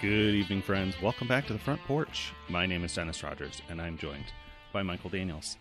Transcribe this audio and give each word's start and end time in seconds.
Good 0.00 0.36
evening, 0.36 0.62
friends. 0.62 0.94
Welcome 1.02 1.26
back 1.26 1.48
to 1.48 1.52
the 1.52 1.58
front 1.58 1.82
porch. 1.82 2.32
My 2.48 2.66
name 2.66 2.84
is 2.84 2.94
Dennis 2.94 3.20
Rogers, 3.24 3.62
and 3.68 3.82
I'm 3.82 3.98
joined 3.98 4.26
by 4.72 4.84
Michael 4.84 5.10
Daniels. 5.10 5.56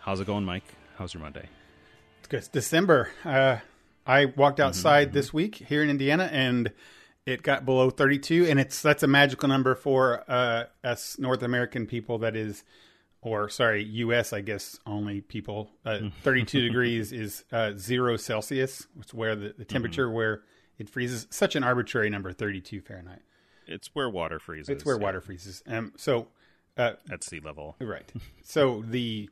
How's 0.00 0.18
it 0.18 0.26
going, 0.26 0.44
Mike? 0.44 0.64
How's 0.96 1.14
your 1.14 1.22
Monday? 1.22 1.48
It's 2.18 2.26
good. 2.26 2.38
It's 2.38 2.48
December. 2.48 3.10
Uh, 3.24 3.58
I 4.04 4.24
walked 4.24 4.58
outside 4.58 5.12
this 5.12 5.32
week 5.32 5.54
here 5.54 5.84
in 5.84 5.90
Indiana, 5.90 6.28
and 6.32 6.72
it 7.24 7.44
got 7.44 7.64
below 7.64 7.88
32, 7.88 8.46
and 8.46 8.58
it's 8.58 8.82
that's 8.82 9.04
a 9.04 9.06
magical 9.06 9.48
number 9.48 9.76
for 9.76 10.24
uh, 10.28 10.64
us 10.82 11.16
North 11.20 11.44
American 11.44 11.86
people. 11.86 12.18
That 12.18 12.34
is, 12.34 12.64
or 13.22 13.48
sorry, 13.48 13.84
U.S. 13.84 14.32
I 14.32 14.40
guess 14.40 14.76
only 14.86 15.20
people. 15.20 15.70
Uh, 15.84 16.10
32 16.24 16.62
degrees 16.66 17.12
is 17.12 17.44
uh, 17.52 17.74
zero 17.76 18.16
Celsius, 18.16 18.88
It's 18.98 19.14
where 19.14 19.36
the, 19.36 19.54
the 19.56 19.64
temperature 19.64 20.10
where 20.10 20.42
it 20.78 20.90
freezes. 20.90 21.28
Such 21.30 21.54
an 21.54 21.62
arbitrary 21.62 22.10
number, 22.10 22.32
32 22.32 22.80
Fahrenheit. 22.80 23.22
It's 23.68 23.88
where 23.94 24.08
water 24.10 24.38
freezes. 24.38 24.68
It's 24.68 24.84
where 24.84 24.96
yeah, 24.96 25.02
water 25.02 25.20
freezes. 25.20 25.62
Um, 25.66 25.92
so 25.96 26.28
uh, 26.76 26.92
at 27.10 27.24
sea 27.24 27.40
level. 27.40 27.76
Right. 27.80 28.10
So 28.42 28.82
the 28.86 29.28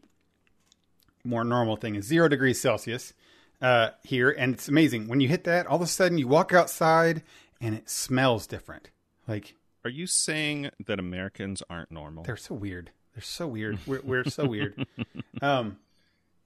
more 1.24 1.44
normal 1.44 1.76
thing 1.76 1.94
is 1.96 2.04
zero 2.04 2.28
degrees 2.28 2.60
Celsius 2.60 3.14
uh, 3.62 3.90
here, 4.04 4.30
and 4.30 4.54
it's 4.54 4.68
amazing 4.68 5.08
when 5.08 5.20
you 5.20 5.28
hit 5.28 5.44
that. 5.44 5.66
All 5.66 5.76
of 5.76 5.82
a 5.82 5.86
sudden, 5.86 6.18
you 6.18 6.28
walk 6.28 6.52
outside 6.52 7.22
and 7.60 7.74
it 7.74 7.88
smells 7.88 8.46
different. 8.46 8.90
Like 9.26 9.54
Are 9.84 9.90
you 9.90 10.06
saying 10.06 10.70
that 10.86 10.98
Americans 10.98 11.62
aren't 11.70 11.90
normal? 11.90 12.24
they're 12.24 12.36
so 12.36 12.54
weird. 12.54 12.90
They're 13.14 13.22
so 13.22 13.46
weird. 13.46 13.78
We're, 13.86 14.02
we're 14.02 14.24
so 14.24 14.46
weird. 14.46 14.86
Um. 15.42 15.78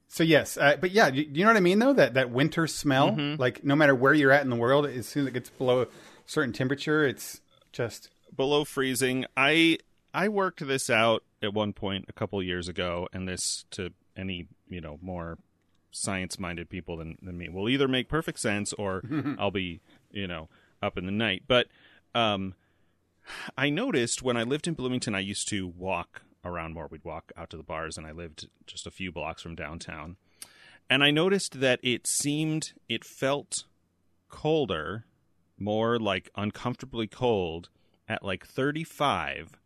So 0.08 0.24
yes, 0.24 0.56
uh, 0.56 0.76
but 0.80 0.90
yeah, 0.90 1.10
do 1.10 1.20
you 1.22 1.44
know 1.44 1.50
what 1.50 1.56
I 1.56 1.60
mean 1.60 1.78
though? 1.78 1.92
That 1.92 2.14
that 2.14 2.30
winter 2.30 2.66
smell, 2.66 3.16
like 3.38 3.62
no 3.62 3.76
matter 3.76 3.94
where 3.94 4.12
you're 4.12 4.32
at 4.32 4.42
in 4.42 4.50
the 4.50 4.56
world, 4.56 4.84
as 4.86 5.06
soon 5.06 5.22
as 5.22 5.28
it 5.28 5.34
gets 5.34 5.50
below 5.50 5.82
a 5.82 5.86
certain 6.26 6.52
temperature, 6.52 7.04
it's 7.06 7.40
just 7.72 8.10
below 8.34 8.64
freezing. 8.64 9.24
I 9.36 9.78
I 10.12 10.28
worked 10.28 10.66
this 10.66 10.90
out 10.90 11.24
at 11.42 11.54
one 11.54 11.72
point 11.72 12.06
a 12.08 12.12
couple 12.12 12.42
years 12.42 12.68
ago, 12.68 13.08
and 13.12 13.28
this 13.28 13.64
to 13.72 13.92
any 14.16 14.48
you 14.68 14.80
know 14.80 14.98
more 15.02 15.38
science 15.92 16.38
minded 16.38 16.70
people 16.70 16.96
than, 16.96 17.18
than 17.20 17.36
me 17.36 17.48
will 17.48 17.68
either 17.68 17.88
make 17.88 18.08
perfect 18.08 18.38
sense 18.38 18.72
or 18.74 19.02
I'll 19.38 19.50
be 19.50 19.80
you 20.10 20.26
know 20.26 20.48
up 20.82 20.96
in 20.96 21.06
the 21.06 21.12
night. 21.12 21.44
But 21.46 21.66
um, 22.14 22.54
I 23.56 23.70
noticed 23.70 24.22
when 24.22 24.36
I 24.36 24.42
lived 24.42 24.66
in 24.66 24.74
Bloomington, 24.74 25.14
I 25.14 25.20
used 25.20 25.48
to 25.48 25.66
walk 25.66 26.22
around 26.44 26.74
more. 26.74 26.88
We'd 26.90 27.04
walk 27.04 27.32
out 27.36 27.50
to 27.50 27.56
the 27.56 27.62
bars, 27.62 27.96
and 27.96 28.06
I 28.06 28.12
lived 28.12 28.48
just 28.66 28.86
a 28.86 28.90
few 28.90 29.12
blocks 29.12 29.42
from 29.42 29.54
downtown. 29.54 30.16
And 30.88 31.04
I 31.04 31.10
noticed 31.10 31.60
that 31.60 31.78
it 31.82 32.06
seemed, 32.06 32.72
it 32.88 33.04
felt 33.04 33.64
colder, 34.28 35.04
more 35.60 35.98
like 35.98 36.30
uncomfortably 36.36 37.06
cold 37.06 37.68
at 38.08 38.24
like 38.24 38.44
35 38.46 39.58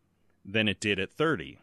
than 0.43 0.67
it 0.67 0.79
did 0.79 0.99
at 0.99 1.11
30. 1.11 1.59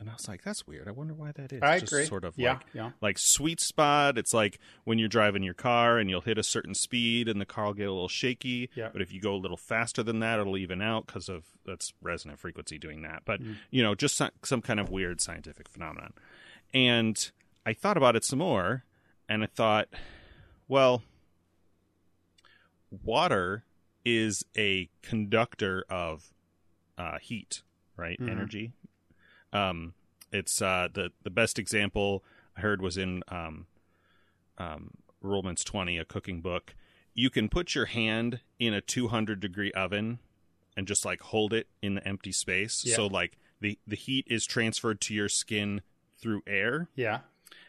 And 0.00 0.10
I 0.10 0.14
was 0.14 0.26
like, 0.26 0.42
that's 0.42 0.66
weird. 0.66 0.88
I 0.88 0.90
wonder 0.90 1.14
why 1.14 1.30
that 1.32 1.52
is. 1.52 1.62
I 1.62 1.78
Just 1.78 1.92
agree. 1.92 2.04
Sort 2.06 2.24
of 2.24 2.34
Yeah, 2.36 2.54
like, 2.54 2.62
yeah. 2.74 2.90
like 3.00 3.16
sweet 3.16 3.60
spot. 3.60 4.18
It's 4.18 4.34
like 4.34 4.58
when 4.82 4.98
you're 4.98 5.08
driving 5.08 5.44
your 5.44 5.54
car 5.54 5.98
and 5.98 6.10
you'll 6.10 6.20
hit 6.20 6.36
a 6.36 6.42
certain 6.42 6.74
speed 6.74 7.28
and 7.28 7.40
the 7.40 7.46
car 7.46 7.66
will 7.66 7.74
get 7.74 7.88
a 7.88 7.92
little 7.92 8.08
shaky. 8.08 8.70
Yeah. 8.74 8.88
But 8.92 9.02
if 9.02 9.12
you 9.12 9.20
go 9.20 9.34
a 9.34 9.38
little 9.38 9.56
faster 9.56 10.02
than 10.02 10.18
that, 10.18 10.40
it'll 10.40 10.58
even 10.58 10.82
out 10.82 11.06
because 11.06 11.28
of 11.28 11.44
that's 11.64 11.92
resonant 12.02 12.40
frequency 12.40 12.76
doing 12.76 13.02
that. 13.02 13.22
But 13.24 13.40
Mm. 13.40 13.56
you 13.70 13.84
know, 13.84 13.94
just 13.94 14.16
some, 14.16 14.30
some 14.42 14.60
kind 14.60 14.80
of 14.80 14.90
weird 14.90 15.20
scientific 15.20 15.68
phenomenon. 15.68 16.12
And 16.74 17.30
I 17.64 17.72
thought 17.72 17.96
about 17.96 18.16
it 18.16 18.24
some 18.24 18.40
more, 18.40 18.84
and 19.28 19.44
I 19.44 19.46
thought, 19.46 19.88
well, 20.66 21.02
water 23.02 23.64
is 24.04 24.44
a 24.56 24.90
conductor 25.02 25.84
of 25.88 26.32
uh, 26.98 27.18
heat, 27.18 27.62
right? 27.96 28.18
Mhm. 28.20 28.30
Energy. 28.30 28.72
Um, 29.52 29.94
it's 30.32 30.60
uh, 30.60 30.88
the 30.92 31.10
the 31.22 31.30
best 31.30 31.58
example 31.58 32.24
I 32.56 32.60
heard 32.60 32.82
was 32.82 32.96
in 32.96 33.22
um, 33.28 33.66
um, 34.58 34.90
Ruhlman's 35.22 35.64
Twenty, 35.64 35.98
a 35.98 36.04
cooking 36.04 36.40
book. 36.40 36.74
You 37.14 37.30
can 37.30 37.48
put 37.48 37.76
your 37.76 37.86
hand 37.86 38.40
in 38.58 38.74
a 38.74 38.80
200 38.80 39.38
degree 39.38 39.70
oven 39.72 40.18
and 40.76 40.88
just 40.88 41.04
like 41.04 41.20
hold 41.20 41.52
it 41.52 41.68
in 41.80 41.94
the 41.94 42.06
empty 42.06 42.32
space. 42.32 42.82
Yeah. 42.84 42.96
So 42.96 43.06
like 43.06 43.38
the 43.60 43.78
the 43.86 43.96
heat 43.96 44.26
is 44.28 44.44
transferred 44.44 45.00
to 45.02 45.14
your 45.14 45.28
skin 45.28 45.82
through 46.20 46.42
air, 46.46 46.88
yeah. 46.96 47.20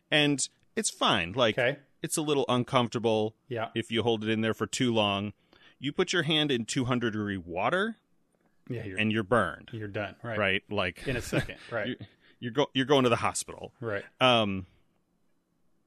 and 0.09 0.39
it's 0.75 0.89
fine. 0.89 1.33
Like 1.33 1.57
Okay. 1.57 1.77
It's 2.01 2.17
a 2.17 2.21
little 2.21 2.45
uncomfortable 2.49 3.35
Yeah. 3.47 3.69
if 3.75 3.91
you 3.91 4.03
hold 4.03 4.23
it 4.23 4.29
in 4.29 4.41
there 4.41 4.53
for 4.53 4.67
too 4.67 4.93
long. 4.93 5.33
You 5.79 5.91
put 5.91 6.13
your 6.13 6.23
hand 6.23 6.51
in 6.51 6.65
200 6.65 7.11
degree 7.11 7.37
water 7.37 7.97
Yeah. 8.69 8.83
You're, 8.85 8.97
and 8.97 9.11
you're 9.11 9.23
burned, 9.23 9.69
you're 9.73 9.87
done. 9.87 10.15
Right. 10.23 10.37
right? 10.37 10.63
Like 10.69 11.07
In 11.07 11.15
a 11.17 11.21
second. 11.21 11.57
Right. 11.71 11.87
you're 11.87 11.97
you're, 12.39 12.51
go- 12.51 12.69
you're 12.73 12.85
going 12.85 13.03
to 13.03 13.09
the 13.09 13.15
hospital. 13.17 13.73
right. 13.79 14.03
Um, 14.21 14.65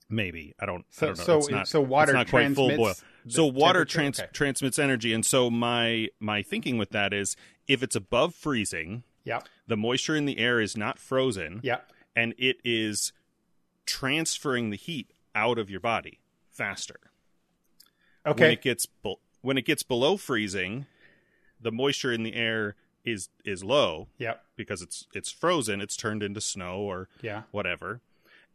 maybe 0.08 0.54
I 0.58 0.66
don't. 0.66 0.80
I 0.80 0.84
So 0.90 1.06
don't 1.06 1.18
know. 1.18 1.40
so 1.40 1.48
not- 1.54 1.68
so 1.68 1.80
water 1.80 2.12
not 2.12 2.28
quite 2.28 2.52
full 2.54 2.74
boil. 2.76 2.94
So 3.28 3.44
water 3.46 3.84
trans- 3.84 4.18
Okay. 4.18 4.28
transmits 4.32 4.78
energy, 4.78 5.12
and 5.12 5.24
so 5.24 5.50
my 5.50 6.08
my 6.18 6.42
thinking 6.42 6.78
with 6.78 6.90
that 6.90 7.12
is 7.12 7.36
if 7.66 7.82
it's 7.82 7.94
above 7.94 8.34
freezing, 8.34 9.02
Yeah. 9.24 9.40
the 9.66 9.76
moisture 9.76 10.16
in 10.16 10.24
the 10.24 10.38
air 10.38 10.60
is 10.60 10.76
not 10.76 10.98
frozen, 10.98 11.60
Yeah. 11.62 11.80
and 12.16 12.34
it 12.38 12.56
is 12.64 13.12
transferring 13.84 14.70
the 14.70 14.76
heat 14.76 15.12
out 15.38 15.58
of 15.58 15.70
your 15.70 15.80
body 15.80 16.18
faster. 16.50 16.98
Okay. 18.26 18.42
When 18.44 18.52
it 18.52 18.62
gets 18.62 18.86
be- 18.86 19.16
when 19.40 19.56
it 19.58 19.64
gets 19.64 19.82
below 19.82 20.16
freezing, 20.16 20.86
the 21.60 21.70
moisture 21.72 22.12
in 22.12 22.24
the 22.24 22.34
air 22.34 22.74
is 23.04 23.28
is 23.44 23.62
low 23.64 24.08
Yeah. 24.18 24.34
because 24.56 24.82
it's 24.82 25.06
it's 25.14 25.30
frozen. 25.30 25.80
It's 25.80 25.96
turned 25.96 26.22
into 26.22 26.40
snow 26.40 26.80
or 26.80 27.08
Yeah. 27.22 27.42
whatever, 27.52 28.00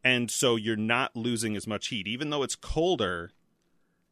and 0.04 0.30
so 0.30 0.56
you're 0.56 0.76
not 0.76 1.16
losing 1.16 1.56
as 1.56 1.66
much 1.66 1.88
heat, 1.88 2.06
even 2.06 2.30
though 2.30 2.42
it's 2.42 2.54
colder. 2.56 3.32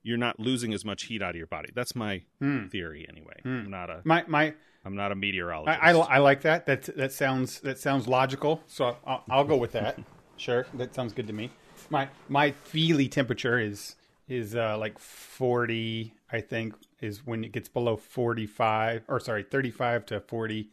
You're 0.05 0.19
not 0.19 0.41
losing 0.41 0.75
as 0.75 0.85
much 0.85 1.05
heat 1.05 1.23
out 1.23 1.31
of 1.31 1.37
your 1.37 1.47
body. 1.47 1.71
That's 1.73 1.95
my 1.95 2.23
Hmm. 2.41 2.67
theory, 2.67 3.07
anyway. 3.09 3.41
I'm 3.45 3.71
not 3.71 3.89
a 3.89 4.01
My 4.05 4.25
my 4.27 4.55
I'm 4.85 4.97
not 4.97 5.13
a 5.13 5.15
I, 5.15 5.15
meteorologist. 5.15 5.81
I, 5.81 5.91
I 5.93 6.19
like 6.19 6.41
that. 6.41 6.67
That 6.67 6.83
that 6.97 7.13
sounds 7.13 7.61
that 7.61 7.79
sounds 7.79 8.09
logical. 8.09 8.65
So 8.67 8.97
I'll, 9.07 9.23
I'll 9.31 9.45
go 9.45 9.57
with 9.57 9.73
that. 9.73 10.01
sure, 10.37 10.67
that 10.75 10.93
sounds 10.95 11.13
good 11.13 11.29
to 11.29 11.33
me. 11.33 11.51
My 11.91 12.09
my 12.29 12.51
feely 12.53 13.09
temperature 13.09 13.59
is 13.59 13.97
is 14.29 14.55
uh, 14.55 14.77
like 14.79 14.99
forty. 14.99 16.15
I 16.31 16.41
think 16.41 16.75
is 17.01 17.27
when 17.27 17.45
it 17.45 17.53
gets 17.53 17.69
below 17.69 17.97
forty 17.97 18.47
five, 18.47 19.03
or 19.09 19.21
sorry, 19.21 19.43
thirty 19.43 19.71
five 19.71 20.07
to 20.07 20.21
forty 20.21 20.71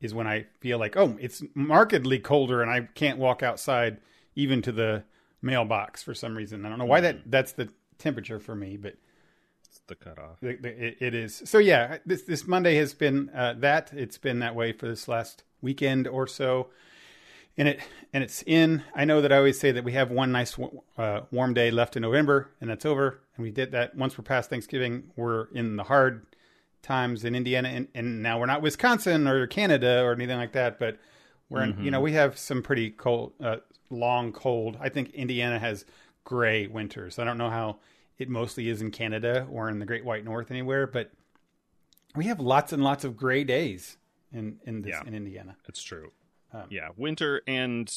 is 0.00 0.12
when 0.12 0.26
I 0.26 0.46
feel 0.60 0.78
like 0.78 0.96
oh, 0.96 1.16
it's 1.20 1.42
markedly 1.54 2.18
colder, 2.18 2.62
and 2.62 2.70
I 2.70 2.88
can't 2.94 3.18
walk 3.18 3.42
outside 3.42 3.98
even 4.34 4.62
to 4.62 4.72
the 4.72 5.04
mailbox 5.42 6.02
for 6.02 6.14
some 6.14 6.36
reason. 6.36 6.66
I 6.66 6.68
don't 6.68 6.78
know 6.78 6.84
why 6.84 7.00
that 7.00 7.30
that's 7.30 7.52
the 7.52 7.68
temperature 7.98 8.38
for 8.40 8.54
me, 8.54 8.76
but 8.76 8.96
It's 9.66 9.80
the 9.86 9.94
cutoff. 9.94 10.40
the, 10.40 10.56
the, 10.56 10.86
it, 10.86 10.96
it 11.00 11.14
is. 11.14 11.42
So 11.44 11.58
yeah, 11.58 11.98
this 12.04 12.22
this 12.22 12.46
Monday 12.46 12.76
has 12.76 12.92
been 12.94 13.30
uh, 13.30 13.54
that. 13.58 13.92
It's 13.94 14.18
been 14.18 14.40
that 14.40 14.54
way 14.54 14.72
for 14.72 14.86
this 14.88 15.06
last 15.08 15.44
weekend 15.62 16.06
or 16.08 16.26
so, 16.26 16.68
and 17.58 17.68
it 17.68 17.80
and 18.12 18.22
it's 18.22 18.42
in. 18.46 18.82
I 18.94 19.04
know 19.04 19.20
that 19.20 19.32
I 19.32 19.36
always 19.38 19.58
say 19.58 19.72
that 19.72 19.84
we 19.84 19.92
have 19.92 20.10
one 20.10 20.32
nice 20.32 20.58
uh, 20.98 21.20
warm 21.30 21.54
day 21.54 21.70
left 21.70 21.96
in 21.96 22.02
November, 22.02 22.50
and 22.60 22.70
that's 22.70 22.84
over. 22.86 23.20
And 23.36 23.42
we 23.44 23.50
did 23.50 23.72
that 23.72 23.94
once 23.96 24.16
we're 24.16 24.24
past 24.24 24.48
Thanksgiving. 24.50 25.10
We're 25.16 25.46
in 25.52 25.76
the 25.76 25.84
hard 25.84 26.26
times 26.82 27.24
in 27.24 27.34
Indiana, 27.34 27.68
and, 27.68 27.88
and 27.94 28.22
now 28.22 28.38
we're 28.38 28.46
not 28.46 28.62
Wisconsin 28.62 29.26
or 29.26 29.46
Canada 29.46 30.02
or 30.02 30.12
anything 30.12 30.38
like 30.38 30.52
that, 30.52 30.78
but 30.78 30.98
we're 31.48 31.62
in. 31.64 31.82
You 31.82 31.90
know, 31.90 32.00
we 32.00 32.12
have 32.12 32.38
some 32.38 32.62
pretty 32.62 32.90
cold, 32.90 33.32
uh, 33.42 33.56
long 33.90 34.32
cold. 34.32 34.76
I 34.80 34.88
think 34.88 35.10
Indiana 35.14 35.58
has 35.58 35.84
gray 36.24 36.66
winters. 36.66 37.18
I 37.18 37.24
don't 37.24 37.38
know 37.38 37.50
how 37.50 37.78
it 38.18 38.28
mostly 38.28 38.68
is 38.68 38.80
in 38.82 38.90
Canada 38.90 39.46
or 39.50 39.68
in 39.68 39.78
the 39.78 39.86
Great 39.86 40.04
White 40.04 40.24
North 40.24 40.50
anywhere, 40.50 40.86
but 40.86 41.10
we 42.14 42.26
have 42.26 42.40
lots 42.40 42.72
and 42.72 42.82
lots 42.82 43.04
of 43.04 43.16
gray 43.16 43.44
days 43.44 43.96
in 44.32 44.58
in 44.64 44.82
this 44.82 44.90
Yeah. 44.90 45.06
in 45.06 45.14
Indiana. 45.14 45.56
It's 45.68 45.82
true. 45.82 46.12
Um, 46.52 46.64
yeah, 46.70 46.88
winter 46.96 47.42
and 47.46 47.92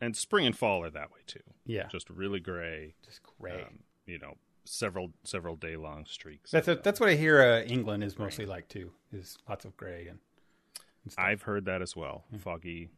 and 0.00 0.16
spring 0.16 0.46
and 0.46 0.56
fall 0.56 0.82
are 0.82 0.90
that 0.90 1.10
way 1.12 1.20
too. 1.26 1.40
Yeah, 1.66 1.88
Just 1.88 2.08
really 2.10 2.40
gray. 2.40 2.94
just 3.04 3.20
gray. 3.38 3.62
Um, 3.62 3.80
you 4.06 4.18
know, 4.18 4.36
several 4.64 5.12
several 5.24 5.56
day 5.56 5.76
long 5.76 6.06
streaks. 6.06 6.50
that's 6.50 6.68
a, 6.68 6.76
that's 6.76 6.98
what 7.00 7.08
I 7.08 7.14
hear. 7.14 7.40
Uh, 7.42 7.62
England 7.62 8.02
is 8.04 8.18
mostly 8.18 8.46
like 8.46 8.68
too. 8.68 8.92
Is 9.12 9.36
lots 9.48 9.64
of 9.64 9.76
gray 9.76 10.06
and, 10.08 10.18
and. 11.04 11.14
I've 11.18 11.42
heard 11.42 11.66
that 11.66 11.82
as 11.82 11.94
well. 11.94 12.24
Hmm. 12.30 12.38
Foggy, 12.38 12.88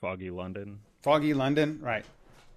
foggy 0.00 0.30
London. 0.30 0.80
foggy 1.02 1.34
London, 1.34 1.80
right? 1.82 2.04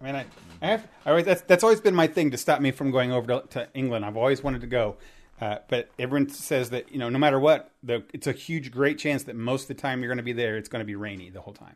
I 0.02 0.06
mean, 0.06 0.16
I, 0.16 0.26
I 0.62 0.68
have. 0.68 0.88
I 1.06 1.10
always, 1.10 1.26
that's 1.26 1.42
that's 1.42 1.64
always 1.64 1.82
been 1.82 1.96
my 1.96 2.08
thing 2.08 2.32
to 2.32 2.38
stop 2.38 2.62
me 2.62 2.72
from 2.72 2.92
going 2.92 3.12
over 3.12 3.28
to, 3.42 3.48
to 3.50 3.68
England. 3.74 4.06
I've 4.06 4.16
always 4.16 4.42
wanted 4.42 4.62
to 4.62 4.68
go, 4.68 4.96
uh, 5.42 5.58
but 5.68 5.90
everyone 5.98 6.30
says 6.30 6.70
that 6.72 6.92
you 6.92 7.00
know, 7.00 7.10
no 7.10 7.20
matter 7.20 7.40
what, 7.40 7.72
the, 7.84 8.04
it's 8.14 8.28
a 8.28 8.32
huge, 8.32 8.72
great 8.72 8.98
chance 8.98 9.24
that 9.24 9.36
most 9.36 9.64
of 9.64 9.68
the 9.70 9.82
time 9.82 10.02
you're 10.02 10.10
going 10.10 10.18
to 10.18 10.24
be 10.24 10.34
there, 10.34 10.58
it's 10.58 10.70
going 10.70 10.82
to 10.82 10.86
be 10.86 10.96
rainy 10.96 11.30
the 11.30 11.42
whole 11.42 11.54
time. 11.54 11.76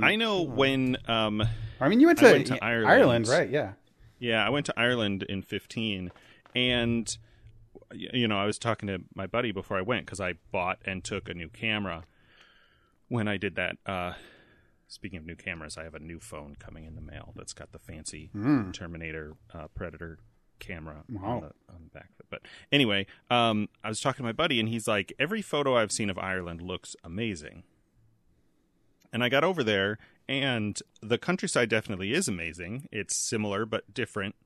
I 0.00 0.14
know 0.14 0.42
when. 0.42 0.96
Um, 1.08 1.42
I 1.80 1.88
mean, 1.88 2.00
you 2.00 2.06
went 2.06 2.20
to, 2.20 2.26
went 2.26 2.46
to 2.48 2.64
Ireland. 2.64 3.26
right? 3.26 3.50
Yeah. 3.50 3.72
yeah, 4.20 4.46
I 4.46 4.50
went 4.50 4.66
to 4.66 4.74
Ireland 4.76 5.24
in 5.24 5.42
fifteen, 5.42 6.12
and 6.54 7.16
you 7.92 8.28
know, 8.28 8.38
I 8.38 8.46
was 8.46 8.58
talking 8.58 8.86
to 8.86 9.00
my 9.14 9.26
buddy 9.26 9.50
before 9.50 9.76
I 9.76 9.82
went 9.82 10.06
because 10.06 10.20
I 10.20 10.34
bought 10.52 10.78
and 10.84 11.02
took 11.02 11.28
a 11.28 11.34
new 11.34 11.48
camera 11.48 12.04
when 13.08 13.26
I 13.26 13.36
did 13.36 13.56
that. 13.56 13.76
Uh, 13.84 14.12
speaking 14.86 15.18
of 15.18 15.26
new 15.26 15.34
cameras, 15.36 15.76
I 15.76 15.84
have 15.84 15.94
a 15.94 16.00
new 16.00 16.20
phone 16.20 16.56
coming 16.58 16.84
in 16.84 16.94
the 16.94 17.00
mail 17.00 17.32
that's 17.34 17.52
got 17.52 17.72
the 17.72 17.78
fancy 17.78 18.30
Terminator 18.72 19.34
uh, 19.52 19.66
Predator 19.74 20.18
camera 20.60 21.02
Wow. 21.10 21.20
on, 21.24 21.40
the, 21.40 21.46
on 21.74 21.82
the 21.84 21.90
back 21.90 22.10
of 22.14 22.20
it. 22.20 22.26
But 22.30 22.42
anyway, 22.70 23.06
um, 23.30 23.68
I 23.82 23.88
was 23.88 24.00
talking 24.00 24.18
to 24.18 24.28
my 24.28 24.32
buddy, 24.32 24.60
and 24.60 24.68
he's 24.68 24.86
like, 24.86 25.12
every 25.18 25.42
photo 25.42 25.76
I've 25.76 25.90
seen 25.90 26.08
of 26.10 26.18
Ireland 26.18 26.62
looks 26.62 26.94
amazing. 27.02 27.64
And 29.12 29.24
I 29.24 29.28
got 29.28 29.42
over 29.42 29.64
there, 29.64 29.98
and 30.28 30.78
the 31.02 31.18
countryside 31.18 31.68
definitely 31.68 32.12
is 32.12 32.28
amazing. 32.28 32.88
It's 32.92 33.16
similar 33.16 33.66
but 33.66 33.92
different 33.92 34.36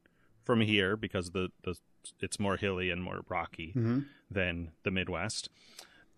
from 0.42 0.62
here 0.62 0.96
because 0.96 1.32
the, 1.32 1.50
the 1.64 1.76
it's 2.20 2.38
more 2.40 2.56
hilly 2.56 2.90
and 2.90 3.02
more 3.02 3.20
rocky 3.28 3.68
Mm-hmm. 3.76 4.00
than 4.30 4.70
the 4.82 4.90
Midwest 4.90 5.48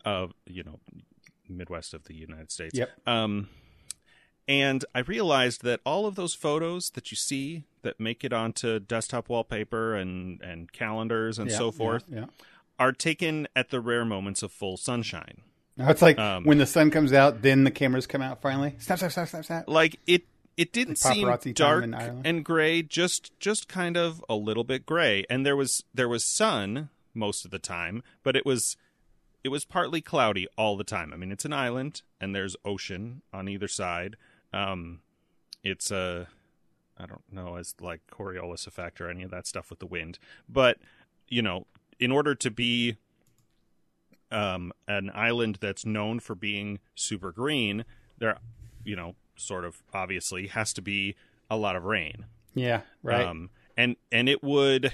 of 0.04 0.32
you 0.46 0.62
know 0.62 0.78
Midwest 1.48 1.92
of 1.94 2.04
the 2.04 2.14
United 2.14 2.50
States. 2.52 2.78
Yep. 2.78 2.90
Um, 3.06 3.48
and 4.48 4.84
I 4.94 5.00
realized 5.00 5.62
that 5.64 5.80
all 5.84 6.06
of 6.06 6.14
those 6.14 6.34
photos 6.34 6.90
that 6.90 7.10
you 7.10 7.16
see 7.16 7.64
that 7.82 7.98
make 8.00 8.24
it 8.24 8.32
onto 8.32 8.78
desktop 8.78 9.28
wallpaper 9.28 9.94
and 9.94 10.40
and 10.42 10.72
calendars 10.72 11.38
and 11.38 11.50
Yeah, 11.50 11.58
so 11.58 11.70
forth 11.70 12.04
Yeah. 12.08 12.20
yeah. 12.20 12.26
are 12.78 12.92
taken 12.92 13.48
at 13.56 13.70
the 13.70 13.80
rare 13.80 14.04
moments 14.04 14.42
of 14.42 14.52
full 14.52 14.76
sunshine. 14.76 15.42
Now 15.76 15.90
it's 15.90 16.02
like 16.02 16.18
Um, 16.18 16.44
when 16.44 16.58
the 16.58 16.66
sun 16.66 16.90
comes 16.90 17.12
out, 17.12 17.42
then 17.42 17.64
the 17.64 17.70
cameras 17.70 18.06
come 18.06 18.22
out 18.22 18.40
finally. 18.40 18.74
Snap, 18.78 18.98
snap, 18.98 19.12
snap, 19.12 19.28
snap, 19.28 19.44
snap. 19.44 19.64
like 19.68 19.98
it 20.06 20.24
it 20.56 20.72
didn't 20.72 20.96
seem 20.96 21.28
dark 21.52 21.84
and 22.24 22.42
gray 22.44 22.82
just 22.82 23.30
just 23.38 23.68
kind 23.68 23.96
of 23.96 24.24
a 24.28 24.34
little 24.34 24.64
bit 24.64 24.86
gray 24.86 25.24
and 25.28 25.44
there 25.44 25.56
was 25.56 25.84
there 25.92 26.08
was 26.08 26.24
sun 26.24 26.88
most 27.12 27.44
of 27.44 27.50
the 27.50 27.58
time 27.58 28.02
but 28.22 28.36
it 28.36 28.46
was 28.46 28.76
it 29.44 29.50
was 29.50 29.66
partly 29.66 30.00
cloudy 30.00 30.46
all 30.56 30.76
the 30.78 30.82
time 30.84 31.12
i 31.12 31.16
mean 31.16 31.30
it's 31.30 31.44
an 31.44 31.52
island 31.52 32.00
and 32.22 32.34
there's 32.34 32.56
ocean 32.64 33.20
on 33.34 33.48
either 33.50 33.68
side 33.68 34.16
um 34.52 35.00
it's 35.62 35.90
a 35.90 36.28
i 36.98 37.06
don't 37.06 37.24
know 37.30 37.56
as 37.56 37.74
like 37.80 38.00
coriolis 38.10 38.66
effect 38.66 39.00
or 39.00 39.08
any 39.08 39.22
of 39.22 39.30
that 39.30 39.46
stuff 39.46 39.70
with 39.70 39.78
the 39.78 39.86
wind 39.86 40.18
but 40.48 40.78
you 41.28 41.42
know 41.42 41.66
in 41.98 42.12
order 42.12 42.34
to 42.34 42.50
be 42.50 42.96
um, 44.30 44.72
an 44.88 45.10
island 45.14 45.58
that's 45.60 45.86
known 45.86 46.20
for 46.20 46.34
being 46.34 46.80
super 46.94 47.32
green, 47.32 47.84
there, 48.18 48.38
you 48.84 48.96
know, 48.96 49.14
sort 49.36 49.64
of 49.64 49.82
obviously 49.92 50.48
has 50.48 50.72
to 50.74 50.82
be 50.82 51.14
a 51.50 51.56
lot 51.56 51.76
of 51.76 51.84
rain. 51.84 52.26
Yeah, 52.54 52.82
right. 53.02 53.26
Um, 53.26 53.50
and 53.76 53.96
and 54.10 54.28
it 54.28 54.42
would, 54.42 54.92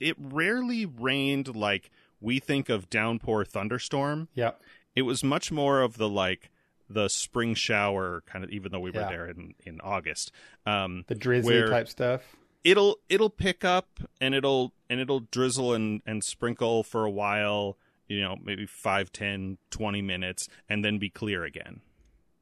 it 0.00 0.16
rarely 0.18 0.86
rained 0.86 1.54
like 1.54 1.90
we 2.20 2.38
think 2.38 2.68
of 2.68 2.88
downpour 2.88 3.44
thunderstorm. 3.44 4.28
yeah, 4.34 4.52
It 4.94 5.02
was 5.02 5.22
much 5.22 5.52
more 5.52 5.82
of 5.82 5.98
the 5.98 6.08
like 6.08 6.50
the 6.88 7.08
spring 7.08 7.54
shower 7.54 8.22
kind 8.26 8.44
of. 8.44 8.50
Even 8.50 8.72
though 8.72 8.80
we 8.80 8.90
were 8.90 9.00
Yeah. 9.00 9.08
there 9.08 9.26
in 9.28 9.54
in 9.64 9.80
August, 9.80 10.32
um, 10.66 11.04
the 11.08 11.14
drizzly 11.14 11.62
type 11.68 11.88
stuff. 11.88 12.22
it'll 12.64 12.98
it'll 13.08 13.30
pick 13.30 13.64
up 13.64 14.00
and 14.20 14.34
it'll 14.34 14.72
and 14.90 15.00
it'll 15.00 15.20
drizzle 15.20 15.72
and 15.74 16.02
and 16.06 16.22
sprinkle 16.24 16.82
for 16.82 17.04
a 17.04 17.10
while 17.10 17.76
you 18.08 18.20
know 18.20 18.36
maybe 18.42 18.66
5 18.66 19.10
10 19.12 19.58
20 19.70 20.02
minutes 20.02 20.48
and 20.68 20.84
then 20.84 20.98
be 20.98 21.10
clear 21.10 21.44
again 21.44 21.80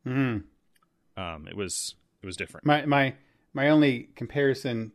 Mm. 0.07 0.45
um 1.17 1.49
it 1.49 1.57
was 1.57 1.95
it 2.23 2.27
was 2.27 2.37
different 2.37 2.67
My 2.67 2.85
my 2.85 3.15
my 3.55 3.69
only 3.71 4.09
comparison 4.15 4.93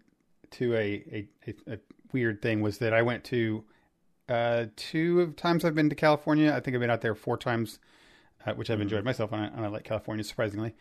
to 0.51 0.73
a, 0.75 1.03
a, 1.11 1.27
a, 1.47 1.73
a 1.75 1.79
weird 2.11 2.41
thing 2.41 2.61
was 2.61 2.77
that 2.79 2.93
I 2.93 3.01
went 3.01 3.23
to 3.25 3.63
uh, 4.27 4.65
two 4.75 5.21
of 5.21 5.35
times 5.35 5.63
I've 5.65 5.73
been 5.75 5.89
to 5.89 5.95
California. 5.95 6.53
I 6.53 6.59
think 6.59 6.75
I've 6.75 6.81
been 6.81 6.89
out 6.91 7.01
there 7.01 7.15
four 7.15 7.35
times, 7.37 7.79
which 8.55 8.69
I've 8.69 8.81
enjoyed 8.81 9.03
myself, 9.03 9.31
and 9.31 9.41
I, 9.41 9.45
and 9.47 9.65
I 9.65 9.67
like 9.67 9.83
California 9.83 10.23
surprisingly. 10.23 10.73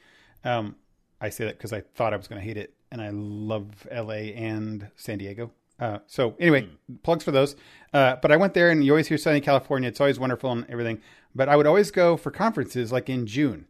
Um, 0.44 0.76
I 1.20 1.30
say 1.30 1.44
that 1.44 1.58
because 1.58 1.72
I 1.72 1.80
thought 1.80 2.14
I 2.14 2.16
was 2.16 2.28
going 2.28 2.40
to 2.40 2.46
hate 2.46 2.56
it, 2.56 2.74
and 2.90 3.00
I 3.00 3.10
love 3.12 3.86
LA 3.92 4.32
and 4.34 4.88
San 4.96 5.18
Diego. 5.18 5.50
Uh, 5.80 5.98
so 6.06 6.34
anyway, 6.40 6.68
plugs 7.02 7.24
for 7.24 7.30
those. 7.30 7.54
Uh, 7.92 8.16
but 8.20 8.32
I 8.32 8.36
went 8.36 8.54
there, 8.54 8.70
and 8.70 8.84
you 8.84 8.92
always 8.92 9.08
hear 9.08 9.18
sunny 9.18 9.40
California. 9.40 9.88
It's 9.88 10.00
always 10.00 10.18
wonderful 10.18 10.50
and 10.50 10.66
everything. 10.68 11.00
But 11.34 11.48
I 11.48 11.56
would 11.56 11.66
always 11.66 11.90
go 11.90 12.16
for 12.16 12.30
conferences 12.30 12.90
like 12.90 13.08
in 13.08 13.26
June, 13.26 13.66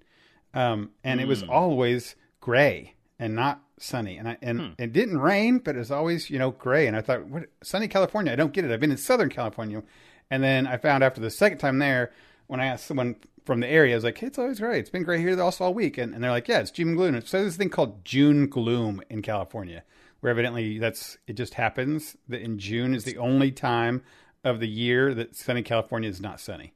um, 0.55 0.90
and 1.05 1.20
it 1.20 1.26
was 1.26 1.43
always 1.43 2.14
gray 2.40 2.94
and 3.19 3.35
not 3.35 3.62
sunny. 3.79 4.17
And 4.17 4.29
I 4.29 4.38
and 4.40 4.75
it 4.79 4.93
didn't 4.93 5.19
rain, 5.19 5.58
but 5.58 5.75
it 5.75 5.79
was 5.79 5.90
always 5.90 6.31
you 6.31 6.38
know 6.38 6.52
gray. 6.52 6.87
And 6.87 6.96
I 6.96 7.00
thought, 7.02 7.26
what 7.26 7.44
sunny 7.62 7.88
California? 7.88 8.32
I 8.32 8.37
don't 8.37 8.52
get 8.52 8.64
it. 8.64 8.70
I've 8.70 8.81
been 8.81 8.90
in 8.90 8.96
Southern 8.96 9.29
California, 9.29 9.82
and 10.31 10.43
then 10.43 10.67
I 10.67 10.76
found 10.79 11.05
after 11.05 11.20
the 11.20 11.31
second 11.31 11.58
time 11.58 11.79
there, 11.79 12.12
when 12.49 12.61
I 12.61 12.67
asked 12.67 12.87
someone 12.87 13.17
from 13.45 13.61
the 13.61 13.69
area, 13.69 13.95
I 13.95 13.97
was 13.97 14.05
like, 14.05 14.19
hey, 14.19 14.27
it's 14.27 14.39
always 14.39 14.59
great. 14.59 14.81
It's 14.81 14.91
been 14.91 15.05
great 15.05 15.21
here 15.21 15.41
also 15.41 15.65
all 15.65 15.75
week, 15.75 15.97
and, 15.97 16.12
and 16.12 16.23
they're 16.23 16.31
like, 16.31 16.49
yeah, 16.49 16.59
it's 16.59 16.71
June 16.71 16.97
gloom. 16.97 17.15
So 17.25 17.39
there's 17.39 17.53
this 17.53 17.56
thing 17.56 17.71
called 17.71 18.05
June 18.05 18.49
gloom 18.49 19.00
in 19.09 19.23
California, 19.23 19.85
where 20.21 20.31
evidently 20.31 20.79
that's 20.79 21.17
it 21.27 21.35
just 21.35 21.55
happens 21.55 22.17
that 22.29 22.43
in 22.43 22.59
June 22.59 22.95
is 22.95 23.05
the 23.05 23.17
only 23.17 23.53
time 23.53 24.03
of 24.45 24.61
the 24.61 24.69
year 24.69 25.15
that 25.15 25.37
sunny 25.37 25.62
California 25.62 26.11
is 26.11 26.21
not 26.21 26.41
sunny. 26.41 26.75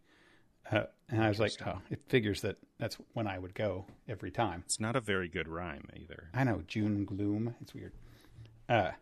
Uh, 0.70 0.84
and 1.08 1.22
I 1.22 1.28
was 1.28 1.38
like, 1.38 1.52
oh, 1.66 1.78
it 1.90 2.00
figures 2.08 2.40
that 2.42 2.56
that's 2.78 2.96
when 3.12 3.26
I 3.26 3.38
would 3.38 3.54
go 3.54 3.86
every 4.08 4.30
time. 4.30 4.62
it's 4.64 4.80
not 4.80 4.96
a 4.96 5.00
very 5.00 5.28
good 5.28 5.48
rhyme 5.48 5.88
either 5.94 6.30
I 6.32 6.44
know 6.44 6.62
June 6.66 7.04
gloom. 7.04 7.54
It's 7.60 7.74
weird. 7.74 7.92
Uh, 8.68 8.92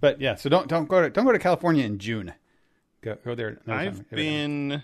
but 0.00 0.20
yeah, 0.20 0.36
so 0.36 0.48
don't 0.48 0.68
don't 0.68 0.88
go 0.88 1.02
to 1.02 1.10
don't 1.10 1.24
go 1.24 1.32
to 1.32 1.38
California 1.38 1.84
in 1.84 1.98
June. 1.98 2.34
Go 3.02 3.16
go 3.24 3.34
there. 3.34 3.58
i've 3.66 4.08
time. 4.10 4.82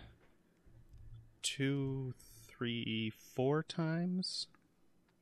Two 1.42 2.14
three 2.46 3.12
four 3.34 3.62
times 3.62 4.46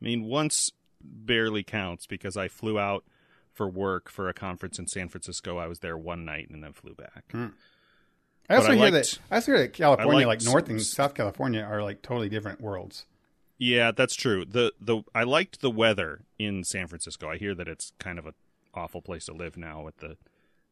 i 0.00 0.04
mean 0.04 0.24
once 0.24 0.70
barely 1.02 1.62
counts 1.62 2.06
because 2.06 2.36
i 2.36 2.48
flew 2.48 2.78
out 2.78 3.04
for 3.52 3.68
work 3.68 4.10
for 4.10 4.28
a 4.28 4.34
conference 4.34 4.78
in 4.78 4.86
san 4.86 5.08
francisco 5.08 5.56
i 5.58 5.66
was 5.66 5.80
there 5.80 5.96
one 5.96 6.24
night 6.24 6.48
and 6.50 6.62
then 6.62 6.72
flew 6.72 6.94
back 6.94 7.24
hmm. 7.30 7.46
I 8.48 8.56
also 8.56 8.72
I 8.72 8.74
hear 8.74 8.90
liked- 8.90 8.94
that 8.94 9.18
I 9.30 9.34
also 9.36 9.52
hear 9.52 9.60
that 9.60 9.72
California, 9.72 10.26
liked 10.26 10.42
like 10.42 10.52
North 10.52 10.68
and 10.68 10.82
South 10.82 11.14
California, 11.14 11.60
are 11.60 11.84
like 11.84 12.02
totally 12.02 12.28
different 12.28 12.60
worlds. 12.60 13.06
Yeah, 13.58 13.92
that's 13.92 14.16
true. 14.16 14.44
The 14.44 14.72
the 14.80 15.02
I 15.14 15.22
liked 15.22 15.60
the 15.60 15.70
weather 15.70 16.22
in 16.36 16.64
San 16.64 16.88
Francisco. 16.88 17.30
I 17.30 17.36
hear 17.36 17.54
that 17.54 17.68
it's 17.68 17.92
kind 18.00 18.18
of 18.18 18.26
a 18.26 18.34
awful 18.74 19.02
place 19.02 19.26
to 19.26 19.32
live 19.32 19.56
now 19.56 19.82
with 19.82 19.98
the 19.98 20.16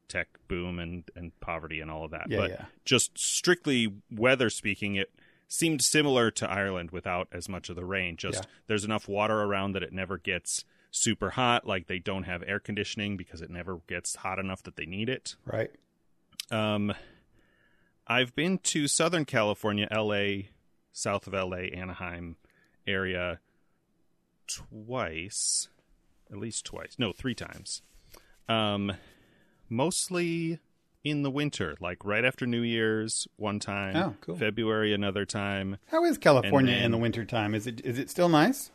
tech 0.09 0.29
boom 0.49 0.79
and 0.79 1.05
and 1.15 1.39
poverty 1.41 1.81
and 1.81 1.91
all 1.91 2.05
of 2.05 2.11
that. 2.11 2.29
Yeah, 2.29 2.39
but 2.39 2.51
yeah. 2.51 2.65
just 2.85 3.17
strictly 3.17 3.93
weather 4.11 4.51
speaking, 4.51 4.97
it 4.97 5.11
seemed 5.49 5.83
similar 5.83 6.31
to 6.31 6.49
Ireland 6.49 6.91
without 6.91 7.27
as 7.33 7.49
much 7.49 7.69
of 7.71 7.77
the 7.77 7.85
rain. 7.85 8.17
Just 8.17 8.45
Yeah. 8.45 8.51
there's 8.67 8.85
enough 8.85 9.09
water 9.09 9.41
around 9.43 9.73
that 9.73 9.83
it 9.83 9.93
never 9.93 10.19
gets 10.19 10.65
super 10.91 11.31
hot. 11.31 11.67
Like 11.67 11.87
they 11.87 11.99
don't 11.99 12.25
have 12.25 12.43
air 12.47 12.61
conditioning 12.61 13.17
because 13.17 13.41
it 13.41 13.51
never 13.51 13.79
gets 13.89 14.17
hot 14.17 14.39
enough 14.39 14.63
that 14.65 14.77
they 14.77 14.87
need 14.87 15.09
it. 15.09 15.37
Right. 15.45 15.71
Um, 16.51 16.95
I've 18.07 18.35
been 18.35 18.59
to 18.59 18.87
Southern 18.89 19.25
California, 19.25 19.89
LA, 19.91 20.49
south 20.93 21.27
of 21.27 21.35
LA, 21.35 21.69
Anaheim 21.75 22.37
area 22.87 23.41
twice, 24.47 25.69
at 26.31 26.39
least 26.39 26.65
twice. 26.65 26.97
No, 26.99 27.13
three 27.13 27.35
times. 27.35 27.83
Um, 28.49 28.93
mostly 29.69 30.59
in 31.11 31.23
the 31.23 31.31
winter, 31.31 31.77
like 31.81 32.05
right 32.05 32.25
after 32.25 32.47
New 32.47 32.63
Year's, 32.63 33.27
one 33.37 33.59
time. 33.59 33.97
Oh, 33.97 34.15
cool. 34.21 34.37
February, 34.37 34.93
another 34.95 35.25
time. 35.25 35.79
How 35.91 36.05
is 36.05 36.19
California 36.19 36.75
then- 36.75 36.85
in 36.85 36.91
the 36.91 36.99
winter 36.99 37.25
time? 37.25 37.55
Is 37.55 37.67
it 37.67 37.81
is 37.85 37.99
it 37.99 38.11
still 38.11 38.29
nice? 38.29 38.71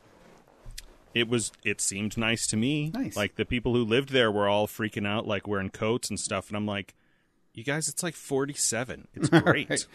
It 1.13 1.27
was. 1.29 1.51
It 1.63 1.79
seemed 1.79 2.17
nice 2.17 2.47
to 2.47 2.57
me. 2.57 2.89
Nice. 2.93 3.15
Like 3.15 3.35
the 3.35 3.45
people 3.45 3.75
who 3.75 3.83
lived 3.85 4.09
there 4.09 4.31
were 4.31 4.47
all 4.49 4.67
freaking 4.67 5.07
out, 5.07 5.27
like 5.27 5.47
wearing 5.47 5.69
coats 5.69 6.09
and 6.09 6.19
stuff, 6.19 6.47
and 6.47 6.57
I'm 6.57 6.65
like, 6.65 6.95
"You 7.53 7.63
guys, 7.63 7.87
it's 7.87 8.01
like 8.01 8.15
47. 8.15 9.07
It's 9.13 9.29
great." 9.41 9.69
Right. 9.69 9.85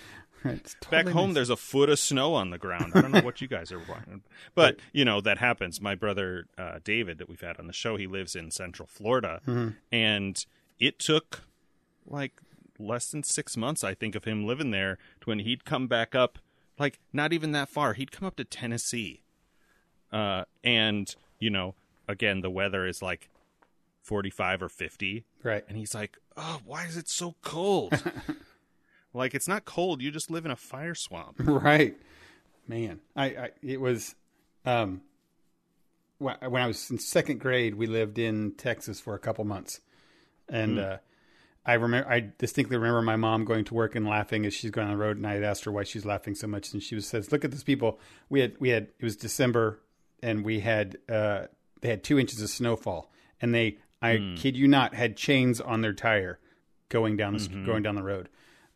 It's 0.45 0.76
Back 0.88 1.09
home, 1.09 1.30
nice. 1.30 1.35
there's 1.35 1.50
a 1.50 1.57
foot 1.57 1.88
of 1.90 1.99
snow 1.99 2.35
on 2.35 2.50
the 2.50 2.59
ground. 2.59 2.92
I 2.95 3.00
don't 3.00 3.11
know 3.11 3.23
what 3.23 3.40
you 3.40 3.49
guys 3.49 3.73
are 3.73 3.80
but 4.54 4.76
you 4.92 5.04
know 5.04 5.21
that 5.21 5.38
happens. 5.38 5.80
My 5.80 5.97
brother 5.97 6.47
uh, 6.57 6.78
David, 6.85 7.18
that 7.18 7.28
we've 7.28 7.40
had 7.40 7.59
on 7.59 7.66
the 7.66 7.73
show, 7.73 7.97
he 7.97 8.07
lives 8.07 8.37
in 8.37 8.52
Central 8.52 8.87
Florida, 8.87 9.40
Mm-hmm. 9.49 9.71
and 9.90 10.47
it 10.78 11.00
took 11.00 11.42
like 12.08 12.40
less 12.78 13.10
than 13.10 13.22
six 13.22 13.56
months, 13.56 13.84
I 13.84 13.94
think, 13.94 14.14
of 14.14 14.24
him 14.24 14.46
living 14.46 14.70
there 14.70 14.98
to 15.20 15.30
when 15.30 15.40
he'd 15.40 15.64
come 15.64 15.86
back 15.86 16.14
up. 16.14 16.38
Like 16.78 16.98
not 17.12 17.32
even 17.32 17.52
that 17.52 17.68
far. 17.68 17.94
He'd 17.94 18.12
come 18.12 18.26
up 18.26 18.36
to 18.36 18.44
Tennessee, 18.44 19.22
uh, 20.12 20.44
and 20.62 21.14
you 21.40 21.50
know, 21.50 21.74
again, 22.06 22.40
the 22.40 22.50
weather 22.50 22.86
is 22.86 23.02
like 23.02 23.28
forty-five 24.02 24.62
or 24.62 24.68
fifty, 24.68 25.24
right. 25.42 25.64
and 25.68 25.76
he's 25.76 25.92
like, 25.94 26.18
"Oh, 26.36 26.60
why 26.64 26.84
is 26.86 26.96
it 26.96 27.08
so 27.08 27.34
cold?" 27.42 28.00
like 29.12 29.34
it's 29.34 29.48
not 29.48 29.64
cold. 29.64 30.00
You 30.02 30.10
just 30.12 30.30
live 30.30 30.44
in 30.44 30.50
a 30.52 30.56
fire 30.56 30.94
swamp. 30.94 31.36
Right. 31.40 31.96
Man, 32.68 33.00
I, 33.16 33.24
I 33.24 33.50
it 33.62 33.80
was 33.80 34.14
um 34.64 35.00
when 36.18 36.36
I 36.40 36.66
was 36.66 36.90
in 36.90 36.98
second 36.98 37.40
grade, 37.40 37.74
we 37.74 37.86
lived 37.88 38.18
in 38.18 38.52
Texas 38.52 39.00
for 39.00 39.14
a 39.14 39.18
couple 39.18 39.44
months, 39.44 39.80
and 40.48 40.74
Hmm. 40.74 40.78
uh, 40.78 40.96
I 41.68 41.75
remember, 41.75 42.10
I 42.10 42.30
distinctly 42.38 42.78
remember 42.78 43.02
my 43.02 43.16
mom 43.16 43.44
going 43.44 43.66
to 43.66 43.75
work 43.75 43.94
and 43.94 44.06
laughing 44.06 44.46
as 44.46 44.54
she's 44.54 44.70
going 44.70 44.87
on 44.87 44.94
the 44.94 44.98
road, 44.98 45.18
and 45.18 45.26
I 45.26 45.34
had 45.34 45.42
asked 45.42 45.64
her 45.64 45.70
why 45.70 45.84
she's 45.84 46.06
laughing 46.06 46.34
so 46.34 46.46
much, 46.46 46.72
and 46.72 46.82
she 46.82 46.94
was 46.94 47.06
says, 47.06 47.30
"Look 47.30 47.44
at 47.44 47.50
these 47.50 47.62
people. 47.62 48.00
We 48.30 48.40
had, 48.40 48.54
we 48.58 48.70
had. 48.70 48.84
It 48.98 49.04
was 49.04 49.16
December, 49.16 49.78
and 50.22 50.46
we 50.46 50.60
had, 50.60 50.96
uh, 51.10 51.48
they 51.82 51.90
had 51.90 52.02
two 52.02 52.18
inches 52.18 52.40
of 52.40 52.48
snowfall, 52.48 53.12
and 53.42 53.54
they, 53.54 53.76
I 54.00 54.34
kid 54.38 54.56
you 54.56 54.66
not, 54.66 54.94
had 54.94 55.14
chains 55.14 55.60
on 55.60 55.82
their 55.82 55.92
tire 55.92 56.38
going 56.88 57.18
down 57.18 57.37
the 57.37 57.46
going 57.66 57.82
down 57.82 57.96
the 57.96 58.02
road, 58.02 58.30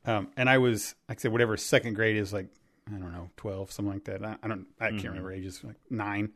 um, 0.04 0.28
and 0.36 0.50
I 0.50 0.58
was, 0.58 0.94
like 1.08 1.18
I 1.18 1.20
said, 1.22 1.32
whatever 1.32 1.56
second 1.56 1.94
grade 1.94 2.18
is 2.18 2.30
like, 2.30 2.48
I 2.88 2.98
don't 2.98 3.10
know, 3.10 3.30
twelve, 3.38 3.72
something 3.72 3.94
like 3.94 4.04
that. 4.04 4.22
I, 4.22 4.36
I 4.42 4.48
don't, 4.48 4.66
I 4.78 4.90
can't 4.90 5.04
remember 5.04 5.32
ages, 5.32 5.64
like 5.64 5.76
nine, 5.88 6.32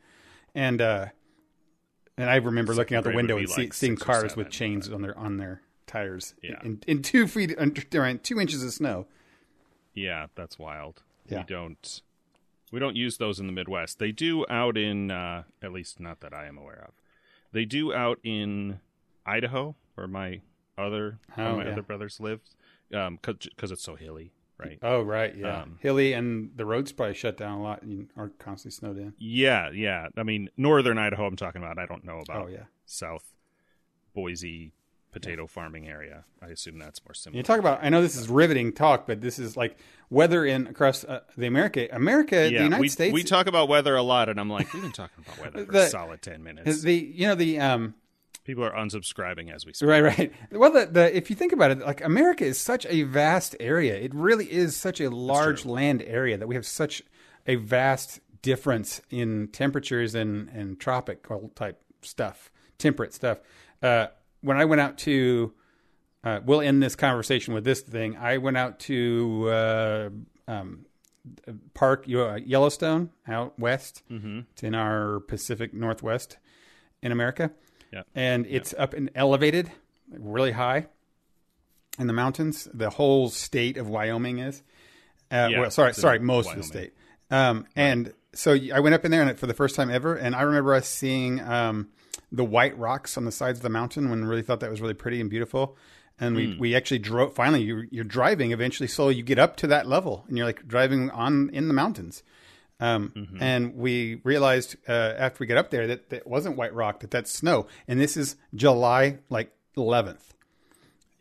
and 0.55 0.81
uh, 0.81 1.07
and 2.17 2.31
I 2.31 2.37
remember 2.37 2.73
looking 2.75 2.97
out 2.97 3.05
the 3.05 3.13
window 3.13 3.37
and 3.37 3.47
see, 3.47 3.65
like 3.65 3.75
seeing 3.75 3.97
cars 3.97 4.37
with 4.37 4.49
chains 4.49 4.89
on 4.89 5.03
their 5.03 5.19
on 5.19 5.37
their 5.37 5.61
tires 5.87 6.35
Yeah. 6.43 6.61
in, 6.65 6.83
in 6.87 7.03
two 7.03 7.27
feet 7.27 7.55
under 7.59 7.83
around 7.95 8.23
two 8.25 8.41
inches 8.41 8.63
of 8.63 8.73
snow. 8.73 9.07
Yeah, 9.95 10.27
that's 10.35 10.59
wild. 10.59 11.03
Yeah. 11.29 11.39
We 11.39 11.45
don't 11.45 12.03
we 12.73 12.81
don't 12.81 12.97
use 12.97 13.17
those 13.19 13.39
in 13.41 13.47
the 13.47 13.53
Midwest. 13.53 13.99
They 13.99 14.13
do 14.13 14.45
out 14.51 14.77
in 14.77 15.11
uh, 15.11 15.45
at 15.63 15.73
least 15.73 16.01
not 16.01 16.21
that 16.21 16.35
I 16.35 16.47
am 16.47 16.59
aware 16.59 16.85
of. 16.89 16.95
They 17.53 17.65
do 17.65 17.95
out 17.95 18.19
in 18.23 18.81
Idaho, 19.25 19.77
where 19.95 20.07
my 20.09 20.41
other 20.77 21.19
Oh, 21.39 21.57
my 21.57 21.65
yeah. 21.65 21.71
other 21.73 21.83
brothers 21.83 22.21
lives, 22.21 22.55
because 22.91 23.71
it's 23.71 23.83
so 23.83 23.95
hilly, 23.95 24.33
right? 24.59 24.79
Oh 24.83 25.01
right, 25.03 25.35
yeah, 25.35 25.63
Um, 25.63 25.79
hilly 25.81 26.13
and 26.13 26.51
the 26.57 26.67
roads 26.67 26.93
probably 26.93 27.15
shut 27.15 27.37
down 27.39 27.59
a 27.59 27.63
lot 27.63 27.83
and 27.83 28.09
are 28.17 28.29
constantly 28.39 28.77
snowed 28.77 28.99
in. 28.99 29.15
Yeah, 29.19 29.71
yeah. 29.71 30.09
I 30.17 30.23
mean, 30.25 30.51
northern 30.57 30.99
Idaho. 30.99 31.27
I'm 31.27 31.37
talking 31.37 31.63
about. 31.63 31.79
I 31.79 31.87
don't 31.87 32.05
know 32.05 32.19
about 32.21 32.45
Oh 32.45 32.49
yeah, 32.49 32.65
South 32.85 33.25
Boise 34.15 34.73
potato 35.21 35.47
farming 35.47 35.89
area. 35.89 36.25
I 36.43 36.49
assume 36.49 36.79
that's 36.79 37.05
more 37.05 37.15
similar. 37.15 37.39
you 37.39 37.43
talk 37.43 37.59
about. 37.59 37.81
I 37.83 37.89
know 37.89 38.03
this 38.03 38.17
is 38.17 38.29
riveting 38.29 38.73
talk, 38.73 39.07
but 39.07 39.21
this 39.21 39.39
is 39.39 39.57
like 39.57 39.79
weather 40.11 40.45
in 40.45 40.67
across 40.67 41.05
uh, 41.05 41.21
the 41.37 41.47
America, 41.47 41.89
America, 41.91 42.37
the 42.37 42.51
United 42.51 42.81
we, 42.81 42.89
States. 42.89 43.13
we 43.15 43.23
talk 43.23 43.47
about 43.47 43.69
weather 43.69 43.97
a 43.97 44.03
lot, 44.03 44.29
and 44.29 44.39
I'm 44.39 44.51
like, 44.51 44.73
we've 44.73 44.83
been 44.83 44.93
talking 44.93 45.25
about 45.25 45.39
weather 45.39 45.65
for 45.67 45.73
The- 45.73 45.83
a 45.83 45.89
solid 45.89 46.23
ten 46.23 46.43
minutes. 46.43 46.83
the 46.83 46.95
you 46.95 47.27
know 47.27 47.35
the 47.35 47.59
um 47.61 47.95
People 48.45 48.63
are 48.65 48.71
unsubscribing 48.71 49.53
as 49.53 49.67
we 49.67 49.73
speak. 49.73 49.89
Right, 49.89 50.03
right. 50.03 50.33
Well, 50.53 50.71
the, 50.71 50.87
the 50.87 51.17
if 51.17 51.31
you 51.31 51.35
think 51.37 51.53
about 51.53 51.73
it, 51.73 51.81
like 51.81 52.01
America 52.05 52.45
is 52.45 52.59
such 52.59 52.87
a 52.87 53.03
vast 53.03 53.57
area. 53.59 53.97
It 53.97 54.15
really 54.15 54.45
is 54.51 54.77
such 54.77 55.01
a 55.01 55.11
large 55.11 55.65
land 55.67 56.01
area 56.07 56.39
that 56.39 56.47
we 56.47 56.55
have 56.55 56.65
such 56.65 57.03
a 57.49 57.57
vast 57.57 58.21
difference 58.43 59.01
in 59.11 59.49
temperatures 59.49 60.15
and 60.15 60.49
and 60.51 60.79
tropical 60.79 61.51
type 61.57 61.83
stuff, 62.03 62.53
temperate 62.79 63.13
stuff. 63.13 63.39
Uh, 63.83 64.07
when 64.47 64.57
I 64.57 64.65
went 64.65 64.81
out 64.81 64.99
to, 64.99 65.53
uh, 66.25 66.41
we'll 66.45 66.61
end 66.61 66.83
this 66.83 66.95
conversation 66.95 67.53
with 67.55 67.65
this 67.65 67.81
thing. 67.81 68.17
I 68.17 68.39
went 68.39 68.57
out 68.57 68.79
to 68.81 69.49
uh, 69.51 70.09
um, 70.49 70.87
Park 71.75 72.07
uh, 72.09 72.37
Yellowstone 72.37 73.11
out 73.27 73.59
west. 73.59 74.03
Mm-hmm. 74.11 74.41
It's 74.53 74.63
in 74.63 74.75
our 74.75 75.21
Pacific 75.21 75.75
Northwest 75.75 76.39
in 77.03 77.11
America 77.13 77.51
Yeah. 77.93 78.03
and 78.15 78.47
it's 78.47 78.73
up 78.79 78.95
and 78.95 79.11
elevated 79.15 79.71
really 80.11 80.53
high 80.53 80.87
in 81.99 82.07
the 82.07 82.13
mountains. 82.13 82.69
The 82.73 82.91
whole 82.91 83.29
state 83.31 83.77
of 83.77 83.89
Wyoming 83.89 84.39
is. 84.39 84.63
Uh, 85.31 85.49
Yeah, 85.51 85.61
well, 85.61 85.71
sorry, 85.71 85.93
sorry, 85.95 86.19
most 86.21 86.51
of 86.51 86.57
the 86.57 86.63
state. 86.63 86.93
Um, 87.31 87.67
And 87.75 88.13
so 88.33 88.57
I 88.73 88.79
went 88.81 88.95
up 88.95 89.05
in 89.05 89.11
there 89.11 89.23
and 89.23 89.39
for 89.39 89.47
the 89.47 89.55
first 89.55 89.75
time 89.75 89.91
ever, 89.91 90.15
and 90.15 90.35
I 90.37 90.43
remember 90.43 90.75
us 90.75 90.87
seeing 90.89 91.41
um, 91.41 91.89
the 92.33 92.45
white 92.45 92.77
rocks 92.79 93.17
on 93.17 93.25
the 93.25 93.33
sides 93.33 93.59
of 93.59 93.63
the 93.63 93.69
mountain 93.69 94.11
when 94.11 94.21
we 94.23 94.27
really 94.27 94.43
thought 94.43 94.61
that 94.61 94.71
was 94.71 94.81
really 94.81 94.95
pretty 94.95 95.21
and 95.21 95.31
beautiful. 95.31 95.77
And 96.19 96.35
we, 96.35 96.55
Hmm. 96.55 96.59
we 96.59 96.75
actually 96.75 96.99
drove. 97.01 97.35
Finally, 97.35 97.63
you're, 97.63 97.85
you're 97.91 98.05
driving. 98.05 98.53
Eventually, 98.53 98.87
slowly 98.89 99.15
you 99.17 99.23
get 99.23 99.39
up 99.39 99.57
to 99.57 99.67
that 99.67 99.87
level, 99.87 100.25
and 100.29 100.37
you're 100.39 100.47
like 100.47 100.67
driving 100.67 101.11
on 101.11 101.51
in 101.51 101.69
the 101.69 101.75
mountains. 101.75 102.23
Um, 102.81 103.13
Mm-hmm. 103.15 103.43
And 103.43 103.75
we 103.77 104.21
realized 104.25 104.77
uh, 104.89 104.93
after 105.19 105.39
we 105.41 105.47
got 105.47 105.59
up 105.59 105.71
there 105.71 105.87
that 105.89 106.09
that 106.11 106.27
wasn't 106.27 106.57
white 106.57 106.75
rock, 106.75 107.01
that 107.01 107.11
that's 107.11 107.31
snow. 107.33 107.67
And 107.89 108.01
this 108.01 108.17
is 108.17 108.37
July 108.55 109.19
like 109.29 109.53
11th, 109.77 110.21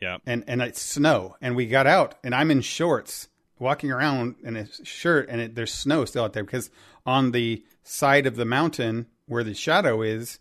Yeah. 0.01 0.17
and 0.25 0.43
and 0.47 0.61
it's 0.61 0.81
snow. 0.81 1.35
And 1.41 1.55
we 1.55 1.67
got 1.67 1.87
out, 1.87 2.15
and 2.23 2.33
I'm 2.35 2.49
in 2.51 2.61
shorts, 2.61 3.27
walking 3.59 3.91
around 3.91 4.35
in 4.43 4.55
a 4.55 4.67
shirt, 4.85 5.27
and 5.29 5.41
it, 5.41 5.55
there's 5.55 5.73
snow 5.73 6.05
still 6.05 6.23
out 6.23 6.33
there 6.33 6.43
because 6.43 6.69
on 7.05 7.31
the 7.31 7.63
side 7.83 8.25
of 8.27 8.35
the 8.37 8.45
mountain 8.45 9.07
where 9.27 9.43
the 9.43 9.53
shadow 9.53 10.01
is, 10.01 10.39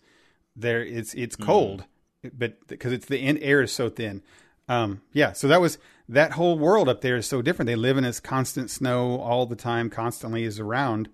there 0.56 0.82
it's 0.84 1.14
it's 1.14 1.37
cold, 1.37 1.84
but 2.32 2.66
because 2.68 2.92
it's 2.92 3.06
the 3.06 3.18
in, 3.18 3.38
air 3.38 3.62
is 3.62 3.73
so 3.73 3.88
thin. 3.88 4.23
Um, 4.68 5.02
yeah, 5.12 5.32
so 5.32 5.49
that 5.49 5.61
was 5.61 5.78
that 6.08 6.32
whole 6.32 6.58
world 6.58 6.88
up 6.88 7.00
there 7.00 7.16
is 7.16 7.26
so 7.26 7.42
different. 7.42 7.66
They 7.66 7.76
live 7.76 7.96
in 7.96 8.04
this 8.04 8.20
constant 8.20 8.70
snow 8.70 9.20
all 9.20 9.46
the 9.46 9.56
time, 9.56 9.90
constantly 9.90 10.44
is 10.44 10.58
around. 10.61 11.08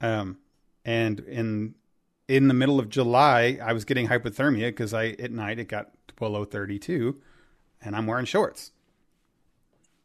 Um, 0.00 0.38
and 0.84 1.20
in 1.20 1.74
in 2.28 2.48
the 2.48 2.54
middle 2.54 2.78
of 2.78 2.88
July, 2.88 3.58
I 3.62 3.72
was 3.72 3.84
getting 3.84 4.08
hypothermia 4.08 4.68
because 4.68 4.94
I 4.94 5.08
at 5.08 5.30
night 5.30 5.58
it 5.58 5.68
got 5.68 5.90
below 6.16 6.44
thirty 6.44 6.78
two, 6.78 7.20
and 7.82 7.96
I'm 7.96 8.06
wearing 8.06 8.26
shorts. 8.26 8.72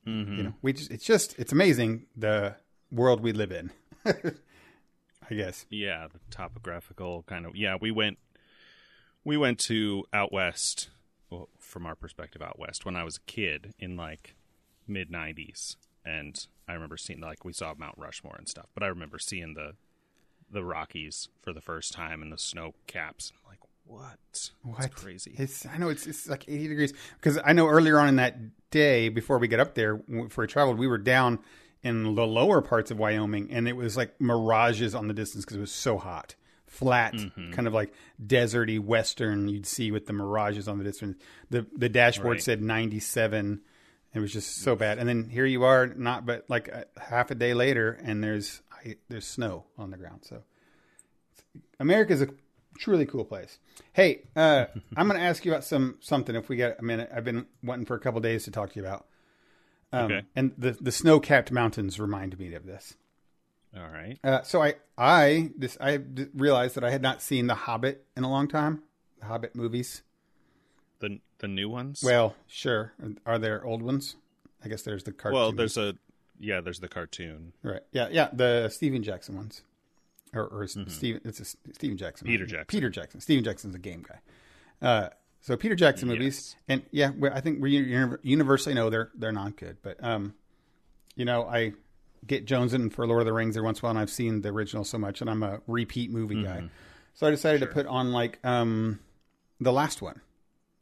Mm-hmm. 0.07 0.37
You 0.37 0.43
know, 0.43 0.53
we 0.61 0.73
just 0.73 0.91
it's 0.91 1.05
just 1.05 1.37
it's 1.37 1.51
amazing 1.51 2.05
the 2.15 2.55
world 2.91 3.21
we 3.21 3.33
live 3.33 3.51
in. 3.51 3.71
I 4.05 5.35
guess. 5.35 5.65
Yeah, 5.69 6.07
the 6.11 6.19
topographical 6.31 7.23
kind 7.23 7.45
of. 7.45 7.55
Yeah, 7.55 7.77
we 7.79 7.91
went 7.91 8.17
we 9.29 9.37
went 9.37 9.59
to 9.59 10.03
out 10.11 10.33
west 10.33 10.89
well, 11.29 11.49
from 11.59 11.85
our 11.85 11.93
perspective 11.93 12.41
out 12.41 12.57
west 12.57 12.83
when 12.83 12.95
I 12.95 13.03
was 13.03 13.17
a 13.17 13.31
kid 13.31 13.75
in 13.77 13.95
like 13.95 14.35
mid 14.87 15.11
90s 15.11 15.75
and 16.03 16.47
I 16.67 16.73
remember 16.73 16.97
seeing 16.97 17.21
like 17.21 17.45
we 17.45 17.53
saw 17.53 17.75
Mount 17.77 17.93
Rushmore 17.95 18.35
and 18.39 18.49
stuff, 18.49 18.65
but 18.73 18.81
I 18.81 18.87
remember 18.87 19.19
seeing 19.19 19.53
the 19.53 19.73
the 20.51 20.63
Rockies 20.63 21.29
for 21.43 21.53
the 21.53 21.61
first 21.61 21.93
time 21.93 22.23
and 22.23 22.33
the 22.33 22.39
snow 22.39 22.73
caps. 22.87 23.31
I'm 23.35 23.51
like, 23.51 23.59
what? 23.85 24.49
What? 24.63 24.79
That's 24.79 24.95
crazy. 24.95 25.35
It's 25.37 25.63
I 25.63 25.77
know 25.77 25.89
it's 25.89 26.07
it's 26.07 26.27
like 26.27 26.45
80 26.47 26.67
degrees 26.67 26.93
because 27.21 27.37
I 27.45 27.53
know 27.53 27.67
earlier 27.67 27.99
on 27.99 28.07
in 28.07 28.15
that 28.15 28.35
day 28.71 29.09
before 29.09 29.37
we 29.37 29.47
get 29.47 29.59
up 29.59 29.75
there 29.75 29.97
before 29.97 30.43
we 30.43 30.47
traveled 30.47 30.79
we 30.79 30.87
were 30.87 30.97
down 30.97 31.37
in 31.83 32.15
the 32.15 32.25
lower 32.25 32.63
parts 32.63 32.89
of 32.89 32.97
Wyoming 32.97 33.51
and 33.51 33.67
it 33.67 33.75
was 33.75 33.95
like 33.95 34.19
mirages 34.19 34.95
on 34.95 35.07
the 35.07 35.13
distance 35.13 35.45
because 35.45 35.57
it 35.57 35.61
was 35.61 35.71
so 35.71 35.99
hot 35.99 36.33
flat 36.69 37.13
Mm-hmm. 37.13 37.51
kind 37.53 37.67
of 37.67 37.73
like 37.73 37.91
deserty 38.23 38.79
western 38.79 39.47
you'd 39.49 39.65
see 39.65 39.91
with 39.91 40.05
the 40.05 40.13
mirages 40.13 40.67
on 40.67 40.77
the 40.77 40.83
distance 40.83 41.17
the 41.49 41.65
the 41.75 41.89
dashboard 41.89 42.35
Right. 42.35 42.41
said 42.43 42.61
97 42.61 43.61
it 44.13 44.19
was 44.19 44.31
just 44.31 44.57
so 44.61 44.75
bad 44.75 44.97
and 44.99 45.09
then 45.09 45.29
here 45.29 45.45
you 45.45 45.63
are 45.63 45.87
not 45.87 46.25
but 46.25 46.45
like 46.49 46.67
a, 46.67 46.85
half 46.99 47.31
a 47.31 47.35
day 47.35 47.53
later 47.53 47.99
and 48.03 48.23
there's 48.23 48.61
I, 48.71 48.95
there's 49.09 49.25
snow 49.27 49.65
on 49.77 49.91
the 49.91 49.97
ground 49.97 50.21
so 50.23 50.43
America's 51.79 52.21
a 52.21 52.27
truly 52.77 53.05
cool 53.05 53.25
place. 53.25 53.59
Hey, 53.93 54.21
uh, 54.35 54.65
I'm 54.95 55.07
going 55.07 55.19
to 55.19 55.25
ask 55.25 55.43
you 55.45 55.51
about 55.51 55.63
some 55.63 55.95
something. 56.01 56.35
If 56.35 56.49
we 56.49 56.55
get 56.55 56.79
a 56.79 56.83
minute, 56.83 57.09
I've 57.13 57.23
been 57.23 57.45
wanting 57.63 57.85
for 57.85 57.95
a 57.95 57.99
couple 57.99 58.19
days 58.21 58.43
to 58.45 58.51
talk 58.51 58.73
to 58.73 58.79
you 58.79 58.85
about. 58.85 59.05
Um, 59.91 60.05
Okay. 60.05 60.21
And 60.35 60.53
the 60.57 60.77
the 60.79 60.91
snow 60.91 61.19
capped 61.19 61.51
mountains 61.51 61.99
remind 61.99 62.37
me 62.37 62.53
of 62.53 62.65
this. 62.65 62.95
All 63.75 63.87
right. 63.89 64.17
Uh, 64.23 64.41
so 64.43 64.61
I 64.63 64.75
I 64.97 65.51
this 65.57 65.77
I 65.79 65.99
realized 66.33 66.75
that 66.75 66.83
I 66.83 66.89
had 66.91 67.01
not 67.01 67.21
seen 67.21 67.47
The 67.47 67.55
Hobbit 67.55 68.05
in 68.17 68.23
a 68.23 68.29
long 68.29 68.47
time. 68.47 68.83
The 69.19 69.25
Hobbit 69.27 69.55
movies. 69.55 70.01
The 70.99 71.19
the 71.39 71.47
new 71.47 71.69
ones? 71.69 72.01
Well, 72.03 72.35
sure. 72.47 72.93
Are 73.25 73.37
there 73.39 73.63
old 73.63 73.81
ones? 73.81 74.15
I 74.63 74.67
guess 74.67 74.81
there's 74.81 75.03
the 75.03 75.11
cartoon. 75.13 75.39
well, 75.39 75.51
there's 75.51 75.77
a 75.77 75.95
yeah, 76.39 76.61
there's 76.61 76.79
the 76.79 76.87
cartoon. 76.87 77.53
right. 77.63 77.81
Yeah, 77.91 78.07
yeah. 78.11 78.29
The 78.33 78.69
Steven 78.69 79.03
Jackson 79.03 79.35
ones, 79.37 79.61
or, 80.33 80.43
or 80.47 80.67
Steven. 80.67 81.21
It's 81.25 81.39
a 81.39 81.45
Steven 81.73 81.97
Jackson. 81.97 82.25
Mm-hmm. 82.25 82.31
Peter 82.33 82.43
movie. 82.43 82.51
Jackson. 82.57 82.77
Peter 82.77 82.89
Jackson. 82.89 83.21
Steven 83.21 83.43
Jackson's 83.43 83.75
a 83.75 83.79
game 83.79 84.05
guy. 84.07 84.19
Uh, 84.81 85.09
so 85.41 85.55
Peter 85.55 85.75
Jackson 85.75 86.07
movies, 86.09 86.55
Yes. 86.55 86.55
and 86.67 86.83
yeah, 86.91 87.11
I 87.33 87.39
think 87.41 87.61
we 87.61 87.71
uni- 87.71 88.17
universally 88.23 88.73
know 88.75 88.89
they're 88.89 89.11
they're 89.15 89.31
not 89.31 89.55
good. 89.57 89.77
But 89.81 90.03
um, 90.03 90.33
you 91.15 91.23
know, 91.25 91.43
I 91.45 91.73
get 92.27 92.45
jonesing 92.45 92.91
for 92.91 93.05
Lord 93.07 93.21
of 93.21 93.25
the 93.25 93.33
Rings 93.33 93.55
every 93.57 93.65
once 93.65 93.79
in 93.79 93.81
a 93.81 93.87
while, 93.87 93.91
and 93.91 93.99
I've 93.99 94.09
seen 94.09 94.41
the 94.41 94.49
original 94.49 94.83
so 94.83 94.97
much, 94.97 95.21
and 95.21 95.29
I'm 95.29 95.43
a 95.43 95.61
repeat 95.67 96.11
movie 96.11 96.35
Mm-hmm. 96.35 96.45
guy. 96.45 96.69
So 97.13 97.27
I 97.27 97.31
decided 97.31 97.59
to 97.61 97.67
put 97.67 97.85
on 97.85 98.11
like 98.11 98.39
um, 98.45 98.99
the 99.59 99.71
last 99.73 100.01
one. 100.01 100.21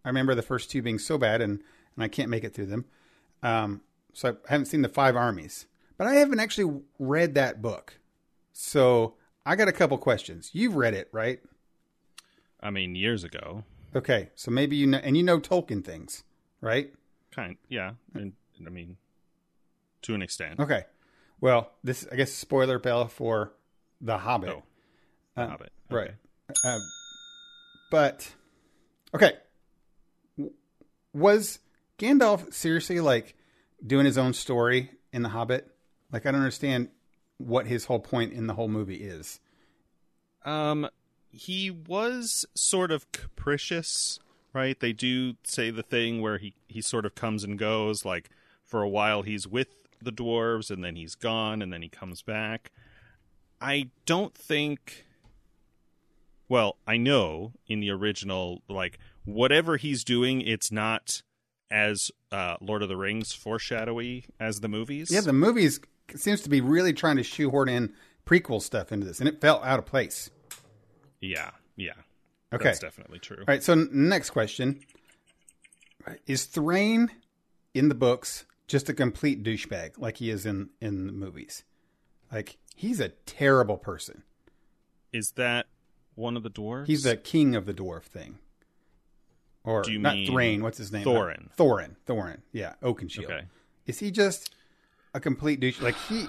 I 0.05 0.09
remember 0.09 0.35
the 0.35 0.41
first 0.41 0.69
two 0.71 0.81
being 0.81 0.99
so 0.99 1.17
bad, 1.17 1.41
and 1.41 1.61
and 1.95 2.03
I 2.03 2.07
can't 2.07 2.29
make 2.29 2.43
it 2.43 2.53
through 2.53 2.67
them. 2.67 2.85
Um, 3.43 3.81
so 4.13 4.37
I 4.47 4.51
haven't 4.51 4.65
seen 4.67 4.81
the 4.83 4.89
Five 4.89 5.15
Armies, 5.15 5.65
but 5.97 6.07
I 6.07 6.13
haven't 6.15 6.39
actually 6.39 6.81
read 6.99 7.33
that 7.35 7.61
book. 7.61 7.99
So 8.53 9.15
I 9.45 9.55
got 9.55 9.67
a 9.67 9.71
couple 9.71 9.97
questions. 9.97 10.51
You've 10.53 10.75
read 10.75 10.93
it, 10.93 11.07
right? 11.11 11.39
I 12.61 12.69
mean, 12.69 12.95
years 12.95 13.23
ago. 13.23 13.63
Okay, 13.95 14.29
so 14.35 14.51
maybe 14.51 14.75
you 14.75 14.85
know, 14.87 14.97
and 14.99 15.15
you 15.17 15.23
know 15.23 15.39
Tolkien 15.39 15.83
things, 15.83 16.23
right? 16.61 16.93
Kind 17.31 17.57
yeah. 17.69 17.91
And 18.13 18.33
I 18.65 18.69
mean 18.69 18.97
to 20.03 20.13
an 20.13 20.21
extent. 20.21 20.59
Okay. 20.59 20.85
Well, 21.39 21.71
this 21.83 22.07
I 22.11 22.15
guess 22.15 22.31
spoiler 22.31 22.79
bell 22.79 23.07
for 23.07 23.53
The 24.01 24.17
Hobbit. 24.17 24.49
Oh. 24.49 24.63
The 25.35 25.47
Hobbit. 25.47 25.71
Okay. 25.91 25.95
Right. 25.95 26.11
Um, 26.65 26.81
but 27.91 28.33
okay, 29.13 29.33
was 31.13 31.59
Gandalf 31.97 32.53
seriously 32.53 32.99
like 32.99 33.35
doing 33.85 34.05
his 34.05 34.17
own 34.17 34.33
story 34.33 34.91
in 35.11 35.23
The 35.23 35.29
Hobbit? 35.29 35.69
Like, 36.11 36.25
I 36.25 36.31
don't 36.31 36.41
understand 36.41 36.89
what 37.37 37.67
his 37.67 37.85
whole 37.85 37.99
point 37.99 38.33
in 38.33 38.47
the 38.47 38.53
whole 38.53 38.67
movie 38.67 39.03
is. 39.03 39.39
Um, 40.45 40.89
he 41.29 41.69
was 41.69 42.45
sort 42.55 42.91
of 42.91 43.11
capricious, 43.11 44.19
right? 44.53 44.79
They 44.79 44.93
do 44.93 45.35
say 45.43 45.69
the 45.69 45.83
thing 45.83 46.21
where 46.21 46.37
he 46.37 46.53
he 46.67 46.81
sort 46.81 47.05
of 47.05 47.15
comes 47.15 47.43
and 47.43 47.59
goes. 47.59 48.05
Like 48.05 48.29
for 48.65 48.81
a 48.81 48.89
while, 48.89 49.23
he's 49.23 49.47
with 49.47 49.86
the 50.01 50.11
dwarves, 50.11 50.69
and 50.71 50.83
then 50.83 50.95
he's 50.95 51.15
gone, 51.15 51.61
and 51.61 51.71
then 51.71 51.81
he 51.81 51.89
comes 51.89 52.21
back. 52.21 52.71
I 53.59 53.89
don't 54.05 54.33
think. 54.35 55.05
Well, 56.49 56.77
I 56.87 56.97
know 56.97 57.53
in 57.67 57.81
the 57.81 57.89
original, 57.91 58.61
like 58.69 58.99
whatever 59.25 59.77
he's 59.77 60.03
doing, 60.03 60.41
it's 60.41 60.71
not 60.71 61.21
as 61.69 62.09
uh, 62.31 62.55
Lord 62.61 62.83
of 62.83 62.89
the 62.89 62.95
Rings 62.95 63.33
foreshadowy 63.33 64.25
as 64.39 64.61
the 64.61 64.69
movies. 64.69 65.11
Yeah, 65.11 65.21
the 65.21 65.33
movies 65.33 65.79
seems 66.15 66.41
to 66.41 66.49
be 66.49 66.61
really 66.61 66.93
trying 66.93 67.17
to 67.17 67.23
shoehorn 67.23 67.67
in 67.67 67.93
prequel 68.25 68.61
stuff 68.61 68.91
into 68.91 69.05
this, 69.05 69.19
and 69.19 69.27
it 69.27 69.41
felt 69.41 69.63
out 69.63 69.79
of 69.79 69.85
place. 69.85 70.29
Yeah, 71.19 71.51
yeah. 71.75 71.93
Okay. 72.53 72.65
That's 72.65 72.79
definitely 72.79 73.19
true. 73.19 73.39
All 73.39 73.45
right, 73.47 73.63
so 73.63 73.75
next 73.75 74.29
question. 74.29 74.79
Is 76.25 76.45
Thrain 76.45 77.11
in 77.73 77.89
the 77.89 77.95
books 77.95 78.45
just 78.67 78.89
a 78.89 78.93
complete 78.93 79.43
douchebag 79.43 79.97
like 79.97 80.17
he 80.17 80.29
is 80.29 80.45
in, 80.45 80.69
in 80.81 81.07
the 81.07 81.13
movies? 81.13 81.63
Like, 82.31 82.57
he's 82.75 82.99
a 82.99 83.09
terrible 83.09 83.77
person. 83.77 84.23
Is 85.13 85.31
that 85.31 85.67
one 86.15 86.35
of 86.35 86.43
the 86.43 86.49
dwarves? 86.49 86.87
He's 86.87 87.03
the 87.03 87.15
king 87.17 87.55
of 87.55 87.65
the 87.65 87.73
dwarf 87.73 88.03
thing. 88.03 88.39
Or 89.63 89.81
Do 89.83 89.91
you 89.91 89.99
not 89.99 90.15
mean 90.15 90.31
Thrain, 90.31 90.63
what's 90.63 90.77
his 90.77 90.91
name? 90.91 91.05
Thorin? 91.05 91.49
Thorin. 91.57 91.95
Thorin. 92.05 92.39
Yeah, 92.53 92.73
Oakenshield. 92.81 93.25
Okay. 93.25 93.41
Is 93.85 93.99
he 93.99 94.11
just 94.11 94.53
a 95.13 95.19
complete 95.19 95.59
douche? 95.59 95.81
Like 95.81 95.95
he 96.07 96.27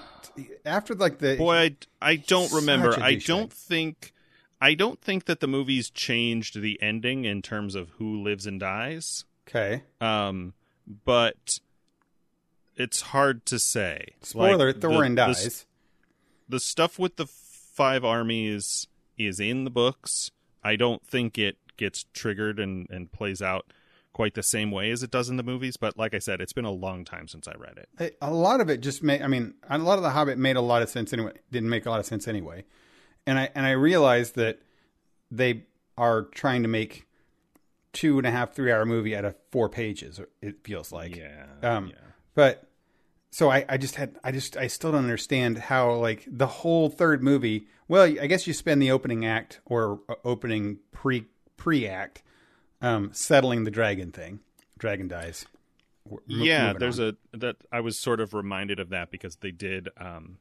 after 0.65 0.93
like 0.93 1.19
the 1.19 1.37
Boy, 1.37 1.55
I, 1.55 1.75
I 2.01 2.15
don't 2.17 2.51
remember. 2.51 2.99
I 2.99 3.15
don't 3.15 3.51
think 3.51 4.13
I 4.59 4.73
don't 4.73 4.99
think 5.01 5.25
that 5.25 5.39
the 5.39 5.47
movies 5.47 5.89
changed 5.89 6.59
the 6.59 6.81
ending 6.81 7.23
in 7.23 7.41
terms 7.41 7.75
of 7.75 7.91
who 7.91 8.21
lives 8.21 8.45
and 8.45 8.59
dies. 8.59 9.23
Okay. 9.47 9.83
Um, 10.01 10.53
but 11.05 11.59
it's 12.79 13.01
hard 13.01 13.45
to 13.47 13.59
say. 13.59 14.13
Spoiler, 14.21 14.67
Like, 14.67 14.79
the- 14.79 14.87
Thorin 14.87 15.09
the 15.11 15.15
dies. 15.15 15.65
the 16.47 16.59
stuff 16.59 16.97
with 16.97 17.17
the 17.17 17.27
five 17.27 18.03
armies 18.03 18.87
is 19.17 19.39
in 19.39 19.65
the 19.65 19.69
books. 19.69 20.31
I 20.63 20.75
don't 20.75 21.05
think 21.05 21.37
it 21.37 21.57
gets 21.77 22.05
triggered 22.13 22.59
and, 22.59 22.87
and 22.89 23.11
plays 23.11 23.41
out 23.41 23.71
quite 24.11 24.33
the 24.33 24.43
same 24.43 24.71
way 24.71 24.91
as 24.91 25.03
it 25.03 25.11
does 25.11 25.29
in 25.29 25.37
the 25.37 25.43
movies. 25.43 25.77
But 25.77 25.97
like 25.97 26.13
I 26.13 26.19
said, 26.19 26.41
it's 26.41 26.51
been 26.53 26.65
a 26.65 26.71
long 26.71 27.05
time 27.05 27.27
since 27.27 27.47
I 27.47 27.53
read 27.57 27.77
it. 27.77 27.89
It- 27.99 28.17
a 28.21 28.31
lot 28.33 28.59
of 28.61 28.69
it 28.69 28.81
just 28.81 29.03
made. 29.03 29.21
I 29.21 29.27
mean, 29.27 29.53
a 29.69 29.77
lot 29.77 29.97
of 29.97 30.03
the 30.03 30.09
Hobbit 30.09 30.37
made 30.37 30.55
a 30.55 30.61
lot 30.61 30.81
of 30.81 30.89
sense 30.89 31.13
anyway. 31.13 31.33
Didn't 31.51 31.69
make 31.69 31.85
a 31.85 31.89
lot 31.89 31.99
of 31.99 32.05
sense 32.05 32.27
anyway, 32.27 32.63
and 33.27 33.37
I 33.39 33.49
and 33.55 33.65
I 33.65 33.71
realized 33.71 34.35
that 34.35 34.59
they 35.31 35.63
are 35.97 36.23
trying 36.23 36.63
to 36.63 36.69
make 36.69 37.05
two 37.91 38.17
and 38.17 38.25
a 38.27 38.31
half, 38.31 38.53
three 38.53 38.71
hour 38.71 38.85
movie 38.85 39.15
out 39.15 39.25
of 39.25 39.35
four 39.51 39.67
pages. 39.69 40.19
It 40.41 40.63
feels 40.63 40.91
like. 40.91 41.15
yeah. 41.15 41.45
Um, 41.61 41.87
yeah. 41.87 41.95
But 42.35 42.68
so 43.31 43.49
I, 43.49 43.65
I 43.69 43.77
just 43.77 43.95
had 43.95 44.17
I 44.23 44.31
just 44.31 44.57
I 44.57 44.67
still 44.67 44.91
don't 44.91 45.03
understand 45.03 45.57
how 45.57 45.93
like 45.93 46.25
the 46.27 46.47
whole 46.47 46.89
third 46.89 47.23
movie. 47.23 47.67
Well, 47.87 48.03
I 48.03 48.27
guess 48.27 48.47
you 48.47 48.53
spend 48.53 48.81
the 48.81 48.91
opening 48.91 49.25
act 49.25 49.59
or 49.65 50.01
uh, 50.09 50.15
opening 50.23 50.79
pre 50.91 51.25
pre 51.57 51.87
act 51.87 52.23
um, 52.81 53.11
settling 53.13 53.63
the 53.63 53.71
dragon 53.71 54.11
thing. 54.11 54.39
Dragon 54.77 55.07
dies. 55.07 55.45
Yeah 56.27 56.73
there's 56.73 56.99
on. 56.99 57.15
a 57.33 57.37
that 57.37 57.57
i 57.71 57.79
was 57.79 57.99
sort 57.99 58.19
of 58.19 58.33
reminded 58.33 58.79
of 58.79 58.89
that 58.89 59.11
because 59.11 59.35
they 59.37 59.51
did 59.51 59.89
um 59.97 60.37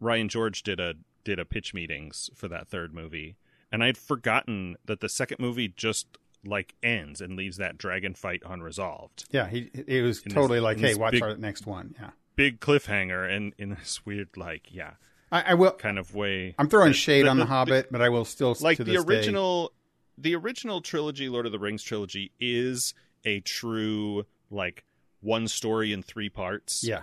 ryan 0.00 0.28
george 0.28 0.62
did 0.62 0.80
a 0.80 0.94
did 1.24 1.38
a 1.38 1.44
pitch 1.44 1.74
meetings 1.74 2.30
for 2.34 2.48
that 2.48 2.68
third 2.68 2.94
movie 2.94 3.36
and 3.70 3.84
i'd 3.84 3.98
forgotten 3.98 4.76
that 4.84 5.00
the 5.00 5.08
second 5.08 5.38
movie 5.38 5.68
just 5.68 6.18
like 6.44 6.74
ends 6.82 7.20
and 7.20 7.36
leaves 7.36 7.56
that 7.58 7.78
dragon 7.78 8.14
fight 8.14 8.42
unresolved 8.46 9.24
yeah. 9.30 9.48
He 9.48 9.70
it 9.74 10.02
was 10.02 10.22
in 10.22 10.32
totally 10.32 10.58
this- 10.58 10.64
like, 10.64 10.78
hey, 10.78 10.94
watch 10.94 11.12
big- 11.12 11.22
our 11.22 11.36
next 11.36 11.66
one. 11.66 11.94
Yeah. 12.00 12.10
big 12.36 12.60
cliffhanger 12.60 13.30
and 13.30 13.52
in 13.58 13.70
this 13.70 14.04
weird 14.04 14.28
like 14.36 14.68
yeah 14.70 14.92
I, 15.30 15.42
I 15.42 15.54
will. 15.54 15.72
kind 15.72 15.98
of 15.98 16.14
way 16.14 16.54
I'm 16.58 16.68
throwing 16.68 16.88
that- 16.92 16.94
shade 16.98 17.26
that 17.26 17.30
on 17.30 17.38
the, 17.38 17.46
Hobbit, 17.46 17.92
but 17.92 18.02
I 18.02 18.08
will 18.08 18.24
still 18.24 18.56
like 18.60 18.76
to 18.78 18.84
the 18.84 18.92
this 18.92 19.04
day- 19.04 19.14
original 19.16 19.72
the 20.18 20.34
original 20.34 20.80
trilogy 20.80 21.28
lord 21.28 21.46
of 21.46 21.52
the 21.52 21.58
rings 21.58 21.82
trilogy 21.82 22.32
is 22.40 22.92
a 23.24 23.40
true 23.40 24.26
like 24.50 24.84
one 25.20 25.46
story 25.48 25.92
in 25.92 26.02
three 26.02 26.28
parts 26.28 26.82
Yeah. 26.84 27.02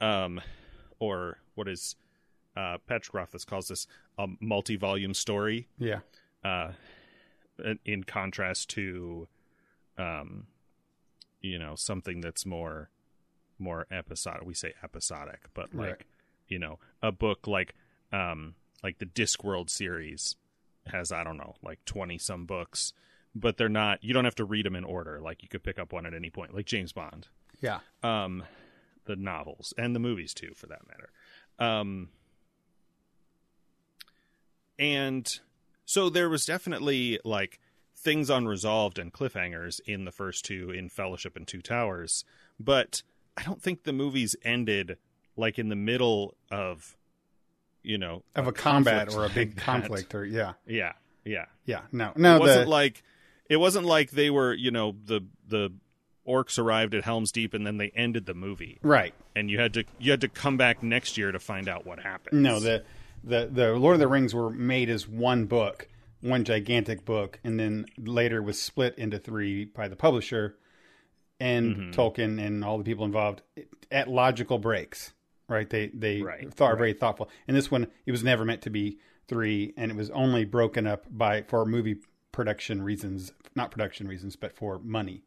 um, 0.00 0.40
or 0.98 1.38
what 1.54 1.68
is 1.68 1.94
uh, 2.56 2.78
Patrick 2.86 3.14
Rothfuss 3.14 3.44
calls 3.44 3.68
this 3.68 3.86
a 4.18 4.26
multi-volume 4.40 5.12
story, 5.14 5.68
Yeah. 5.78 6.00
uh, 6.42 6.72
in- 7.84 8.04
contrast 8.04 8.70
to, 8.70 9.28
um, 9.98 10.46
you 11.40 11.58
know, 11.58 11.74
something 11.76 12.20
that's 12.20 12.44
more 12.46 12.90
more 13.58 13.86
episodic. 13.90 14.44
We 14.44 14.54
say 14.54 14.74
episodic, 14.82 15.40
but 15.54 15.74
like 15.74 15.88
Right. 15.90 16.02
you 16.48 16.58
know, 16.58 16.78
a 17.02 17.10
book 17.12 17.46
like 17.46 17.74
um, 18.12 18.54
like 18.82 18.98
the 18.98 19.06
Discworld 19.06 19.70
series 19.70 20.36
has 20.86 21.10
I 21.12 21.24
don't 21.24 21.36
know 21.38 21.56
like 21.62 21.84
twenty 21.84 22.18
some 22.18 22.44
books. 22.46 22.92
But 23.38 23.58
they're 23.58 23.68
not. 23.68 24.02
You 24.02 24.14
don't 24.14 24.24
have 24.24 24.36
to 24.36 24.46
read 24.46 24.64
them 24.64 24.74
in 24.76 24.84
order. 24.84 25.20
Like 25.20 25.42
you 25.42 25.48
could 25.48 25.62
pick 25.62 25.78
up 25.78 25.92
one 25.92 26.06
at 26.06 26.14
any 26.14 26.30
point, 26.30 26.54
like 26.54 26.64
James 26.64 26.92
Bond 26.94 27.28
Yeah. 27.60 27.80
um, 28.02 28.44
the 29.04 29.14
novels 29.14 29.74
and 29.76 29.94
the 29.94 30.00
movies 30.00 30.32
too, 30.32 30.52
for 30.54 30.66
that 30.68 30.80
matter. 30.88 31.10
Um, 31.58 32.08
and 34.78 35.26
so 35.86 36.10
there 36.10 36.28
was 36.28 36.44
definitely 36.44 37.18
like 37.24 37.58
things 37.96 38.28
unresolved 38.28 38.98
and 38.98 39.12
cliffhangers 39.12 39.80
in 39.86 40.04
the 40.04 40.12
first 40.12 40.44
two, 40.44 40.70
in 40.70 40.90
Fellowship 40.90 41.36
and 41.36 41.46
Two 41.46 41.62
Towers, 41.62 42.24
but 42.60 43.02
I 43.36 43.42
don't 43.42 43.62
think 43.62 43.84
the 43.84 43.92
movies 43.92 44.36
ended 44.44 44.98
like 45.36 45.58
in 45.58 45.68
the 45.68 45.76
middle 45.76 46.34
of, 46.50 46.96
you 47.82 47.98
know, 47.98 48.22
Of 48.34 48.46
a 48.46 48.52
combat 48.52 49.14
or 49.14 49.24
a 49.24 49.28
big 49.28 49.48
like 49.48 49.56
that. 49.56 49.62
conflict 49.62 50.14
or 50.14 50.24
yeah. 50.24 50.52
Yeah, 50.66 50.92
yeah 51.24 51.46
Yeah. 51.64 51.82
No. 51.92 52.12
No. 52.16 52.36
it 52.36 52.40
wasn't 52.40 52.64
the, 52.66 52.70
like 52.70 53.02
it 53.48 53.56
wasn't 53.56 53.86
like 53.86 54.10
they 54.10 54.30
were 54.30 54.52
you 54.52 54.70
know 54.70 54.96
the 55.04 55.20
the 55.46 55.72
orcs 56.26 56.58
arrived 56.58 56.94
at 56.94 57.04
Helm's 57.04 57.30
Deep 57.30 57.54
and 57.54 57.66
then 57.66 57.76
they 57.76 57.90
ended 57.90 58.26
the 58.26 58.34
movie 58.34 58.78
right. 58.82 59.14
and 59.36 59.48
you 59.48 59.60
had 59.60 59.74
to 59.74 59.84
you 59.98 60.10
had 60.10 60.20
to 60.22 60.28
come 60.28 60.56
back 60.56 60.82
next 60.82 61.16
year 61.16 61.30
to 61.30 61.38
find 61.38 61.68
out 61.68 61.86
what 61.86 62.00
happened. 62.00 62.42
No, 62.42 62.58
the 62.58 62.82
the 63.26 63.48
the 63.52 63.74
Lord 63.74 63.94
of 63.94 64.00
the 64.00 64.08
Rings 64.08 64.34
were 64.34 64.50
made 64.50 64.88
as 64.88 65.06
one 65.06 65.44
book, 65.46 65.88
one 66.20 66.44
gigantic 66.44 67.04
book, 67.04 67.38
and 67.44 67.58
then 67.60 67.86
later 67.98 68.42
was 68.42 68.60
split 68.60 68.96
into 68.96 69.18
three 69.18 69.64
by 69.66 69.88
the 69.88 69.96
publisher 69.96 70.56
and 71.38 71.76
Mm-hmm. 71.76 71.90
Tolkien 71.90 72.40
and 72.44 72.64
all 72.64 72.78
the 72.78 72.84
people 72.84 73.04
involved 73.04 73.42
at 73.90 74.08
logical 74.08 74.58
breaks. 74.58 75.12
Right? 75.48 75.68
They 75.68 75.88
they 75.88 76.22
Right, 76.22 76.52
thought 76.52 76.72
are 76.72 76.76
very 76.76 76.92
thoughtful. 76.94 77.28
And 77.46 77.56
this 77.56 77.70
one, 77.70 77.88
it 78.06 78.10
was 78.10 78.24
never 78.24 78.44
meant 78.44 78.62
to 78.62 78.70
be 78.70 78.98
three, 79.28 79.74
and 79.76 79.90
it 79.90 79.96
was 79.96 80.10
only 80.10 80.44
broken 80.44 80.86
up 80.86 81.04
by 81.10 81.42
for 81.42 81.64
movie 81.66 81.96
production 82.32 82.82
reasons, 82.82 83.32
not 83.54 83.70
production 83.70 84.08
reasons, 84.08 84.36
but 84.36 84.56
for 84.56 84.78
money. 84.78 85.22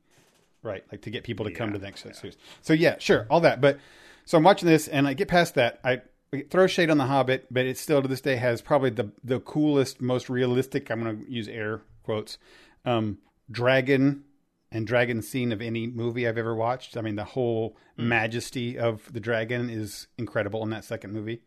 Right, 0.62 0.83
like 0.91 1.01
to 1.03 1.09
get 1.09 1.23
people 1.23 1.45
to 1.45 1.51
come 1.53 1.71
to 1.71 1.79
the 1.79 1.85
next 1.85 2.01
series. 2.01 2.35
So 2.62 2.73
yeah, 2.73 2.97
sure, 2.99 3.27
all 3.29 3.39
that. 3.41 3.62
But 3.62 3.79
so 4.25 4.38
I'm 4.38 4.43
watching 4.43 4.67
this, 4.67 4.89
and 4.89 5.07
I 5.07 5.13
get 5.13 5.29
past 5.29 5.55
that. 5.55 5.79
I 5.85 6.01
throw 6.50 6.68
shade 6.68 6.89
on 6.89 6.98
the 6.98 7.06
Hobbit, 7.06 7.48
but 7.52 7.65
it 7.65 7.78
still 7.78 8.02
to 8.02 8.08
this 8.08 8.22
day 8.22 8.36
has 8.36 8.62
probably 8.62 8.89
the 8.89 9.12
the 9.24 9.39
coolest, 9.39 10.02
most 10.02 10.30
realistic. 10.30 10.89
I'm 10.89 11.04
going 11.04 11.26
to 11.26 11.32
use 11.32 11.48
air 11.48 11.82
quotes. 12.04 12.38
Um, 12.86 13.20
dragon 13.52 14.24
and 14.72 14.86
dragon 14.86 15.22
scene 15.22 15.52
of 15.52 15.62
any 15.62 15.88
movie 15.88 16.28
I've 16.28 16.38
ever 16.38 16.56
watched. 16.56 16.96
I 16.96 17.02
mean, 17.02 17.15
the 17.15 17.24
whole 17.24 17.76
majesty 17.98 18.78
of 18.78 19.12
the 19.12 19.20
dragon 19.20 19.70
is 19.70 20.08
incredible 20.18 20.63
in 20.63 20.70
that 20.70 20.86
second 20.86 21.12
movie 21.12 21.42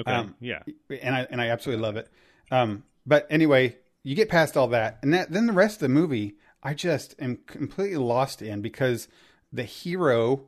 Okay, 0.00 0.12
um, 0.12 0.34
yeah, 0.40 0.62
and 1.02 1.14
I 1.14 1.26
and 1.30 1.40
I 1.40 1.48
absolutely 1.48 1.82
love 1.82 1.96
it. 1.96 2.08
Um, 2.50 2.84
but 3.04 3.26
anyway, 3.30 3.76
you 4.02 4.14
get 4.14 4.28
past 4.28 4.56
all 4.56 4.68
that, 4.68 4.98
and 5.02 5.12
that 5.12 5.32
then 5.32 5.46
the 5.46 5.52
rest 5.52 5.76
of 5.76 5.80
the 5.80 5.88
movie, 5.88 6.36
I 6.62 6.74
just 6.74 7.14
am 7.18 7.38
completely 7.46 7.96
lost 7.96 8.40
in 8.40 8.62
because 8.62 9.08
the 9.52 9.64
hero 9.64 10.46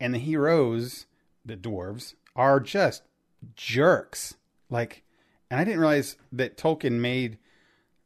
and 0.00 0.12
the 0.12 0.18
heroes, 0.18 1.06
the 1.46 1.56
dwarves, 1.56 2.14
are 2.34 2.60
just 2.60 3.02
jerks. 3.54 4.34
Like, 4.68 5.02
and 5.50 5.60
I 5.60 5.64
didn't 5.64 5.80
realize 5.80 6.16
that 6.32 6.56
Tolkien 6.56 6.92
made 6.92 7.38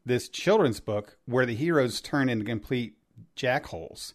this 0.05 0.29
children's 0.29 0.81
book 0.81 1.16
where 1.26 1.46
the 1.46 1.55
heroes 1.55 2.00
turn 2.00 2.29
into 2.29 2.44
complete 2.44 2.94
jackholes 3.37 4.14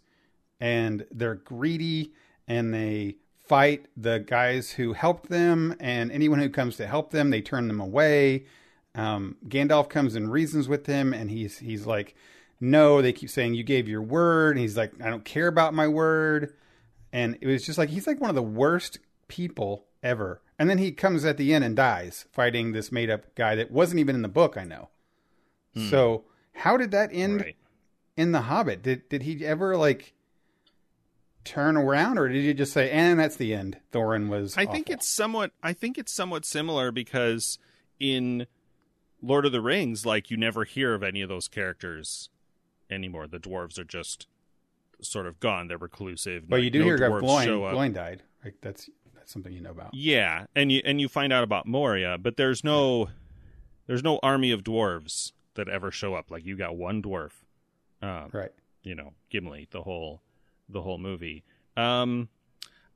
and 0.59 1.05
they're 1.11 1.35
greedy 1.35 2.11
and 2.47 2.73
they 2.73 3.15
fight 3.47 3.87
the 3.95 4.19
guys 4.19 4.71
who 4.71 4.93
helped 4.93 5.29
them 5.29 5.75
and 5.79 6.11
anyone 6.11 6.39
who 6.39 6.49
comes 6.49 6.75
to 6.77 6.87
help 6.87 7.11
them 7.11 7.29
they 7.29 7.41
turn 7.41 7.67
them 7.67 7.79
away 7.79 8.43
um, 8.95 9.35
gandalf 9.47 9.87
comes 9.89 10.15
and 10.15 10.31
reasons 10.31 10.67
with 10.67 10.87
him 10.87 11.13
and 11.13 11.29
he's 11.29 11.59
he's 11.59 11.85
like 11.85 12.15
no, 12.59 13.01
they 13.01 13.13
keep 13.13 13.29
saying 13.29 13.53
you 13.53 13.63
gave 13.63 13.87
your 13.87 14.01
word. 14.01 14.51
And 14.51 14.59
he's 14.59 14.77
like, 14.77 14.93
I 15.01 15.09
don't 15.09 15.25
care 15.25 15.47
about 15.47 15.73
my 15.73 15.87
word. 15.87 16.53
And 17.11 17.37
it 17.41 17.47
was 17.47 17.65
just 17.65 17.77
like 17.77 17.89
he's 17.89 18.07
like 18.07 18.19
one 18.19 18.29
of 18.29 18.35
the 18.35 18.43
worst 18.43 18.99
people 19.27 19.85
ever. 20.03 20.41
And 20.57 20.69
then 20.69 20.77
he 20.77 20.91
comes 20.91 21.25
at 21.25 21.37
the 21.37 21.53
end 21.53 21.63
and 21.63 21.75
dies 21.75 22.25
fighting 22.31 22.71
this 22.71 22.91
made 22.91 23.09
up 23.09 23.33
guy 23.35 23.55
that 23.55 23.71
wasn't 23.71 23.99
even 23.99 24.15
in 24.15 24.21
the 24.21 24.27
book. 24.27 24.55
I 24.57 24.63
know. 24.63 24.89
Hmm. 25.73 25.89
So 25.89 26.23
how 26.53 26.77
did 26.77 26.91
that 26.91 27.09
end 27.11 27.41
Right. 27.41 27.55
in 28.15 28.31
the 28.31 28.41
Hobbit? 28.41 28.81
Did 28.81 29.09
did 29.09 29.23
he 29.23 29.45
ever 29.45 29.75
like 29.75 30.13
turn 31.43 31.77
around, 31.77 32.17
or 32.17 32.27
did 32.27 32.43
he 32.43 32.53
just 32.53 32.73
say, 32.73 32.89
"And 32.89 33.19
that's 33.19 33.35
the 33.35 33.53
end"? 33.53 33.77
Thorin 33.91 34.29
was. 34.29 34.57
I 34.57 34.65
think 34.65 34.89
it's 34.89 35.07
somewhat. 35.07 35.51
I 35.61 35.73
think 35.73 35.97
it's 35.97 36.11
somewhat 36.13 36.45
similar 36.45 36.91
because 36.91 37.59
in 37.99 38.47
Lord 39.21 39.45
of 39.45 39.51
the 39.51 39.61
Rings, 39.61 40.05
like 40.05 40.31
you 40.31 40.37
never 40.37 40.63
hear 40.63 40.93
of 40.93 41.03
any 41.03 41.21
of 41.21 41.29
those 41.29 41.47
characters 41.47 42.29
anymore. 42.89 43.27
The 43.27 43.39
dwarves 43.39 43.77
are 43.77 43.83
just 43.83 44.27
sort 45.01 45.27
of 45.27 45.39
gone. 45.39 45.67
They're 45.67 45.77
reclusive. 45.77 46.47
But 46.49 46.57
like, 46.57 46.63
you 46.63 46.69
do 46.69 46.79
no 46.79 46.85
hear 46.85 46.97
dwarves 46.97 47.19
Gloin. 47.21 47.47
Gloin 47.47 47.93
died. 47.93 48.23
Like 48.43 48.55
that's 48.61 48.89
something 49.29 49.51
you 49.53 49.61
know 49.61 49.71
about. 49.71 49.93
Yeah, 49.93 50.45
and 50.55 50.71
you 50.71 50.81
and 50.85 50.99
you 51.01 51.07
find 51.07 51.31
out 51.33 51.43
about 51.43 51.65
Moria, 51.67 52.17
but 52.17 52.37
there's 52.37 52.63
no 52.63 53.09
there's 53.87 54.03
no 54.03 54.19
army 54.23 54.51
of 54.51 54.63
dwarves 54.63 55.31
that 55.55 55.67
ever 55.69 55.91
show 55.91 56.13
up. 56.15 56.31
Like 56.31 56.45
you 56.45 56.55
got 56.57 56.75
one 56.75 57.01
dwarf, 57.01 57.31
um, 58.01 58.29
Right. 58.33 58.51
you 58.83 58.95
know, 58.95 59.13
Gimli, 59.29 59.67
the 59.71 59.83
whole 59.83 60.21
the 60.69 60.81
whole 60.81 60.97
movie. 60.97 61.43
Um, 61.77 62.29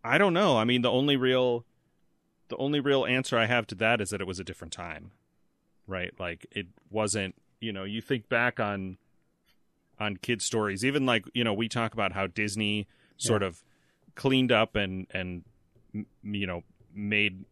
I 0.04 0.18
don't 0.18 0.34
know. 0.34 0.58
I 0.58 0.64
mean, 0.64 0.82
the 0.82 0.92
only 0.92 1.16
real 1.18 1.66
the 2.48 2.58
only 2.58 2.80
real 2.80 3.06
answer 3.06 3.38
I 3.38 3.46
have 3.46 3.68
to 3.68 3.76
that 3.76 4.02
is 4.02 4.10
that 4.10 4.22
it 4.22 4.28
was 4.28 4.40
a 4.40 4.44
different 4.44 4.74
time, 4.74 5.12
right? 5.88 6.14
Like 6.20 6.46
it 6.52 6.68
wasn't. 6.90 7.36
You 7.62 7.74
know, 7.74 7.84
you 7.84 8.02
think 8.02 8.30
back 8.30 8.60
on 8.60 8.98
on 10.00 10.16
kid 10.18 10.42
stories, 10.42 10.86
even 10.86 11.06
like 11.06 11.26
you 11.34 11.44
know, 11.44 11.54
we 11.54 11.68
talk 11.68 11.94
about 11.94 12.14
how 12.14 12.26
Disney 12.28 12.88
sort 13.18 13.44
of 13.44 13.62
cleaned 14.16 14.52
up 14.52 14.76
and 14.76 15.06
and 15.12 15.44
you 15.94 16.48
know 16.48 16.64
made 16.94 17.46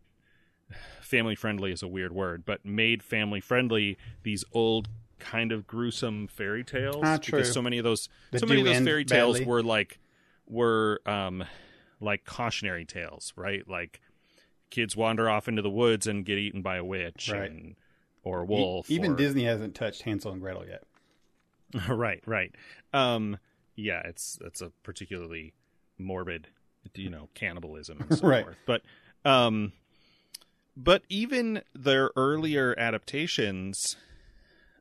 family 1.01 1.35
friendly 1.35 1.71
is 1.71 1.81
a 1.81 1.87
weird 1.87 2.11
word, 2.11 2.43
but 2.45 2.65
made 2.65 3.01
family 3.01 3.39
friendly 3.39 3.97
these 4.23 4.43
old 4.51 4.89
kind 5.19 5.51
of 5.51 5.65
gruesome 5.65 6.27
fairy 6.27 6.63
tales 6.63 7.01
Ah, 7.03 7.17
true. 7.17 7.39
because 7.39 7.51
so 7.51 7.61
many 7.61 7.77
of 7.77 7.83
those 7.83 8.07
so 8.35 8.45
many 8.45 8.61
of 8.61 8.67
those 8.67 8.79
fairy 8.83 9.05
tales 9.05 9.37
badly. 9.37 9.45
were 9.49 9.63
like 9.63 9.99
were 10.47 11.01
um 11.05 11.43
like 11.99 12.25
cautionary 12.25 12.85
tales, 12.85 13.33
right? 13.35 13.67
Like 13.67 14.01
kids 14.69 14.95
wander 14.95 15.29
off 15.29 15.47
into 15.47 15.61
the 15.61 15.69
woods 15.69 16.05
and 16.07 16.25
get 16.25 16.37
eaten 16.37 16.61
by 16.61 16.75
a 16.77 16.83
witch 16.83 17.29
Right. 17.33 17.49
and 17.49 17.75
or 18.23 18.41
a 18.41 18.43
E- 18.43 18.47
wolf. 18.47 18.91
even 18.91 19.13
or- 19.13 19.15
Disney 19.15 19.45
hasn't 19.45 19.73
touched 19.73 20.01
Hansel 20.03 20.33
and 20.33 20.41
Gretel 20.41 20.65
yet. 20.67 20.83
right, 21.89 22.21
right. 22.25 22.53
Um, 22.93 23.37
yeah, 23.75 24.01
it's 24.05 24.37
it's 24.43 24.61
a 24.61 24.71
particularly 24.83 25.53
morbid, 25.97 26.47
you 26.95 27.09
know, 27.09 27.29
cannibalism 27.33 28.01
and 28.01 28.13
so 28.17 28.27
Right. 28.27 28.43
forth. 28.43 28.57
But 28.65 28.81
um, 29.25 29.73
but 30.75 31.03
even 31.09 31.61
their 31.73 32.11
earlier 32.15 32.75
adaptations 32.77 33.95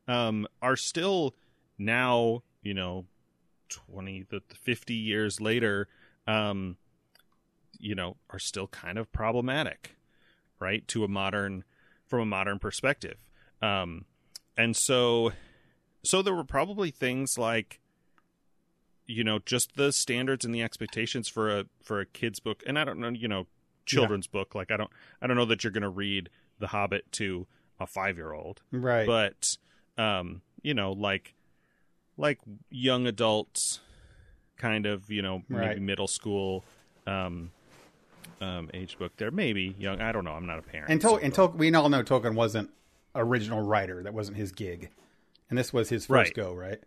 um 0.07 0.47
are 0.61 0.75
still 0.75 1.35
now, 1.77 2.43
you 2.61 2.73
know, 2.73 3.05
twenty 3.69 4.25
the 4.29 4.41
fifty 4.53 4.93
years 4.95 5.41
later, 5.41 5.87
um, 6.27 6.77
you 7.79 7.95
know, 7.95 8.17
are 8.29 8.39
still 8.39 8.67
kind 8.67 8.97
of 8.97 9.11
problematic, 9.11 9.95
right? 10.59 10.87
To 10.89 11.03
a 11.03 11.07
modern 11.07 11.63
from 12.05 12.21
a 12.21 12.25
modern 12.25 12.57
perspective. 12.59 13.17
Um, 13.61 14.05
and 14.55 14.75
so 14.75 15.31
so 16.03 16.21
there 16.21 16.33
were 16.33 16.43
probably 16.45 16.89
things 16.91 17.37
like 17.37 17.79
you 19.07 19.23
know 19.23 19.39
just 19.39 19.75
the 19.75 19.91
standards 19.91 20.43
and 20.45 20.53
the 20.53 20.61
expectations 20.61 21.27
for 21.27 21.49
a 21.49 21.65
for 21.81 21.99
a 22.01 22.05
kids 22.05 22.39
book 22.39 22.61
and 22.67 22.77
i 22.77 22.83
don't 22.83 22.99
know 22.99 23.09
you 23.09 23.27
know 23.27 23.47
children's 23.85 24.27
book 24.27 24.53
like 24.53 24.69
i 24.69 24.75
don't 24.77 24.89
i 25.21 25.27
don't 25.27 25.37
know 25.37 25.45
that 25.45 25.63
you're 25.63 25.71
going 25.71 25.81
to 25.81 25.89
read 25.89 26.29
the 26.59 26.67
hobbit 26.67 27.09
to 27.11 27.47
a 27.79 27.85
5-year-old 27.85 28.61
Right. 28.71 29.05
but 29.07 29.57
um 29.97 30.41
you 30.61 30.73
know 30.73 30.91
like 30.91 31.33
like 32.17 32.39
young 32.69 33.07
adults 33.07 33.79
kind 34.57 34.85
of 34.85 35.09
you 35.09 35.21
know 35.21 35.43
maybe 35.47 35.65
Right. 35.67 35.81
middle 35.81 36.07
school 36.07 36.65
um 37.05 37.51
um 38.41 38.69
age 38.73 38.97
book 38.99 39.13
there 39.17 39.31
maybe 39.31 39.75
young 39.79 40.01
i 40.01 40.11
don't 40.11 40.25
know 40.25 40.33
i'm 40.33 40.45
not 40.45 40.59
a 40.59 40.63
parent 40.63 40.91
and, 40.91 41.01
so- 41.01 41.17
and 41.17 41.35
we 41.57 41.73
all 41.73 41.89
know 41.89 42.03
Tolkien 42.03 42.35
wasn't 42.35 42.69
original 43.15 43.61
writer. 43.63 44.03
That 44.03 44.13
wasn't 44.13 44.37
his 44.37 44.51
gig. 44.51 44.89
And 45.49 45.57
this 45.57 45.73
was 45.73 45.89
his 45.89 46.05
first 46.05 46.11
Right. 46.11 46.33
go, 46.35 46.53
right? 46.53 46.79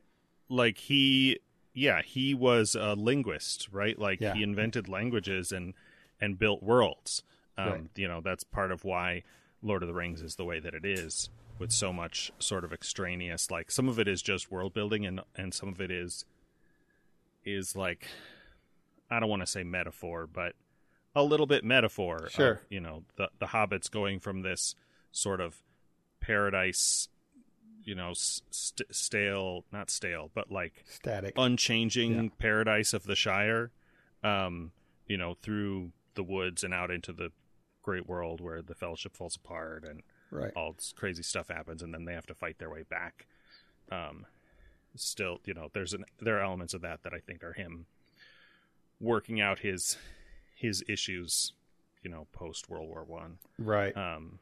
like 0.49 0.79
he 0.79 1.41
yeah 1.73 2.03
he 2.03 2.35
was 2.35 2.75
a 2.75 2.95
linguist 2.95 3.69
right 3.73 3.99
like 3.99 4.21
Yeah. 4.21 4.35
he 4.35 4.43
invented 4.43 4.89
languages 4.89 5.53
and 5.53 5.75
and 6.21 6.39
built 6.39 6.63
worlds 6.63 7.23
um 7.59 7.69
Right. 7.71 7.83
you 7.97 8.09
know 8.09 8.21
that's 8.21 8.45
part 8.45 8.73
of 8.73 8.85
why 8.85 9.23
lord 9.63 9.83
of 9.83 9.87
the 9.89 9.95
rings 9.95 10.21
is 10.23 10.37
the 10.37 10.45
way 10.45 10.59
that 10.61 10.75
it 10.75 10.85
is 10.85 11.29
with 11.59 11.71
so 11.73 11.93
much 11.93 12.33
sort 12.39 12.65
of 12.65 12.73
extraneous 12.73 13.51
like 13.51 13.71
some 13.71 13.89
of 13.89 13.99
it 13.99 14.09
is 14.09 14.23
just 14.23 14.51
world 14.51 14.73
building 14.75 15.05
and 15.07 15.21
and 15.37 15.53
some 15.55 15.69
of 15.69 15.81
it 15.81 15.91
is 15.91 16.25
is 17.45 17.77
like 17.77 18.07
i 19.11 19.19
don't 19.21 19.29
want 19.31 19.43
to 19.43 19.47
say 19.47 19.63
metaphor 19.63 20.27
but 20.27 20.55
a 21.15 21.23
little 21.23 21.47
bit 21.47 21.65
metaphor 21.65 22.25
of, 22.27 22.33
Sure. 22.33 22.61
you 22.71 22.81
know 22.81 23.05
the 23.17 23.29
the 23.39 23.47
hobbits 23.47 23.91
going 23.91 24.21
from 24.21 24.43
this 24.43 24.75
sort 25.13 25.41
of 25.41 25.57
paradise 26.21 27.09
you 27.85 27.95
know 27.95 28.13
st- 28.15 28.95
stale 28.95 29.65
not 29.73 29.91
stale 29.91 30.31
but 30.35 30.51
like 30.51 30.85
Static. 30.89 31.35
unchanging 31.37 32.25
Yeah. 32.25 32.29
paradise 32.39 32.93
of 32.93 33.05
the 33.05 33.17
Shire, 33.17 33.71
um, 34.23 34.73
you 35.07 35.17
know, 35.17 35.35
through 35.43 35.93
the 36.15 36.23
woods 36.23 36.63
and 36.65 36.75
out 36.75 36.91
into 36.91 37.13
the 37.13 37.31
great 37.83 38.07
world 38.09 38.41
where 38.41 38.61
the 38.63 38.75
Fellowship 38.75 39.17
falls 39.17 39.37
apart 39.37 39.85
and 39.85 40.03
right. 40.31 40.53
all 40.55 40.73
this 40.73 40.93
crazy 40.97 41.23
stuff 41.23 41.49
happens, 41.49 41.83
and 41.83 41.93
then 41.95 42.05
they 42.05 42.13
have 42.15 42.27
to 42.27 42.35
fight 42.35 42.59
their 42.59 42.71
way 42.71 42.83
back. 42.83 43.27
Um, 43.91 44.27
still, 44.97 45.41
you 45.45 45.55
know, 45.55 45.69
there's 45.73 45.95
an 45.95 46.05
there 46.21 46.37
are 46.39 46.45
elements 46.45 46.75
of 46.75 46.83
that 46.83 47.03
that 47.05 47.15
I 47.15 47.19
think 47.19 47.43
are 47.43 47.53
him 47.55 47.87
working 49.01 49.41
out 49.41 49.61
his 49.61 49.97
his 50.55 50.85
issues, 50.89 51.53
you 52.03 52.11
know, 52.11 52.27
post 52.33 52.69
World 52.69 52.89
War 52.89 53.05
One. 53.05 53.39
Right. 53.59 53.97
Um, 53.97 54.39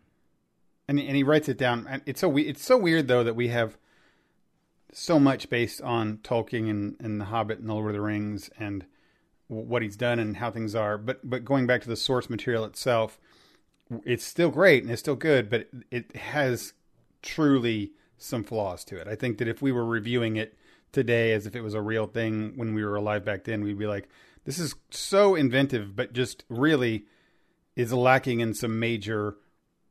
and 0.88 0.98
and 0.98 1.14
he 1.14 1.22
writes 1.22 1.48
it 1.48 1.58
down. 1.58 1.86
And 1.88 2.02
it's 2.06 2.20
so 2.20 2.28
we, 2.28 2.42
it's 2.42 2.64
so 2.64 2.76
weird 2.76 3.06
though 3.06 3.22
that 3.22 3.36
we 3.36 3.48
have 3.48 3.76
so 4.92 5.20
much 5.20 5.50
based 5.50 5.82
on 5.82 6.16
Tolkien 6.18 6.70
and, 6.70 6.96
and 6.98 7.20
the 7.20 7.26
Hobbit 7.26 7.58
and 7.58 7.68
the 7.68 7.74
Lord 7.74 7.88
of 7.88 7.94
the 7.94 8.00
Rings 8.00 8.50
and 8.58 8.86
what 9.48 9.82
he's 9.82 9.96
done 9.96 10.18
and 10.18 10.38
how 10.38 10.50
things 10.50 10.74
are. 10.74 10.96
But 10.98 11.28
but 11.28 11.44
going 11.44 11.66
back 11.66 11.82
to 11.82 11.88
the 11.88 11.96
source 11.96 12.30
material 12.30 12.64
itself, 12.64 13.20
it's 14.04 14.24
still 14.24 14.50
great 14.50 14.82
and 14.82 14.90
it's 14.90 15.00
still 15.00 15.16
good, 15.16 15.50
but 15.50 15.68
it 15.90 16.16
has 16.16 16.72
truly 17.22 17.92
some 18.16 18.42
flaws 18.42 18.84
to 18.86 18.96
it. 18.98 19.06
I 19.06 19.14
think 19.14 19.38
that 19.38 19.48
if 19.48 19.62
we 19.62 19.70
were 19.70 19.84
reviewing 19.84 20.36
it 20.36 20.56
today 20.90 21.32
as 21.32 21.46
if 21.46 21.54
it 21.54 21.60
was 21.60 21.74
a 21.74 21.82
real 21.82 22.06
thing 22.06 22.54
when 22.56 22.74
we 22.74 22.84
were 22.84 22.96
alive 22.96 23.24
back 23.24 23.44
then, 23.44 23.62
we'd 23.62 23.78
be 23.78 23.86
like, 23.86 24.08
this 24.44 24.58
is 24.58 24.74
so 24.90 25.34
inventive, 25.34 25.94
but 25.94 26.14
just 26.14 26.44
really 26.48 27.04
is 27.76 27.92
lacking 27.92 28.40
in 28.40 28.54
some 28.54 28.80
major 28.80 29.36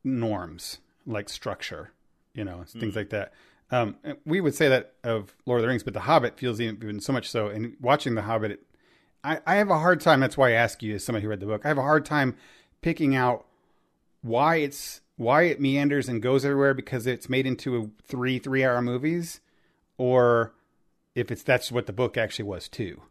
norms 0.04 0.78
like 1.08 1.28
structure, 1.28 1.90
you 2.34 2.44
know, 2.44 2.64
things 2.66 2.94
like 2.94 3.10
that. 3.10 3.32
Um, 3.70 3.96
we 4.24 4.40
would 4.40 4.54
say 4.54 4.68
that 4.68 4.94
of 5.04 5.34
Lord 5.46 5.58
of 5.60 5.62
the 5.62 5.68
Rings, 5.68 5.82
but 5.82 5.92
The 5.94 6.00
Hobbit 6.00 6.38
feels 6.38 6.60
even, 6.60 6.76
even 6.76 7.00
so 7.00 7.12
much 7.12 7.28
so. 7.28 7.48
And 7.48 7.76
watching 7.80 8.14
The 8.14 8.22
Hobbit, 8.22 8.50
it, 8.52 8.60
I, 9.24 9.40
I 9.46 9.56
have 9.56 9.68
a 9.70 9.78
hard 9.78 10.00
time. 10.00 10.20
That's 10.20 10.36
why 10.36 10.50
I 10.50 10.52
ask 10.52 10.82
you, 10.82 10.94
as 10.94 11.04
somebody 11.04 11.24
who 11.24 11.28
read 11.30 11.40
the 11.40 11.46
book, 11.46 11.62
I 11.64 11.68
have 11.68 11.78
a 11.78 11.82
hard 11.82 12.04
time 12.06 12.36
picking 12.80 13.14
out 13.16 13.44
why 14.22 14.56
it's 14.56 15.00
why 15.16 15.42
it 15.42 15.60
meanders 15.60 16.08
and 16.08 16.22
goes 16.22 16.44
everywhere 16.44 16.72
because 16.74 17.06
it's 17.06 17.28
made 17.28 17.46
into 17.46 17.90
three 18.06 18.38
three 18.38 18.64
hour 18.64 18.80
movies, 18.80 19.40
or 19.96 20.54
if 21.14 21.30
it's 21.30 21.42
that's 21.42 21.70
what 21.72 21.86
the 21.86 21.92
book 21.92 22.16
actually 22.16 22.44
was 22.44 22.68
too. 22.68 23.02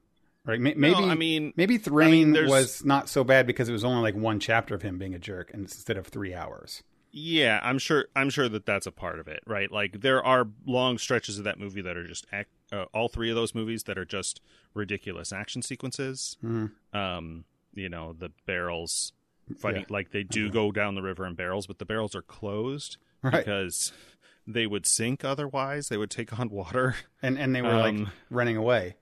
Right? 0.45 0.59
May- 0.61 0.75
Maybe 0.75 0.95
I 1.03 1.13
mean- 1.15 1.53
maybe 1.57 1.77
Thrain 1.77 2.31
there's- 2.31 2.49
was 2.49 2.85
not 2.85 3.09
so 3.09 3.23
bad 3.25 3.45
because 3.45 3.67
it 3.67 3.73
was 3.73 3.83
only 3.83 4.01
like 4.01 4.15
one 4.15 4.39
chapter 4.39 4.73
of 4.73 4.81
him 4.81 4.97
being 4.97 5.13
a 5.13 5.19
jerk 5.19 5.51
instead 5.53 5.97
of 5.97 6.07
three 6.07 6.33
hours. 6.33 6.83
Yeah, 7.19 7.59
I'm 7.63 7.79
sure. 7.79 8.05
I'm 8.15 8.29
sure 8.29 8.47
that 8.47 8.67
that's 8.67 8.85
a 8.85 8.91
part 8.91 9.17
of 9.19 9.27
it, 9.27 9.41
right? 9.47 9.71
Like 9.71 10.01
there 10.01 10.23
are 10.23 10.47
long 10.67 10.99
stretches 10.99 11.39
of 11.39 11.45
that 11.45 11.59
movie 11.59 11.81
that 11.81 11.97
are 11.97 12.05
just 12.05 12.27
ac- 12.31 12.45
uh, 12.71 12.85
all 12.93 13.07
three 13.07 13.31
of 13.31 13.35
those 13.35 13.55
movies 13.55 13.83
that 13.83 13.97
are 13.97 14.05
just 14.05 14.39
ridiculous 14.75 15.33
action 15.33 15.63
sequences. 15.63 16.37
Um, 16.93 17.45
you 17.73 17.89
know, 17.89 18.13
the 18.13 18.29
barrels 18.45 19.13
fighting 19.57 19.81
Yeah. 19.81 19.87
like 19.93 20.11
they 20.11 20.21
do 20.23 20.51
go 20.51 20.71
down 20.71 20.93
the 20.93 21.01
river 21.01 21.25
in 21.25 21.33
barrels, 21.33 21.65
but 21.65 21.79
the 21.79 21.85
barrels 21.85 22.15
are 22.15 22.21
closed 22.21 22.97
Right. 23.23 23.31
because 23.45 23.93
they 24.45 24.67
would 24.67 24.85
sink 24.85 25.25
otherwise. 25.25 25.89
They 25.89 25.97
would 25.97 26.11
take 26.11 26.37
on 26.39 26.49
water. 26.49 26.95
And 27.23 27.39
and 27.39 27.55
they 27.55 27.63
were 27.63 27.73
like 27.77 27.95
Um, 27.95 28.11
running 28.29 28.57
away. 28.57 28.97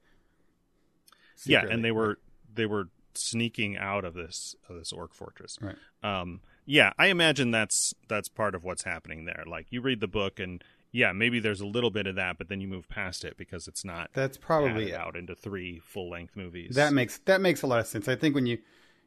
yeah, 1.46 1.66
and 1.70 1.84
they 1.84 1.92
were 1.92 2.20
they 2.54 2.66
were 2.66 2.88
sneaking 3.14 3.78
out 3.78 4.06
of 4.06 4.14
this 4.14 4.56
of 4.70 4.78
this 4.78 4.94
orc 4.94 5.14
fortress. 5.14 5.58
Right. 5.62 5.76
Um, 6.02 6.40
yeah, 6.66 6.94
I 6.98 7.08
imagine 7.08 7.52
that's 7.52 7.94
that's 8.08 8.30
part 8.30 8.56
of 8.56 8.64
what's 8.64 8.84
happening 8.84 9.26
there. 9.26 9.44
Like 9.48 9.68
you 9.70 9.82
read 9.82 10.00
the 10.00 10.08
book 10.08 10.40
and 10.40 10.64
yeah, 10.92 11.12
maybe 11.12 11.42
there's 11.42 11.60
a 11.60 11.66
little 11.66 11.92
bit 11.92 12.08
of 12.08 12.16
that, 12.16 12.38
but 12.38 12.48
then 12.48 12.62
you 12.62 12.70
move 12.70 12.88
past 12.88 13.26
it 13.26 13.36
because 13.36 13.68
it's 13.68 13.84
not 13.84 14.12
That's 14.14 14.38
probably 14.38 14.96
out 14.96 15.18
into 15.18 15.36
three 15.36 15.80
full 15.80 16.10
length 16.10 16.36
movies. 16.38 16.76
That 16.76 16.94
makes 16.94 17.18
that 17.20 17.42
makes 17.42 17.62
a 17.62 17.68
lot 17.68 17.80
of 17.80 17.88
sense. 17.88 18.08
I 18.08 18.16
think 18.16 18.34
when 18.34 18.46
you 18.46 18.60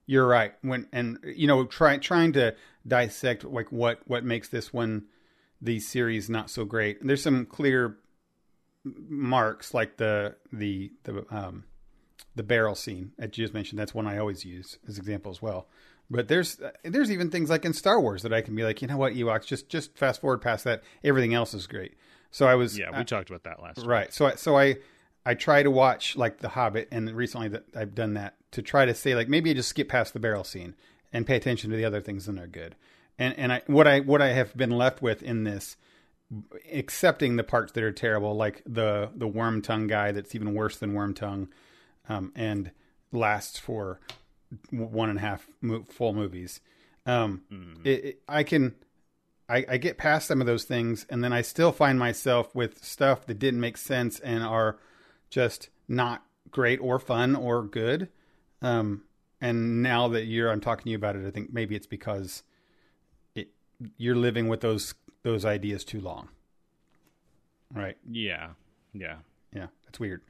you're 0.07 0.27
right 0.27 0.55
when 0.63 0.87
and 0.93 1.19
you 1.25 1.47
know 1.47 1.65
try, 1.65 1.97
trying 1.99 2.33
to 2.35 2.55
dissect 2.87 3.45
like 3.45 3.73
what 3.73 4.01
what 4.07 4.25
makes 4.25 4.49
this 4.49 4.73
one 4.73 5.07
the 5.61 5.81
series 5.81 6.29
not 6.31 6.51
so 6.51 6.65
great. 6.65 6.99
There's 7.05 7.23
some 7.23 7.47
clear 7.47 7.97
marks 8.85 9.75
like 9.75 9.97
the 9.97 10.37
the 10.53 10.93
the 11.05 11.25
um 11.31 11.65
the 12.37 12.43
barrel 12.43 12.75
scene 12.75 13.13
that 13.19 13.37
you 13.37 13.45
just 13.45 13.55
mentioned. 13.55 13.79
That's 13.79 13.95
one 13.95 14.07
I 14.07 14.19
always 14.19 14.45
use 14.45 14.79
as 14.87 14.99
example 14.99 15.31
as 15.31 15.43
well. 15.43 15.69
But 16.11 16.29
there's 16.29 16.59
there's 16.85 17.11
even 17.11 17.31
things 17.31 17.51
like 17.51 17.65
in 17.65 17.73
Star 17.75 18.01
Wars 18.01 18.23
that 18.23 18.33
I 18.33 18.41
can 18.41 18.55
be 18.55 18.65
like, 18.65 18.81
you 18.81 18.89
know 18.89 18.97
what, 18.97 19.13
Ewoks, 19.15 19.47
just 19.47 19.69
just 19.69 19.97
fast 19.99 20.21
forward 20.21 20.41
past 20.41 20.65
that. 20.65 20.83
Everything 21.05 21.35
else 21.35 21.53
is 21.55 21.67
great. 21.67 21.97
So 22.31 22.47
I 22.47 22.55
was 22.55 22.79
yeah, 22.79 22.91
we 22.91 22.99
I- 22.99 23.03
talked 23.05 23.29
about 23.31 23.45
that 23.45 23.63
last. 23.63 23.79
week. 23.79 23.87
Right. 23.87 24.13
So 24.13 24.27
I, 24.27 24.35
so 24.37 24.57
I 24.57 24.77
I 25.27 25.35
try 25.35 25.63
to 25.63 25.71
watch 25.71 26.17
like 26.17 26.39
The 26.39 26.49
Hobbit, 26.49 26.89
and 26.91 27.11
recently 27.11 27.49
that 27.49 27.65
I've 27.77 27.95
done 27.95 28.15
that 28.15 28.37
to 28.53 28.63
try 28.63 28.87
to 28.87 28.95
say 28.95 29.15
like 29.15 29.29
maybe 29.29 29.51
I 29.51 29.55
just 29.55 29.69
skip 29.69 29.89
past 29.89 30.15
the 30.15 30.21
barrel 30.21 30.45
scene 30.45 30.75
and 31.13 31.27
pay 31.27 31.37
attention 31.37 31.71
to 31.71 31.77
the 31.77 31.85
other 31.85 32.01
things 32.01 32.27
and 32.27 32.39
they're 32.39 32.47
good. 32.47 32.75
And 33.19 33.37
and 33.39 33.53
I 33.53 33.63
what 33.67 33.87
I 33.87 34.01
what 34.01 34.23
I 34.23 34.29
have 34.29 34.57
been 34.57 34.71
left 34.71 35.03
with 35.03 35.23
in 35.23 35.45
this, 35.45 35.77
accepting 36.73 37.37
the 37.37 37.45
parts 37.45 37.73
that 37.73 37.83
are 37.85 37.93
terrible, 37.93 38.35
like 38.35 38.63
the 38.67 39.11
the 39.15 39.29
worm 39.29 39.63
tongue 39.63 39.87
guy 39.87 40.13
that's 40.13 40.35
even 40.35 40.55
worse 40.55 40.77
than 40.79 40.95
worm 40.95 41.15
tongue, 41.15 41.49
um, 42.09 42.33
and 42.35 42.71
lasts 43.13 43.59
for 43.59 44.01
one 44.71 45.11
and 45.11 45.19
a 45.19 45.23
half 45.23 45.47
mo- 45.61 45.87
full 45.89 46.13
movies. 46.13 46.61
Um, 47.07 47.43
it, 47.85 48.05
it, 48.05 48.23
I 48.29 48.43
can 48.43 48.75
I, 49.49 49.65
I 49.69 49.77
get 49.79 49.97
past 49.97 50.29
some 50.29 50.41
of 50.41 50.47
those 50.47 50.65
things, 50.65 51.07
and 51.09 51.25
then 51.25 51.33
I 51.33 51.43
still 51.43 51.73
find 51.73 51.99
myself 51.99 52.55
with 52.55 52.85
stuff 52.85 53.27
that 53.27 53.39
didn't 53.39 53.61
make 53.61 53.77
sense 53.77 54.21
and 54.21 54.45
are 54.45 54.79
just 55.31 55.71
not 55.89 56.23
great 56.51 56.79
or 56.81 56.99
fun 56.99 57.35
or 57.35 57.63
good. 57.63 58.09
Um, 58.61 59.05
and 59.41 59.83
now 59.83 60.09
that 60.09 60.25
you're, 60.25 60.51
I'm 60.51 60.61
talking 60.61 60.85
to 60.85 60.91
you 60.91 60.97
about 60.97 61.17
it, 61.17 61.27
I 61.27 61.31
think 61.31 61.53
maybe 61.53 61.77
it's 61.77 61.87
because 61.87 62.43
it 63.35 63.49
you're 63.97 64.17
living 64.17 64.49
with 64.49 64.61
those 64.61 64.95
those 65.23 65.45
ideas 65.45 65.85
too 65.85 66.01
long. 66.01 66.29
Right? 67.73 67.97
Yeah, 68.11 68.51
yeah. 68.93 69.17
Yeah, 69.55 69.67
that's 69.85 69.99
weird. 69.99 70.23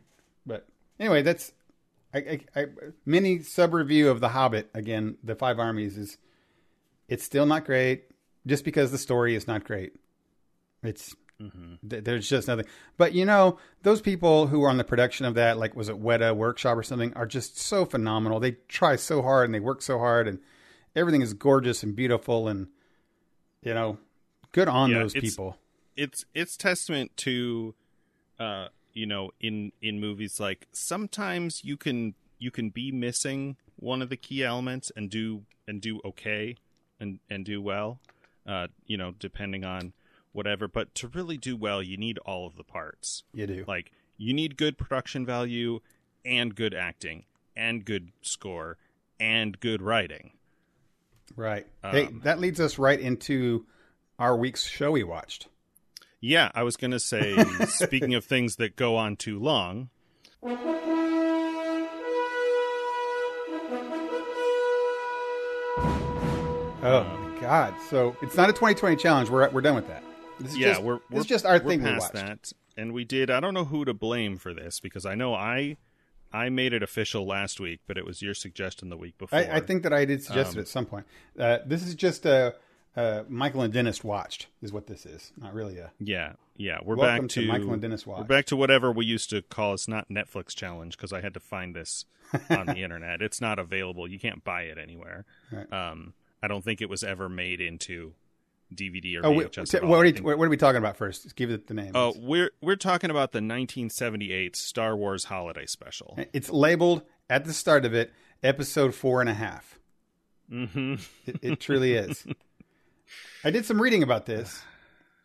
But 0.46 0.66
anyway, 1.00 1.22
that's 1.22 1.52
I, 2.14 2.18
I, 2.56 2.60
I 2.60 2.66
mini 3.04 3.40
sub 3.42 3.74
review 3.74 4.08
of 4.10 4.20
The 4.20 4.30
Hobbit 4.30 4.70
again. 4.74 5.16
The 5.22 5.34
Five 5.34 5.58
Armies 5.58 5.96
is 5.98 6.18
it's 7.08 7.24
still 7.24 7.46
not 7.46 7.64
great 7.64 8.04
just 8.46 8.64
because 8.64 8.90
the 8.92 8.98
story 8.98 9.34
is 9.34 9.46
not 9.46 9.64
great. 9.64 9.92
It's 10.82 11.14
th- 11.88 12.04
there's 12.04 12.28
just 12.28 12.48
nothing. 12.48 12.64
But 12.96 13.12
you 13.12 13.24
know, 13.24 13.58
those 13.82 14.00
people 14.00 14.46
who 14.46 14.62
are 14.64 14.70
on 14.70 14.78
the 14.78 14.84
production 14.84 15.26
of 15.26 15.34
that, 15.34 15.58
like 15.58 15.76
was 15.76 15.88
it 15.88 16.02
Weta 16.02 16.34
Workshop 16.34 16.76
or 16.78 16.82
something, 16.82 17.12
are 17.14 17.26
just 17.26 17.58
so 17.58 17.84
phenomenal. 17.84 18.40
They 18.40 18.52
try 18.68 18.96
so 18.96 19.22
hard 19.22 19.44
and 19.46 19.54
they 19.54 19.60
work 19.60 19.82
so 19.82 19.98
hard, 19.98 20.26
and 20.28 20.38
everything 20.96 21.22
is 21.22 21.34
gorgeous 21.34 21.82
and 21.82 21.94
beautiful, 21.94 22.48
and 22.48 22.68
you 23.62 23.74
know, 23.74 23.98
good 24.52 24.68
on 24.68 24.90
Yeah, 24.90 25.00
those 25.00 25.14
it's- 25.14 25.32
people. 25.32 25.58
it's 25.96 26.24
it's 26.34 26.56
testament 26.56 27.16
to 27.18 27.74
uh 28.38 28.68
you 28.98 29.06
know 29.06 29.30
in 29.40 29.70
in 29.80 30.00
movies 30.00 30.40
like 30.40 30.66
sometimes 30.72 31.62
you 31.62 31.76
can 31.76 32.14
you 32.38 32.50
can 32.50 32.68
be 32.70 32.90
missing 32.90 33.56
one 33.76 34.02
of 34.02 34.08
the 34.08 34.16
key 34.16 34.42
elements 34.42 34.90
and 34.96 35.08
do 35.08 35.44
and 35.68 35.80
do 35.80 36.00
okay 36.04 36.56
and 36.98 37.20
and 37.30 37.44
do 37.44 37.62
well 37.62 38.00
uh 38.46 38.66
you 38.86 38.96
know 38.96 39.10
depending 39.20 39.64
on 39.64 39.92
whatever 40.32 40.66
but 40.66 40.92
to 40.94 41.06
really 41.08 41.36
do 41.36 41.54
well 41.56 41.80
you 41.82 41.96
need 41.96 42.18
all 42.26 42.44
of 42.46 42.56
the 42.56 42.64
parts 42.64 43.22
You 43.32 43.46
do. 43.46 43.64
like 43.68 43.92
you 44.16 44.32
need 44.34 44.56
good 44.56 44.76
production 44.76 45.24
value 45.24 45.78
and 46.24 46.54
good 46.54 46.74
acting 46.74 47.24
and 47.56 47.84
good 47.84 48.10
score 48.20 48.78
and 49.20 49.58
good 49.60 49.80
writing 49.80 50.32
Right. 51.36 51.66
hey, 51.82 52.06
Um, 52.06 52.20
that 52.24 52.40
leads 52.40 52.58
us 52.58 52.78
right 52.78 52.98
into 52.98 53.66
our 54.18 54.34
week's 54.36 54.64
show 54.64 54.90
we 54.92 55.04
watched. 55.04 55.46
Yeah 56.20 56.50
i 56.54 56.62
was 56.62 56.76
gonna 56.76 57.00
say 57.00 57.36
speaking 57.66 58.14
of 58.14 58.24
things 58.24 58.56
that 58.56 58.76
go 58.76 58.96
on 58.96 59.16
too 59.16 59.38
long 59.38 59.88
Oh 66.80 67.04
my 67.04 67.40
god! 67.40 67.74
So 67.90 68.16
it's 68.22 68.36
not 68.36 68.48
a 68.48 68.52
2020 68.52 68.96
challenge. 68.96 69.30
We're 69.30 69.48
we're 69.50 69.60
done 69.60 69.74
with 69.74 69.88
that. 69.88 70.02
This 70.38 70.52
is 70.52 70.58
yeah, 70.58 70.68
just, 70.68 70.82
we're, 70.82 70.94
this 70.94 71.02
we're 71.10 71.22
just 71.24 71.44
our 71.44 71.58
thing 71.58 71.82
we 71.82 71.90
watched. 71.90 72.12
that, 72.12 72.52
and 72.76 72.92
we 72.92 73.04
did. 73.04 73.30
I 73.30 73.40
don't 73.40 73.54
know 73.54 73.64
who 73.64 73.84
to 73.84 73.92
blame 73.92 74.36
for 74.36 74.54
this 74.54 74.78
because 74.78 75.04
I 75.04 75.16
know 75.16 75.34
I 75.34 75.76
I 76.32 76.50
made 76.50 76.72
it 76.72 76.82
official 76.82 77.26
last 77.26 77.58
week, 77.58 77.80
but 77.86 77.98
it 77.98 78.06
was 78.06 78.22
your 78.22 78.34
suggestion 78.34 78.90
the 78.90 78.96
week 78.96 79.18
before. 79.18 79.38
I, 79.38 79.56
I 79.56 79.60
think 79.60 79.82
that 79.82 79.92
I 79.92 80.04
did 80.04 80.22
suggest 80.22 80.52
Um, 80.52 80.58
it 80.58 80.62
at 80.62 80.68
some 80.68 80.86
point. 80.86 81.06
Uh, 81.38 81.58
this 81.66 81.82
is 81.82 81.94
just 81.96 82.26
a 82.26 82.54
uh, 82.98 83.24
Michael 83.28 83.62
and 83.62 83.72
Dennis 83.72 84.02
watched. 84.02 84.46
Is 84.62 84.72
what 84.72 84.86
this 84.86 85.06
is. 85.06 85.32
Not 85.40 85.54
really 85.54 85.78
a. 85.78 85.90
Yeah, 86.00 86.32
yeah. 86.56 86.78
We're 86.84 86.96
Welcome 86.96 87.24
back 87.26 87.30
to 87.30 87.40
to, 87.42 87.46
Michael 87.46 87.72
and 87.72 87.82
Dennis 87.82 88.06
We're 88.06 88.24
back 88.24 88.46
to 88.46 88.56
whatever 88.56 88.90
we 88.92 89.06
used 89.06 89.30
to 89.30 89.42
call. 89.42 89.74
It's 89.74 89.88
not 89.88 90.08
Netflix 90.08 90.54
challenge 90.54 90.96
because 90.96 91.12
I 91.12 91.20
had 91.20 91.34
to 91.34 91.40
find 91.40 91.74
this 91.76 92.04
on 92.50 92.66
the 92.66 92.76
internet. 92.82 93.22
It's 93.22 93.40
not 93.40 93.58
available. 93.58 94.08
You 94.08 94.18
can't 94.18 94.42
buy 94.44 94.62
it 94.62 94.78
anywhere. 94.78 95.24
Right. 95.52 95.72
Um, 95.72 96.14
I 96.42 96.48
don't 96.48 96.64
think 96.64 96.80
it 96.80 96.88
was 96.88 97.02
ever 97.04 97.28
made 97.28 97.60
into 97.60 98.14
DVD 98.74 99.16
or 99.22 99.26
Oh, 99.26 99.32
VHS. 99.32 99.74
at 99.74 99.80
t- 99.80 99.86
what, 99.86 99.96
are 99.98 100.04
you, 100.04 100.22
what 100.22 100.38
are 100.40 100.48
we 100.48 100.56
talking 100.56 100.76
about 100.78 100.96
first? 100.96 101.22
Just 101.22 101.36
give 101.36 101.50
it 101.50 101.66
the 101.68 101.74
name. 101.74 101.92
Oh, 101.94 102.14
we're 102.18 102.50
we're 102.60 102.76
talking 102.76 103.10
about 103.10 103.32
the 103.32 103.38
1978 103.38 104.54
Star 104.56 104.96
Wars 104.96 105.24
Holiday 105.24 105.66
Special. 105.66 106.18
It's 106.32 106.50
labeled 106.50 107.02
at 107.30 107.44
the 107.44 107.52
start 107.52 107.84
of 107.84 107.94
it, 107.94 108.12
episode 108.42 108.94
four 108.94 109.20
and 109.20 109.30
a 109.30 109.34
half. 109.34 109.78
hmm 110.50 110.94
It, 111.26 111.38
it 111.42 111.60
truly 111.60 111.94
is. 111.94 112.26
I 113.44 113.50
did 113.50 113.64
some 113.64 113.80
reading 113.80 114.02
about 114.02 114.26
this. 114.26 114.62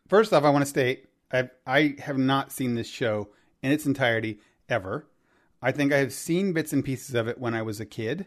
First 0.08 0.32
off, 0.32 0.44
I 0.44 0.50
want 0.50 0.62
to 0.62 0.68
state 0.68 1.06
I 1.32 1.50
I 1.66 1.96
have 2.00 2.18
not 2.18 2.52
seen 2.52 2.74
this 2.74 2.88
show 2.88 3.28
in 3.62 3.72
its 3.72 3.86
entirety 3.86 4.38
ever. 4.68 5.06
I 5.62 5.72
think 5.72 5.92
I 5.92 5.98
have 5.98 6.12
seen 6.12 6.52
bits 6.52 6.72
and 6.72 6.84
pieces 6.84 7.14
of 7.14 7.26
it 7.28 7.38
when 7.38 7.54
I 7.54 7.62
was 7.62 7.80
a 7.80 7.86
kid. 7.86 8.26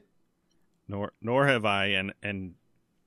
nor 0.88 1.14
nor 1.22 1.48
have 1.48 1.66
I 1.66 1.88
and 1.88 2.14
and 2.24 2.56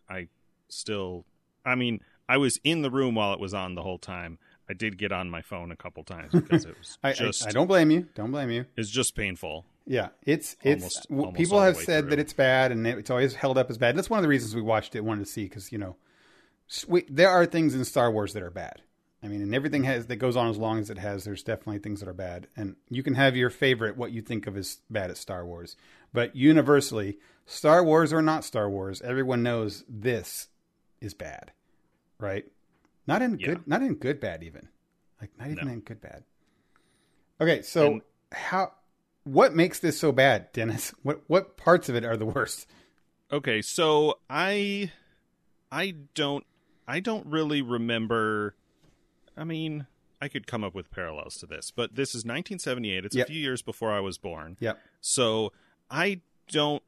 I 0.08 0.28
still 0.68 1.24
I 1.64 1.74
mean 1.74 2.00
I 2.28 2.36
was 2.36 2.60
in 2.62 2.82
the 2.82 2.90
room 2.90 3.14
while 3.16 3.32
it 3.34 3.40
was 3.40 3.54
on 3.54 3.74
the 3.74 3.82
whole 3.82 3.98
time. 3.98 4.38
I 4.68 4.72
did 4.72 4.98
get 4.98 5.10
on 5.10 5.28
my 5.30 5.42
phone 5.42 5.72
a 5.72 5.76
couple 5.76 6.04
times 6.04 6.30
because 6.32 6.64
it 6.64 6.78
was 6.78 6.96
I, 7.02 7.12
just 7.12 7.44
I, 7.44 7.48
I 7.48 7.52
don't 7.52 7.66
blame 7.66 7.90
you. 7.90 8.06
Don't 8.14 8.30
blame 8.30 8.50
you. 8.50 8.66
it's 8.76 8.88
just 8.88 9.16
painful. 9.16 9.64
Yeah, 9.84 10.10
it's 10.22 10.54
it's 10.62 10.82
Almost- 10.82 11.06
almost 11.10 11.36
people 11.36 11.60
have 11.60 11.76
said 11.76 12.02
through. 12.04 12.10
that 12.10 12.18
it's 12.20 12.32
bad 12.32 12.70
and 12.70 12.86
it's 12.86 13.10
always 13.10 13.34
held 13.34 13.58
up 13.58 13.68
as 13.68 13.78
bad. 13.78 13.96
That's 13.96 14.08
one 14.08 14.18
of 14.18 14.22
the 14.22 14.28
reasons 14.28 14.54
we 14.54 14.62
watched 14.62 14.94
it, 14.94 15.04
wanted 15.04 15.24
to 15.24 15.30
see 15.30 15.44
because 15.44 15.72
you 15.72 15.78
know, 15.78 15.96
we, 16.88 17.02
there 17.09 17.28
are 17.30 17.46
things 17.46 17.74
in 17.74 17.85
Star 17.85 18.11
Wars 18.11 18.33
that 18.35 18.42
are 18.42 18.50
bad. 18.50 18.83
I 19.22 19.28
mean, 19.28 19.42
and 19.42 19.54
everything 19.54 19.85
has 19.85 20.06
that 20.06 20.16
goes 20.16 20.35
on 20.37 20.48
as 20.48 20.56
long 20.56 20.78
as 20.78 20.88
it 20.88 20.96
has. 20.98 21.24
There's 21.24 21.42
definitely 21.42 21.78
things 21.80 22.00
that 22.00 22.09
are 22.09 22.14
bad, 22.14 22.46
and 22.56 22.76
you 22.88 23.02
can 23.02 23.14
have 23.14 23.37
your 23.37 23.50
favorite, 23.50 23.96
what 23.98 24.12
you 24.12 24.22
think 24.22 24.46
of 24.46 24.56
as 24.56 24.78
bad 24.88 25.11
at 25.11 25.18
Star 25.18 25.44
Wars. 25.44 25.76
But 26.12 26.35
universally, 26.35 27.18
Star 27.44 27.85
Wars 27.85 28.12
or 28.14 28.22
not 28.22 28.44
Star 28.44 28.70
Wars, 28.70 29.02
everyone 29.02 29.42
knows 29.42 29.85
this 29.88 30.48
is 31.02 31.12
bad, 31.12 31.52
right? 32.18 32.46
Not 33.06 33.20
in 33.20 33.38
Yeah. 33.38 33.46
good, 33.48 33.66
not 33.68 33.83
in 33.83 33.94
good 33.96 34.20
bad 34.20 34.42
even, 34.42 34.68
like 35.20 35.30
not 35.38 35.50
even 35.50 35.66
No. 35.66 35.72
in 35.74 35.80
good 35.80 36.00
bad. 36.00 36.24
Okay, 37.40 37.61
so 37.62 37.87
And- 37.92 38.02
how 38.33 38.72
what 39.24 39.54
makes 39.54 39.78
this 39.80 39.98
so 39.98 40.12
bad, 40.12 40.50
Dennis? 40.52 40.94
What 41.02 41.22
what 41.26 41.56
parts 41.59 41.88
of 41.90 41.94
it 41.94 42.04
are 42.06 42.16
the 42.16 42.24
worst? 42.26 42.66
Okay, 43.30 43.61
so 43.61 44.18
I 44.30 44.92
I 45.70 45.94
don't 46.14 46.44
I 46.90 46.98
don't 47.00 47.26
really 47.26 47.62
remember 47.62 48.55
I 49.37 49.44
mean, 49.44 49.87
I 50.20 50.29
could 50.29 50.46
come 50.46 50.64
up 50.64 50.74
with 50.74 50.90
parallels 50.90 51.37
to 51.38 51.46
this, 51.46 51.70
but 51.70 51.94
this 51.94 52.11
is 52.11 52.24
1978. 52.24 53.05
It's 53.07 53.16
Yep. 53.16 53.26
a 53.29 53.31
few 53.33 53.40
years 53.40 53.62
before 53.62 53.92
I 53.92 54.00
was 54.00 54.18
born. 54.18 54.57
Yep. 54.61 54.79
So 55.00 55.53
I 55.88 56.20
don't 56.48 56.83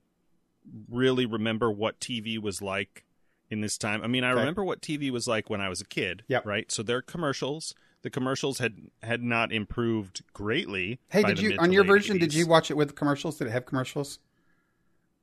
really 0.90 1.24
remember 1.24 1.70
what 1.70 2.00
TV 2.00 2.36
was 2.36 2.60
like 2.60 3.04
in 3.48 3.60
this 3.60 3.78
time. 3.78 4.02
I 4.02 4.08
mean, 4.08 4.24
I 4.24 4.32
Okay. 4.32 4.40
remember 4.40 4.64
what 4.64 4.82
TV 4.82 5.10
was 5.10 5.28
like 5.28 5.48
when 5.48 5.60
I 5.60 5.68
was 5.68 5.80
a 5.80 5.86
kid. 5.86 6.24
Yep. 6.28 6.44
Right. 6.44 6.70
So 6.72 6.82
there 6.82 6.98
are 6.98 7.02
commercials. 7.02 7.74
The 8.02 8.10
commercials 8.10 8.58
had 8.58 8.90
had 9.02 9.22
not 9.22 9.52
improved 9.52 10.24
greatly. 10.32 10.98
Hey, 11.10 11.22
did 11.22 11.40
you 11.40 11.56
on 11.58 11.72
your 11.72 11.84
version? 11.84 12.18
Did 12.18 12.34
you 12.34 12.46
watch 12.46 12.70
it 12.70 12.76
with 12.76 12.96
commercials? 12.96 13.38
Did 13.38 13.46
it 13.46 13.50
have 13.50 13.66
commercials? 13.66 14.18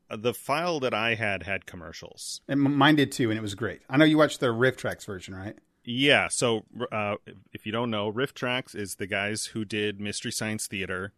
The 0.09 0.33
file 0.33 0.79
that 0.79 0.93
I 0.93 1.15
had 1.15 1.43
had 1.43 1.65
commercials. 1.65 2.41
And 2.47 2.59
mine 2.61 2.95
did 2.95 3.11
too, 3.11 3.29
and 3.29 3.37
it 3.37 3.41
was 3.41 3.55
great. 3.55 3.81
I 3.89 3.97
know 3.97 4.05
you 4.05 4.17
watched 4.17 4.39
the 4.39 4.47
RiffTrax 4.47 5.05
version, 5.05 5.35
right? 5.35 5.55
Yeah. 5.83 6.27
So 6.29 6.65
uh, 6.91 7.15
if 7.53 7.65
you 7.65 7.71
don't 7.71 7.89
know, 7.89 8.11
RiffTrax 8.11 8.75
is 8.75 8.95
the 8.95 9.07
guys 9.07 9.47
who 9.47 9.65
did 9.65 9.99
Mystery 9.99 10.31
Science 10.31 10.67
Theater. 10.67 11.13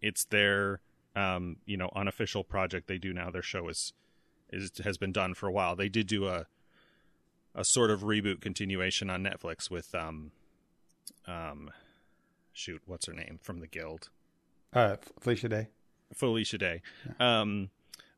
It's 0.00 0.24
their 0.24 0.80
um, 1.14 1.56
you 1.66 1.76
know 1.76 1.90
unofficial 1.94 2.44
project 2.44 2.88
they 2.88 2.98
do 2.98 3.12
now. 3.12 3.30
Their 3.30 3.42
show 3.42 3.68
is 3.68 3.92
is 4.50 4.72
has 4.84 4.98
been 4.98 5.12
done 5.12 5.34
for 5.34 5.46
a 5.48 5.52
while. 5.52 5.76
They 5.76 5.88
did 5.88 6.06
do 6.06 6.26
a 6.26 6.46
a 7.54 7.64
sort 7.64 7.90
of 7.90 8.00
reboot 8.00 8.40
continuation 8.40 9.10
on 9.10 9.22
Netflix 9.22 9.70
with 9.70 9.94
um 9.94 10.32
um, 11.26 11.70
shoot, 12.52 12.82
what's 12.86 13.06
her 13.06 13.12
name 13.12 13.38
from 13.42 13.60
the 13.60 13.66
guild? 13.66 14.10
Uh, 14.72 14.96
Felicia 15.20 15.48
Day. 15.48 15.68
Felicia 16.14 16.58
Day. 16.58 16.82
Um, 17.18 17.70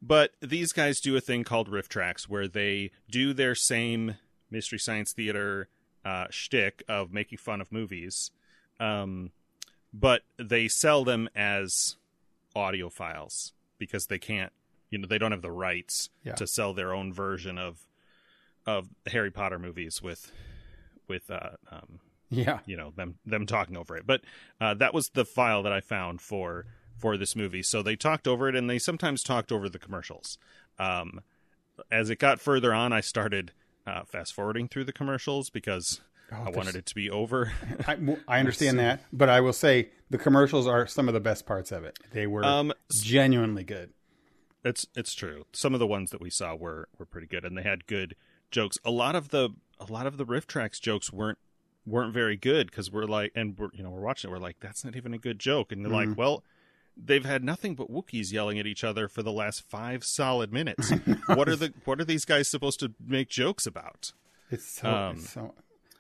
but 0.07 0.33
these 0.41 0.73
guys 0.73 1.01
do 1.01 1.17
a 1.17 1.21
thing 1.21 1.45
called 1.45 1.71
RiffTrax 1.71 2.25
where 2.29 2.47
they 2.49 2.91
do 3.11 3.33
their 3.33 3.55
same 3.55 4.17
mystery 4.51 4.79
science 4.79 5.13
theater 5.13 5.69
uh, 6.05 6.27
shtick 6.31 6.83
of 6.89 7.13
making 7.13 7.39
fun 7.39 7.61
of 7.61 7.73
movies, 7.73 8.31
um, 8.79 9.31
but 9.93 10.23
they 10.37 10.69
sell 10.69 11.05
them 11.05 11.29
as 11.35 11.97
audio 12.55 12.91
files 12.91 13.53
because 13.79 14.07
they 14.07 14.19
can't, 14.19 14.53
you 14.91 14.99
know, 14.99 15.07
they 15.09 15.19
don't 15.19 15.33
have 15.33 15.43
the 15.43 15.51
rights 15.51 16.11
Yeah. 16.23 16.35
to 16.35 16.47
sell 16.47 16.75
their 16.75 16.93
own 16.93 17.13
version 17.13 17.59
of 17.59 17.87
of 18.67 18.89
Harry 19.07 19.31
Potter 19.31 19.59
movies 19.59 20.03
with 20.03 20.31
with 21.09 21.31
uh, 21.31 21.51
um, 21.71 22.01
Yeah. 22.31 22.61
you 22.67 22.77
know 22.77 22.93
them 22.97 23.17
them 23.27 23.45
talking 23.47 23.77
over 23.77 23.97
it 23.97 24.07
but 24.07 24.23
uh, 24.61 24.75
that 24.75 24.95
was 24.95 25.11
the 25.11 25.25
file 25.27 25.63
that 25.65 25.73
i 25.73 25.81
found 25.81 26.21
for 26.23 26.65
for 26.99 27.17
this 27.17 27.35
movie 27.37 27.63
so 27.63 27.83
they 27.83 27.97
talked 27.97 28.27
over 28.29 28.49
it 28.49 28.55
and 28.57 28.69
they 28.71 28.79
sometimes 28.79 29.23
talked 29.23 29.51
over 29.53 29.69
the 29.69 29.79
commercials 29.79 30.39
um, 30.79 31.21
as 31.91 32.09
it 32.11 32.19
got 32.19 32.41
further 32.41 32.73
on 32.73 32.93
i 32.93 33.01
started 33.01 33.53
uh, 33.87 34.03
fast 34.05 34.33
forwarding 34.33 34.69
through 34.69 34.85
the 34.85 34.93
commercials 34.93 35.51
because 35.51 36.01
Oh, 36.33 36.45
i 36.47 36.51
wanted 36.51 36.75
it 36.75 36.87
to 36.87 36.95
be 36.95 37.11
over 37.11 37.53
I, 37.87 37.99
I 38.27 38.39
understand 38.41 38.79
that, 38.79 39.03
but 39.13 39.29
I 39.29 39.41
will 39.43 39.53
say 39.53 39.91
the 40.09 40.17
commercials 40.19 40.67
are 40.67 40.87
some 40.87 41.07
of 41.07 41.13
the 41.15 41.21
best 41.21 41.45
parts 41.45 41.71
of 41.71 41.85
it. 41.85 41.99
They 42.13 42.27
were 42.27 42.43
um 42.43 42.73
genuinely 42.91 43.63
good. 43.63 43.93
it's 44.65 44.87
it's 44.97 45.15
true 45.15 45.45
some 45.53 45.75
of 45.75 45.81
the 45.81 45.87
ones 45.87 46.11
that 46.13 46.23
we 46.23 46.31
saw 46.31 46.55
were 46.55 46.89
were 46.99 47.05
pretty 47.05 47.27
good 47.27 47.45
and 47.45 47.57
they 47.59 47.63
had 47.63 47.87
good 47.87 48.17
jokes 48.51 48.79
a 48.87 48.91
lot 48.91 49.15
of 49.15 49.29
the 49.29 49.51
a 49.79 49.85
lot 49.93 50.07
of 50.07 50.17
the 50.17 50.25
RiffTrax 50.25 50.81
jokes 50.81 51.13
weren't 51.13 51.39
weren't 51.85 52.15
very 52.15 52.37
good 52.39 52.71
because 52.71 52.91
we're 52.91 53.05
like 53.05 53.31
and 53.35 53.59
we're 53.59 53.69
you 53.75 53.83
know 53.83 53.91
we're 53.91 54.01
watching 54.01 54.31
it 54.31 54.33
we're 54.33 54.39
like 54.41 54.57
that's 54.61 54.83
not 54.83 54.97
even 54.97 55.13
a 55.13 55.19
good 55.19 55.39
joke 55.39 55.73
and 55.73 55.85
they're 55.85 55.93
Mm-hmm. 55.93 56.11
like 56.11 56.19
well 56.19 56.43
they've 56.97 57.25
had 57.25 57.43
nothing 57.45 57.75
but 57.75 57.91
Wookiees 57.91 58.33
yelling 58.33 58.59
at 58.59 58.67
each 58.67 58.85
other 58.85 59.09
for 59.09 59.23
the 59.23 59.33
last 59.33 59.63
five 59.63 60.05
solid 60.05 60.53
minutes. 60.53 60.91
what 61.27 61.49
are 61.49 61.57
the 61.57 61.73
what 61.85 62.01
are 62.01 62.05
these 62.05 62.25
guys 62.25 62.49
supposed 62.49 62.81
to 62.81 62.95
make 63.05 63.29
jokes 63.29 63.67
about? 63.67 64.13
It's 64.51 64.81
so, 64.81 64.89
Um, 64.89 65.17
it's 65.17 65.31
so 65.31 65.55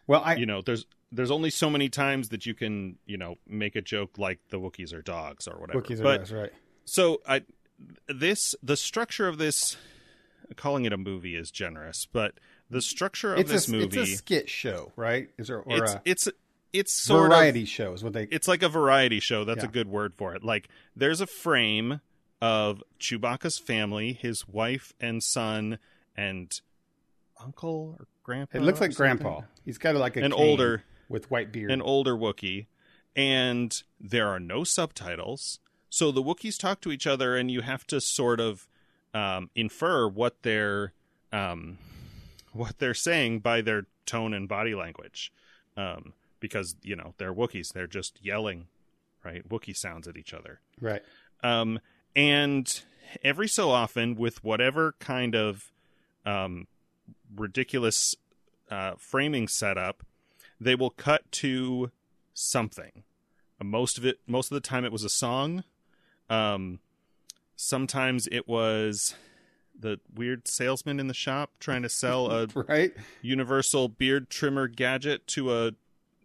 well. 0.07 0.22
I 0.24 0.37
You 0.37 0.46
know, 0.46 0.62
there's 0.62 0.87
there's 1.11 1.30
only 1.30 1.50
so 1.50 1.70
many 1.70 1.88
times 1.88 2.30
that 2.30 2.46
you 2.46 2.54
can 2.54 2.98
you 3.07 3.16
know 3.16 3.37
make 3.46 3.76
a 3.76 3.83
joke 3.83 4.18
like 4.18 4.40
the 4.50 4.59
Wookiees 4.59 4.92
are 4.92 5.02
dogs 5.02 5.48
or 5.48 5.59
whatever. 5.59 5.80
Wookiees 5.80 6.00
are 6.00 6.18
dogs, 6.18 6.33
right? 6.33 6.52
so 6.85 7.20
I 7.26 7.42
this 8.09 8.54
the 8.62 8.76
structure 8.76 9.28
of 9.28 9.38
this 9.38 9.76
calling 10.57 10.85
it 10.85 10.92
a 10.92 10.98
movie 10.98 11.37
is 11.37 11.50
generous, 11.50 12.07
but 12.11 12.35
the 12.70 12.83
structure 12.83 13.35
of 13.35 13.40
It's 13.40 13.50
this 13.50 13.68
a, 13.68 13.72
movie 13.72 14.00
it's 14.00 14.12
a 14.12 14.16
skit 14.16 14.48
show, 14.48 14.92
right? 14.96 15.28
Is 15.38 15.48
there 15.48 15.61
or 15.61 15.85
it's 15.85 15.94
a 15.94 16.02
it's 16.04 16.28
it's 16.75 16.93
sort 16.93 17.31
variety 17.31 17.63
of 17.63 17.69
show? 17.69 17.93
Is 17.95 18.05
what 18.05 18.13
they 18.13 18.25
it's 18.25 18.47
like 18.49 18.63
a 18.63 18.69
variety 18.69 19.21
show. 19.21 19.45
That's 19.45 19.65
a 19.65 19.69
good 19.69 19.89
word 19.89 20.15
for 20.15 20.35
it. 20.35 20.45
Like 20.45 20.69
there's 20.95 21.23
a 21.23 21.27
frame 21.27 22.01
of 22.43 22.83
Chewbacca's 23.01 23.59
family, 23.59 24.13
his 24.13 24.47
wife 24.47 24.93
and 25.01 25.23
son, 25.23 25.79
and 26.15 26.61
uncle 27.41 27.97
or 27.99 28.07
grandpa. 28.23 28.59
It 28.59 28.63
looks 28.63 28.81
like? 28.81 28.95
Grandpa. 28.95 29.43
He's 29.65 29.79
got 29.79 29.95
like 29.95 30.17
a 30.17 30.23
An 30.23 30.33
older- 30.33 30.83
with 31.09 31.31
white 31.31 31.53
beard. 31.53 31.71
an 31.71 31.81
older 31.83 32.15
Wookiee, 32.17 32.67
and 33.15 33.83
there 34.01 34.29
are 34.29 34.41
no 34.41 34.65
subtitles. 34.65 35.61
So 35.91 36.11
the 36.11 36.23
Wookiees 36.23 36.59
talk 36.59 36.81
to 36.83 36.91
each 36.91 37.07
other, 37.07 37.37
and 37.37 37.51
you 37.51 37.61
have 37.61 37.87
to 37.89 38.01
sort 38.01 38.41
of 38.41 38.67
um, 39.15 39.51
infer 39.55 40.09
what 40.09 40.43
they're 40.43 40.93
um, 41.33 41.79
what 42.53 42.79
they're 42.79 42.95
saying 42.95 43.41
by 43.41 43.61
their 43.61 43.87
tone 44.07 44.35
and 44.35 44.49
body 44.49 44.75
language, 44.75 45.33
um, 45.77 46.13
because 46.48 46.76
you 46.83 46.94
know 46.94 47.14
they're 47.16 47.33
Wookiees. 47.33 47.72
They're 47.72 47.87
just 47.87 48.18
yelling, 48.22 48.66
right? 49.24 49.48
Wookiee 49.48 49.74
sounds 49.74 50.07
at 50.07 50.18
each 50.18 50.35
other. 50.35 50.61
right. 50.78 51.00
Um, 51.42 51.80
and 52.14 52.83
every 53.22 53.48
so 53.48 53.70
often, 53.70 54.14
with 54.14 54.44
whatever 54.44 54.94
kind 54.98 55.35
of 55.35 55.72
um, 56.26 56.66
ridiculous 57.35 58.14
uh, 58.70 58.92
framing 58.98 59.48
setup, 59.48 60.04
they 60.61 60.74
will 60.74 60.90
cut 60.90 61.30
to 61.33 61.90
something. 62.35 63.04
Most 63.62 63.96
of 63.96 64.04
it, 64.04 64.18
most 64.26 64.50
of 64.50 64.54
the 64.54 64.61
time, 64.68 64.85
it 64.85 64.92
was 64.92 65.04
a 65.04 65.09
song. 65.09 65.64
Um, 66.28 66.80
sometimes 67.57 68.28
it 68.30 68.46
was 68.46 69.14
the 69.78 69.98
weird 70.14 70.46
salesman 70.46 71.00
in 71.00 71.09
the 71.09 71.14
shop 71.14 71.50
trying 71.59 71.83
to 71.83 71.88
sell 71.88 72.30
a 72.30 72.46
Right. 72.54 72.92
universal 73.22 73.88
beard 73.88 74.30
trimmer 74.30 74.68
gadget 74.68 75.26
to 75.28 75.52
a 75.54 75.72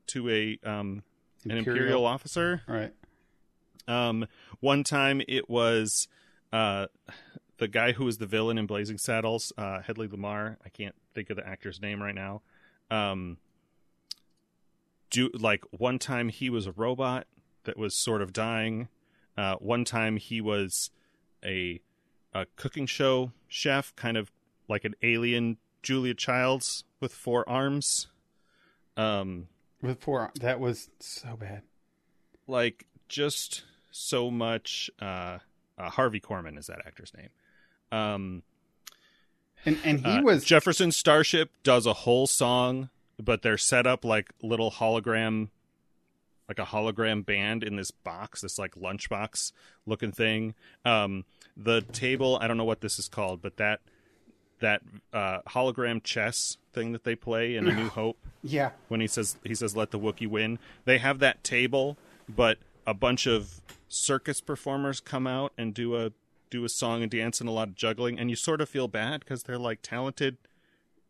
to 0.10 0.30
a 0.30 0.60
um, 0.64 1.04
an 1.46 1.52
imperial 1.52 2.06
officer. 2.06 2.62
Right. 2.68 2.94
Um, 3.88 4.28
one 4.60 4.84
time 4.84 5.22
it 5.28 5.50
was 5.50 6.08
uh, 6.54 6.88
the 7.58 7.68
guy 7.68 7.94
who 7.94 8.06
was 8.06 8.18
the 8.18 8.26
villain 8.26 8.58
in 8.58 8.68
Blazing 8.68 8.98
Saddles, 8.98 9.52
uh, 9.58 9.82
Hedley 9.82 10.08
Lamarr. 10.08 10.58
I 10.64 10.70
can't 10.70 10.96
think 11.14 11.30
of 11.30 11.38
the 11.38 11.48
actor's 11.48 11.82
name 11.82 12.02
right 12.02 12.16
now. 12.16 12.42
Um, 12.92 13.38
do 15.10 15.30
like 15.34 15.64
one 15.72 16.00
time 16.00 16.30
he 16.30 16.50
was 16.50 16.68
a 16.68 16.72
robot 16.72 17.28
that 17.64 17.78
was 17.78 17.96
sort 17.96 18.22
of 18.22 18.34
dying. 18.34 18.88
Uh, 19.38 19.56
one 19.56 19.86
time 19.86 20.18
he 20.18 20.42
was 20.42 20.92
a 21.44 21.82
a 22.34 22.46
cooking 22.56 22.86
show 22.86 23.32
chef, 23.48 23.96
kind 23.96 24.18
of 24.18 24.32
like 24.68 24.86
an 24.86 24.96
alien 25.02 25.58
Julia 25.82 26.14
Childs 26.14 26.84
with 27.00 27.14
four 27.14 27.48
arms. 27.50 28.08
Um, 28.98 29.48
With 29.82 30.02
four. 30.02 30.32
That 30.42 30.60
was 30.60 30.90
so 31.00 31.36
bad. 31.38 31.62
like 32.48 32.86
just 33.08 33.64
so 33.92 34.30
much 34.30 34.90
uh, 35.02 35.40
uh 35.78 35.90
Harvey 35.90 36.20
Korman 36.20 36.58
is 36.58 36.68
that 36.68 36.80
actor's 36.86 37.12
name. 37.18 37.30
Um 37.92 38.44
And 39.66 39.78
and 39.84 40.00
he 40.06 40.18
uh, 40.18 40.22
was 40.22 40.44
Jefferson 40.44 40.92
Starship 40.92 41.52
does 41.64 41.86
a 41.86 41.94
whole 41.94 42.28
song, 42.28 42.90
but 43.22 43.42
they're 43.42 43.58
set 43.58 43.88
up 43.88 44.06
like 44.06 44.32
little 44.42 44.72
hologram 44.72 45.50
like 46.48 46.60
a 46.60 46.66
hologram 46.66 47.24
band 47.26 47.64
in 47.64 47.76
this 47.76 47.92
box, 47.92 48.42
this 48.42 48.58
like 48.58 48.74
lunchbox 48.76 49.52
looking 49.86 50.12
thing. 50.12 50.54
Um 50.86 51.26
the 51.58 51.82
table, 51.82 52.38
I 52.42 52.48
don't 52.48 52.58
know 52.58 52.64
what 52.64 52.82
this 52.82 53.00
is 53.00 53.08
called, 53.08 53.42
but 53.42 53.58
that 53.58 53.82
that 54.60 54.82
uh 55.14 55.40
hologram 55.50 56.04
chess 56.04 56.58
thing 56.74 56.92
that 56.92 57.04
they 57.04 57.16
play 57.16 57.56
in 57.56 57.68
A 57.68 57.74
New 57.76 57.90
Hope 58.00 58.18
yeah. 58.44 58.72
when 58.88 59.02
he 59.02 59.08
says 59.08 59.38
he 59.44 59.56
says 59.56 59.76
let 59.76 59.92
the 59.92 60.00
Wookiee 60.00 60.28
win. 60.28 60.60
They 60.86 60.98
have 61.00 61.20
that 61.20 61.44
table, 61.44 61.98
but 62.28 62.58
a 62.88 62.94
bunch 62.94 63.26
of 63.28 63.62
circus 63.88 64.42
performers 64.42 65.00
come 65.00 65.26
out 65.28 65.52
and 65.58 65.74
do 65.74 65.96
a 65.96 66.12
do 66.50 66.64
a 66.66 66.70
song 66.70 67.02
and 67.04 67.12
dance 67.12 67.40
and 67.40 67.48
a 67.50 67.52
lot 67.52 67.68
of 67.68 67.76
juggling, 67.76 68.18
and 68.20 68.30
you 68.30 68.36
sort 68.36 68.60
of 68.62 68.68
feel 68.70 68.88
bad 68.88 69.20
because 69.20 69.44
they're 69.44 69.60
like 69.60 69.80
talented 69.82 70.38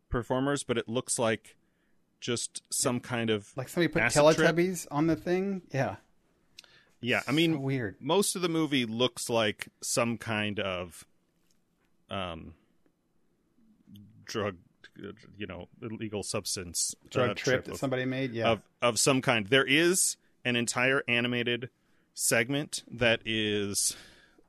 performers, 0.09 0.63
but 0.63 0.77
it 0.77 0.89
looks 0.89 1.17
like 1.19 1.55
just 2.19 2.62
some 2.69 2.99
kind 2.99 3.29
of 3.29 3.55
Like 3.55 3.69
somebody 3.69 3.88
put 3.88 4.01
Acid 4.01 4.35
trip? 4.35 4.55
Teletubbies 4.55 4.88
on 4.91 5.07
the 5.07 5.15
thing. 5.15 5.62
Yeah. 5.71 5.95
yeah. 6.99 7.19
I 7.19 7.31
So 7.31 7.31
mean, 7.31 7.62
weird. 7.62 7.95
most 8.01 8.35
of 8.35 8.41
the 8.41 8.49
movie 8.49 8.85
looks 8.85 9.29
like 9.29 9.69
some 9.81 10.17
kind 10.17 10.59
of 10.59 11.05
um 12.09 12.55
drug, 14.29 14.55
you 15.37 15.45
know, 15.47 15.67
illegal 15.81 16.23
substance 16.23 16.95
Drug 17.09 17.31
uh, 17.31 17.33
trip 17.33 17.65
that 17.65 17.73
of- 17.73 17.77
somebody 17.77 18.05
made. 18.05 18.31
Yeah. 18.33 18.49
of 18.51 18.61
of 18.81 18.99
some 18.99 19.21
kind. 19.21 19.47
There 19.47 19.65
is 19.65 20.15
an 20.45 20.55
entire 20.55 21.03
animated 21.07 21.69
segment 22.13 22.83
that 22.89 23.21
is 23.25 23.95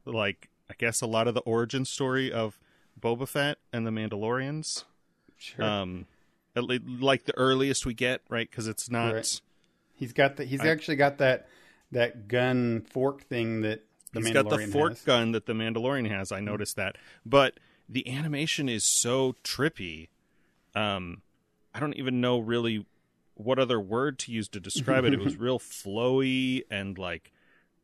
like 0.05 0.49
I 0.71 0.75
guess 0.79 1.01
a 1.01 1.07
lot 1.07 1.27
of 1.29 1.35
the 1.35 1.41
origin 1.41 1.85
story 1.85 2.33
of 2.33 2.59
Boba 3.01 3.27
Fett 3.27 3.59
and 3.73 3.87
the 3.87 3.91
Mandalorians. 3.91 4.85
sure. 5.39 5.65
Um, 5.65 6.07
at 6.55 6.65
le- 6.65 6.79
like 6.85 7.25
the 7.25 7.37
earliest 7.37 7.87
we 7.87 7.95
get, 7.95 8.23
right? 8.29 8.49
Because 8.49 8.67
it's 8.69 8.91
not. 8.91 9.15
Right. 9.15 9.41
he's 9.95 10.13
got 10.13 10.37
the. 10.37 10.45
He's 10.45 10.61
I- 10.61 10.69
actually 10.69 10.97
got 10.97 11.19
that 11.19 11.49
that 11.93 12.29
gun 12.29 12.83
fork 12.91 13.23
thing 13.25 13.63
that 13.63 13.85
the 14.13 14.21
He's 14.21 14.31
got 14.33 14.49
the 14.49 14.59
fork 14.67 14.93
has. 14.93 15.03
gun 15.03 15.33
that 15.33 15.47
the 15.47 15.53
Mandalorian 15.53 16.09
has. 16.11 16.33
I 16.33 16.41
noticed 16.41 16.77
that, 16.77 16.97
but 17.25 17.59
the 17.91 18.09
animation 18.09 18.69
is 18.69 18.85
so 18.85 19.35
trippy. 19.43 20.09
Um, 20.75 21.23
I 21.75 21.81
don't 21.81 21.97
even 21.97 22.21
know 22.21 22.39
really 22.39 22.87
what 23.35 23.59
other 23.59 23.81
word 23.81 24.19
to 24.21 24.33
use 24.33 24.49
to 24.49 24.61
describe 24.61 25.05
it. 25.05 25.13
It 25.13 25.21
was 25.21 25.37
real 25.39 25.59
flowy 25.59 26.63
and 26.71 26.97
like 26.97 27.33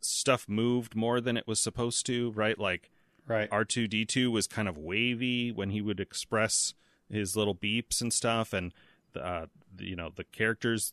stuff 0.00 0.48
moved 0.48 0.94
more 0.94 1.20
than 1.20 1.36
it 1.36 1.46
was 1.46 1.58
supposed 1.60 2.06
to. 2.06 2.30
Right, 2.30 2.58
like 2.58 2.90
Right. 3.26 3.48
R 3.50 3.64
two 3.64 3.88
D 3.88 4.04
two 4.04 4.30
was 4.30 4.46
kind 4.46 4.68
of 4.68 4.78
wavy 4.78 5.50
when 5.50 5.70
he 5.70 5.80
would 5.80 5.98
express 5.98 6.74
his 7.10 7.36
little 7.36 7.54
beeps 7.54 8.00
and 8.00 8.12
stuff, 8.12 8.52
and 8.52 8.72
the, 9.12 9.26
uh, 9.26 9.46
the, 9.74 9.84
you 9.84 9.96
know 9.96 10.10
the 10.14 10.24
characters, 10.24 10.92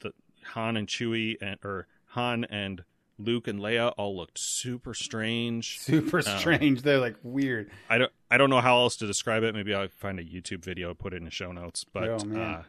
the 0.00 0.12
Han 0.52 0.76
and 0.76 0.86
Chewie 0.86 1.36
and 1.42 1.58
or 1.64 1.88
Han 2.10 2.44
and 2.44 2.84
Luke 3.18 3.46
and 3.48 3.60
Leia 3.60 3.92
all 3.96 4.16
looked 4.16 4.38
super 4.38 4.94
strange. 4.94 5.78
Super 5.78 6.18
Um, 6.18 6.38
strange. 6.38 6.82
They're 6.82 6.98
like 6.98 7.16
weird. 7.22 7.70
I 7.88 7.98
don't 7.98 8.12
I 8.30 8.36
don't 8.38 8.50
know 8.50 8.60
how 8.60 8.78
else 8.78 8.96
to 8.96 9.06
describe 9.06 9.42
it. 9.42 9.54
Maybe 9.54 9.74
I'll 9.74 9.88
find 9.88 10.18
a 10.18 10.24
YouTube 10.24 10.64
video, 10.64 10.94
put 10.94 11.12
it 11.12 11.16
in 11.16 11.24
the 11.24 11.30
show 11.30 11.52
notes. 11.52 11.84
But 11.84 12.08
Oh, 12.08 12.24
man. 12.24 12.40
uh, 12.40 12.62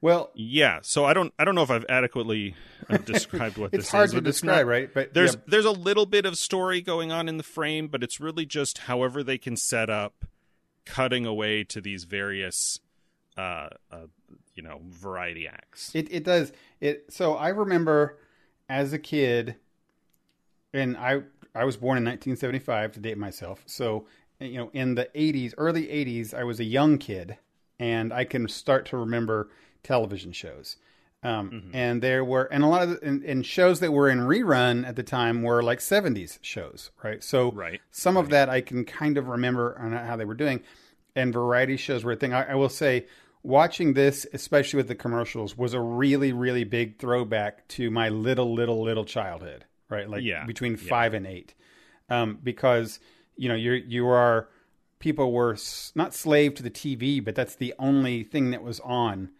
Well, 0.00 0.30
Yeah, 0.34 0.78
so 0.82 1.04
I 1.04 1.12
don't 1.12 1.34
I 1.38 1.44
don't 1.44 1.54
know 1.54 1.62
if 1.62 1.70
I've 1.70 1.84
adequately 1.88 2.54
uh, 2.88 2.98
described 2.98 3.58
what 3.58 3.72
this 3.72 3.86
is. 3.86 3.90
to 3.90 3.96
but 3.96 4.04
it's 4.28 4.40
describe, 4.40 4.66
not- 4.66 4.70
right? 4.70 4.94
But 4.94 5.12
There's 5.14 5.34
yeah, 5.34 5.40
there's 5.46 5.64
a 5.64 5.72
little 5.72 6.06
bit 6.06 6.24
of 6.24 6.36
story 6.38 6.80
going 6.80 7.10
on 7.12 7.28
in 7.28 7.36
the 7.36 7.42
frame, 7.42 7.88
but 7.88 8.02
it's 8.02 8.20
really 8.20 8.46
just 8.46 8.78
however 8.78 9.22
they 9.24 9.38
can 9.38 9.56
set 9.56 9.90
up 9.90 10.24
cutting 10.86 11.26
away 11.26 11.64
to 11.64 11.80
these 11.82 12.04
various 12.04 12.80
uh, 13.36 13.68
uh 13.92 14.06
you 14.54 14.62
know 14.62 14.80
variety 14.88 15.46
acts. 15.46 15.90
It 15.94 16.08
it 16.10 16.24
does 16.24 16.52
it. 16.80 17.06
So 17.10 17.34
I 17.34 17.48
remember 17.48 18.18
as 18.68 18.92
a 18.92 18.98
kid, 18.98 19.56
and 20.72 20.96
I 20.96 21.22
I 21.54 21.64
was 21.64 21.76
born 21.76 21.98
in 21.98 22.04
1975 22.04 22.92
to 22.92 23.00
date 23.00 23.18
myself. 23.18 23.62
So 23.66 24.06
you 24.40 24.58
know, 24.58 24.70
in 24.72 24.94
the 24.94 25.08
80s, 25.14 25.54
early 25.58 25.88
80s, 25.88 26.32
I 26.32 26.44
was 26.44 26.60
a 26.60 26.64
young 26.64 26.98
kid, 26.98 27.38
and 27.80 28.12
I 28.12 28.24
can 28.24 28.46
start 28.48 28.86
to 28.86 28.96
remember 28.96 29.48
television 29.82 30.32
shows. 30.32 30.76
Um, 31.24 31.70
And 31.74 32.00
there 32.00 32.24
were, 32.24 32.44
and 32.44 32.62
a 32.62 32.68
lot 32.68 32.82
of, 32.82 32.90
the, 32.90 33.04
and, 33.04 33.24
and 33.24 33.44
shows 33.44 33.80
that 33.80 33.92
were 33.92 34.08
in 34.08 34.20
rerun 34.20 34.86
at 34.86 34.94
the 34.94 35.02
time 35.02 35.42
were 35.42 35.62
like 35.64 35.80
70s 35.80 36.38
shows, 36.42 36.92
right? 37.02 37.24
So 37.24 37.50
Right. 37.50 37.80
some 37.90 38.16
of 38.16 38.28
that 38.30 38.48
I 38.48 38.60
can 38.60 38.84
kind 38.84 39.18
of 39.18 39.26
remember 39.26 39.76
on 39.80 39.90
how 39.90 40.14
they 40.14 40.24
were 40.24 40.34
doing, 40.34 40.60
and 41.16 41.32
variety 41.32 41.76
shows 41.76 42.04
were 42.04 42.12
a 42.12 42.16
thing. 42.16 42.32
I, 42.32 42.52
I 42.52 42.54
will 42.54 42.68
say, 42.68 43.06
watching 43.42 43.94
this, 43.94 44.26
especially 44.32 44.76
with 44.76 44.86
the 44.88 44.94
commercials, 44.94 45.58
was 45.58 45.74
a 45.74 45.80
really, 45.80 46.32
really 46.32 46.62
big 46.62 46.98
throwback 46.98 47.66
to 47.68 47.90
my 47.90 48.08
little, 48.08 48.54
little, 48.54 48.80
little 48.82 49.04
childhood, 49.04 49.64
right? 49.88 50.08
Like 50.08 50.22
Yeah, 50.22 50.44
between 50.46 50.72
yeah. 50.72 50.88
five 50.88 51.14
and 51.14 51.26
eight, 51.26 51.54
um, 52.08 52.38
because 52.42 53.00
you 53.36 53.48
know 53.48 53.54
you're 53.54 53.76
you 53.76 54.06
are 54.08 54.48
people 54.98 55.32
were 55.32 55.52
s- 55.52 55.92
not 55.94 56.14
slave 56.14 56.54
to 56.56 56.62
the 56.62 56.70
TV, 56.70 57.24
but 57.24 57.34
that's 57.34 57.54
the 57.54 57.74
only 57.78 58.22
thing 58.24 58.50
that 58.50 58.62
was 58.62 58.80
on. 58.80 59.30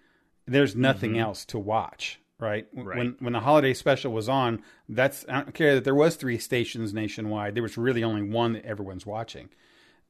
There's 0.46 0.74
nothing 0.76 1.18
else 1.18 1.44
to 1.46 1.58
watch, 1.58 2.20
right? 2.38 2.66
Mm-hmm. 2.74 2.88
Right. 2.88 2.98
When 2.98 3.16
when 3.18 3.32
the 3.34 3.40
holiday 3.40 3.74
special 3.74 4.12
was 4.12 4.28
on, 4.28 4.62
that's 4.88 5.24
I 5.28 5.40
don't 5.42 5.54
care 5.54 5.74
that 5.74 5.84
there 5.84 5.94
was 5.94 6.16
three 6.16 6.38
stations 6.38 6.94
nationwide. 6.94 7.54
There 7.54 7.62
was 7.62 7.76
really 7.76 8.02
only 8.04 8.22
one 8.22 8.52
that 8.54 8.64
everyone's 8.64 9.04
watching. 9.06 9.48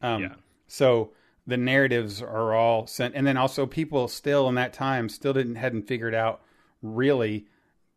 Um, 0.01 0.23
Yeah. 0.23 0.35
So 0.67 1.13
the 1.47 1.57
narratives 1.57 2.21
are 2.21 2.53
all 2.55 2.87
sent, 2.87 3.15
and 3.15 3.27
then 3.27 3.39
also 3.39 3.65
people 3.65 4.07
still 4.07 4.49
in 4.51 4.55
that 4.57 4.75
time 4.75 5.09
still 5.09 5.33
didn't 5.33 5.55
hadn't 5.57 5.89
figured 5.89 6.15
out 6.15 6.43
really 6.83 7.47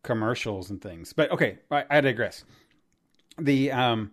commercials 0.03 0.69
and 0.69 0.81
things. 0.81 1.13
But 1.13 1.31
okay, 1.31 1.59
I, 1.69 1.85
I 1.89 2.01
digress. 2.01 2.43
The 3.37 3.71
um, 3.71 4.11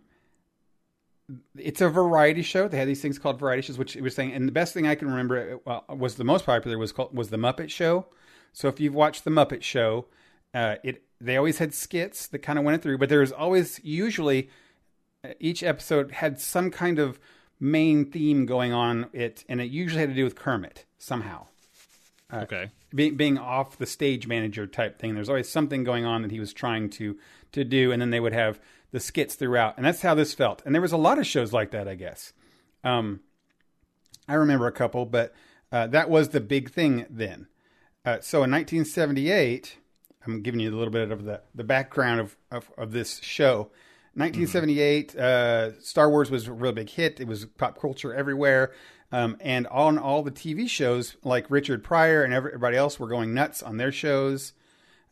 it's 1.57 1.81
a 1.81 1.89
variety 1.89 2.43
show. 2.43 2.69
They 2.69 2.79
had 2.79 2.89
these 2.89 3.03
things 3.03 3.19
called 3.19 3.39
variety 3.39 3.63
shows, 3.63 3.79
which 3.79 3.97
it 3.97 4.03
was 4.03 4.15
saying. 4.15 4.33
And 4.33 4.49
the 4.49 4.53
best 4.53 4.75
thing 4.75 4.87
I 4.87 4.95
can 4.95 5.09
remember 5.09 5.61
well, 5.65 5.85
was 5.89 6.17
the 6.17 6.25
most 6.25 6.47
popular 6.47 6.79
was 6.79 6.93
called 6.93 7.15
was 7.15 7.31
the 7.31 7.37
Muppet 7.37 7.71
Show. 7.71 8.07
So 8.53 8.69
if 8.69 8.81
you've 8.81 8.95
watched 8.95 9.25
the 9.25 9.31
Muppet 9.31 9.63
Show, 9.63 10.07
uh, 10.55 10.77
it 10.83 11.03
they 11.21 11.37
always 11.37 11.59
had 11.59 11.75
skits 11.75 12.27
that 12.29 12.39
kind 12.41 12.59
of 12.59 12.65
went 12.65 12.83
through, 12.83 12.99
but 12.99 13.09
there 13.09 13.21
was 13.21 13.33
always 13.33 13.81
usually 13.83 14.51
uh, 15.25 15.31
each 15.41 15.63
episode 15.63 16.13
had 16.13 16.41
some 16.41 16.71
kind 16.71 16.99
of 16.99 17.19
main 17.61 18.05
theme 18.05 18.47
going 18.47 18.73
on 18.73 19.09
it, 19.13 19.45
and 19.49 19.61
it 19.61 19.71
usually 19.71 20.01
had 20.01 20.11
to 20.11 20.15
do 20.15 20.25
with 20.25 20.37
Kermit 20.37 20.85
somehow 20.97 21.47
okay. 22.33 22.71
being 22.95 23.17
being 23.17 23.39
off 23.39 23.79
the 23.79 23.87
stage 23.87 24.27
manager 24.27 24.67
type 24.67 24.99
thing. 24.99 25.15
There's 25.15 25.29
always 25.29 25.49
something 25.49 25.85
going 25.85 26.05
on 26.05 26.23
that 26.23 26.31
he 26.31 26.41
was 26.41 26.53
trying 26.53 26.91
to 26.91 27.17
to 27.53 27.65
do, 27.65 27.93
and 27.93 28.01
then 28.01 28.11
they 28.11 28.21
would 28.21 28.33
have 28.33 28.61
the 28.91 29.01
skits 29.01 29.35
throughout, 29.35 29.77
and 29.77 29.85
that's 29.85 30.03
how 30.03 30.15
this 30.15 30.35
felt. 30.35 30.63
And 30.65 30.75
there 30.75 30.83
was 30.83 30.93
a 30.93 30.97
lot 30.97 31.19
of 31.19 31.27
shows 31.27 31.53
like 31.53 31.71
that, 31.73 31.89
I 31.89 31.95
guess. 31.95 32.33
Um, 32.85 33.21
I 34.27 34.35
remember 34.35 34.67
a 34.67 34.73
couple, 34.73 35.07
but 35.07 35.35
uh, 35.73 35.87
that 35.89 36.09
was 36.09 36.31
the 36.31 36.41
big 36.41 36.71
thing 36.71 37.07
then. 37.11 37.49
Uh, 38.05 38.21
so 38.21 38.39
in 38.39 38.51
1978, 38.51 39.77
I'm 40.27 40.43
giving 40.43 40.61
you 40.61 40.71
a 40.71 40.77
little 40.77 40.93
bit 40.93 41.11
of 41.11 41.25
the, 41.25 41.43
the 41.55 41.65
background 41.65 42.21
of, 42.21 42.37
of, 42.51 42.71
of 42.79 42.93
this 42.93 43.21
show. 43.23 43.71
1978, 44.15 45.17
uh, 45.17 45.81
Star 45.81 46.11
Wars 46.11 46.31
was 46.31 46.49
a 46.49 46.53
real 46.53 46.73
big 46.73 46.91
hit. 46.91 47.21
It 47.21 47.27
was 47.27 47.45
pop 47.45 47.79
culture 47.81 48.15
everywhere. 48.15 48.73
Um, 49.11 49.37
and 49.41 49.67
on 49.69 49.99
all 49.99 50.23
the 50.23 50.31
TV 50.31 50.69
shows, 50.69 51.17
like 51.25 51.51
Richard 51.51 51.83
Pryor 51.83 52.23
and 52.23 52.35
everybody 52.35 52.77
else 52.77 53.01
were 53.01 53.09
going 53.09 53.33
nuts 53.33 53.63
on 53.63 53.79
their 53.79 53.93
shows, 53.93 54.53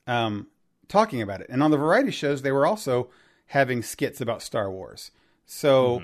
um, 0.07 0.49
talking 0.89 1.23
about 1.23 1.41
it. 1.41 1.47
And 1.49 1.63
on 1.63 1.71
the 1.71 1.79
variety 1.79 2.11
shows, 2.11 2.43
they 2.43 2.53
were 2.53 2.67
also 2.67 3.09
having 3.47 3.83
skits 3.83 4.21
about 4.21 4.43
Star 4.43 4.71
Wars. 4.71 5.11
So 5.47 6.03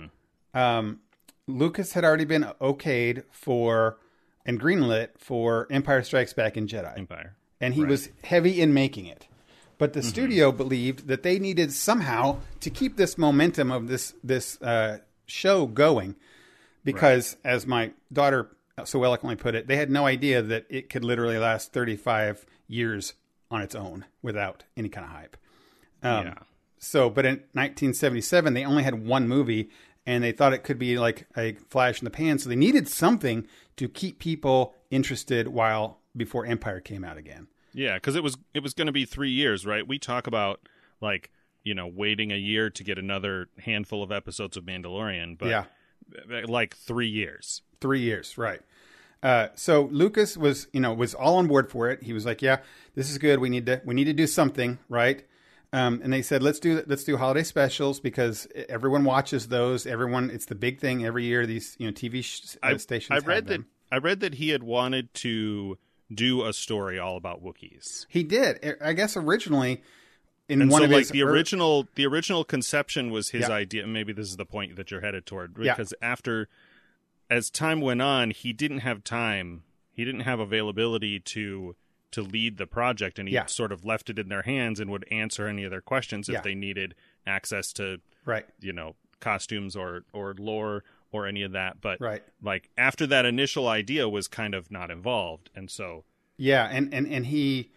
um, 0.54 1.00
Lucas 1.46 1.92
had 1.92 2.04
already 2.04 2.24
been 2.24 2.44
okayed 2.60 3.24
for 3.30 3.98
and 4.46 4.60
greenlit 4.60 5.08
for 5.18 5.66
Empire 5.70 6.02
Strikes 6.02 6.32
Back 6.32 6.56
and 6.56 6.68
Jedi 6.68 6.96
Empire. 6.98 7.36
and 7.60 7.74
he 7.74 7.84
was 7.84 8.08
heavy 8.24 8.60
in 8.60 8.72
making 8.74 9.06
it. 9.06 9.26
But 9.78 9.92
the 9.94 10.02
studio 10.02 10.50
believed 10.52 11.08
that 11.08 11.22
they 11.24 11.38
needed 11.38 11.72
somehow 11.72 12.38
to 12.60 12.70
keep 12.70 12.96
this 12.96 13.18
momentum 13.18 13.70
of 13.72 13.88
this 13.88 14.14
this 14.22 14.60
uh, 14.62 14.98
show 15.26 15.66
going, 15.66 16.14
because 16.84 17.36
as 17.44 17.66
my 17.66 17.92
daughter 18.12 18.48
so 18.84 19.02
eloquently 19.04 19.36
put 19.36 19.54
it, 19.54 19.66
they 19.68 19.76
had 19.76 19.90
no 19.90 20.06
idea 20.06 20.42
that 20.42 20.66
it 20.68 20.88
could 20.88 21.04
literally 21.04 21.38
last 21.38 21.72
35 21.72 22.44
years 22.66 23.14
on 23.50 23.60
its 23.62 23.74
own 23.74 24.04
without 24.22 24.64
any 24.76 24.88
kind 24.88 25.04
of 25.04 25.12
hype. 25.12 25.36
Um, 26.02 26.26
yeah. 26.26 26.34
So, 26.78 27.08
but 27.10 27.24
in 27.24 27.34
1977, 27.52 28.54
they 28.54 28.64
only 28.64 28.82
had 28.82 29.06
one 29.06 29.28
movie, 29.28 29.70
and 30.06 30.24
they 30.24 30.32
thought 30.32 30.52
it 30.52 30.64
could 30.64 30.78
be 30.78 30.98
like 30.98 31.26
a 31.36 31.54
flash 31.68 32.00
in 32.00 32.04
the 32.04 32.10
pan. 32.10 32.38
So 32.38 32.48
they 32.48 32.56
needed 32.56 32.88
something 32.88 33.46
to 33.76 33.88
keep 33.88 34.18
people 34.18 34.74
interested 34.90 35.48
while 35.48 36.00
before 36.16 36.44
Empire 36.44 36.80
came 36.80 37.04
out 37.04 37.16
again. 37.16 37.46
Yeah, 37.72 37.94
because 37.94 38.16
it 38.16 38.22
was 38.22 38.36
it 38.52 38.62
was 38.62 38.74
going 38.74 38.86
to 38.86 38.92
be 38.92 39.04
three 39.04 39.30
years, 39.30 39.64
right? 39.64 39.86
We 39.86 39.98
talk 39.98 40.26
about 40.26 40.68
like 41.00 41.30
you 41.62 41.74
know 41.74 41.86
waiting 41.86 42.32
a 42.32 42.36
year 42.36 42.68
to 42.68 42.84
get 42.84 42.98
another 42.98 43.48
handful 43.60 44.02
of 44.02 44.10
episodes 44.10 44.56
of 44.56 44.64
Mandalorian, 44.64 45.38
but 45.38 45.48
Yeah. 45.48 45.64
Like 46.46 46.76
three 46.76 47.08
years. 47.08 47.62
Three 47.80 48.00
years, 48.00 48.38
right? 48.38 48.60
Uh, 49.22 49.48
so 49.54 49.84
Lucas 49.92 50.36
was, 50.36 50.66
you 50.72 50.80
know, 50.80 50.92
was 50.92 51.14
all 51.14 51.36
on 51.36 51.46
board 51.46 51.70
for 51.70 51.90
it. 51.90 52.02
He 52.02 52.12
was 52.12 52.26
like, 52.26 52.42
"Yeah, 52.42 52.58
this 52.94 53.10
is 53.10 53.18
good. 53.18 53.38
We 53.38 53.48
need 53.48 53.66
to, 53.66 53.80
we 53.84 53.94
need 53.94 54.04
to 54.04 54.12
do 54.12 54.26
something, 54.26 54.78
right?" 54.88 55.24
Um, 55.72 56.00
and 56.02 56.12
they 56.12 56.22
said, 56.22 56.42
"Let's 56.42 56.58
do, 56.58 56.82
let's 56.86 57.04
do 57.04 57.16
holiday 57.16 57.44
specials 57.44 58.00
because 58.00 58.48
everyone 58.68 59.04
watches 59.04 59.48
those. 59.48 59.86
Everyone, 59.86 60.30
it's 60.30 60.46
the 60.46 60.54
big 60.56 60.80
thing 60.80 61.04
every 61.04 61.24
year. 61.24 61.46
These, 61.46 61.76
you 61.78 61.86
know, 61.86 61.92
TV 61.92 62.22
sh- 62.24 62.56
uh, 62.62 62.68
I, 62.68 62.76
stations. 62.78 63.22
I 63.22 63.26
read 63.26 63.46
that. 63.46 63.60
I 63.92 63.98
read 63.98 64.20
that 64.20 64.34
he 64.34 64.50
had 64.50 64.62
wanted 64.62 65.12
to 65.14 65.78
do 66.12 66.44
a 66.44 66.52
story 66.52 66.98
all 66.98 67.16
about 67.16 67.42
Wookiees. 67.42 68.06
he 68.08 68.22
did. 68.22 68.76
I 68.82 68.92
guess 68.92 69.16
originally 69.16 69.82
in 70.52 70.62
And 70.62 70.70
one 70.70 70.80
so, 70.82 70.84
of 70.84 70.90
like 70.90 70.98
his 71.00 71.10
the 71.10 71.22
original, 71.22 71.88
the 71.94 72.06
original 72.06 72.44
conception 72.44 73.10
was 73.10 73.30
his 73.30 73.42
Yeah. 73.48 73.54
idea. 73.54 73.86
Maybe 73.86 74.12
this 74.12 74.28
is 74.28 74.36
the 74.36 74.44
point 74.46 74.76
that 74.76 74.90
you're 74.90 75.00
headed 75.00 75.26
toward, 75.26 75.56
Yeah. 75.58 75.72
because 75.74 75.94
after, 76.02 76.48
as 77.30 77.50
time 77.50 77.80
went 77.80 78.02
on, 78.02 78.30
he 78.30 78.52
didn't 78.52 78.78
have 78.80 79.02
time. 79.04 79.62
He 79.92 80.04
didn't 80.04 80.20
have 80.22 80.40
availability 80.40 81.18
to 81.20 81.76
to 82.12 82.20
lead 82.20 82.58
the 82.58 82.66
project, 82.66 83.18
and 83.18 83.26
he 83.26 83.34
Yeah. 83.34 83.46
sort 83.46 83.72
of 83.72 83.86
left 83.86 84.10
it 84.10 84.18
in 84.18 84.28
their 84.28 84.42
hands 84.42 84.78
and 84.78 84.90
would 84.90 85.06
answer 85.10 85.46
any 85.46 85.64
of 85.64 85.70
their 85.70 85.80
questions 85.80 86.28
if 86.28 86.34
Yeah. 86.34 86.40
they 86.42 86.54
needed 86.54 86.94
access 87.26 87.72
to, 87.72 88.00
right, 88.26 88.44
you 88.60 88.74
know, 88.74 88.96
costumes 89.18 89.74
or 89.74 90.04
or 90.12 90.34
lore 90.38 90.84
or 91.10 91.26
any 91.26 91.42
of 91.42 91.52
that. 91.52 91.80
But 91.80 92.02
right. 92.02 92.22
like 92.42 92.68
after 92.76 93.06
that 93.06 93.24
initial 93.24 93.66
idea 93.66 94.10
was 94.10 94.28
kind 94.28 94.54
of 94.54 94.70
not 94.70 94.90
involved, 94.90 95.48
and 95.54 95.70
so 95.70 96.04
Yeah, 96.36 96.68
and, 96.70 96.92
and, 96.92 97.06
and 97.06 97.26
he 97.26 97.70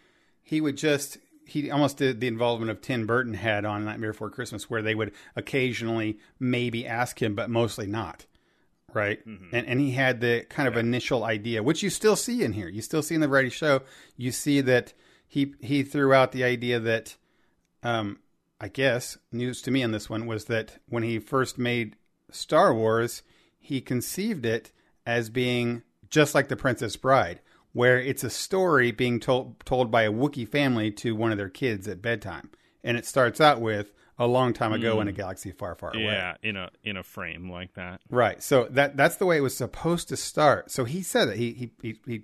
he 0.43 0.59
would 0.59 0.75
just 0.77 1.17
he 1.45 1.69
almost 1.71 1.97
did 1.97 2.19
the 2.19 2.27
involvement 2.27 2.71
of 2.71 2.81
Tim 2.81 3.05
Burton 3.05 3.33
had 3.33 3.65
on 3.65 3.85
Nightmare 3.85 4.11
Before 4.11 4.29
Christmas, 4.29 4.69
where 4.69 4.81
they 4.81 4.95
would 4.95 5.11
occasionally 5.35 6.19
maybe 6.39 6.85
ask 6.87 7.21
him, 7.21 7.35
but 7.35 7.49
mostly 7.49 7.87
not. 7.87 8.25
Right, 8.93 9.19
and 9.25 9.67
and 9.67 9.81
he 9.81 9.91
had 9.91 10.21
the 10.21 10.45
kind 10.49 10.69
of 10.69 10.77
initial 10.77 11.25
idea, 11.25 11.61
which 11.61 11.83
you 11.83 11.89
still 11.89 12.15
see 12.15 12.43
in 12.43 12.53
here. 12.53 12.69
You 12.69 12.81
still 12.81 13.01
see 13.01 13.13
in 13.13 13.19
the 13.19 13.27
variety 13.27 13.49
show. 13.49 13.81
You 14.15 14.31
see 14.31 14.61
that 14.61 14.93
he 15.27 15.53
he 15.59 15.83
threw 15.83 16.13
out 16.13 16.31
the 16.31 16.45
idea 16.45 16.79
that, 16.79 17.17
um, 17.83 18.19
I 18.61 18.69
guess 18.69 19.17
news 19.33 19.61
to 19.63 19.71
me 19.71 19.83
on 19.83 19.91
this 19.91 20.09
one 20.09 20.25
was 20.27 20.45
that 20.45 20.77
when 20.87 21.03
he 21.03 21.19
first 21.19 21.57
made 21.57 21.97
Star 22.31 22.73
Wars, 22.73 23.21
he 23.59 23.81
conceived 23.81 24.45
it 24.45 24.71
as 25.05 25.29
being 25.29 25.83
just 26.09 26.33
like 26.33 26.47
The 26.47 26.55
Princess 26.55 26.95
Bride, 26.95 27.41
where 27.75 27.99
it's 27.99 28.23
a 28.23 28.29
story 28.29 28.89
being 28.93 29.19
told 29.19 29.59
told 29.65 29.91
by 29.91 30.03
a 30.03 30.11
Wookiee 30.11 30.47
family 30.47 30.91
to 30.91 31.13
one 31.13 31.33
of 31.33 31.37
their 31.37 31.49
kids 31.49 31.89
at 31.89 32.01
bedtime, 32.01 32.49
and 32.85 32.95
it 32.95 33.05
starts 33.05 33.41
out 33.41 33.59
with 33.59 33.91
a 34.17 34.25
long 34.25 34.53
time 34.53 34.71
ago 34.71 35.01
in 35.01 35.09
a 35.09 35.11
hmm. 35.11 35.17
galaxy 35.17 35.51
far, 35.51 35.75
far 35.75 35.89
away. 35.93 36.05
yeah, 36.05 36.37
in 36.41 36.55
a 36.55 36.69
in 36.85 36.95
a 36.95 37.03
frame 37.03 37.51
like 37.51 37.73
that. 37.73 37.99
Right. 38.09 38.41
So 38.41 38.69
that 38.71 38.95
that's 38.95 39.17
the 39.17 39.25
way 39.25 39.35
it 39.35 39.41
was 39.41 39.57
supposed 39.57 40.07
to 40.07 40.15
start. 40.15 40.71
So 40.71 40.85
he 40.85 41.01
said 41.01 41.25
that 41.25 41.35
he 41.35 41.51
he 41.51 41.71
he, 41.81 41.99
he 42.07 42.21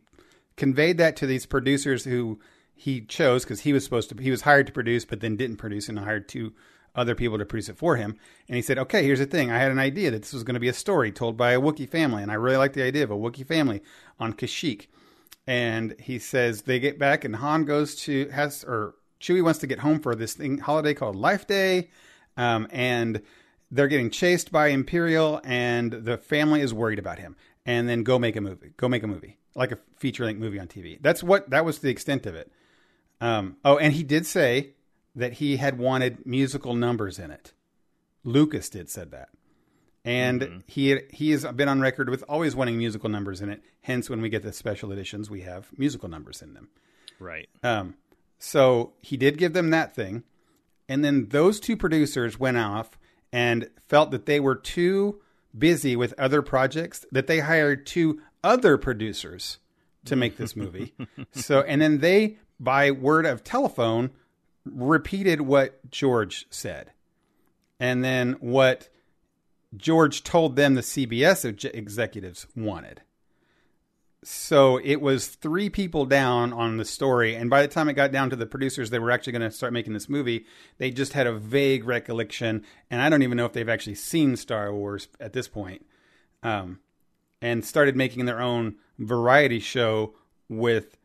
conveyed 0.55 0.97
that 0.99 1.17
to 1.17 1.27
these 1.27 1.45
producers 1.45 2.05
who 2.05 2.39
he 2.73 3.01
chose 3.01 3.43
because 3.43 3.59
he 3.59 3.73
was 3.73 3.83
supposed 3.83 4.07
to 4.09 4.23
he 4.23 4.31
was 4.31 4.43
hired 4.43 4.67
to 4.67 4.73
produce, 4.73 5.03
but 5.03 5.19
then 5.19 5.35
didn't 5.35 5.57
produce 5.57 5.89
and 5.89 5.99
hired 5.99 6.29
two 6.29 6.53
other 6.95 7.13
people 7.13 7.37
to 7.37 7.45
produce 7.45 7.67
it 7.67 7.77
for 7.77 7.97
him. 7.97 8.15
And 8.47 8.55
he 8.55 8.61
said, 8.61 8.79
"Okay, 8.79 9.03
here's 9.03 9.19
the 9.19 9.25
thing. 9.25 9.51
I 9.51 9.59
had 9.59 9.71
an 9.71 9.79
idea 9.79 10.11
that 10.11 10.21
this 10.21 10.31
was 10.31 10.43
going 10.43 10.53
to 10.53 10.61
be 10.61 10.69
a 10.69 10.73
story 10.73 11.11
told 11.11 11.35
by 11.35 11.51
a 11.51 11.59
Wookiee 11.59 11.89
family, 11.89 12.23
and 12.23 12.31
I 12.31 12.35
really 12.35 12.55
like 12.55 12.71
the 12.71 12.83
idea 12.83 13.03
of 13.03 13.11
a 13.11 13.17
Wookiee 13.17 13.45
family 13.45 13.81
on 14.17 14.31
Kashyyyk." 14.31 14.87
And 15.47 15.95
he 15.99 16.19
says 16.19 16.63
they 16.63 16.79
get 16.79 16.99
back, 16.99 17.23
and 17.23 17.35
Han 17.35 17.65
goes 17.65 17.95
to 18.03 18.29
has 18.29 18.63
or 18.63 18.95
Chewie 19.19 19.43
wants 19.43 19.59
to 19.59 19.67
get 19.67 19.79
home 19.79 19.99
for 19.99 20.15
this 20.15 20.33
thing 20.33 20.57
holiday 20.57 20.93
called 20.93 21.15
Life 21.15 21.47
Day, 21.47 21.89
um, 22.37 22.67
and 22.71 23.21
they're 23.69 23.87
getting 23.87 24.09
chased 24.09 24.51
by 24.51 24.67
Imperial, 24.67 25.39
and 25.43 25.91
the 25.91 26.17
family 26.17 26.61
is 26.61 26.73
worried 26.73 26.99
about 26.99 27.19
him. 27.19 27.35
And 27.65 27.87
then 27.87 28.03
go 28.03 28.17
make 28.17 28.35
a 28.35 28.41
movie. 28.41 28.73
Go 28.75 28.89
make 28.89 29.03
a 29.03 29.07
movie, 29.07 29.37
like 29.53 29.71
a 29.71 29.77
feature 29.97 30.25
length 30.25 30.39
movie 30.39 30.59
on 30.59 30.67
TV. 30.67 30.97
That's 30.99 31.21
what 31.23 31.51
that 31.51 31.63
was 31.63 31.79
the 31.79 31.91
extent 31.91 32.25
of 32.25 32.33
it. 32.35 32.51
Um, 33.21 33.57
oh, 33.63 33.77
and 33.77 33.93
he 33.93 34.03
did 34.03 34.25
say 34.25 34.71
that 35.15 35.33
he 35.33 35.57
had 35.57 35.77
wanted 35.77 36.25
musical 36.25 36.73
numbers 36.73 37.19
in 37.19 37.29
it. 37.29 37.53
Lucas 38.23 38.69
did 38.69 38.89
said 38.89 39.11
that, 39.11 39.29
and 40.03 40.41
mm-hmm. 40.41 40.59
he 40.67 40.99
he 41.11 41.31
has 41.31 41.45
been 41.45 41.69
on 41.69 41.81
record 41.81 42.09
with 42.09 42.23
always 42.27 42.55
wanting 42.55 42.77
musical 42.77 43.09
numbers 43.09 43.41
in 43.41 43.49
it. 43.49 43.61
Hence, 43.81 44.09
when 44.09 44.21
we 44.21 44.29
get 44.29 44.43
the 44.43 44.53
special 44.53 44.91
editions, 44.91 45.29
we 45.29 45.41
have 45.41 45.69
musical 45.77 46.09
numbers 46.09 46.41
in 46.41 46.53
them. 46.53 46.69
Right. 47.19 47.49
Um. 47.63 47.95
So 48.39 48.93
he 48.99 49.17
did 49.17 49.37
give 49.37 49.53
them 49.53 49.69
that 49.69 49.93
thing, 49.93 50.23
and 50.89 51.05
then 51.05 51.27
those 51.29 51.59
two 51.59 51.77
producers 51.77 52.39
went 52.39 52.57
off 52.57 52.97
and 53.31 53.69
felt 53.87 54.11
that 54.11 54.25
they 54.25 54.39
were 54.39 54.55
too 54.55 55.21
busy 55.57 55.95
with 55.95 56.13
other 56.17 56.41
projects 56.41 57.05
that 57.11 57.27
they 57.27 57.39
hired 57.39 57.85
two 57.85 58.21
other 58.43 58.77
producers 58.77 59.59
to 60.05 60.15
make 60.15 60.37
this 60.37 60.55
movie. 60.55 60.93
so, 61.31 61.61
and 61.61 61.81
then 61.81 61.99
they, 61.99 62.37
by 62.59 62.91
word 62.91 63.25
of 63.25 63.43
telephone, 63.43 64.09
repeated 64.65 65.41
what 65.41 65.89
George 65.91 66.47
said. 66.49 66.91
And 67.79 68.03
then 68.03 68.33
what 68.39 68.89
George 69.75 70.23
told 70.23 70.55
them 70.55 70.75
the 70.75 70.81
CBS 70.81 71.45
executives 71.73 72.47
wanted. 72.55 73.01
So 74.23 74.79
it 74.83 75.01
was 75.01 75.27
three 75.27 75.69
people 75.69 76.05
down 76.05 76.53
on 76.53 76.77
the 76.77 76.85
story, 76.85 77.35
and 77.35 77.49
by 77.49 77.63
the 77.63 77.67
time 77.67 77.89
it 77.89 77.93
got 77.93 78.11
down 78.11 78.29
to 78.29 78.35
the 78.35 78.45
producers, 78.45 78.91
they 78.91 78.99
were 78.99 79.09
actually 79.09 79.33
going 79.33 79.41
to 79.41 79.51
start 79.51 79.73
making 79.73 79.93
this 79.93 80.07
movie. 80.07 80.45
They 80.77 80.91
just 80.91 81.13
had 81.13 81.25
a 81.25 81.33
vague 81.33 81.85
recollection, 81.85 82.63
and 82.91 83.01
I 83.01 83.09
don't 83.09 83.23
even 83.23 83.35
know 83.35 83.45
if 83.45 83.53
they've 83.53 83.67
actually 83.67 83.95
seen 83.95 84.35
Star 84.35 84.71
Wars 84.73 85.07
at 85.19 85.33
this 85.33 85.47
point. 85.47 85.85
Um, 86.43 86.79
and 87.41 87.65
started 87.65 87.95
making 87.95 88.25
their 88.25 88.39
own 88.39 88.75
variety 88.99 89.59
show 89.59 90.13
with 90.47 90.97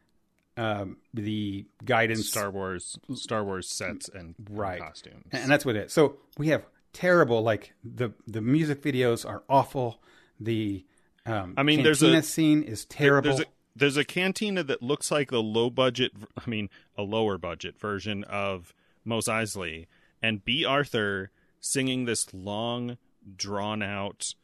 um, 0.57 0.99
the 1.14 1.67
guidance 1.85 2.29
Star 2.29 2.51
Wars 2.51 2.99
Star 3.14 3.45
Wars 3.45 3.69
sets 3.69 4.09
and 4.09 4.35
right. 4.51 4.81
costumes. 4.81 5.25
And 5.33 5.51
that's 5.51 5.64
what 5.64 5.77
it 5.77 5.87
is. 5.87 5.93
So 5.93 6.17
we 6.39 6.49
have 6.49 6.64
terrible 6.97 7.42
like 7.42 7.74
the 7.84 8.12
the 8.26 8.40
music 8.40 8.82
videos 8.82 9.28
are 9.28 9.42
awful. 9.51 10.01
The 10.40 10.84
um, 11.26 11.55
I 11.57 11.62
mean, 11.62 11.82
there's 11.82 12.03
a 12.03 12.22
scene 12.22 12.62
is 12.62 12.86
terrible. 12.86 13.30
There's 13.30 13.40
a, 13.40 13.47
there's 13.74 13.97
a 13.99 14.05
cantina 14.05 14.62
that 14.64 14.82
looks 14.82 15.11
like 15.11 15.30
the 15.30 15.42
low 15.42 15.68
budget. 15.68 16.12
I 16.38 16.49
mean, 16.49 16.70
a 16.97 17.03
lower 17.03 17.36
budget 17.36 17.78
version 17.78 18.24
of 18.24 18.72
Mos 19.05 19.28
Eisley, 19.28 19.86
and 20.22 20.44
Bea 20.44 20.64
Arthur 20.64 21.30
singing 21.61 22.07
this 22.07 22.32
long, 22.32 22.97
drawn 23.36 23.82
out 23.82 24.34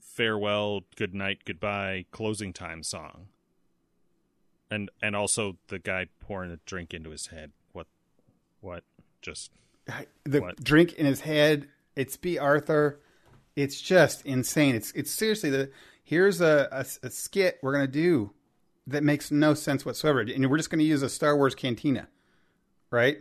farewell, 0.00 0.80
good 0.96 1.14
night, 1.14 1.40
goodbye, 1.44 2.06
closing 2.10 2.54
time 2.54 2.82
song. 2.82 3.28
And 4.70 4.90
and 5.02 5.14
also 5.14 5.58
the 5.68 5.78
guy 5.78 6.06
pouring 6.20 6.50
a 6.50 6.58
drink 6.64 6.94
into 6.94 7.10
his 7.10 7.26
head. 7.26 7.52
What? 7.72 7.86
What? 8.60 8.84
Just 9.20 9.50
the 10.24 10.40
what? 10.40 10.62
drink 10.64 10.94
in 10.94 11.04
his 11.04 11.20
head. 11.20 11.68
It's 11.98 12.16
Bea 12.16 12.38
Arthur. 12.38 13.00
It's 13.56 13.80
just 13.80 14.24
insane. 14.24 14.76
It's 14.76 14.92
it's 14.92 15.10
seriously 15.10 15.50
the 15.50 15.70
here's 16.04 16.40
a, 16.40 16.68
a, 16.70 17.06
a 17.06 17.10
skit 17.10 17.58
we're 17.60 17.72
going 17.72 17.86
to 17.86 17.92
do 17.92 18.32
that 18.86 19.02
makes 19.02 19.32
no 19.32 19.52
sense 19.52 19.84
whatsoever. 19.84 20.20
And 20.20 20.48
we're 20.48 20.56
just 20.58 20.70
going 20.70 20.78
to 20.78 20.84
use 20.84 21.02
a 21.02 21.08
Star 21.08 21.36
Wars 21.36 21.54
cantina, 21.54 22.08
right? 22.90 23.18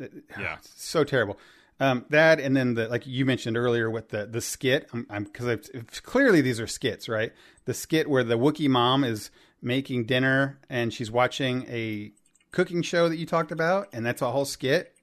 Yeah. 0.38 0.58
so 0.62 1.02
terrible. 1.04 1.38
Um, 1.80 2.06
that 2.10 2.40
and 2.40 2.56
then 2.56 2.74
the 2.74 2.88
like 2.88 3.06
you 3.06 3.26
mentioned 3.26 3.56
earlier 3.56 3.90
with 3.90 4.08
the 4.08 4.26
the 4.26 4.40
skit. 4.40 4.88
I'm 5.10 5.24
because 5.24 5.70
clearly 6.02 6.40
these 6.40 6.60
are 6.60 6.66
skits, 6.66 7.08
right? 7.08 7.32
The 7.66 7.74
skit 7.74 8.08
where 8.08 8.24
the 8.24 8.38
Wookiee 8.38 8.70
mom 8.70 9.04
is 9.04 9.30
making 9.60 10.06
dinner 10.06 10.60
and 10.70 10.94
she's 10.94 11.10
watching 11.10 11.66
a 11.68 12.12
cooking 12.52 12.80
show 12.80 13.08
that 13.08 13.16
you 13.16 13.26
talked 13.26 13.52
about, 13.52 13.88
and 13.92 14.06
that's 14.06 14.22
a 14.22 14.30
whole 14.30 14.46
skit 14.46 14.94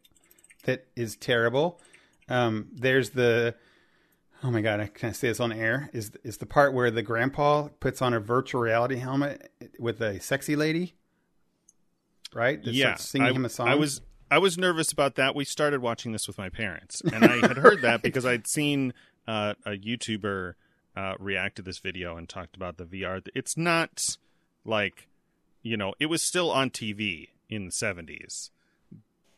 that 0.63 0.87
is 0.95 1.15
terrible. 1.15 1.79
Um, 2.27 2.67
there's 2.73 3.11
the 3.11 3.55
oh 4.43 4.51
my 4.51 4.61
god, 4.61 4.79
I 4.79 4.87
can 4.87 5.09
I 5.09 5.11
say 5.11 5.27
this 5.27 5.39
on 5.39 5.51
air? 5.51 5.89
Is 5.93 6.11
is 6.23 6.37
the 6.37 6.45
part 6.45 6.73
where 6.73 6.91
the 6.91 7.01
grandpa 7.01 7.69
puts 7.79 8.01
on 8.01 8.13
a 8.13 8.19
virtual 8.19 8.61
reality 8.61 8.97
helmet 8.97 9.51
with 9.79 10.01
a 10.01 10.19
sexy 10.19 10.55
lady, 10.55 10.95
right? 12.33 12.63
That 12.63 12.73
yeah, 12.73 12.95
singing 12.95 13.27
I, 13.27 13.31
him 13.31 13.45
a 13.45 13.49
song. 13.49 13.67
I 13.67 13.75
was 13.75 14.01
I 14.29 14.37
was 14.37 14.57
nervous 14.57 14.91
about 14.91 15.15
that. 15.15 15.35
We 15.35 15.45
started 15.45 15.81
watching 15.81 16.11
this 16.11 16.27
with 16.27 16.37
my 16.37 16.49
parents, 16.49 17.01
and 17.01 17.23
I 17.23 17.37
had 17.47 17.57
heard 17.57 17.81
that 17.81 18.01
because 18.03 18.25
I'd 18.25 18.47
seen 18.47 18.93
uh, 19.27 19.55
a 19.65 19.71
YouTuber 19.71 20.53
uh, 20.95 21.13
react 21.19 21.57
to 21.57 21.61
this 21.61 21.79
video 21.79 22.17
and 22.17 22.27
talked 22.27 22.55
about 22.55 22.77
the 22.77 22.85
VR. 22.85 23.27
It's 23.33 23.57
not 23.57 24.17
like 24.63 25.07
you 25.61 25.77
know, 25.77 25.93
it 25.99 26.07
was 26.07 26.21
still 26.21 26.51
on 26.51 26.69
TV 26.69 27.29
in 27.49 27.65
the 27.65 27.71
seventies, 27.71 28.51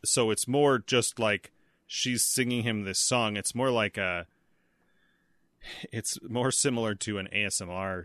so 0.04 0.30
it's 0.30 0.46
more 0.46 0.78
just 0.78 1.18
like 1.18 1.52
she's 1.88 2.22
singing 2.22 2.62
him 2.62 2.84
this 2.84 3.00
song. 3.00 3.36
It's 3.36 3.54
more 3.54 3.70
like 3.70 3.96
a 3.96 4.26
it's 5.90 6.18
more 6.22 6.52
similar 6.52 6.94
to 6.94 7.18
an 7.18 7.28
ASMR 7.34 8.04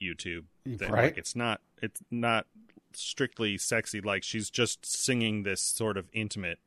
YouTube 0.00 0.44
thing. 0.64 0.90
Right. 0.90 1.04
Like 1.04 1.18
it's 1.18 1.36
not 1.36 1.60
it's 1.82 2.00
not 2.10 2.46
strictly 2.94 3.58
sexy 3.58 4.00
like 4.00 4.22
she's 4.22 4.48
just 4.48 4.86
singing 4.86 5.42
this 5.42 5.60
sort 5.60 5.98
of 5.98 6.06
intimate 6.12 6.60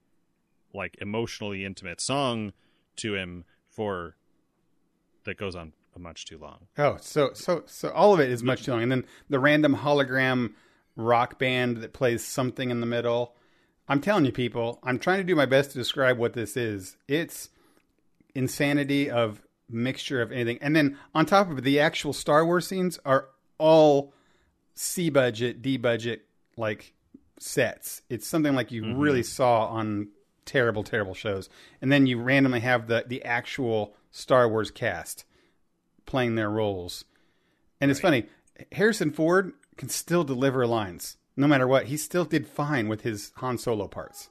like 0.74 0.98
emotionally 1.00 1.64
intimate 1.64 2.02
song 2.02 2.52
to 2.98 3.16
him 3.16 3.46
for 3.70 4.16
that 5.24 5.38
goes 5.38 5.56
on 5.56 5.72
much 5.98 6.26
too 6.26 6.38
long. 6.38 6.68
Oh, 6.78 6.98
so 7.02 7.32
so 7.34 7.64
so 7.66 7.90
all 7.90 8.14
of 8.14 8.20
it 8.20 8.30
is 8.30 8.44
much 8.44 8.64
too 8.64 8.72
long 8.72 8.84
and 8.84 8.92
then 8.92 9.06
the 9.30 9.40
random 9.40 9.78
hologram 9.78 10.54
rock 10.96 11.40
band 11.40 11.78
that 11.78 11.94
plays 11.94 12.24
something 12.24 12.70
in 12.70 12.82
the 12.82 12.86
middle. 12.86 13.36
I'm 13.88 14.02
telling 14.02 14.26
you 14.26 14.32
people, 14.32 14.80
I'm 14.84 15.00
trying 15.00 15.20
to 15.20 15.24
do 15.24 15.36
my 15.36 15.46
best 15.46 15.72
to 15.72 15.78
describe 15.78 16.18
what 16.18 16.34
this 16.34 16.58
is. 16.58 16.98
It's 17.08 17.50
insanity 18.36 19.10
of 19.10 19.42
mixture 19.70 20.22
of 20.22 20.32
anything. 20.32 20.60
And 20.62 20.76
then 20.76 20.98
on 21.16 21.26
top 21.26 21.50
of 21.50 21.60
it, 21.60 21.64
the 21.64 21.80
actual 21.80 22.14
Star 22.14 22.46
Wars 22.46 22.68
scenes 22.68 23.00
are 23.06 23.30
all 23.58 24.14
C 24.74 25.10
budget, 25.10 25.62
D 25.62 25.78
budget 25.78 26.26
like 26.58 26.94
sets. 27.40 28.02
It's 28.10 28.28
something 28.28 28.56
like 28.56 28.72
you 28.72 28.84
mm-hmm. 28.84 29.00
really 29.00 29.24
saw 29.24 29.68
on 29.68 30.10
terrible, 30.46 30.84
terrible 30.84 31.14
shows. 31.14 31.50
And 31.82 31.92
then 31.92 32.08
you 32.08 32.22
randomly 32.22 32.60
have 32.62 32.88
the 32.88 33.06
the 33.08 33.24
actual 33.24 33.96
Star 34.12 34.50
Wars 34.50 34.72
cast 34.72 35.26
playing 36.06 36.36
their 36.36 36.50
roles. 36.50 37.06
And 37.80 37.92
it's 37.92 38.00
funny, 38.00 38.26
Harrison 38.72 39.12
Ford 39.12 39.54
can 39.78 39.90
still 39.90 40.24
deliver 40.24 40.66
lines 40.66 41.18
no 41.38 41.48
matter 41.48 41.68
what. 41.68 41.86
He 41.86 41.96
still 41.96 42.26
did 42.26 42.48
fine 42.48 42.90
with 42.90 43.02
his 43.02 43.32
Han 43.38 43.58
Solo 43.58 43.88
parts 43.88 44.30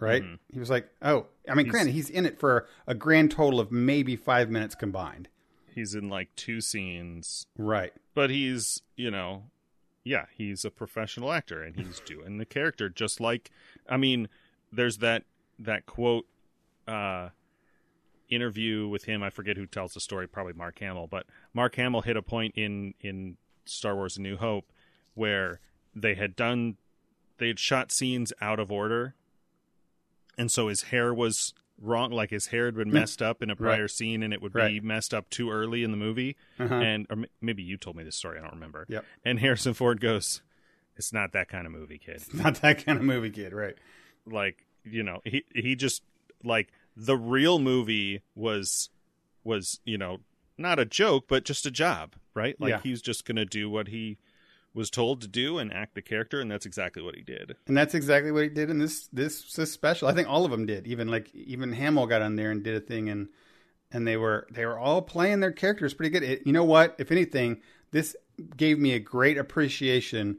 right? 0.00 0.22
Mm-hmm. 0.22 0.34
He 0.52 0.58
was 0.58 0.70
like, 0.70 0.88
"Oh, 1.02 1.26
I 1.48 1.54
mean, 1.54 1.66
he's, 1.66 1.72
granted, 1.72 1.92
he's 1.92 2.10
in 2.10 2.26
it 2.26 2.40
for 2.40 2.66
a 2.86 2.94
grand 2.94 3.30
total 3.30 3.60
of 3.60 3.70
maybe 3.70 4.16
five 4.16 4.50
minutes 4.50 4.74
combined. 4.74 5.28
He's 5.74 5.94
in 5.94 6.08
like 6.08 6.34
two 6.36 6.60
scenes, 6.60 7.46
right? 7.56 7.92
But 8.14 8.30
he's, 8.30 8.82
you 8.96 9.10
know, 9.10 9.44
yeah, 10.02 10.26
he's 10.36 10.64
a 10.64 10.70
professional 10.70 11.32
actor 11.32 11.62
and 11.62 11.76
he's 11.76 12.00
doing 12.04 12.38
the 12.38 12.46
character 12.46 12.88
just 12.88 13.20
like. 13.20 13.50
I 13.88 13.96
mean, 13.96 14.28
there's 14.72 14.98
that 14.98 15.24
that 15.58 15.86
quote 15.86 16.26
uh, 16.88 17.28
interview 18.28 18.88
with 18.88 19.04
him. 19.04 19.22
I 19.22 19.30
forget 19.30 19.56
who 19.56 19.66
tells 19.66 19.94
the 19.94 20.00
story. 20.00 20.26
Probably 20.26 20.54
Mark 20.54 20.78
Hamill, 20.78 21.06
but 21.06 21.26
Mark 21.54 21.76
Hamill 21.76 22.02
hit 22.02 22.16
a 22.16 22.22
point 22.22 22.54
in 22.56 22.94
in 23.00 23.36
Star 23.66 23.94
Wars: 23.94 24.16
A 24.16 24.22
New 24.22 24.36
Hope 24.36 24.72
where 25.14 25.60
they 25.94 26.14
had 26.14 26.36
done 26.36 26.76
they 27.38 27.48
had 27.48 27.58
shot 27.58 27.90
scenes 27.90 28.32
out 28.40 28.58
of 28.58 28.70
order 28.70 29.14
and 30.36 30.50
so 30.50 30.68
his 30.68 30.84
hair 30.84 31.12
was 31.12 31.54
wrong 31.80 32.10
like 32.10 32.30
his 32.30 32.48
hair 32.48 32.66
had 32.66 32.74
been 32.74 32.90
messed 32.90 33.22
up 33.22 33.42
in 33.42 33.50
a 33.50 33.56
prior 33.56 33.82
right. 33.82 33.90
scene 33.90 34.22
and 34.22 34.34
it 34.34 34.42
would 34.42 34.54
right. 34.54 34.68
be 34.68 34.80
messed 34.80 35.14
up 35.14 35.28
too 35.30 35.50
early 35.50 35.82
in 35.82 35.90
the 35.90 35.96
movie 35.96 36.36
uh-huh. 36.58 36.74
and 36.74 37.06
or 37.08 37.24
maybe 37.40 37.62
you 37.62 37.76
told 37.76 37.96
me 37.96 38.04
this 38.04 38.16
story 38.16 38.38
i 38.38 38.42
don't 38.42 38.52
remember 38.52 38.84
yep. 38.88 39.04
and 39.24 39.40
harrison 39.40 39.72
ford 39.72 40.00
goes 40.00 40.42
it's 40.96 41.12
not 41.12 41.32
that 41.32 41.48
kind 41.48 41.66
of 41.66 41.72
movie 41.72 41.98
kid 41.98 42.16
it's 42.16 42.34
not 42.34 42.56
that 42.60 42.84
kind 42.84 42.98
of 42.98 43.04
movie 43.04 43.30
kid 43.30 43.52
right 43.52 43.76
like 44.26 44.66
you 44.84 45.02
know 45.02 45.20
he 45.24 45.42
he 45.54 45.74
just 45.74 46.02
like 46.44 46.68
the 46.96 47.16
real 47.16 47.58
movie 47.58 48.22
was 48.34 48.90
was 49.42 49.80
you 49.84 49.96
know 49.96 50.18
not 50.58 50.78
a 50.78 50.84
joke 50.84 51.24
but 51.28 51.44
just 51.44 51.64
a 51.64 51.70
job 51.70 52.14
right 52.34 52.60
like 52.60 52.70
yeah. 52.70 52.80
he's 52.82 53.00
just 53.00 53.24
gonna 53.24 53.46
do 53.46 53.70
what 53.70 53.88
he 53.88 54.18
was 54.72 54.90
told 54.90 55.20
to 55.20 55.28
do 55.28 55.58
and 55.58 55.72
act 55.72 55.94
the 55.94 56.02
character, 56.02 56.40
and 56.40 56.50
that's 56.50 56.66
exactly 56.66 57.02
what 57.02 57.16
he 57.16 57.22
did. 57.22 57.56
And 57.66 57.76
that's 57.76 57.94
exactly 57.94 58.30
what 58.30 58.44
he 58.44 58.48
did 58.48 58.70
in 58.70 58.78
this 58.78 59.08
this, 59.12 59.52
this 59.52 59.72
special. 59.72 60.08
I 60.08 60.14
think 60.14 60.28
all 60.28 60.44
of 60.44 60.50
them 60.50 60.66
did. 60.66 60.86
Even 60.86 61.08
like 61.08 61.34
even 61.34 61.72
Hamill 61.72 62.06
got 62.06 62.22
on 62.22 62.36
there 62.36 62.50
and 62.50 62.62
did 62.62 62.76
a 62.76 62.80
thing, 62.80 63.08
and 63.08 63.28
and 63.90 64.06
they 64.06 64.16
were 64.16 64.46
they 64.50 64.64
were 64.64 64.78
all 64.78 65.02
playing 65.02 65.40
their 65.40 65.52
characters 65.52 65.94
pretty 65.94 66.10
good. 66.10 66.22
It, 66.22 66.46
you 66.46 66.52
know 66.52 66.64
what? 66.64 66.94
If 66.98 67.10
anything, 67.10 67.60
this 67.90 68.14
gave 68.56 68.78
me 68.78 68.92
a 68.92 68.98
great 68.98 69.38
appreciation 69.38 70.38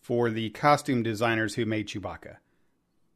for 0.00 0.30
the 0.30 0.50
costume 0.50 1.02
designers 1.02 1.54
who 1.54 1.66
made 1.66 1.88
Chewbacca, 1.88 2.36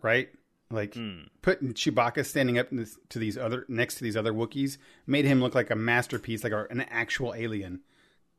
right? 0.02 0.28
Like 0.70 0.94
hmm. 0.94 1.22
putting 1.42 1.72
Chewbacca 1.72 2.24
standing 2.24 2.58
up 2.58 2.68
this, 2.70 2.98
to 3.08 3.18
these 3.18 3.36
other 3.36 3.64
next 3.68 3.96
to 3.96 4.04
these 4.04 4.16
other 4.16 4.32
Wookiees 4.32 4.76
made 5.06 5.24
him 5.24 5.40
look 5.40 5.54
like 5.54 5.70
a 5.70 5.76
masterpiece, 5.76 6.44
like 6.44 6.52
a, 6.52 6.66
an 6.70 6.82
actual 6.82 7.34
alien, 7.34 7.80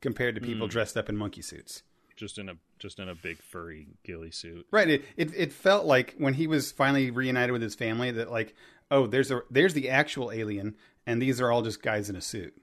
compared 0.02 0.36
to 0.36 0.42
people 0.42 0.68
hmm. 0.68 0.72
dressed 0.72 0.96
up 0.96 1.10
in 1.10 1.18
monkey 1.18 1.42
suits. 1.42 1.84
Just 2.16 2.38
in 2.38 2.50
a 2.50 2.54
just 2.80 3.00
in 3.00 3.10
a 3.10 3.16
big 3.16 3.42
furry 3.42 3.88
ghillie 4.04 4.32
suit. 4.32 4.66
Right. 4.72 4.90
It, 4.90 5.06
it 5.18 5.34
it 5.36 5.54
felt 5.54 5.86
like 5.86 6.16
when 6.18 6.34
he 6.34 6.48
was 6.48 6.72
finally 6.72 7.12
reunited 7.12 7.52
with 7.52 7.62
his 7.62 7.76
family 7.76 8.12
that 8.12 8.32
like, 8.32 8.56
oh, 8.90 9.08
there's 9.08 9.32
a 9.32 9.42
there's 9.50 9.74
the 9.74 9.90
actual 9.90 10.32
alien, 10.32 10.76
and 11.06 11.22
these 11.22 11.40
are 11.42 11.52
all 11.52 11.62
just 11.62 11.82
guys 11.82 12.10
in 12.10 12.16
a 12.16 12.22
suit. 12.22 12.54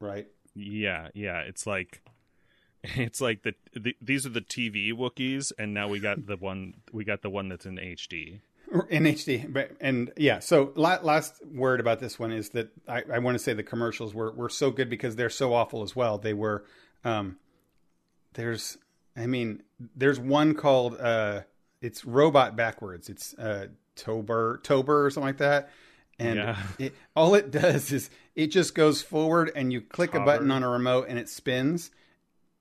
Right. 0.00 0.26
Yeah, 0.54 1.08
yeah. 1.14 1.40
It's 1.40 1.66
like 1.66 2.02
it's 2.84 3.20
like 3.20 3.42
the, 3.42 3.54
the 3.74 3.96
these 4.00 4.26
are 4.26 4.30
the 4.30 4.40
TV 4.40 4.92
Wookiees, 4.92 5.52
and 5.58 5.72
now 5.72 5.88
we 5.88 6.00
got 6.00 6.26
the 6.26 6.36
one 6.36 6.74
we 6.92 7.04
got 7.04 7.22
the 7.22 7.30
one 7.30 7.48
that's 7.48 7.66
in 7.66 7.76
HD. 7.76 8.40
in 8.90 9.04
HD. 9.04 9.50
But 9.52 9.72
and 9.80 10.10
yeah, 10.16 10.40
so 10.40 10.72
la- 10.74 11.00
last 11.02 11.44
word 11.46 11.78
about 11.78 12.00
this 12.00 12.18
one 12.18 12.32
is 12.32 12.50
that 12.50 12.70
I, 12.88 13.02
I 13.12 13.18
want 13.20 13.36
to 13.36 13.38
say 13.38 13.52
the 13.52 13.62
commercials 13.62 14.14
were 14.14 14.32
were 14.32 14.48
so 14.48 14.70
good 14.70 14.90
because 14.90 15.14
they're 15.14 15.30
so 15.30 15.54
awful 15.54 15.82
as 15.82 15.94
well. 15.94 16.18
They 16.18 16.34
were 16.34 16.64
um 17.04 17.36
there's 18.34 18.78
I 19.16 19.26
mean 19.26 19.62
there's 19.96 20.18
one 20.20 20.54
called 20.54 20.98
uh 21.00 21.42
it's 21.80 22.04
robot 22.04 22.56
backwards. 22.56 23.08
It's 23.08 23.34
uh 23.34 23.68
Tober 23.96 24.60
Tober 24.62 25.06
or 25.06 25.10
something 25.10 25.28
like 25.28 25.38
that. 25.38 25.70
And 26.18 26.36
Yeah. 26.38 26.56
it, 26.78 26.94
all 27.16 27.34
it 27.34 27.50
does 27.50 27.90
is 27.92 28.10
it 28.34 28.48
just 28.48 28.74
goes 28.74 29.02
forward 29.02 29.50
and 29.54 29.72
you 29.72 29.80
click 29.80 30.14
a 30.14 30.20
button 30.20 30.50
on 30.50 30.62
a 30.62 30.68
remote 30.68 31.06
and 31.08 31.18
it 31.18 31.28
spins 31.28 31.90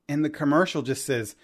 and 0.10 0.26
the 0.26 0.30
commercial 0.30 0.82
just 0.82 1.06
says 1.06 1.36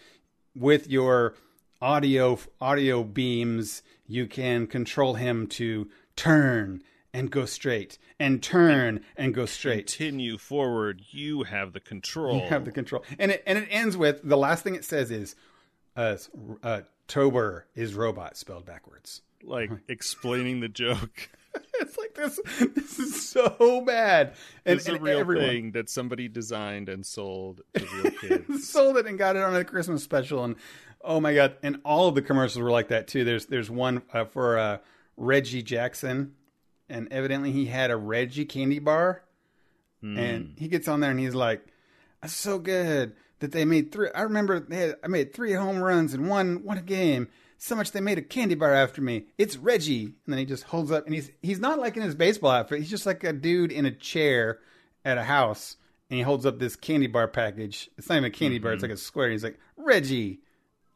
with 0.55 0.89
your 0.89 1.36
audio 1.82 2.39
audio 2.59 3.03
beams 3.03 3.84
you 4.07 4.25
can 4.25 4.65
control 4.67 5.13
him 5.13 5.45
to 5.47 5.88
turn 6.15 6.82
and 7.14 7.32
go 7.32 7.45
straight 7.45 7.97
and 8.20 8.43
turn 8.43 9.01
and 9.16 9.34
go 9.34 9.45
straight 9.45 9.88
Continue 9.88 10.38
forward. 10.38 11.01
You 11.10 11.43
have 11.43 11.74
the 11.74 11.80
control. 11.80 12.38
you 12.38 12.47
have 12.47 12.66
the 12.66 12.72
control 12.72 13.03
and 13.18 13.32
it 13.32 13.43
and 13.45 13.58
it 13.58 13.68
ends 13.72 13.97
with 13.97 14.22
the 14.24 14.38
last 14.38 14.64
thing 14.64 14.76
it 14.76 14.86
says 14.86 15.12
is 15.12 15.36
uh, 15.95 16.18
uh 16.64 16.82
tober 17.08 17.66
is 17.76 17.93
robot 17.93 18.38
spelled 18.38 18.66
backwards 18.66 19.22
like 19.43 19.72
explaining 19.88 20.60
the 20.60 20.68
joke. 20.68 21.30
it's 21.80 21.97
like 21.97 22.14
this 22.14 22.39
this 22.76 22.99
is 22.99 23.30
so 23.30 23.82
bad 23.86 24.34
and, 24.66 24.78
It's 24.78 24.88
a 24.88 24.99
real 24.99 25.20
everyone 25.20 25.47
thing 25.47 25.72
that 25.72 25.89
somebody 25.89 26.28
designed 26.28 26.89
and 26.89 27.05
sold 27.05 27.62
to 27.74 27.86
real 27.86 28.12
kids. 28.22 28.70
sold 28.70 28.97
it 28.97 29.08
and 29.08 29.18
got 29.18 29.36
it 29.36 29.43
on 29.43 29.55
a 29.55 29.64
Christmas 29.64 30.03
special, 30.03 30.43
and 30.43 30.55
oh 31.01 31.20
my 31.20 31.34
god! 31.34 31.55
And 31.64 31.80
all 31.84 32.08
of 32.08 32.16
the 32.16 32.22
commercials 32.22 32.62
were 32.62 32.72
like 32.72 32.89
that 32.89 33.08
too. 33.08 33.24
There's 33.24 33.47
there's 33.47 33.72
one 33.72 34.03
uh, 34.14 34.26
for 34.26 34.58
uh, 34.58 34.78
Reggie 35.16 35.64
Jackson, 35.64 36.34
and 36.89 37.07
evidently 37.11 37.51
he 37.51 37.65
had 37.65 37.91
a 37.91 37.97
Reggie 37.97 38.45
candy 38.45 38.79
bar, 38.79 39.23
and 40.01 40.45
hmm. 40.45 40.51
he 40.57 40.67
gets 40.67 40.88
on 40.88 40.99
there 40.99 41.11
and 41.11 41.19
he's 41.19 41.35
like, 41.35 41.65
"That's 42.21 42.33
so 42.33 42.59
good 42.59 43.13
that 43.39 43.51
they 43.51 43.65
made 43.65 43.91
three. 43.91 44.09
I 44.13 44.21
remember 44.23 44.59
they 44.59 44.77
had, 44.77 44.95
I 45.03 45.07
made 45.07 45.33
three 45.33 45.53
home 45.53 45.79
runs 45.79 46.13
in 46.13 46.27
one 46.27 46.63
one 46.63 46.83
game." 46.85 47.27
So 47.59 47.75
much 47.75 47.91
they 47.91 48.01
made 48.01 48.19
a 48.19 48.21
candy 48.21 48.53
bar 48.53 48.71
after 48.71 49.01
me. 49.01 49.25
It's 49.39 49.57
Reggie, 49.57 50.05
and 50.05 50.13
then 50.27 50.38
he 50.38 50.45
just 50.45 50.65
holds 50.65 50.91
up, 50.91 51.05
and 51.05 51.15
he's 51.15 51.31
he's 51.41 51.59
not 51.59 51.79
like 51.79 51.97
in 51.97 52.03
his 52.03 52.13
baseball 52.13 52.51
outfit. 52.51 52.79
He's 52.79 52.89
just 52.89 53.07
like 53.07 53.23
a 53.23 53.33
dude 53.33 53.71
in 53.71 53.85
a 53.85 53.91
chair 53.91 54.59
at 55.03 55.17
a 55.17 55.23
house, 55.23 55.75
and 56.09 56.17
he 56.17 56.23
holds 56.23 56.45
up 56.45 56.59
this 56.59 56.75
candy 56.75 57.07
bar 57.07 57.27
package. 57.27 57.89
It's 57.97 58.09
not 58.09 58.17
even 58.17 58.25
a 58.25 58.29
candy 58.29 58.59
bar; 58.59 58.73
it's 58.73 58.83
mm-hmm. 58.83 58.91
like 58.91 58.97
a 58.97 59.01
square. 59.01 59.31
He's 59.31 59.43
like 59.43 59.59
Reggie, 59.75 60.39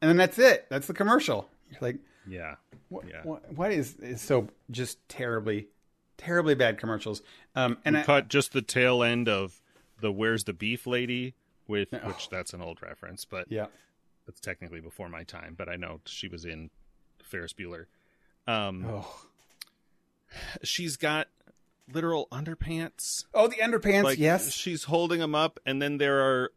and 0.01 0.09
then 0.09 0.17
that's 0.17 0.37
it. 0.37 0.67
That's 0.69 0.87
the 0.87 0.93
commercial. 0.93 1.49
You're 1.71 1.79
like, 1.81 1.97
Yeah. 2.27 2.55
what? 2.89 3.05
Yeah. 3.07 3.21
What, 3.23 3.51
what 3.53 3.71
is 3.71 3.95
is 3.95 4.21
so 4.21 4.47
just 4.69 5.07
terribly, 5.09 5.67
terribly 6.23 6.55
bad 6.55 6.77
commercials? 6.79 7.21
Um, 7.55 7.77
and 7.85 7.97
I, 7.97 8.03
Cut 8.03 8.27
just 8.27 8.53
the 8.53 8.61
tail 8.61 9.03
end 9.03 9.27
of 9.29 9.59
the 9.99 10.11
"Where's 10.11 10.43
the 10.45 10.53
Beef 10.53 10.85
Lady?" 10.87 11.33
with 11.67 11.89
which 12.03 12.29
that's 12.29 12.53
an 12.53 12.61
old 12.61 12.81
reference, 12.81 13.23
but 13.25 13.49
yeah, 13.49 13.67
that's 14.25 14.39
technically 14.39 14.81
before 14.81 15.07
my 15.09 15.23
time. 15.23 15.55
But 15.57 15.69
I 15.69 15.75
know 15.75 16.01
she 16.05 16.27
was 16.27 16.43
in 16.45 16.69
Ferris 17.23 17.53
Bueller. 17.53 17.85
Um, 18.47 18.85
oh, 18.87 19.21
she's 20.63 20.97
got 20.97 21.27
literal 21.91 22.27
underpants. 22.31 23.25
oh, 23.33 23.47
the 23.47 23.57
underpants. 23.57 24.03
Like 24.03 24.19
yes, 24.19 24.51
she's 24.51 24.85
holding 24.85 25.19
them 25.19 25.35
up, 25.35 25.59
and 25.65 25.81
then 25.81 25.97
there 25.97 26.19
are 26.21 26.51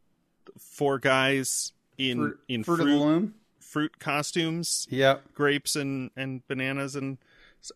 four 0.58 0.98
guys 0.98 1.72
in 1.98 2.18
Fruit, 2.18 2.40
in 2.48 2.64
Fruit 2.64 2.76
fruit 2.76 2.92
of 2.92 2.98
the 2.98 3.04
Loom. 3.04 3.34
fruit 3.60 3.98
costumes, 3.98 4.86
Yep. 4.90 5.34
grapes 5.34 5.76
and 5.76 6.10
and 6.16 6.46
bananas, 6.48 6.96
and 6.96 7.18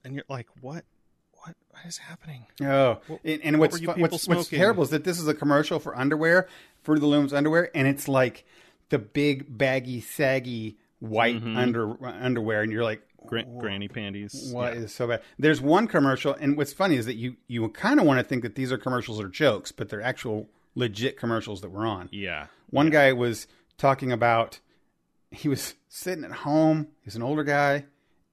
and 0.04 0.14
you're 0.14 0.24
like, 0.28 0.48
what, 0.60 0.84
what, 1.78 1.84
what 1.84 1.88
is 1.88 1.98
happening? 1.98 2.46
Oh, 2.62 2.98
and, 3.24 3.42
and 3.42 3.58
what's 3.58 3.80
were 3.80 3.94
fu- 3.94 4.00
what's, 4.00 4.28
what's 4.28 4.48
terrible 4.48 4.82
is 4.82 4.90
that 4.90 5.04
this 5.04 5.18
is 5.18 5.28
a 5.28 5.34
commercial 5.34 5.78
for 5.78 5.96
underwear, 5.96 6.48
Fruit 6.82 6.96
of 6.96 7.00
the 7.00 7.06
Loom's 7.06 7.32
underwear, 7.32 7.70
and 7.74 7.86
it's 7.88 8.08
like 8.08 8.44
the 8.88 8.98
big 8.98 9.56
baggy, 9.56 10.00
saggy 10.00 10.78
white 11.00 11.36
mm-hmm. 11.36 11.56
under 11.56 12.06
underwear, 12.06 12.62
and 12.62 12.72
you're 12.72 12.84
like, 12.84 13.02
Gra- 13.26 13.44
granny 13.44 13.88
panties. 13.88 14.50
What 14.52 14.74
Yeah. 14.74 14.80
is 14.80 14.94
so 14.94 15.08
bad? 15.08 15.22
There's 15.38 15.60
one 15.60 15.86
commercial, 15.86 16.34
and 16.34 16.56
what's 16.56 16.72
funny 16.72 16.96
is 16.96 17.06
that 17.06 17.16
you 17.16 17.36
you 17.46 17.68
kind 17.68 18.00
of 18.00 18.06
want 18.06 18.18
to 18.20 18.24
think 18.24 18.42
that 18.42 18.54
these 18.54 18.72
are 18.72 18.78
commercials 18.78 19.20
or 19.20 19.28
jokes, 19.28 19.72
but 19.72 19.88
they're 19.88 20.02
actual 20.02 20.48
legit 20.74 21.18
commercials 21.18 21.60
that 21.60 21.70
were 21.70 21.84
on. 21.84 22.08
Yeah. 22.12 22.46
One 22.70 22.90
guy 22.90 23.12
was 23.12 23.46
talking 23.76 24.12
about 24.12 24.60
he 25.30 25.48
was 25.48 25.74
sitting 25.88 26.24
at 26.24 26.30
home. 26.30 26.88
He's 27.02 27.16
an 27.16 27.22
older 27.22 27.44
guy, 27.44 27.84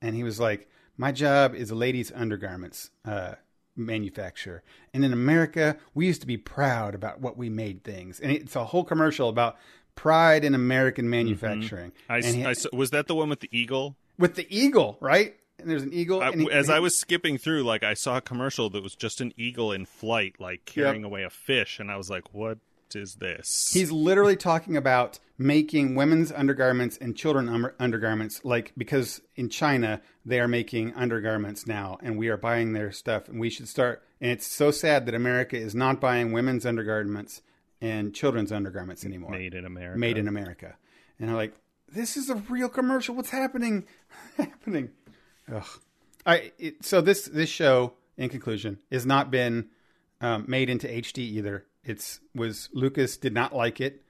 and 0.01 0.15
he 0.15 0.23
was 0.23 0.39
like, 0.39 0.69
"My 0.97 1.11
job 1.11 1.53
is 1.55 1.69
a 1.71 1.75
ladies' 1.75 2.11
undergarments 2.15 2.89
uh, 3.03 3.35
manufacturer, 3.75 4.63
and 4.93 5.03
in 5.05 5.13
America, 5.13 5.77
we 5.93 6.05
used 6.07 6.21
to 6.21 6.27
be 6.27 6.37
proud 6.37 6.95
about 6.95 7.21
what 7.21 7.37
we 7.37 7.49
made 7.49 7.83
things." 7.83 8.19
And 8.19 8.31
it's 8.31 8.55
a 8.55 8.65
whole 8.65 8.83
commercial 8.83 9.29
about 9.29 9.57
pride 9.95 10.43
in 10.43 10.53
American 10.55 11.09
manufacturing. 11.09 11.91
I, 12.09 12.17
and 12.17 12.25
he- 12.35 12.45
I 12.45 12.53
was 12.73 12.91
that 12.91 13.07
the 13.07 13.15
one 13.15 13.29
with 13.29 13.39
the 13.41 13.49
eagle? 13.51 13.95
with 14.17 14.35
the 14.35 14.47
eagle, 14.49 14.97
right? 15.01 15.35
And 15.59 15.69
there's 15.69 15.83
an 15.83 15.93
eagle. 15.93 16.21
I, 16.21 16.29
and 16.29 16.41
he- 16.41 16.51
as 16.51 16.67
and 16.67 16.75
I 16.75 16.79
was 16.79 16.97
skipping 16.97 17.37
through, 17.37 17.63
like 17.63 17.83
I 17.83 17.93
saw 17.93 18.17
a 18.17 18.21
commercial 18.21 18.69
that 18.71 18.81
was 18.83 18.95
just 18.95 19.19
an 19.21 19.33
eagle 19.37 19.71
in 19.71 19.85
flight, 19.85 20.35
like 20.39 20.65
carrying 20.65 21.03
away 21.03 21.23
a 21.23 21.29
fish, 21.29 21.79
and 21.79 21.89
I 21.91 21.97
was 21.97 22.09
like, 22.09 22.33
"What 22.33 22.57
is 22.93 23.15
this?" 23.15 23.71
He's 23.73 23.91
literally 23.91 24.35
talking 24.37 24.75
about 24.77 25.19
making 25.37 25.95
women's 25.95 26.31
undergarments 26.31 26.97
and 26.97 27.15
children 27.15 27.49
under- 27.49 27.75
undergarments, 27.79 28.43
like 28.43 28.71
because 28.77 29.21
in 29.35 29.49
China 29.49 30.01
they 30.25 30.39
are 30.39 30.47
making 30.47 30.93
undergarments 30.93 31.67
now, 31.67 31.97
and 32.01 32.17
we 32.17 32.29
are 32.29 32.37
buying 32.37 32.73
their 32.73 32.91
stuff, 32.91 33.27
and 33.27 33.39
we 33.39 33.49
should 33.49 33.67
start. 33.67 34.03
And 34.21 34.31
it's 34.31 34.47
so 34.47 34.71
sad 34.71 35.05
that 35.05 35.15
America 35.15 35.57
is 35.57 35.75
not 35.75 35.99
buying 35.99 36.31
women's 36.31 36.65
undergarments 36.65 37.41
and 37.81 38.13
children's 38.13 38.51
undergarments 38.51 39.05
anymore. 39.05 39.31
made 39.31 39.53
in 39.53 39.65
America. 39.65 39.99
Made 39.99 40.17
in 40.17 40.27
America, 40.27 40.77
and 41.19 41.29
I'm 41.29 41.35
like, 41.35 41.53
this 41.89 42.17
is 42.17 42.29
a 42.29 42.35
real 42.35 42.69
commercial. 42.69 43.15
What's 43.15 43.29
happening? 43.29 43.85
happening? 44.37 44.89
Ugh. 45.51 45.67
I 46.25 46.51
it, 46.57 46.83
so 46.83 47.01
this 47.01 47.25
this 47.25 47.49
show, 47.49 47.93
in 48.17 48.29
conclusion, 48.29 48.79
has 48.91 49.05
not 49.05 49.29
been 49.29 49.69
um, 50.21 50.45
made 50.47 50.69
into 50.69 50.87
HD 50.87 51.19
either. 51.19 51.65
It's 51.83 52.19
was 52.33 52.69
Lucas 52.73 53.17
did 53.17 53.33
not 53.33 53.53
like 53.53 53.79
it. 53.79 54.04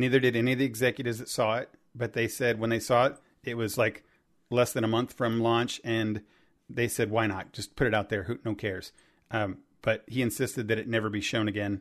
Neither 0.00 0.18
did 0.20 0.34
any 0.36 0.52
of 0.54 0.58
the 0.58 0.64
executives 0.64 1.18
that 1.18 1.28
saw 1.28 1.56
it. 1.58 1.68
But 1.94 2.12
they 2.12 2.28
said 2.28 2.58
when 2.60 2.70
they 2.70 2.78
saw 2.80 3.06
it, 3.06 3.16
it 3.44 3.56
was 3.56 3.76
like 3.76 4.04
less 4.48 4.72
than 4.72 4.84
a 4.84 4.88
month 4.88 5.12
from 5.12 5.40
launch, 5.40 5.80
and 5.84 6.22
they 6.68 6.86
said, 6.88 7.10
"Why 7.10 7.26
not? 7.26 7.52
Just 7.52 7.74
put 7.76 7.86
it 7.86 7.94
out 7.94 8.08
there. 8.08 8.24
Who 8.24 8.38
no 8.44 8.54
cares." 8.54 8.92
Um, 9.30 9.58
but 9.82 10.04
he 10.06 10.22
insisted 10.22 10.68
that 10.68 10.78
it 10.78 10.86
never 10.88 11.08
be 11.10 11.20
shown 11.20 11.48
again, 11.48 11.80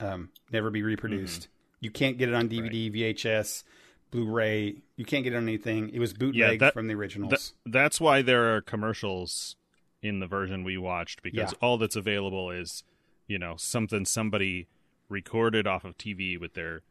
um, 0.00 0.30
never 0.50 0.70
be 0.70 0.82
reproduced. 0.82 1.48
You 1.80 1.90
can't 1.90 2.16
get 2.16 2.28
it 2.30 2.34
on 2.34 2.48
DVD, 2.48 2.90
VHS, 2.90 3.64
Blu-ray. 4.10 4.76
You 4.96 5.04
can't 5.04 5.24
get 5.24 5.32
it 5.32 5.36
on 5.36 5.42
anything. 5.42 5.90
It 5.90 5.98
was 5.98 6.12
bootleg 6.14 6.60
that- 6.60 6.72
from 6.72 6.86
the 6.88 6.94
originals. 6.94 7.30
Th- 7.64 7.72
that's 7.74 8.00
why 8.00 8.22
there 8.22 8.54
are 8.54 8.60
commercials 8.62 9.56
in 10.00 10.20
the 10.20 10.26
version 10.26 10.64
we 10.64 10.78
watched 10.78 11.22
because 11.22 11.52
Yeah. 11.52 11.58
all 11.60 11.76
that's 11.78 11.96
available 11.96 12.50
is, 12.50 12.84
you 13.26 13.38
know, 13.38 13.56
something 13.56 14.04
somebody 14.04 14.68
recorded 15.08 15.66
off 15.66 15.84
of 15.84 15.98
TV 15.98 16.36
with 16.38 16.54
their 16.54 16.82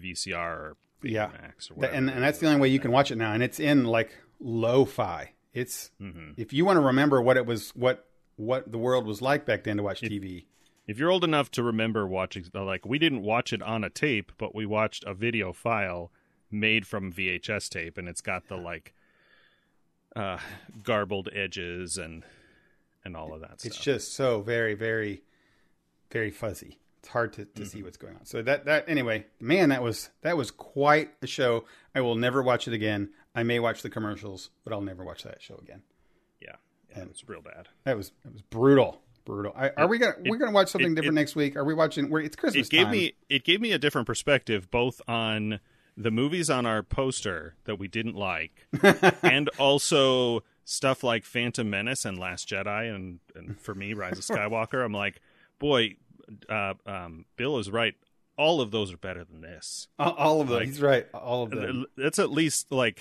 VCR 0.00 0.36
or 0.56 0.76
Yeah. 1.02 1.26
Betamax 1.28 1.70
or 1.70 1.74
whatever. 1.74 1.94
and 1.96 2.10
and 2.10 2.22
that's 2.22 2.38
the 2.38 2.46
only 2.46 2.60
way 2.60 2.68
you 2.68 2.78
can 2.80 2.92
watch 2.92 3.10
it 3.10 3.16
now, 3.16 3.32
and 3.32 3.42
it's 3.42 3.58
in 3.60 3.84
like 3.84 4.16
lo-fi. 4.40 5.32
It's 5.54 5.90
Mm-hmm. 6.00 6.32
if 6.36 6.52
you 6.52 6.64
want 6.64 6.76
to 6.76 6.80
remember 6.80 7.20
what 7.20 7.36
it 7.36 7.46
was, 7.46 7.70
what 7.70 8.06
what 8.36 8.72
the 8.72 8.78
world 8.78 9.06
was 9.06 9.20
like 9.20 9.44
back 9.44 9.64
then 9.64 9.76
to 9.76 9.82
watch 9.82 10.00
TV. 10.00 10.44
If 10.86 10.98
you're 10.98 11.10
old 11.10 11.22
enough 11.24 11.50
to 11.52 11.62
remember 11.62 12.06
watching, 12.06 12.44
like 12.54 12.84
we 12.86 12.98
didn't 12.98 13.22
watch 13.22 13.52
it 13.52 13.62
on 13.62 13.84
a 13.84 13.90
tape, 13.90 14.32
but 14.38 14.54
we 14.54 14.66
watched 14.66 15.04
a 15.04 15.14
video 15.14 15.52
file 15.52 16.10
made 16.50 16.86
from 16.86 17.12
VHS 17.12 17.68
tape, 17.68 17.96
and 17.98 18.08
it's 18.08 18.20
got 18.20 18.48
the 18.48 18.56
like 18.56 18.92
uh, 20.16 20.38
garbled 20.82 21.28
edges 21.34 21.96
and 21.98 22.24
and 23.04 23.16
all 23.16 23.32
of 23.34 23.40
that 23.40 23.60
stuff. 23.60 23.66
It's 23.66 23.74
stuff. 23.76 23.84
just 23.84 24.14
so 24.14 24.40
very, 24.42 24.74
very, 24.74 25.22
very 26.10 26.30
fuzzy. 26.30 26.78
It's 27.02 27.08
hard 27.08 27.32
to, 27.34 27.44
to 27.44 27.50
Mm-hmm. 27.50 27.64
see 27.64 27.82
what's 27.82 27.96
going 27.96 28.14
on. 28.14 28.24
So 28.26 28.42
that 28.42 28.64
that 28.66 28.88
anyway, 28.88 29.26
man, 29.40 29.70
that 29.70 29.82
was 29.82 30.10
that 30.22 30.36
was 30.36 30.50
quite 30.52 31.10
a 31.20 31.26
show. 31.26 31.64
I 31.94 32.00
will 32.00 32.14
never 32.14 32.42
watch 32.42 32.68
it 32.68 32.74
again. 32.74 33.10
I 33.34 33.42
may 33.42 33.58
watch 33.58 33.82
the 33.82 33.90
commercials, 33.90 34.50
but 34.62 34.72
I'll 34.72 34.80
never 34.82 35.04
watch 35.04 35.24
that 35.24 35.42
show 35.42 35.56
again. 35.56 35.82
Yeah, 36.40 36.56
yeah, 36.90 37.02
it's 37.04 37.28
real 37.28 37.40
bad. 37.42 37.68
That 37.84 37.96
was 37.96 38.12
that 38.24 38.32
was 38.32 38.42
brutal, 38.42 39.02
brutal. 39.24 39.52
I, 39.56 39.70
are 39.70 39.88
we 39.88 39.98
gonna 39.98 40.14
we're 40.26 40.36
gonna 40.38 40.52
watch 40.52 40.68
something 40.68 40.92
it- 40.92 40.94
different 40.94 41.18
it- 41.18 41.22
next 41.22 41.34
week? 41.34 41.56
Are 41.56 41.64
we 41.64 41.74
watching? 41.74 42.08
We're, 42.08 42.20
it's 42.20 42.36
Christmas 42.36 42.68
It 42.68 42.70
gave 42.70 42.84
time. 42.84 42.92
me 42.92 43.14
it 43.28 43.42
gave 43.42 43.60
me 43.60 43.72
a 43.72 43.78
different 43.78 44.06
perspective, 44.06 44.70
both 44.70 45.00
on 45.08 45.58
the 45.96 46.10
movies 46.12 46.48
on 46.50 46.66
our 46.66 46.82
poster 46.84 47.56
that 47.64 47.80
we 47.80 47.88
didn't 47.88 48.14
like, 48.14 48.66
and 49.24 49.50
also 49.58 50.44
stuff 50.64 51.02
like 51.02 51.24
Phantom 51.24 51.68
Menace 51.68 52.04
and 52.04 52.16
Last 52.16 52.48
Jedi, 52.48 52.94
and 52.94 53.18
and 53.34 53.60
for 53.60 53.74
me, 53.74 53.92
Rise 53.92 54.18
of 54.18 54.24
Skywalker. 54.36 54.84
I'm 54.84 54.92
like, 54.94 55.20
boy, 55.58 55.96
uh, 56.48 56.74
um, 56.86 57.24
Bill 57.36 57.58
is 57.58 57.70
right. 57.70 57.94
All 58.36 58.60
of 58.60 58.70
those 58.70 58.92
are 58.92 58.96
better 58.96 59.24
than 59.24 59.40
this. 59.42 59.88
all, 59.98 60.40
of 60.40 60.48
them. 60.48 60.56
like- 60.58 60.66
He's 60.66 60.80
right. 60.82 61.06
All 61.14 61.42
of 61.44 61.50
them. 61.50 61.86
That's 61.96 62.18
at 62.18 62.30
least 62.30 62.70
like 62.72 63.00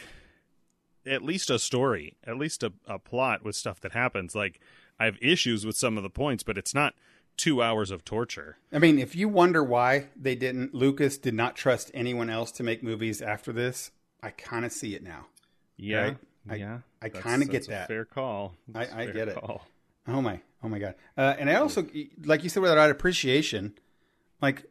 at 1.06 1.24
least 1.24 1.50
a 1.50 1.58
story, 1.58 2.16
at 2.26 2.38
least 2.38 2.64
a, 2.64 2.72
a 2.88 3.00
plot 3.00 3.44
with 3.44 3.56
stuff 3.56 3.80
that 3.82 3.94
happens. 3.94 4.36
Like 4.36 4.60
I 5.00 5.06
have 5.06 5.18
issues 5.22 5.66
with 5.66 5.76
some 5.76 5.98
of 5.98 6.04
the 6.04 6.10
points, 6.10 6.44
but 6.44 6.58
it's 6.58 6.74
not 6.76 6.94
two 7.38 7.62
hours 7.64 7.90
of 7.92 8.04
torture. 8.06 8.58
I 8.72 8.78
mean, 8.80 9.00
if 9.00 9.16
you 9.16 9.28
wonder 9.30 9.64
why 9.64 10.08
they 10.16 10.36
didn't, 10.36 10.76
Lucas 10.76 11.18
did 11.18 11.34
not 11.34 11.56
trust 11.56 11.90
anyone 11.94 12.30
else 12.30 12.52
to 12.54 12.64
make 12.64 12.84
movies 12.84 13.22
after 13.22 13.52
this. 13.52 13.92
I 14.22 14.30
kind 14.32 14.66
of 14.66 14.72
see 14.72 14.94
it 14.94 15.02
now. 15.02 15.26
Yeah, 15.78 16.02
Right? 16.04 16.18
I- 16.50 16.56
yeah. 16.56 16.80
I 17.02 17.08
That's- 17.08 17.24
kinda 17.24 17.46
get 17.48 17.66
a 17.66 17.70
that. 17.72 17.88
fair 17.88 18.06
call. 18.06 18.54
I- 18.76 18.80
That's 18.80 18.92
a 18.92 18.96
I 18.98 19.06
fair 19.06 19.14
get 19.14 19.28
it. 19.30 19.36
call. 19.38 19.66
Oh 20.08 20.22
my, 20.22 20.42
oh 20.64 20.68
my 20.70 20.80
god! 20.80 20.96
Uh, 21.18 21.36
and 21.38 21.50
I 21.50 21.56
also, 21.56 21.86
like 22.24 22.44
you 22.44 22.50
said, 22.50 22.62
without 22.62 22.90
appreciation, 22.90 23.74
like 24.42 24.66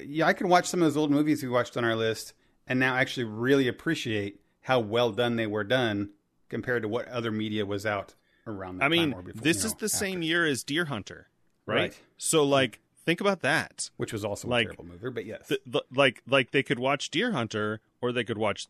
yeah, 0.00 0.26
I 0.26 0.32
can 0.32 0.48
watch 0.48 0.66
some 0.66 0.80
of 0.80 0.86
those 0.86 0.96
old 0.96 1.10
movies 1.10 1.42
we 1.42 1.48
watched 1.48 1.76
on 1.76 1.84
our 1.84 1.96
list, 1.96 2.32
and 2.66 2.78
now 2.78 2.96
actually 2.96 3.24
really 3.24 3.68
appreciate 3.68 4.40
how 4.62 4.80
well 4.80 5.10
done 5.10 5.36
they 5.36 5.46
were 5.46 5.64
done 5.64 6.10
compared 6.48 6.82
to 6.82 6.88
what 6.88 7.08
other 7.08 7.30
media 7.30 7.66
was 7.66 7.84
out 7.84 8.14
around 8.46 8.78
that 8.78 8.84
I 8.84 8.88
mean, 8.88 9.12
or 9.12 9.22
before. 9.22 9.42
this 9.42 9.62
you 9.62 9.66
is 9.66 9.74
the 9.74 9.86
after, 9.86 9.88
same 9.88 10.22
year 10.22 10.46
as 10.46 10.62
Deer 10.62 10.86
Hunter, 10.86 11.28
right? 11.66 11.76
Right. 11.76 12.00
So, 12.16 12.44
like, 12.44 12.80
think 13.04 13.20
about 13.20 13.40
that. 13.40 13.90
which 13.96 14.12
was 14.12 14.24
also 14.24 14.48
like, 14.48 14.66
a 14.66 14.70
terrible 14.70 14.84
movie, 14.86 15.10
but 15.10 15.26
yes, 15.26 15.48
Th- 15.48 15.60
th- 15.70 15.84
like, 15.94 16.22
like 16.26 16.52
they 16.52 16.62
could 16.62 16.78
watch 16.78 17.10
Deer 17.10 17.32
Hunter, 17.32 17.80
or 18.00 18.12
they 18.12 18.24
could 18.24 18.38
watch 18.38 18.68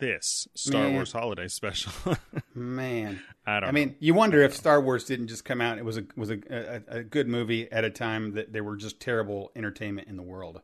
this 0.00 0.48
Star 0.54 0.82
Man. 0.82 0.94
Wars 0.94 1.12
Holiday 1.12 1.46
Special. 1.48 1.92
man. 2.54 3.20
I 3.46 3.54
don't. 3.54 3.62
Know. 3.62 3.66
I 3.68 3.70
know. 3.70 3.72
mean, 3.72 3.96
you 4.00 4.14
wonder 4.14 4.42
if 4.42 4.56
Star 4.56 4.80
Wars 4.80 5.04
didn't 5.04 5.28
just 5.28 5.44
come 5.44 5.60
out. 5.60 5.78
It 5.78 5.84
was 5.84 5.96
a 5.98 6.04
was 6.16 6.30
a, 6.30 6.38
a, 6.50 6.98
a 6.98 7.02
good 7.04 7.28
movie 7.28 7.70
at 7.70 7.84
a 7.84 7.90
time 7.90 8.32
that 8.34 8.52
there 8.52 8.64
were 8.64 8.76
just 8.76 8.98
terrible 8.98 9.52
entertainment 9.54 10.08
in 10.08 10.16
the 10.16 10.22
world, 10.22 10.60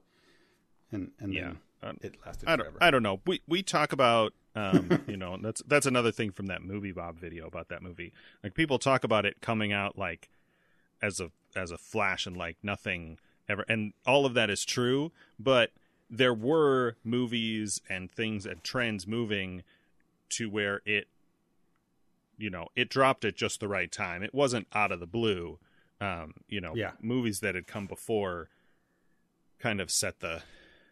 and 0.91 1.13
and 1.21 1.33
yeah. 1.33 1.43
then 1.43 1.59
Uh, 1.83 1.93
it 2.01 2.17
lasted 2.25 2.49
I 2.49 2.57
forever. 2.57 2.71
don't, 2.73 2.83
I 2.83 2.91
don't 2.91 3.03
know. 3.03 3.21
We 3.27 3.43
we 3.47 3.63
talk 3.63 3.93
about 3.93 4.33
um, 4.57 5.03
you 5.07 5.17
know, 5.17 5.37
that's 5.41 5.63
that's 5.67 5.87
another 5.87 6.11
thing 6.11 6.33
from 6.33 6.47
that 6.47 6.63
movie 6.63 6.93
Bob 6.93 7.19
video 7.19 7.47
about 7.47 7.69
that 7.69 7.83
movie. 7.83 8.13
Like 8.43 8.55
people 8.55 8.79
talk 8.79 9.05
about 9.05 9.25
it 9.27 9.41
coming 9.41 9.73
out 9.73 9.97
like 9.99 10.31
as 11.03 11.21
a 11.21 11.31
as 11.55 11.71
a 11.71 11.79
flash 11.79 12.27
and 12.27 12.37
like 12.37 12.57
nothing 12.63 13.19
ever 13.49 13.65
and 13.69 13.93
all 14.07 14.27
of 14.27 14.35
that 14.35 14.51
is 14.51 14.65
true, 14.65 15.13
but 15.39 15.71
there 16.11 16.35
were 16.35 16.97
movies 17.05 17.81
and 17.89 18.11
things 18.11 18.47
and 18.47 18.63
trends 18.63 19.07
moving 19.07 19.63
to 20.31 20.49
where 20.51 20.81
it 20.85 21.09
you 22.39 22.51
know, 22.51 22.69
it 22.77 22.91
dropped 22.91 23.25
at 23.25 23.35
just 23.35 23.61
the 23.61 23.69
right 23.69 23.91
time. 23.91 24.23
It 24.23 24.35
wasn't 24.35 24.67
out 24.75 24.93
of 24.93 25.01
the 25.01 25.07
blue. 25.07 25.59
Um, 26.03 26.35
you 26.49 26.61
know, 26.61 26.75
Yeah. 26.77 26.91
movies 27.01 27.41
that 27.41 27.55
had 27.55 27.67
come 27.67 27.87
before 27.87 28.51
kind 29.59 29.81
of 29.81 29.91
set 29.91 30.21
the 30.21 30.43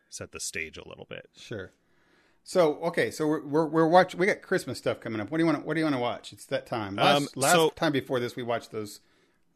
set 0.08 0.32
the 0.32 0.40
stage 0.40 0.78
a 0.78 0.88
little 0.88 1.04
bit. 1.04 1.28
Sure. 1.36 1.72
So 2.44 2.76
okay, 2.82 3.10
so 3.10 3.26
we're 3.26 3.44
we're, 3.44 3.66
we're 3.66 3.86
watching. 3.88 4.18
We 4.18 4.26
got 4.26 4.40
Christmas 4.42 4.78
stuff 4.78 5.00
coming 5.00 5.20
up. 5.20 5.30
What 5.30 5.36
do 5.38 5.44
you 5.44 5.46
want? 5.46 5.66
What 5.66 5.74
do 5.74 5.80
you 5.80 5.84
want 5.84 5.96
to 5.96 6.00
watch? 6.00 6.32
It's 6.32 6.46
that 6.46 6.66
time. 6.66 6.96
Last, 6.96 7.16
Um, 7.22 7.28
last 7.36 7.52
so- 7.54 7.70
time 7.70 7.92
before 7.92 8.20
this, 8.20 8.36
we 8.36 8.42
watched 8.42 8.70
those 8.70 9.00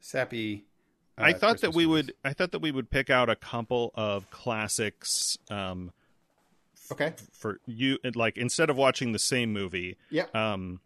sappy. 0.00 0.66
Uh, 1.18 1.24
I 1.24 1.32
thought 1.32 1.60
that 1.60 1.74
we 1.74 1.86
movies. 1.86 2.06
would. 2.06 2.14
I 2.24 2.32
thought 2.32 2.52
that 2.52 2.60
we 2.60 2.70
would 2.70 2.90
pick 2.90 3.10
out 3.10 3.28
a 3.28 3.36
couple 3.36 3.90
of 3.94 4.30
classics 4.30 5.36
um, 5.50 5.92
Okay. 6.92 7.12
for 7.32 7.60
you. 7.66 7.98
Like 8.14 8.36
instead 8.38 8.70
of 8.70 8.76
watching 8.76 9.12
the 9.12 9.18
same 9.18 9.52
movie, 9.52 9.96
Yeah. 10.10 10.26
um, 10.34 10.80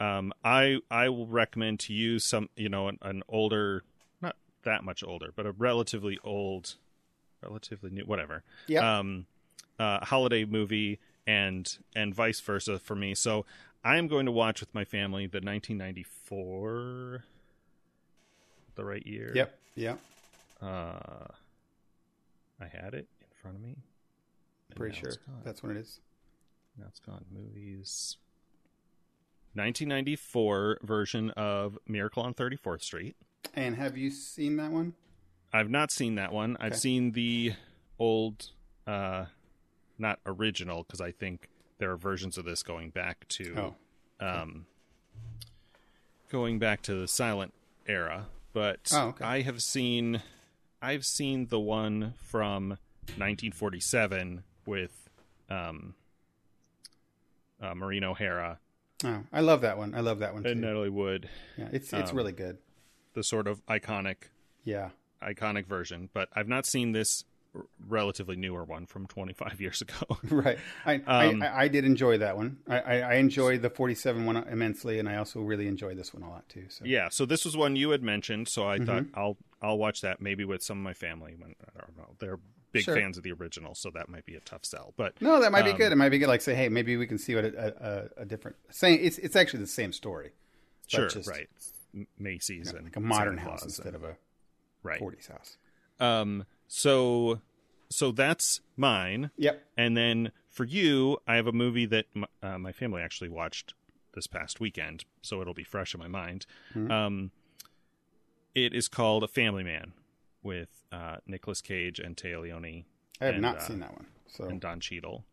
um, 0.00 0.32
I 0.44 0.78
I 0.90 1.08
will 1.08 1.26
recommend 1.26 1.80
to 1.80 1.92
you 1.92 2.18
some. 2.18 2.48
You 2.56 2.68
know, 2.68 2.88
an, 2.88 2.98
an 3.02 3.22
older, 3.28 3.84
not 4.20 4.36
that 4.64 4.82
much 4.84 5.02
older, 5.04 5.30
but 5.36 5.46
a 5.46 5.52
relatively 5.52 6.18
old, 6.24 6.74
relatively 7.42 7.90
new, 7.90 8.02
whatever. 8.04 8.42
Yeah. 8.66 8.98
Um, 8.98 9.26
uh, 9.78 10.04
holiday 10.04 10.44
movie 10.44 10.98
and 11.26 11.78
and 11.94 12.14
vice 12.14 12.40
versa 12.40 12.78
for 12.78 12.94
me. 12.96 13.14
So 13.14 13.44
I 13.84 13.96
am 13.98 14.08
going 14.08 14.26
to 14.26 14.32
watch 14.32 14.60
with 14.60 14.74
my 14.74 14.84
family 14.84 15.26
the 15.26 15.40
1994. 15.40 17.24
The 18.76 18.84
right 18.84 19.06
year. 19.06 19.32
Yep. 19.34 19.58
Yep. 19.76 19.98
Uh, 20.62 21.26
I 22.60 22.66
had 22.66 22.94
it 22.94 23.06
in 23.20 23.26
front 23.40 23.56
of 23.56 23.62
me. 23.62 23.76
Pretty 24.74 24.96
sure 24.98 25.12
that's 25.44 25.62
what 25.62 25.70
it 25.72 25.78
is. 25.78 26.00
Now 26.78 26.86
it's 26.88 26.98
gone. 26.98 27.24
Movies. 27.32 28.16
1994 29.54 30.78
version 30.82 31.30
of 31.30 31.78
Miracle 31.86 32.22
on 32.24 32.34
34th 32.34 32.82
Street. 32.82 33.14
And 33.54 33.76
have 33.76 33.96
you 33.96 34.10
seen 34.10 34.56
that 34.56 34.72
one? 34.72 34.94
I've 35.52 35.70
not 35.70 35.92
seen 35.92 36.16
that 36.16 36.32
one. 36.32 36.56
I've 36.58 36.76
seen 36.76 37.12
the 37.12 37.52
old, 38.00 38.50
uh, 38.88 39.26
not 39.96 40.18
original, 40.26 40.82
because 40.82 41.00
I 41.00 41.12
think 41.12 41.48
there 41.78 41.92
are 41.92 41.96
versions 41.96 42.36
of 42.36 42.44
this 42.44 42.64
going 42.64 42.90
back 42.90 43.28
to, 43.28 43.54
Oh. 44.20 44.26
um, 44.26 44.66
going 46.32 46.58
back 46.58 46.82
to 46.82 46.94
the 47.00 47.06
silent 47.06 47.54
era. 47.86 48.26
But 48.54 48.88
Oh, 48.92 49.08
okay. 49.08 49.24
I 49.24 49.42
have 49.42 49.60
seen, 49.60 50.22
I've 50.80 51.04
seen 51.04 51.48
the 51.48 51.60
one 51.60 52.14
from 52.16 52.78
1947 53.16 54.44
with, 54.64 55.10
um, 55.50 55.94
uh, 57.60 57.74
Maureen 57.74 58.04
O'Hara 58.04 58.60
Oh, 59.04 59.24
I 59.32 59.40
love 59.40 59.60
that 59.62 59.76
one. 59.76 59.94
I 59.94 60.00
love 60.00 60.20
that 60.20 60.32
one 60.32 60.44
too. 60.44 60.50
and 60.50 60.60
Natalie 60.62 60.88
Wood, 60.88 61.28
yeah, 61.58 61.68
it's 61.72 61.92
it's 61.92 62.10
um, 62.10 62.16
really 62.16 62.32
good. 62.32 62.56
the 63.12 63.22
sort 63.24 63.46
of 63.46 63.64
iconic 63.66 64.28
Yeah. 64.62 64.90
iconic 65.20 65.66
version, 65.66 66.08
but 66.14 66.28
I've 66.34 66.48
not 66.48 66.64
seen 66.64 66.92
this 66.92 67.24
relatively 67.86 68.36
newer 68.36 68.64
one 68.64 68.86
from 68.86 69.06
25 69.06 69.60
years 69.60 69.80
ago. 69.80 69.94
Right. 70.30 70.58
I, 70.84 70.94
Um, 71.06 71.42
I, 71.42 71.62
I 71.62 71.68
did 71.68 71.84
enjoy 71.84 72.18
that 72.18 72.36
one. 72.36 72.58
I, 72.68 72.78
I, 72.80 72.94
I 72.98 73.14
enjoyed 73.14 73.62
the 73.62 73.70
47 73.70 74.24
one 74.26 74.36
immensely, 74.36 74.98
and 74.98 75.08
I 75.08 75.16
also 75.16 75.40
really 75.40 75.66
enjoyed 75.68 75.96
this 75.96 76.12
one 76.12 76.22
a 76.22 76.30
lot 76.30 76.48
too. 76.48 76.64
So 76.68 76.84
yeah, 76.84 77.08
so 77.10 77.24
this 77.26 77.44
was 77.44 77.56
one 77.56 77.76
you 77.76 77.90
had 77.90 78.02
mentioned, 78.02 78.48
so 78.48 78.66
I 78.68 78.78
thought 78.78 79.04
Mm-hmm. 79.04 79.18
I'll 79.18 79.36
I'll 79.62 79.78
watch 79.78 80.00
that 80.02 80.20
maybe 80.20 80.44
with 80.44 80.62
some 80.62 80.78
of 80.78 80.84
my 80.84 80.94
family. 80.94 81.34
When 81.38 81.54
I 81.76 81.80
don't 81.80 81.96
know, 81.96 82.14
they're 82.18 82.38
big 82.72 82.82
Sure. 82.84 82.96
fans 82.96 83.16
of 83.16 83.22
the 83.22 83.30
original, 83.32 83.74
so 83.76 83.88
that 83.94 84.08
might 84.08 84.26
be 84.26 84.34
a 84.34 84.40
tough 84.40 84.64
sell. 84.64 84.92
But 84.96 85.14
No, 85.22 85.40
that 85.40 85.52
might 85.52 85.64
be 85.64 85.70
Um, 85.70 85.76
good. 85.76 85.92
It 85.92 85.96
might 85.96 86.08
be 86.08 86.18
good. 86.18 86.28
Like 86.28 86.40
say, 86.40 86.54
hey, 86.56 86.68
maybe 86.68 86.96
we 86.96 87.06
can 87.06 87.18
see 87.18 87.34
what 87.36 87.44
a, 87.44 88.10
a, 88.18 88.22
a 88.22 88.24
different 88.24 88.56
same. 88.70 88.98
It's 89.00 89.18
it's 89.18 89.36
actually 89.36 89.60
the 89.60 89.68
same 89.68 89.92
story. 89.92 90.32
sure, 90.88 91.08
just, 91.08 91.28
right, 91.28 91.48
Macy's 92.18 92.72
and 92.72 92.84
Like 92.84 92.96
a 92.96 93.00
modern 93.00 93.38
house 93.38 93.62
instead 93.62 93.86
and- 93.94 93.96
of 93.96 94.04
a 94.04 94.16
right. 94.82 95.00
40s 95.00 95.28
house. 95.30 95.56
Um, 96.00 96.44
so 96.68 97.40
so 97.90 98.10
that's 98.12 98.60
mine, 98.76 99.30
Yep. 99.36 99.62
and 99.76 99.96
then 99.96 100.32
for 100.50 100.64
you, 100.64 101.18
I 101.26 101.36
have 101.36 101.46
a 101.46 101.52
movie 101.52 101.86
that 101.86 102.06
m- 102.16 102.24
uh, 102.42 102.58
my 102.58 102.72
family 102.72 103.02
actually 103.02 103.28
watched 103.28 103.74
this 104.14 104.26
past 104.26 104.58
weekend, 104.60 105.04
so 105.22 105.40
it'll 105.40 105.54
be 105.54 105.64
fresh 105.64 105.94
in 105.94 106.00
my 106.00 106.08
mind. 106.08 106.46
Mhm. 106.74 106.90
Um, 106.90 107.30
it 108.54 108.72
is 108.72 108.88
called 108.88 109.22
A 109.24 109.28
Family 109.28 109.64
Man 109.64 109.92
with 110.42 110.84
uh, 110.92 111.16
Nicolas 111.26 111.60
Cage 111.60 111.98
and 111.98 112.16
Téa 112.16 112.40
Leoni 112.42 112.84
I 113.20 113.26
have 113.26 113.34
and, 113.34 113.42
not 113.42 113.56
uh, 113.58 113.60
seen 113.60 113.80
that 113.80 113.92
one. 113.92 114.06
So 114.28 114.44
and 114.44 114.60
Don 114.60 114.80
Cheadle. 114.80 115.24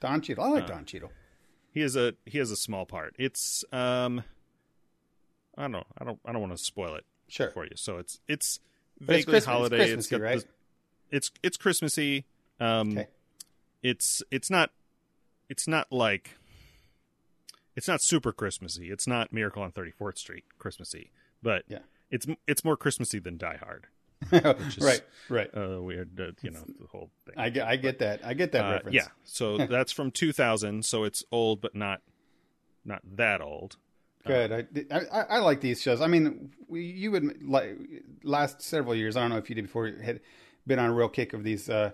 Don 0.00 0.20
Cheadle. 0.20 0.44
I 0.44 0.48
like 0.48 0.64
uh, 0.64 0.68
Don 0.68 0.84
Cheadle. 0.84 1.12
He 1.70 1.80
has 1.80 1.96
a 1.96 2.14
he 2.26 2.38
has 2.38 2.50
a 2.50 2.56
small 2.56 2.86
part. 2.86 3.14
It's 3.18 3.64
um, 3.72 4.22
I 5.56 5.62
don't 5.62 5.72
know. 5.72 5.84
I 5.98 6.04
don't 6.04 6.18
I 6.24 6.32
don't 6.32 6.40
want 6.40 6.56
to 6.56 6.62
spoil 6.62 6.94
it 6.96 7.04
Sure. 7.28 7.50
for 7.50 7.64
you. 7.64 7.72
So 7.76 7.98
it's 7.98 8.20
it's 8.28 8.60
it's 9.00 9.06
vaguely 9.06 9.36
it's 9.38 9.46
holiday. 9.46 9.76
Christmassy, 9.78 10.10
got 10.16 10.20
right? 10.22 10.38
the- 10.40 10.46
it's 11.14 11.30
it's 11.42 11.56
Christmassy. 11.56 12.24
Um, 12.60 12.90
Okay. 12.92 13.06
it's 13.82 14.22
it's 14.30 14.50
not 14.50 14.70
it's 15.48 15.66
not 15.68 15.90
like 15.90 16.36
it's 17.76 17.88
not 17.88 18.02
super 18.02 18.32
Christmassy. 18.32 18.90
It's 18.90 19.06
not 19.06 19.32
Miracle 19.32 19.62
on 19.62 19.72
Thirty 19.72 19.90
Fourth 19.90 20.18
Street 20.18 20.44
Christmassy, 20.58 21.10
but 21.42 21.64
Yeah. 21.68 21.78
it's 22.10 22.26
it's 22.46 22.64
more 22.64 22.76
Christmassy 22.76 23.18
than 23.18 23.36
Die 23.36 23.56
Hard. 23.62 23.86
is- 24.32 24.78
right. 24.78 25.02
Right. 25.28 25.50
Uh, 25.54 25.82
weird, 25.82 26.18
uh, 26.18 26.32
you 26.40 26.50
know, 26.50 26.64
the 26.80 26.86
whole 26.86 27.10
thing. 27.26 27.34
I 27.36 27.50
get. 27.50 27.66
I 27.66 27.76
get 27.76 27.98
that. 27.98 28.24
I 28.24 28.32
get 28.34 28.52
that 28.52 28.64
Uh, 28.64 28.70
reference. 28.72 28.94
yeah, 28.94 29.08
so 29.24 29.58
that's 29.66 29.92
from 29.92 30.10
2000, 30.10 30.84
so 30.84 31.04
it's 31.04 31.22
old, 31.30 31.60
but 31.60 31.74
not 31.74 32.00
not 32.84 33.02
that 33.16 33.40
old. 33.40 33.76
Good. 34.26 34.50
I, 34.90 34.96
I 35.12 35.20
I 35.22 35.38
like 35.40 35.60
these 35.60 35.82
shows. 35.82 36.00
I 36.00 36.06
mean, 36.06 36.52
we, 36.68 36.84
you 36.86 37.10
would 37.10 37.42
like 37.46 37.76
last 38.22 38.62
several 38.62 38.94
years. 38.94 39.16
I 39.16 39.20
don't 39.20 39.28
know 39.30 39.36
if 39.36 39.50
you 39.50 39.54
did 39.54 39.62
before. 39.66 39.88
Had 40.02 40.20
been 40.66 40.78
on 40.78 40.90
a 40.90 40.94
real 40.94 41.08
kick 41.08 41.32
of 41.32 41.44
these 41.44 41.68
uh, 41.68 41.92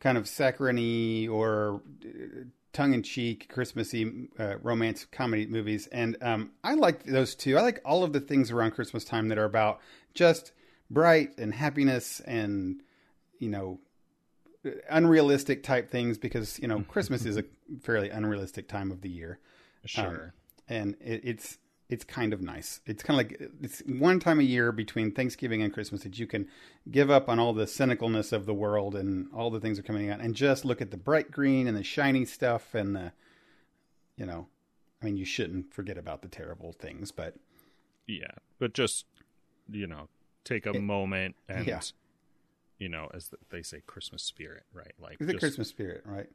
kind 0.00 0.18
of 0.18 0.28
saccharine 0.28 1.28
or 1.28 1.82
tongue 2.72 2.94
in 2.94 3.02
cheek 3.02 3.48
Christmassy 3.48 4.28
uh, 4.38 4.56
romance 4.62 5.06
comedy 5.10 5.46
movies, 5.46 5.86
and 5.88 6.16
um, 6.22 6.50
I 6.64 6.74
like 6.74 7.04
those 7.04 7.34
too. 7.34 7.58
I 7.58 7.62
like 7.62 7.80
all 7.84 8.04
of 8.04 8.12
the 8.12 8.20
things 8.20 8.50
around 8.50 8.72
Christmas 8.72 9.04
time 9.04 9.28
that 9.28 9.38
are 9.38 9.44
about 9.44 9.80
just 10.14 10.52
bright 10.90 11.38
and 11.38 11.54
happiness 11.54 12.20
and 12.20 12.82
you 13.38 13.48
know 13.48 13.80
unrealistic 14.88 15.62
type 15.62 15.90
things 15.90 16.18
because 16.18 16.58
you 16.60 16.68
know 16.68 16.80
Christmas 16.88 17.24
is 17.24 17.36
a 17.36 17.44
fairly 17.82 18.10
unrealistic 18.10 18.68
time 18.68 18.90
of 18.90 19.00
the 19.00 19.10
year. 19.10 19.38
Sure. 19.84 20.04
Um, 20.06 20.32
and 20.68 20.96
it, 21.00 21.20
it's 21.24 21.58
it's 21.88 22.04
kind 22.04 22.32
of 22.32 22.40
nice. 22.40 22.80
It's 22.86 23.02
kind 23.02 23.20
of 23.20 23.26
like 23.30 23.50
it's 23.62 23.82
one 23.86 24.18
time 24.18 24.40
a 24.40 24.44
year 24.44 24.72
between 24.72 25.12
Thanksgiving 25.12 25.62
and 25.62 25.72
Christmas 25.72 26.02
that 26.04 26.18
you 26.18 26.26
can 26.26 26.48
give 26.90 27.10
up 27.10 27.28
on 27.28 27.38
all 27.38 27.52
the 27.52 27.64
cynicalness 27.66 28.32
of 28.32 28.46
the 28.46 28.54
world 28.54 28.94
and 28.94 29.28
all 29.34 29.50
the 29.50 29.60
things 29.60 29.78
are 29.78 29.82
coming 29.82 30.08
out 30.08 30.20
and 30.20 30.34
just 30.34 30.64
look 30.64 30.80
at 30.80 30.90
the 30.90 30.96
bright 30.96 31.30
green 31.30 31.66
and 31.66 31.76
the 31.76 31.82
shiny 31.84 32.24
stuff 32.24 32.74
and 32.74 32.96
the, 32.96 33.12
you 34.16 34.24
know, 34.24 34.46
I 35.02 35.04
mean, 35.06 35.16
you 35.16 35.24
shouldn't 35.24 35.74
forget 35.74 35.98
about 35.98 36.22
the 36.22 36.28
terrible 36.28 36.72
things, 36.72 37.10
but 37.12 37.34
yeah, 38.06 38.30
but 38.58 38.72
just 38.72 39.04
you 39.70 39.86
know, 39.86 40.08
take 40.44 40.64
a 40.66 40.70
It- 40.70 40.80
moment 40.82 41.36
and 41.48 41.66
yeah. 41.66 41.80
you 42.78 42.88
know, 42.88 43.10
as 43.12 43.30
they 43.50 43.62
say, 43.62 43.82
Christmas 43.86 44.22
spirit, 44.22 44.64
right? 44.72 44.92
Like 44.98 45.18
the 45.18 45.34
Christmas 45.34 45.68
spirit, 45.68 46.02
right? 46.06 46.28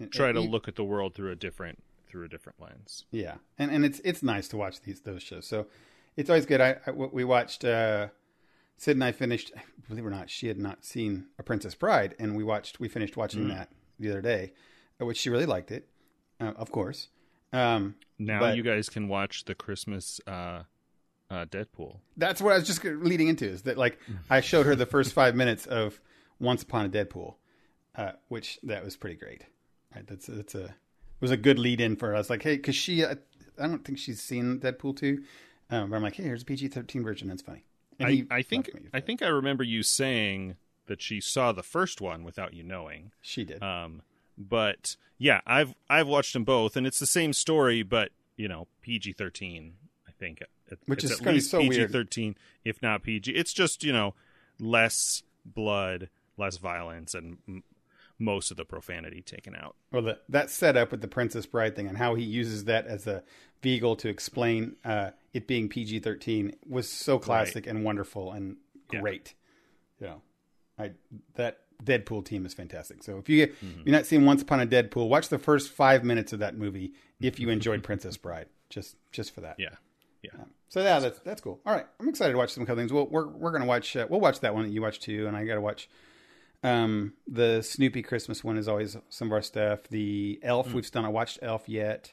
And- 0.00 0.12
try 0.12 0.30
and 0.30 0.36
to 0.36 0.42
e- 0.42 0.48
look 0.48 0.66
at 0.66 0.74
the 0.76 0.84
world 0.84 1.14
through 1.14 1.30
a 1.30 1.36
different 1.36 1.82
through 2.14 2.24
a 2.26 2.28
different 2.28 2.60
lens. 2.62 3.06
Yeah, 3.10 3.34
and 3.58 3.72
and 3.72 3.84
it's 3.84 4.00
it's 4.04 4.22
nice 4.22 4.46
to 4.48 4.56
watch 4.56 4.80
these 4.82 5.00
those 5.00 5.20
shows. 5.20 5.46
So 5.48 5.66
it's 6.16 6.30
always 6.30 6.46
good. 6.46 6.60
I, 6.60 6.76
I 6.86 6.90
we 6.92 7.24
watched. 7.24 7.64
uh 7.64 8.08
Sid 8.76 8.96
and 8.96 9.02
I 9.04 9.10
finished. 9.12 9.50
Believe 9.88 10.04
it 10.04 10.06
or 10.06 10.10
not, 10.10 10.30
she 10.30 10.46
had 10.48 10.58
not 10.58 10.84
seen 10.84 11.26
A 11.40 11.42
Princess 11.42 11.74
Bride, 11.74 12.14
and 12.20 12.36
we 12.36 12.44
watched. 12.44 12.78
We 12.78 12.88
finished 12.88 13.16
watching 13.16 13.48
that 13.48 13.68
the 13.98 14.10
other 14.10 14.22
day, 14.22 14.52
uh, 15.00 15.06
which 15.06 15.16
she 15.18 15.28
really 15.30 15.46
liked 15.46 15.70
it, 15.72 15.88
uh, 16.40 16.52
of 16.56 16.70
course. 16.70 17.08
Um, 17.52 17.96
Now 18.18 18.38
But- 18.40 18.56
you 18.56 18.62
guys 18.62 18.88
can 18.88 19.08
watch 19.08 19.44
the 19.44 19.54
Christmas 19.56 20.20
uh, 20.26 20.62
uh, 21.30 21.44
Deadpool. 21.46 21.98
that's 22.16 22.40
what 22.40 22.52
I 22.52 22.56
was 22.58 22.66
just 22.66 22.82
leading 22.84 23.26
into. 23.28 23.46
Is 23.46 23.62
that 23.62 23.76
like 23.78 23.98
I 24.30 24.40
showed 24.40 24.66
her 24.66 24.74
the 24.76 24.86
first 24.86 25.12
five 25.12 25.34
minutes 25.36 25.66
of 25.66 26.00
Once 26.40 26.62
Upon 26.64 26.86
a 26.86 26.88
Deadpool, 26.88 27.34
uh, 27.96 28.12
which 28.28 28.58
that 28.64 28.84
was 28.84 28.96
pretty 28.96 29.16
great. 29.16 29.42
Right, 29.94 30.04
that's 30.06 30.26
that's 30.26 30.54
a 30.56 30.74
was 31.20 31.30
a 31.30 31.36
good 31.36 31.58
lead 31.58 31.80
in 31.80 31.96
for 31.96 32.14
us. 32.14 32.28
Like, 32.30 32.42
hey, 32.42 32.56
because 32.56 32.74
she, 32.76 33.04
uh, 33.04 33.14
I 33.58 33.66
don't 33.66 33.84
think 33.84 33.98
she's 33.98 34.20
seen 34.20 34.58
Deadpool 34.60 34.96
two, 34.96 35.22
um, 35.70 35.90
but 35.90 35.96
I'm 35.96 36.02
like, 36.02 36.14
hey, 36.16 36.24
here's 36.24 36.42
a 36.42 36.44
PG 36.44 36.68
thirteen 36.68 37.02
version. 37.02 37.28
That's 37.28 37.42
funny. 37.42 37.64
And 37.98 38.26
I, 38.30 38.36
I 38.38 38.42
think 38.42 38.66
laughed 38.66 38.76
at 38.76 38.82
me 38.82 38.88
for 38.90 38.96
I 38.96 39.00
think 39.00 39.22
I 39.22 39.28
remember 39.28 39.62
you 39.64 39.82
saying 39.82 40.56
that 40.86 41.00
she 41.00 41.20
saw 41.20 41.52
the 41.52 41.62
first 41.62 42.00
one 42.00 42.24
without 42.24 42.52
you 42.52 42.62
knowing. 42.62 43.12
she 43.22 43.44
did. 43.44 43.62
Um, 43.62 44.02
but 44.36 44.96
yeah, 45.18 45.40
I've 45.46 45.74
I've 45.88 46.08
watched 46.08 46.32
them 46.32 46.44
both, 46.44 46.76
and 46.76 46.86
it's 46.86 46.98
the 46.98 47.06
same 47.06 47.32
story, 47.32 47.82
but 47.82 48.10
you 48.36 48.48
know, 48.48 48.66
PG 48.82 49.12
thirteen. 49.12 49.74
I 50.08 50.10
think, 50.18 50.40
It- 50.40 50.78
Which 50.86 51.04
it's 51.04 51.12
is 51.14 51.20
at 51.20 51.26
least 51.26 51.50
so 51.50 51.58
weird. 51.60 51.72
PG 51.72 51.86
thirteen, 51.92 52.36
if 52.64 52.82
not 52.82 53.02
PG. 53.04 53.30
It's 53.32 53.52
just 53.52 53.84
you 53.84 53.92
know 53.92 54.14
less 54.58 55.22
blood, 55.44 56.08
less 56.36 56.56
violence, 56.56 57.14
and 57.14 57.62
most 58.24 58.50
of 58.50 58.56
the 58.56 58.64
profanity 58.64 59.20
taken 59.22 59.54
out. 59.54 59.76
well, 59.92 60.02
the, 60.02 60.18
that 60.28 60.50
setup 60.50 60.90
with 60.90 61.00
the 61.02 61.08
Princess 61.08 61.46
Bride 61.46 61.76
thing 61.76 61.86
and 61.86 61.98
how 61.98 62.14
he 62.14 62.24
uses 62.24 62.64
that 62.64 62.86
as 62.86 63.06
a 63.06 63.22
vehicle 63.62 63.96
to 63.96 64.08
explain 64.08 64.76
uh, 64.84 65.10
it 65.32 65.46
being 65.46 65.68
PG 65.68 66.00
thirteen 66.00 66.54
was 66.68 66.88
so 66.90 67.18
classic 67.18 67.66
and 67.66 67.84
wonderful 67.84 68.32
and 68.32 68.56
Yeah. 68.92 69.00
great. 69.00 69.34
You 70.00 70.06
know, 70.08 70.22
I 70.78 70.92
that 71.34 71.58
Deadpool 71.82 72.24
team 72.24 72.46
is 72.46 72.54
fantastic. 72.54 73.02
So 73.02 73.18
if 73.18 73.28
you 73.28 73.46
Mm-hmm. 73.48 73.80
you're 73.84 73.92
not 73.96 74.06
seeing 74.06 74.24
Once 74.24 74.42
Upon 74.42 74.60
a 74.60 74.66
Deadpool, 74.66 75.08
watch 75.08 75.28
the 75.28 75.38
first 75.38 75.70
five 75.72 76.02
minutes 76.04 76.32
of 76.32 76.38
that 76.40 76.56
movie 76.56 76.92
if 77.20 77.38
you 77.40 77.48
enjoyed 77.50 77.82
Princess 77.90 78.16
Bride. 78.16 78.46
Just 78.70 78.96
just 79.12 79.34
for 79.34 79.40
that. 79.42 79.56
Yeah, 79.58 79.74
yeah. 80.22 80.30
So 80.68 80.80
yeah, 80.82 80.98
that's 80.98 81.18
that's 81.20 81.40
cool. 81.40 81.60
All 81.64 81.72
right, 81.74 81.86
I'm 82.00 82.08
excited 82.08 82.32
to 82.32 82.38
watch 82.38 82.50
some 82.50 82.64
couple 82.66 82.80
things. 82.80 82.92
We'll, 82.92 83.06
we're 83.06 83.28
we're 83.28 83.52
gonna 83.52 83.66
watch. 83.66 83.96
Uh, 83.96 84.06
we'll 84.08 84.20
watch 84.20 84.40
that 84.40 84.54
one 84.54 84.64
that 84.64 84.70
you 84.72 84.82
watched 84.82 85.02
too, 85.02 85.26
and 85.26 85.36
I 85.36 85.44
got 85.44 85.54
to 85.54 85.60
watch. 85.60 85.88
Um, 86.64 87.12
the 87.28 87.62
Snoopy 87.62 88.02
Christmas 88.02 88.42
one 88.42 88.56
is 88.56 88.66
always 88.66 88.96
some 89.10 89.28
of 89.28 89.32
our 89.32 89.42
stuff. 89.42 89.84
The 89.90 90.40
Elf, 90.42 90.72
we've 90.72 90.86
still 90.86 91.02
not 91.02 91.12
watched 91.12 91.38
Elf 91.42 91.68
yet. 91.68 92.12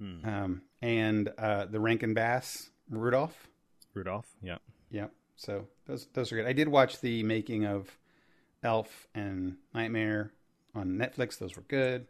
Um, 0.00 0.62
and 0.80 1.28
uh, 1.36 1.64
the 1.66 1.80
Rankin 1.80 2.14
Bass 2.14 2.70
Rudolph. 2.88 3.48
Rudolph. 3.94 4.28
Yeah. 4.40 4.58
Yep. 4.92 5.10
So 5.34 5.66
those 5.86 6.06
those 6.14 6.30
are 6.32 6.36
good. 6.36 6.46
I 6.46 6.52
did 6.52 6.68
watch 6.68 7.00
the 7.00 7.24
making 7.24 7.66
of 7.66 7.98
Elf 8.62 9.08
and 9.14 9.56
Nightmare 9.74 10.30
on 10.74 10.90
Netflix. 10.96 11.38
Those 11.38 11.56
were 11.56 11.62
good. 11.62 12.06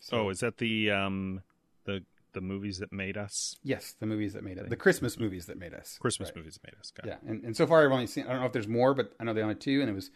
So, 0.00 0.18
Oh, 0.18 0.28
is 0.30 0.38
that 0.40 0.58
the 0.58 0.92
um 0.92 1.42
the 1.86 2.04
the 2.34 2.40
movies 2.40 2.78
that 2.78 2.92
made 2.92 3.16
us? 3.16 3.56
yes, 3.64 3.96
the 3.98 4.06
movies 4.06 4.34
that 4.34 4.44
made 4.44 4.58
us, 4.60 4.68
the 4.68 4.76
Christmas 4.76 5.18
movies 5.18 5.46
that 5.46 5.58
made 5.58 5.74
us. 5.74 5.98
Christmas 6.00 6.28
Right. 6.28 6.36
movies 6.36 6.54
that 6.54 6.72
made 6.72 6.78
us. 6.78 6.92
Got. 6.92 7.06
Yeah, 7.06 7.16
and, 7.26 7.42
and 7.42 7.56
so 7.56 7.66
far 7.66 7.84
I've 7.84 7.90
only 7.90 8.06
seen. 8.06 8.26
I 8.26 8.30
don't 8.30 8.40
know 8.40 8.46
if 8.46 8.52
there's 8.52 8.68
more, 8.68 8.94
but 8.94 9.12
I 9.18 9.24
know 9.24 9.34
the 9.34 9.42
only 9.42 9.56
two, 9.56 9.80
and 9.80 9.90
it 9.90 9.94
was 9.94 10.12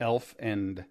Elf 0.00 0.34
and 0.38 0.84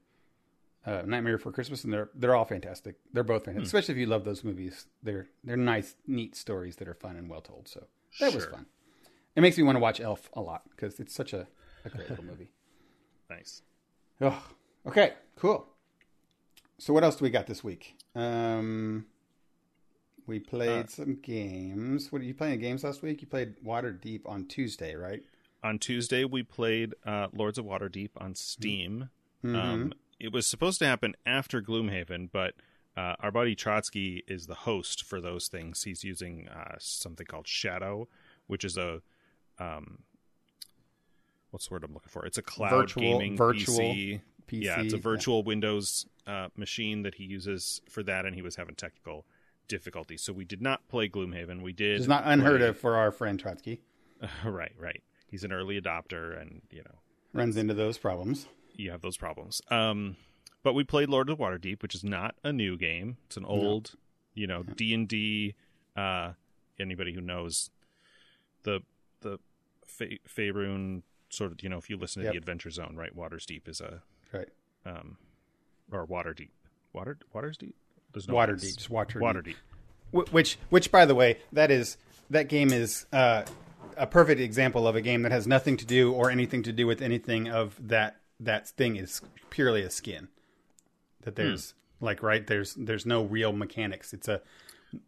uh, 0.86 1.02
Nightmare 1.06 1.38
Before 1.38 1.52
Christmas, 1.52 1.84
and 1.84 1.92
they're 1.94 2.10
they're 2.16 2.36
all 2.36 2.46
fantastic. 2.46 2.96
They're 3.14 3.24
both 3.24 3.46
fantastic, 3.46 3.66
especially 3.66 3.94
if 3.94 4.00
you 4.00 4.06
love 4.06 4.24
those 4.26 4.44
movies. 4.44 4.86
They're 5.04 5.28
they're 5.44 5.58
nice, 5.58 5.96
neat 6.08 6.36
stories 6.36 6.76
that 6.78 6.88
are 6.88 6.94
fun 6.94 7.16
and 7.16 7.30
well 7.30 7.42
told. 7.42 7.68
So 7.68 7.86
that 8.20 8.34
was 8.34 8.46
fun. 8.46 8.66
It 9.36 9.42
makes 9.42 9.58
me 9.58 9.64
want 9.64 9.76
to 9.76 9.80
watch 9.82 10.00
Elf 10.00 10.30
a 10.34 10.42
lot 10.42 10.64
because 10.70 11.00
it's 11.00 11.14
such 11.14 11.34
a, 11.34 11.48
a 11.84 11.90
great 11.90 12.10
little 12.10 12.26
movie. 12.32 12.50
Nice. 13.30 13.62
Oh, 14.22 14.42
okay, 14.88 15.14
cool. 15.36 15.68
So 16.78 16.94
what 16.94 17.04
else 17.04 17.16
do 17.18 17.24
we 17.24 17.30
got 17.30 17.48
this 17.48 17.64
week? 17.64 17.96
Um, 18.16 19.06
we 20.28 20.40
played 20.40 20.86
Uh, 20.86 20.88
some 20.88 21.16
games. 21.22 22.12
What 22.12 22.22
are 22.22 22.26
you 22.26 22.34
playing 22.34 22.60
games 22.60 22.84
last 22.84 23.02
week? 23.02 23.22
You 23.22 23.28
played 23.28 23.56
Waterdeep 23.66 24.22
on 24.26 24.46
Tuesday, 24.46 24.96
right? 24.96 25.24
On 25.66 25.80
Tuesday, 25.80 26.24
we 26.24 26.44
played 26.44 26.94
uh, 27.08 27.28
Lords 27.34 27.58
of 27.58 27.66
Waterdeep 27.66 28.12
on 28.18 28.36
Steam. 28.36 29.10
Mm-hmm. 29.44 29.56
Um, 29.56 29.94
it 30.20 30.32
was 30.32 30.46
supposed 30.46 30.78
to 30.78 30.86
happen 30.86 31.16
after 31.26 31.60
Gloomhaven, 31.60 32.30
but 32.32 32.54
uh, 32.96 33.16
our 33.20 33.32
buddy 33.32 33.56
Trotsky 33.56 34.24
is 34.28 34.46
the 34.46 34.54
host 34.54 35.04
for 35.04 35.20
those 35.20 35.48
things. 35.48 35.82
He's 35.82 36.04
using 36.04 36.48
uh, 36.50 36.76
something 36.78 37.26
called 37.26 37.48
Shadow, 37.48 38.08
which 38.46 38.64
is 38.64 38.78
a 38.78 39.02
um, 39.58 40.04
what's 41.50 41.68
the 41.68 41.74
word 41.74 41.84
I'm 41.84 41.96
looking 41.96 42.12
for? 42.12 42.28
It's 42.28 42.38
a 42.38 42.44
cloud 42.44 42.70
Virtual- 42.70 43.02
gaming 43.02 43.36
virtual 43.36 43.80
PC. 43.80 44.22
PC. 44.48 44.64
Yeah, 44.64 44.82
it's 44.82 44.94
a 44.94 44.98
virtual 44.98 45.42
Windows 45.42 46.06
uh, 46.28 46.50
machine 46.56 47.02
that 47.02 47.16
he 47.16 47.24
uses 47.24 47.82
for 47.90 48.04
that, 48.04 48.28
and 48.28 48.36
he 48.36 48.44
was 48.44 48.56
having 48.56 48.76
technical 48.76 49.26
difficulties. 49.68 50.22
So 50.22 50.32
we 50.32 50.46
did 50.46 50.62
not 50.62 50.88
play 50.90 51.10
Gloomhaven. 51.10 51.64
We 51.64 51.74
did. 51.74 51.98
It's 51.98 52.08
not 52.08 52.22
unheard 52.26 52.60
play- 52.60 52.70
of 52.70 52.78
for 52.78 52.96
our 52.96 53.12
friend 53.12 53.40
Trotsky. 53.40 53.82
right, 54.46 54.74
right. 54.80 55.02
He's 55.28 55.44
an 55.44 55.52
early 55.52 55.80
adopter, 55.80 56.40
and 56.40 56.62
you 56.72 56.80
know 56.84 57.00
Runs 57.34 57.58
into 57.58 57.74
those 57.74 57.98
problems. 57.98 58.48
you 58.76 58.92
have 58.92 59.02
those 59.02 59.18
problems. 59.18 59.62
Um, 59.70 60.16
but 60.64 60.74
we 60.74 60.84
played 60.84 61.10
Lord 61.10 61.30
of 61.30 61.38
Waterdeep, 61.40 61.82
which 61.82 61.94
is 61.96 62.04
not 62.04 62.36
a 62.44 62.52
new 62.54 62.78
game. 62.78 63.18
It's 63.28 63.38
an 63.38 63.46
old, 63.46 63.96
you 64.34 64.48
know, 64.48 64.64
D 64.64 64.94
and 64.94 65.08
D. 65.08 65.56
Uh, 65.96 66.34
anybody 66.80 67.14
who 67.14 67.22
knows 67.22 67.70
the 68.64 68.82
the 69.22 69.38
Fa- 69.86 70.18
Faerun 70.28 71.04
sort 71.30 71.52
of, 71.52 71.62
you 71.64 71.70
know, 71.70 71.78
if 71.78 71.90
you 71.90 71.98
listen 71.98 72.22
to 72.22 72.26
Yep. 72.26 72.34
the 72.34 72.38
Adventure 72.38 72.70
Zone, 72.70 72.96
right? 72.98 73.14
Waters 73.16 73.46
Deep 73.46 73.68
is 73.68 73.80
a 73.82 74.02
Right. 74.32 74.48
um, 74.86 75.18
or 75.92 76.06
Water 76.06 76.34
Deep. 76.34 76.52
Water 76.94 77.18
Waters 77.34 77.58
Deep. 77.58 77.76
There's 78.14 78.28
no 78.28 78.34
Water. 78.36 78.56
Deep, 78.56 78.76
just 78.76 78.90
Water 78.90 79.20
Water 79.20 79.42
Deep. 79.42 79.56
Deep. 80.12 80.28
Wh- 80.30 80.34
Which, 80.34 80.58
which, 80.70 80.92
by 80.92 81.06
the 81.06 81.16
way, 81.16 81.40
that 81.52 81.70
is 81.72 81.98
that 82.30 82.48
game 82.50 82.72
is 82.72 83.06
uh, 83.14 83.44
a 83.98 84.08
perfect 84.08 84.40
example 84.42 84.88
of 84.88 84.96
a 84.96 85.02
game 85.02 85.22
that 85.24 85.32
has 85.32 85.48
nothing 85.48 85.78
to 85.78 85.86
do 85.86 86.12
or 86.14 86.30
anything 86.30 86.64
to 86.64 86.72
do 86.72 86.88
with 86.88 87.02
anything 87.02 87.48
of 87.50 87.76
that. 87.88 88.18
That 88.40 88.68
thing 88.68 88.98
is 88.98 89.22
purely 89.50 89.82
a 89.82 89.90
skin. 89.90 90.28
That 91.22 91.36
there's 91.36 91.74
like 92.02 92.22
right 92.22 92.46
there's 92.46 92.74
there's 92.76 93.06
no 93.06 93.24
real 93.24 93.54
mechanics. 93.54 94.14
It's 94.14 94.28
a 94.28 94.42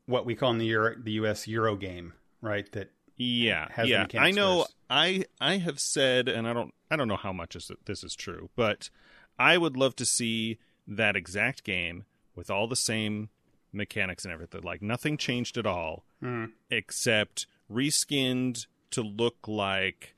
what 0.05 0.25
we 0.25 0.33
call 0.35 0.51
in 0.51 0.57
the 0.59 0.65
Euro, 0.67 0.95
the 0.97 1.11
U.S. 1.13 1.47
Euro 1.47 1.75
game, 1.75 2.13
right? 2.41 2.71
That 2.71 2.89
Yeah, 3.17 3.67
has 3.71 3.89
yeah. 3.89 4.05
I 4.17 4.31
know. 4.31 4.61
first. 4.61 4.75
I 4.89 5.25
I 5.41 5.57
have 5.57 5.79
said, 5.79 6.29
and 6.29 6.47
I 6.47 6.53
don't 6.53 6.73
I 6.89 6.95
don't 6.95 7.07
know 7.09 7.17
how 7.17 7.33
much 7.33 7.55
is 7.55 7.69
this 7.85 8.03
is 8.03 8.15
true, 8.15 8.49
but 8.55 8.89
I 9.37 9.57
would 9.57 9.75
love 9.75 9.95
to 9.97 10.05
see 10.05 10.57
that 10.87 11.15
exact 11.17 11.63
game 11.65 12.05
with 12.33 12.49
all 12.49 12.67
the 12.67 12.75
same 12.77 13.29
mechanics 13.73 14.23
and 14.23 14.33
everything. 14.33 14.61
Like 14.61 14.81
nothing 14.81 15.17
changed 15.17 15.57
at 15.57 15.65
all, 15.65 16.05
Hmm. 16.21 16.45
except 16.71 17.45
reskinned 17.71 18.65
to 18.91 19.01
look 19.01 19.47
like, 19.47 20.15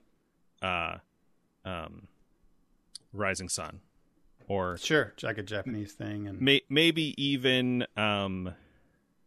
uh, 0.62 0.98
um, 1.66 2.08
Rising 3.14 3.50
Sun, 3.50 3.82
or 4.48 4.78
sure, 4.78 5.14
like 5.24 5.38
a 5.38 5.44
Japanese 5.44 5.94
thing, 5.94 6.28
and 6.28 6.40
may, 6.42 6.62
maybe 6.70 7.16
even 7.22 7.86
um 7.98 8.54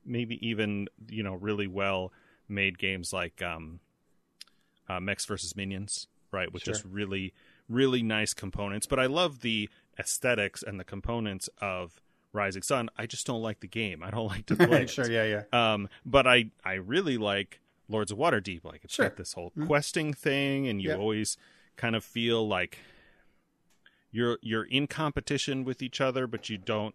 maybe 0.05 0.47
even 0.47 0.89
you 1.09 1.23
know 1.23 1.35
really 1.35 1.67
well 1.67 2.13
made 2.49 2.79
games 2.79 3.13
like 3.13 3.43
um 3.43 3.81
uh, 4.89 5.01
Mechs 5.01 5.25
versus 5.25 5.57
Minions, 5.57 6.07
right? 6.31 6.53
With 6.53 6.63
just 6.65 6.85
really 6.85 7.33
really 7.69 8.03
nice 8.03 8.35
components. 8.35 8.87
But 8.87 8.99
I 8.99 9.07
love 9.07 9.41
the 9.41 9.69
aesthetics 9.99 10.63
and 10.63 10.79
the 10.79 10.85
components 10.85 11.49
of 11.61 12.01
Rising 12.33 12.63
Sun. 12.63 12.89
I 12.97 13.07
just 13.07 13.27
don't 13.27 13.43
like 13.43 13.61
the 13.61 13.69
game. 13.69 14.03
I 14.03 14.11
don't 14.11 14.27
like 14.27 14.47
to 14.47 14.57
play 14.69 14.83
it. 14.83 14.91
sure, 14.91 15.11
yeah, 15.11 15.43
yeah. 15.53 15.73
Um, 15.73 15.89
but 16.05 16.27
I 16.27 16.51
I 16.65 16.75
really 16.75 17.17
like 17.19 17.61
Lords 17.93 18.11
of 18.11 18.19
Waterdeep. 18.19 18.65
Like 18.65 18.83
it's 18.85 18.95
Sure. 18.95 19.07
got 19.09 19.17
this 19.17 19.35
whole 19.35 19.51
mm-hmm. 19.51 19.67
questing 19.67 20.13
thing, 20.15 20.67
and 20.67 20.83
you 20.83 20.89
Yeah. 20.91 20.97
always 20.97 21.37
kind 21.77 21.95
of 21.95 22.05
feel 22.05 22.47
like 22.47 22.79
you're 24.11 24.39
you're 24.43 24.65
in 24.65 24.87
competition 24.87 25.65
with 25.65 25.83
each 25.83 26.01
other, 26.01 26.27
but 26.27 26.49
you 26.49 26.59
don't 26.59 26.95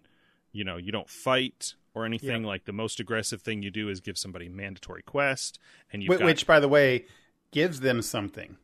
you 0.52 0.64
know 0.64 0.78
you 0.78 0.92
don't 0.92 1.10
fight 1.10 1.74
or 1.94 2.06
anything. 2.06 2.44
Like 2.44 2.66
the 2.66 2.74
most 2.74 3.00
aggressive 3.00 3.42
thing 3.42 3.64
you 3.64 3.72
do 3.72 3.90
is 3.90 4.00
give 4.00 4.18
somebody 4.18 4.50
mandatory 4.50 5.02
quest, 5.02 5.60
and 5.92 6.04
you 6.04 6.14
Wh- 6.14 6.22
Which, 6.22 6.46
by 6.46 6.60
the 6.60 6.68
way, 6.68 7.06
gives 7.52 7.80
them 7.80 8.02
something. 8.02 8.58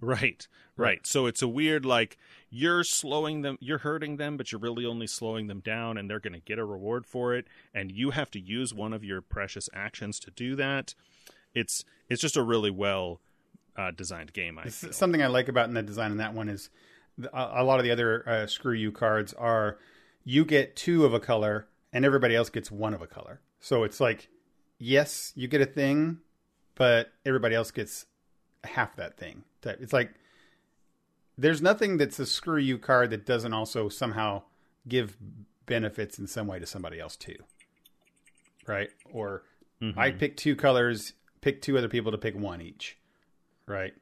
Right, 0.00 0.46
right. 0.76 1.06
So 1.06 1.24
it's 1.26 1.40
a 1.40 1.48
weird 1.48 1.86
like 1.86 2.18
you're 2.50 2.84
slowing 2.84 3.42
them, 3.42 3.56
you're 3.60 3.78
hurting 3.78 4.18
them, 4.18 4.36
but 4.36 4.52
you're 4.52 4.60
really 4.60 4.84
only 4.84 5.06
slowing 5.06 5.46
them 5.46 5.60
down, 5.60 5.96
and 5.96 6.10
they're 6.10 6.20
going 6.20 6.34
to 6.34 6.40
get 6.40 6.58
a 6.58 6.64
reward 6.64 7.06
for 7.06 7.34
it, 7.34 7.46
and 7.72 7.90
you 7.90 8.10
have 8.10 8.30
to 8.32 8.40
use 8.40 8.74
one 8.74 8.92
of 8.92 9.02
your 9.04 9.22
precious 9.22 9.70
actions 9.72 10.18
to 10.20 10.30
do 10.30 10.54
that. 10.56 10.94
It's 11.56 11.84
it's 12.08 12.20
just 12.20 12.36
a 12.36 12.42
really 12.42 12.70
well 12.70 13.20
uh, 13.76 13.90
designed 13.90 14.32
game. 14.32 14.58
I. 14.58 14.68
Something 14.68 15.22
I 15.22 15.26
like 15.26 15.48
about 15.48 15.68
in 15.68 15.74
the 15.74 15.82
design 15.82 16.12
in 16.12 16.18
that 16.18 16.34
one 16.34 16.48
is 16.48 16.70
the, 17.18 17.34
a, 17.36 17.62
a 17.62 17.64
lot 17.64 17.78
of 17.78 17.84
the 17.84 17.90
other 17.90 18.28
uh, 18.28 18.46
screw 18.46 18.74
you 18.74 18.92
cards 18.92 19.32
are 19.34 19.78
you 20.24 20.44
get 20.44 20.76
two 20.76 21.04
of 21.04 21.14
a 21.14 21.20
color 21.20 21.66
and 21.92 22.04
everybody 22.04 22.36
else 22.36 22.50
gets 22.50 22.70
one 22.70 22.94
of 22.94 23.00
a 23.02 23.06
color. 23.06 23.40
So 23.60 23.84
it's 23.84 24.00
like, 24.00 24.28
yes, 24.78 25.32
you 25.34 25.48
get 25.48 25.60
a 25.60 25.66
thing, 25.66 26.18
but 26.74 27.12
everybody 27.24 27.54
else 27.54 27.70
gets 27.70 28.06
half 28.64 28.96
that 28.96 29.16
thing. 29.16 29.44
It's 29.64 29.92
like 29.92 30.12
there's 31.38 31.60
nothing 31.62 31.96
that's 31.96 32.18
a 32.18 32.26
screw 32.26 32.58
you 32.58 32.78
card 32.78 33.10
that 33.10 33.26
doesn't 33.26 33.52
also 33.52 33.88
somehow 33.88 34.42
give 34.86 35.16
benefits 35.66 36.18
in 36.18 36.26
some 36.26 36.46
way 36.46 36.58
to 36.58 36.66
somebody 36.66 37.00
else 37.00 37.16
too. 37.16 37.36
Right? 38.66 38.90
Or 39.12 39.42
Mhm. 39.82 39.96
I 39.98 40.10
pick 40.10 40.36
two 40.36 40.56
colors, 40.56 41.12
pick 41.40 41.62
two 41.62 41.76
other 41.78 41.88
people 41.88 42.12
to 42.12 42.18
pick 42.18 42.34
one 42.34 42.60
each. 42.60 42.96
Right? 43.66 43.94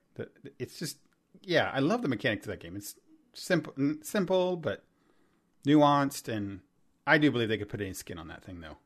It's 0.59 0.79
just 0.79 0.99
yeah, 1.43 1.71
I 1.75 1.81
love 1.81 2.03
the 2.03 2.09
mechanics 2.09 2.47
of 2.47 2.51
that 2.51 2.61
game. 2.61 2.77
It's 2.77 2.95
simple 3.33 3.73
simple 4.03 4.57
but 4.57 4.85
nuanced 5.67 6.29
and 6.35 6.61
I 7.07 7.19
do 7.19 7.31
believe 7.31 7.49
they 7.49 7.59
could 7.59 7.69
put 7.69 7.81
any 7.81 7.93
skin 7.93 8.19
on 8.19 8.29
that 8.29 8.45
thing 8.45 8.61
though. 8.61 8.77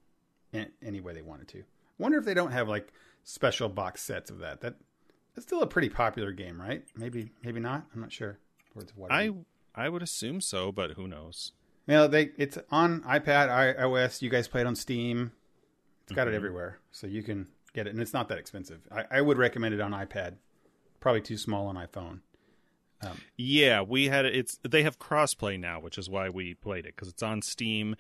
In, 0.53 0.69
any 0.83 1.01
way 1.01 1.13
they 1.13 1.23
wanted 1.23 1.49
to. 1.49 1.63
Wonder 1.99 2.19
if 2.19 2.25
they 2.25 2.35
don't 2.35 2.53
have 2.53 2.69
like 2.69 2.93
special 3.25 3.69
box 3.69 4.03
sets 4.03 4.31
of 4.31 4.39
that. 4.39 4.61
That 4.63 4.77
that's 5.35 5.47
still 5.47 5.63
a 5.63 5.67
pretty 5.67 5.89
popular 5.91 6.33
game, 6.33 6.61
right? 6.61 6.85
Maybe 6.97 7.31
maybe 7.43 7.61
not. 7.61 7.85
I'm 7.95 8.01
not 8.01 8.13
sure. 8.13 8.39
Lords 8.75 8.93
of. 8.93 9.11
I 9.11 9.31
I 9.75 9.89
would 9.89 10.03
assume 10.03 10.41
so, 10.41 10.73
but 10.73 10.93
who 10.93 11.07
knows? 11.07 11.53
Well, 11.87 12.09
they 12.09 12.31
it's 12.39 12.59
on 12.71 13.03
iPad, 13.03 13.49
iOS. 13.77 14.23
You 14.23 14.31
guys 14.31 14.49
play 14.49 14.63
it 14.63 14.67
on 14.67 14.75
Steam. 14.77 15.33
It's 16.05 16.13
got 16.13 16.27
it 16.29 16.33
Mhm. 16.33 16.37
everywhere, 16.37 16.79
so 16.91 17.07
you 17.07 17.23
can 17.23 17.49
get 17.79 17.87
it, 17.87 17.91
and 17.91 18.01
it's 18.01 18.13
not 18.13 18.29
that 18.29 18.39
expensive. 18.39 18.81
I, 18.91 19.05
I 19.19 19.21
would 19.21 19.39
recommend 19.39 19.75
it 19.75 19.81
on 19.81 19.93
iPad. 19.93 20.35
Probably 21.01 21.21
too 21.21 21.37
small 21.37 21.67
on 21.69 21.77
iPhone. 21.77 22.21
Yeah, 23.37 23.83
we 23.83 24.07
had 24.07 24.25
it. 24.25 24.35
It's 24.35 24.59
they 24.69 24.83
have 24.83 24.99
crossplay 24.99 25.59
now, 25.59 25.79
which 25.79 25.99
is 25.99 26.11
why 26.11 26.29
we 26.29 26.55
played 26.55 26.85
it 26.85 26.97
because 26.97 27.09
it's 27.09 27.23
on 27.23 27.43
Steam. 27.43 27.95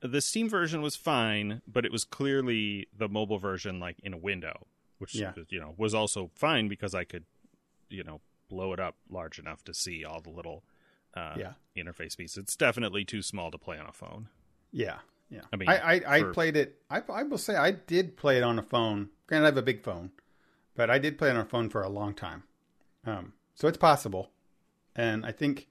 The 0.00 0.20
Steam 0.20 0.48
version 0.48 0.82
was 0.82 0.94
fine, 0.94 1.62
but 1.66 1.84
it 1.84 1.90
was 1.90 2.04
clearly 2.04 2.86
the 2.96 3.08
mobile 3.08 3.38
version, 3.38 3.80
like 3.80 3.96
in 4.04 4.12
a 4.14 4.18
window, 4.18 4.66
which 4.98 5.14
Yeah. 5.16 5.32
you 5.48 5.58
know 5.58 5.74
was 5.76 5.94
also 5.94 6.30
fine 6.36 6.68
because 6.68 6.94
I 6.94 7.02
could, 7.04 7.24
you 7.88 8.04
know, 8.04 8.20
blow 8.48 8.72
it 8.72 8.78
up 8.78 8.94
large 9.10 9.38
enough 9.40 9.64
to 9.64 9.74
see 9.74 10.04
all 10.04 10.20
the 10.20 10.30
little 10.30 10.62
uh, 11.14 11.34
Yeah. 11.36 11.52
interface 11.76 12.16
pieces. 12.16 12.36
It's 12.36 12.56
definitely 12.56 13.04
too 13.04 13.22
small 13.22 13.50
to 13.50 13.58
play 13.58 13.78
on 13.78 13.86
a 13.86 13.92
phone. 13.92 14.28
Yeah, 14.70 14.98
yeah. 15.30 15.42
I 15.52 15.56
mean, 15.56 15.68
I 15.68 15.76
I, 15.76 16.18
I 16.18 16.22
played 16.32 16.56
it. 16.56 16.80
I 16.90 17.02
I 17.08 17.22
will 17.24 17.38
say 17.38 17.56
I 17.56 17.72
did 17.72 18.16
play 18.16 18.36
it 18.38 18.42
on 18.42 18.58
a 18.58 18.62
phone. 18.62 19.10
Granted, 19.26 19.44
I 19.44 19.48
have 19.48 19.56
a 19.56 19.62
big 19.62 19.82
phone, 19.82 20.10
but 20.74 20.90
I 20.90 20.98
did 20.98 21.18
play 21.18 21.28
it 21.30 21.32
on 21.36 21.40
a 21.40 21.44
phone 21.44 21.68
for 21.68 21.82
a 21.82 21.88
long 21.88 22.14
time. 22.14 22.44
Um, 23.04 23.32
so 23.54 23.68
it's 23.68 23.78
possible, 23.78 24.30
and 24.94 25.24
I 25.26 25.32
think 25.32 25.68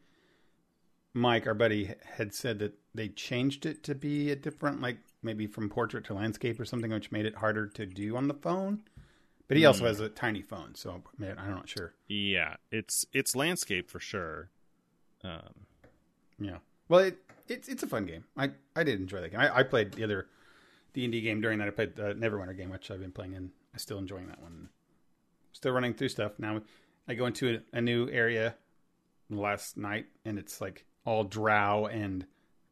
Mike, 1.13 1.47
our 1.47 1.53
buddy, 1.53 1.93
had 2.17 2.33
said 2.33 2.59
that 2.59 2.73
they 2.93 3.07
changed 3.09 3.65
it 3.65 3.83
to 3.83 3.95
be 3.95 4.31
a 4.31 4.35
different, 4.35 4.81
like 4.81 4.97
maybe 5.23 5.47
from 5.47 5.69
portrait 5.69 6.03
to 6.05 6.13
landscape 6.13 6.59
or 6.59 6.65
something, 6.65 6.91
which 6.91 7.11
made 7.11 7.25
it 7.25 7.35
harder 7.35 7.67
to 7.67 7.85
do 7.85 8.15
on 8.17 8.27
the 8.27 8.33
phone. 8.33 8.83
But 9.47 9.57
he 9.57 9.65
also 9.65 9.81
Hmm. 9.81 9.87
has 9.87 9.99
a 9.99 10.09
tiny 10.09 10.41
phone, 10.41 10.75
so 10.75 11.03
man, 11.17 11.37
I'm 11.37 11.51
not 11.51 11.69
sure. 11.69 11.93
Yeah, 12.07 12.55
it's 12.71 13.05
it's 13.13 13.35
landscape 13.35 13.89
for 13.89 13.99
sure. 13.99 14.49
Um, 15.23 15.67
Yeah. 16.39 16.57
Well, 16.88 17.01
it, 17.01 17.17
it's 17.47 17.67
it's 17.67 17.83
a 17.83 17.88
fun 17.88 18.05
game. 18.05 18.25
I, 18.38 18.51
I 18.75 18.83
did 18.83 18.99
enjoy 18.99 19.21
that 19.21 19.31
game. 19.31 19.39
I, 19.39 19.57
I 19.57 19.63
played 19.63 19.93
the 19.93 20.03
other 20.03 20.27
D 20.93 21.03
and 21.03 21.11
D 21.11 21.21
game 21.21 21.41
during 21.41 21.59
that. 21.59 21.67
I 21.67 21.71
played 21.71 21.95
the 21.95 22.13
Neverwinter 22.13 22.55
game, 22.57 22.69
which 22.69 22.91
I've 22.91 23.01
been 23.01 23.11
playing, 23.11 23.36
and 23.36 23.49
I'm 23.73 23.79
still 23.79 23.97
enjoying 23.97 24.27
that 24.27 24.41
one. 24.41 24.69
Still 25.53 25.71
running 25.71 25.93
through 25.93 26.09
stuff 26.09 26.33
now. 26.38 26.61
I 27.07 27.13
go 27.13 27.25
into 27.25 27.61
a, 27.73 27.77
a 27.77 27.81
new 27.81 28.09
area 28.09 28.55
last 29.29 29.77
night, 29.77 30.07
and 30.23 30.38
it's 30.38 30.61
like 30.61 30.86
all 31.05 31.23
Drow 31.23 31.86
and 31.86 32.25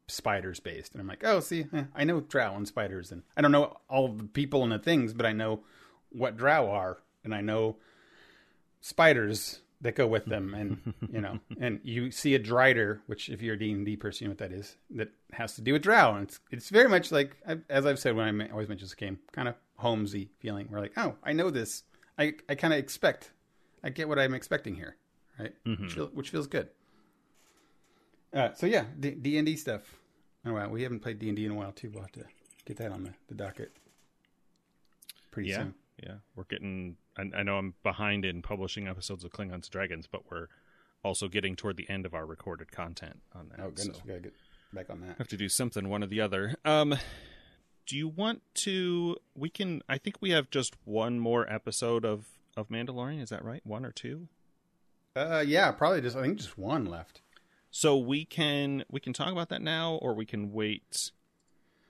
spiders 0.07 0.59
based, 0.59 0.93
and 0.93 1.01
I'm 1.01 1.07
like, 1.07 1.23
oh, 1.23 1.39
see, 1.39 1.65
eh, 1.73 1.85
I 1.95 2.03
know 2.03 2.19
Drow 2.19 2.55
and 2.55 2.67
spiders, 2.67 3.11
and 3.11 3.23
I 3.37 3.41
don't 3.41 3.51
know 3.51 3.77
all 3.89 4.09
the 4.09 4.25
people 4.25 4.63
and 4.63 4.71
the 4.71 4.79
things, 4.79 5.13
but 5.13 5.25
I 5.25 5.31
know 5.31 5.61
what 6.09 6.37
Drow 6.37 6.69
are, 6.69 6.99
and 7.23 7.33
I 7.33 7.41
know 7.41 7.77
spiders 8.81 9.61
that 9.83 9.95
go 9.95 10.07
with 10.07 10.25
them. 10.25 10.53
And 10.53 10.93
you 11.13 11.21
know 11.21 11.39
and 11.59 11.79
you 11.83 12.11
see 12.11 12.35
a 12.35 12.39
drider 12.39 12.99
which 13.05 13.29
if 13.29 13.41
you're 13.41 13.55
a 13.55 13.59
d&d 13.59 13.95
person 13.97 14.25
you 14.25 14.27
know 14.29 14.31
what 14.31 14.39
that 14.39 14.51
is 14.51 14.77
that 14.91 15.09
has 15.31 15.55
to 15.55 15.61
do 15.61 15.73
with 15.73 15.83
drow. 15.83 16.15
And 16.15 16.27
it's, 16.27 16.39
it's 16.51 16.69
very 16.69 16.89
much 16.89 17.11
like 17.11 17.37
as 17.69 17.85
i've 17.85 17.99
said 17.99 18.15
when 18.15 18.41
i 18.41 18.49
always 18.49 18.67
mention 18.67 18.85
this 18.85 18.95
game 18.95 19.19
kind 19.31 19.47
of 19.47 19.55
homesy 19.79 20.29
feeling. 20.39 20.67
We're 20.69 20.79
like 20.79 20.93
oh 20.97 21.15
i 21.23 21.33
know 21.33 21.49
this. 21.49 21.83
I, 22.17 22.33
I 22.49 22.55
kind 22.55 22.73
of 22.73 22.79
expect 22.79 23.31
i 23.83 23.89
get 23.89 24.07
what 24.07 24.19
i'm 24.19 24.33
expecting 24.33 24.75
here 24.75 24.97
right? 25.39 25.53
Which, 25.65 25.93
feel, 25.93 26.07
which 26.07 26.29
feels 26.29 26.47
good. 26.47 26.69
Uh, 28.33 28.53
so 28.53 28.65
yeah 28.65 28.85
D- 28.99 29.11
d&d 29.11 29.55
stuff. 29.57 29.81
Oh 30.45 30.53
wow. 30.53 30.69
We 30.69 30.83
haven't 30.83 30.99
played 30.99 31.19
d&d 31.19 31.45
in 31.45 31.51
a 31.51 31.55
while 31.55 31.71
too. 31.71 31.89
We'll 31.91 32.03
have 32.03 32.11
to 32.13 32.25
get 32.65 32.77
that 32.77 32.91
on 32.91 33.03
the, 33.03 33.13
the 33.27 33.35
docket 33.35 33.71
pretty 35.33 35.49
yeah, 35.49 35.57
soon. 35.57 35.73
yeah, 36.01 36.13
we're 36.35 36.43
getting. 36.45 36.95
I, 37.17 37.29
I 37.39 37.43
know 37.43 37.57
I'm 37.57 37.75
behind 37.83 38.25
in 38.25 38.41
publishing 38.41 38.87
episodes 38.87 39.23
of 39.23 39.31
Klingons 39.31 39.53
and 39.53 39.69
Dragons, 39.69 40.07
but 40.11 40.29
we're 40.31 40.47
also 41.03 41.27
getting 41.27 41.55
toward 41.55 41.77
the 41.77 41.89
end 41.89 42.05
of 42.05 42.13
our 42.13 42.25
recorded 42.25 42.71
content 42.71 43.21
on 43.35 43.49
that. 43.49 43.59
oh 43.59 43.69
goodness 43.69 43.97
so 43.97 44.01
we 44.05 44.09
gotta 44.09 44.21
get 44.21 44.33
back 44.71 44.89
on 44.89 45.01
that 45.01 45.17
have 45.17 45.27
to 45.27 45.37
do 45.37 45.49
something 45.49 45.89
one 45.89 46.03
or 46.03 46.07
the 46.07 46.21
other. 46.21 46.55
Um, 46.65 46.95
do 47.85 47.97
you 47.97 48.07
want 48.07 48.41
to? 48.55 49.17
We 49.35 49.49
can. 49.49 49.81
I 49.89 49.97
think 49.97 50.17
we 50.21 50.29
have 50.31 50.49
just 50.49 50.75
one 50.85 51.19
more 51.19 51.51
episode 51.51 52.05
of 52.05 52.25
of 52.55 52.69
Mandalorian. 52.69 53.21
Is 53.21 53.29
that 53.29 53.43
right? 53.43 53.61
One 53.65 53.85
or 53.85 53.91
two? 53.91 54.27
uh 55.15 55.43
yeah 55.45 55.71
probably 55.71 56.01
just 56.01 56.17
i 56.17 56.23
think 56.23 56.37
just 56.37 56.57
one 56.57 56.85
left 56.85 57.21
So 57.69 57.95
we 57.95 58.25
can 58.25 58.83
we 58.89 58.99
can 58.99 59.13
talk 59.13 59.31
about 59.31 59.49
that 59.49 59.61
now, 59.61 59.95
or 60.01 60.15
we 60.15 60.25
can 60.25 60.51
wait. 60.51 61.11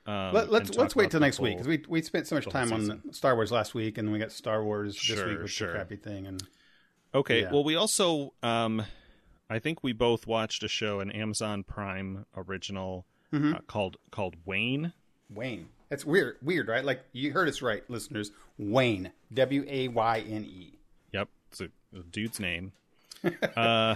Um, 0.06 0.34
Let, 0.34 0.52
let's 0.52 0.70
let's 0.76 0.94
wait 0.94 1.10
till 1.10 1.20
next 1.20 1.40
week 1.40 1.54
because 1.56 1.66
we 1.68 1.82
we 1.88 2.02
spent 2.02 2.26
so 2.26 2.34
much 2.34 2.46
time 2.48 2.72
on 2.72 3.12
Star 3.12 3.34
Wars 3.34 3.50
last 3.50 3.74
week, 3.74 3.96
and 3.98 4.06
then 4.06 4.12
we 4.12 4.18
got 4.18 4.32
Star 4.32 4.62
Wars 4.62 4.94
this 4.94 5.02
Sure, 5.02 5.28
week 5.28 5.38
with 5.42 5.50
sure. 5.50 5.68
the 5.68 5.74
crappy 5.74 5.96
thing, 5.96 6.26
and 6.26 6.42
Okay. 7.14 7.42
Yeah. 7.42 7.52
Well, 7.52 7.62
we 7.64 7.76
also, 7.76 8.34
um, 8.42 8.82
I 9.48 9.60
think 9.60 9.84
we 9.84 9.92
both 9.92 10.26
watched 10.26 10.62
a 10.64 10.68
show, 10.68 11.00
an 11.00 11.10
Amazon 11.12 11.62
Prime 11.62 12.26
original 12.36 13.06
Mhm. 13.32 13.54
uh, 13.54 13.58
called 13.66 13.96
called 14.10 14.36
Wayne. 14.44 14.92
Wayne. 15.30 15.68
That's 15.88 16.04
weird, 16.04 16.36
weird, 16.42 16.68
right? 16.68 16.84
Like 16.84 17.04
you 17.12 17.32
heard 17.32 17.48
us 17.48 17.62
right, 17.62 17.88
listeners. 17.88 18.30
Wayne, 18.58 19.12
W 19.32 19.64
A 19.68 19.88
Y 19.88 20.18
N 20.28 20.44
E. 20.44 20.78
Yep, 21.12 21.28
it's 21.50 21.60
a, 21.60 21.68
a 21.96 22.02
dude's 22.02 22.40
name. 22.40 22.72
uh, 23.56 23.94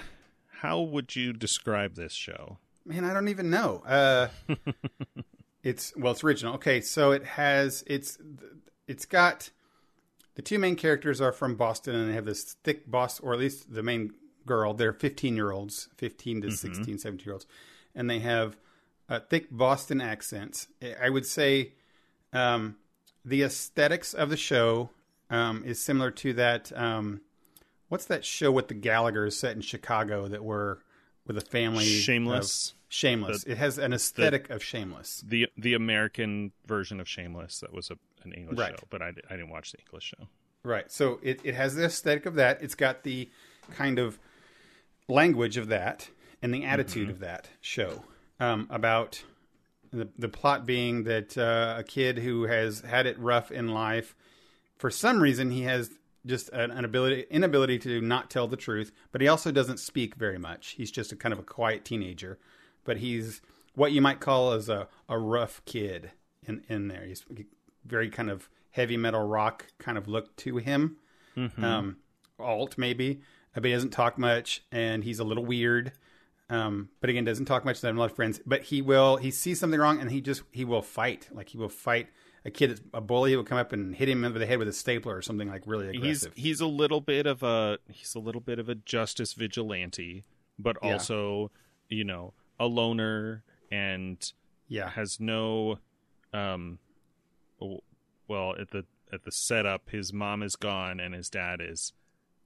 how 0.61 0.81
would 0.81 1.15
you 1.17 1.33
describe 1.33 1.97
this 1.97 2.13
show? 2.13 2.59
Man, 2.87 3.05
I 3.05 3.13
don't 3.13 3.29
even 3.29 3.51
know. 3.51 3.83
Uh, 3.85 4.29
it's 5.69 5.93
well, 5.97 6.13
it's 6.13 6.25
original. 6.25 6.55
Okay, 6.55 6.81
so 6.81 7.13
it 7.13 7.25
has 7.25 7.85
it's 7.87 8.19
it's 8.87 9.05
got 9.05 9.51
the 10.35 10.43
two 10.43 10.59
main 10.59 10.77
characters 10.77 11.21
are 11.21 11.33
from 11.33 11.57
Boston, 11.57 11.95
and 11.95 12.09
they 12.09 12.15
have 12.15 12.25
this 12.25 12.57
thick 12.65 12.91
boss, 12.91 13.21
or 13.21 13.33
at 13.35 13.39
least 13.39 13.73
the 13.73 13.83
main 13.83 14.13
girl. 14.47 14.73
They're 14.73 14.93
fifteen 14.93 15.37
year 15.37 15.51
olds, 15.53 15.89
fifteen 15.97 16.41
to 16.43 16.51
16, 16.51 16.99
17 16.99 17.25
year 17.27 17.35
olds, 17.35 17.47
and 17.95 18.09
they 18.09 18.21
have 18.21 18.57
uh, 19.09 19.21
thick 19.21 19.49
Boston 19.51 20.01
accents. 20.01 20.69
I 21.01 21.11
would 21.11 21.27
say 21.27 21.73
um, 22.33 22.77
the 23.25 23.43
aesthetics 23.43 24.15
of 24.15 24.31
the 24.31 24.37
show 24.37 24.91
um, 25.29 25.65
is 25.65 25.81
similar 25.81 26.11
to 26.13 26.33
that. 26.35 26.73
Um, 26.75 27.21
what's 27.89 28.07
that 28.07 28.25
show 28.25 28.51
with 28.51 28.69
the 28.69 28.75
Gallagher's 28.75 29.37
set 29.37 29.55
in 29.55 29.61
Chicago 29.63 30.29
that 30.29 30.45
were 30.45 30.81
with 31.27 31.37
a 31.37 31.43
family? 31.43 31.85
of- 32.71 32.78
Shameless, 32.91 33.43
Shameless. 33.43 33.45
it 33.45 33.59
has 33.59 33.79
an 33.79 33.93
aesthetic 33.93 34.49
of 34.51 34.63
Shameless. 34.63 35.23
the 35.27 35.47
the 35.57 35.75
American 35.75 36.53
version 36.67 37.01
of 37.01 37.09
Shameless. 37.09 37.61
That 37.61 37.73
was 37.73 37.91
a, 37.91 37.99
an 38.25 38.33
English 38.33 38.59
Right. 38.59 38.73
show, 38.79 38.87
but 38.91 39.03
I, 39.03 39.09
I 39.29 39.37
didn't 39.37 39.51
watch 39.51 39.73
the 39.73 39.79
English 39.81 40.05
show. 40.17 40.29
Right. 40.65 40.91
So 40.91 41.21
it, 41.23 41.41
it 41.45 41.55
has 41.55 41.75
the 41.77 41.85
aesthetic 41.85 42.27
of 42.27 42.35
that. 42.35 42.63
It's 42.63 42.75
got 42.75 43.03
the 43.05 43.29
kind 43.75 43.99
of 43.99 44.19
language 45.09 45.57
of 45.57 45.69
that 45.69 46.09
and 46.43 46.53
the 46.53 46.65
attitude 46.65 47.11
of 47.11 47.21
that 47.21 47.49
show 47.61 48.05
um, 48.41 48.67
about 48.71 49.23
the 49.93 50.09
the 50.19 50.29
plot 50.29 50.67
being 50.67 51.05
that 51.05 51.37
uh, 51.37 51.77
a 51.79 51.83
kid 51.85 52.19
who 52.19 52.45
has 52.45 52.81
had 52.81 53.07
it 53.07 53.19
rough 53.19 53.51
in 53.51 53.69
life, 53.69 54.15
for 54.79 54.91
some 54.91 55.21
reason 55.21 55.51
he 55.51 55.63
has 55.63 55.91
just 56.27 56.49
an, 56.51 56.71
an 56.71 56.85
ability 56.85 57.25
inability 57.31 57.79
to 57.79 58.01
not 58.01 58.31
tell 58.31 58.47
the 58.49 58.57
truth, 58.57 58.93
but 59.13 59.21
he 59.21 59.29
also 59.29 59.51
doesn't 59.51 59.79
speak 59.79 60.15
very 60.15 60.39
much. 60.39 60.69
He's 60.77 60.91
just 60.91 61.13
a 61.13 61.17
kind 61.17 61.33
of 61.33 61.39
a 61.39 61.43
quiet 61.45 61.85
teenager, 61.87 62.39
but 62.89 62.97
he's 62.97 63.41
what 63.75 63.93
you 63.93 64.01
might 64.01 64.19
call 64.19 64.53
as 64.53 64.69
a, 64.69 64.89
a 65.09 65.17
rough 65.19 65.63
kid 65.65 66.11
in 66.47 66.65
in 66.69 66.89
there. 66.89 67.05
He's 67.05 67.25
very 67.85 68.09
kind 68.11 68.31
of 68.31 68.49
heavy 68.71 68.97
metal 68.97 69.23
rock 69.23 69.67
kind 69.79 69.97
of 69.99 70.09
look 70.09 70.35
to 70.37 70.57
him, 70.57 70.97
um, 71.63 71.97
alt 72.39 72.77
maybe, 72.77 73.21
but 73.55 73.65
he 73.65 73.73
doesn't 73.73 73.91
talk 73.91 74.19
much, 74.19 74.63
and 74.73 75.05
he's 75.05 75.19
a 75.21 75.25
little 75.25 75.45
weird. 75.45 75.93
Um, 76.51 76.89
but 77.01 77.11
again, 77.11 77.25
doesn't 77.25 77.45
talk 77.45 77.65
much. 77.65 77.77
Doesn't 77.77 77.89
have 77.91 77.97
a 77.97 78.01
lot 78.01 78.11
of 78.11 78.17
friends. 78.17 78.41
But 78.47 78.63
he 78.63 78.81
will. 78.81 79.17
He 79.19 79.31
sees 79.31 79.61
something 79.61 79.79
wrong, 79.79 80.01
and 80.01 80.11
he 80.11 80.21
just 80.21 80.43
he 80.51 80.65
will 80.65 80.83
fight. 80.83 81.29
Like 81.33 81.51
he 81.51 81.59
will 81.59 81.69
fight 81.69 82.09
a 82.45 82.51
kid, 82.51 82.71
that's 82.71 82.81
a 82.95 83.01
bully. 83.03 83.37
will 83.37 83.45
come 83.45 83.59
up 83.59 83.73
and 83.73 83.95
hit 83.95 84.09
him 84.09 84.25
over 84.25 84.39
the 84.39 84.47
head 84.47 84.59
with 84.59 84.69
a 84.69 84.73
stapler 84.73 85.15
or 85.17 85.23
something 85.23 85.49
like 85.49 85.63
really 85.67 85.89
aggressive. 85.95 86.33
he's 86.35 86.43
he's 86.45 86.61
a 86.61 86.67
little 86.67 87.01
bit 87.03 87.27
of 87.27 87.43
a 87.43 87.79
he's 87.91 88.15
a 88.15 88.19
little 88.19 88.41
bit 88.41 88.59
of 88.59 88.69
a 88.71 88.75
justice 88.77 89.35
vigilante, 89.35 90.25
but 90.59 90.77
Yeah. 90.83 90.93
also 90.95 91.51
you 91.91 92.05
know 92.05 92.33
a 92.59 92.67
loner 92.67 93.45
and 93.71 94.33
yeah, 94.69 94.91
has 94.91 95.21
no 95.21 95.79
um 96.33 96.79
well 98.29 98.55
at 98.61 98.71
the 98.71 98.85
at 99.13 99.25
the 99.25 99.33
setup 99.33 99.89
his 99.91 100.13
mom 100.13 100.43
is 100.43 100.57
gone 100.57 101.01
and 101.01 101.15
his 101.15 101.31
dad 101.31 101.61
is 101.63 101.93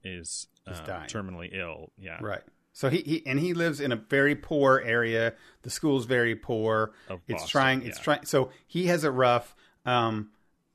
is 0.03 0.47
uh, 0.65 0.79
dying. 0.85 1.09
terminally 1.09 1.49
ill 1.53 1.91
yeah 1.97 2.17
right. 2.21 2.41
So 2.73 2.89
he, 2.89 2.97
he 3.01 3.23
and 3.27 3.39
he 3.39 3.53
lives 3.53 3.79
in 3.79 3.91
a 3.91 3.95
very 3.95 4.35
poor 4.35 4.81
area. 4.83 5.35
The 5.61 5.69
school's 5.69 6.05
very 6.05 6.35
poor. 6.35 6.91
Of 7.07 7.21
it's 7.27 7.43
Boston, 7.43 7.49
trying. 7.49 7.81
It's 7.83 7.99
yeah. 7.99 8.03
trying. 8.03 8.25
So 8.25 8.49
he 8.67 8.87
has 8.87 9.03
a 9.03 9.11
rough. 9.11 9.55
Um, 9.85 10.31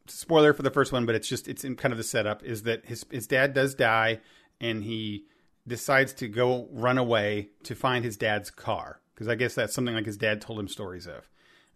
spoiler 0.06 0.52
for 0.52 0.62
the 0.62 0.70
first 0.70 0.92
one, 0.92 1.06
but 1.06 1.16
it's 1.16 1.28
just 1.28 1.48
it's 1.48 1.64
in 1.64 1.74
kind 1.74 1.92
of 1.92 1.98
the 1.98 2.04
setup 2.04 2.44
is 2.44 2.62
that 2.62 2.86
his 2.86 3.04
his 3.10 3.26
dad 3.26 3.52
does 3.52 3.74
die, 3.74 4.20
and 4.60 4.84
he 4.84 5.24
decides 5.66 6.12
to 6.14 6.28
go 6.28 6.68
run 6.70 6.98
away 6.98 7.48
to 7.64 7.74
find 7.74 8.04
his 8.04 8.16
dad's 8.16 8.50
car 8.50 9.00
because 9.18 9.26
I 9.28 9.34
guess 9.34 9.54
that's 9.56 9.74
something 9.74 9.96
like 9.96 10.06
his 10.06 10.16
dad 10.16 10.40
told 10.40 10.60
him 10.60 10.68
stories 10.68 11.08
of. 11.08 11.28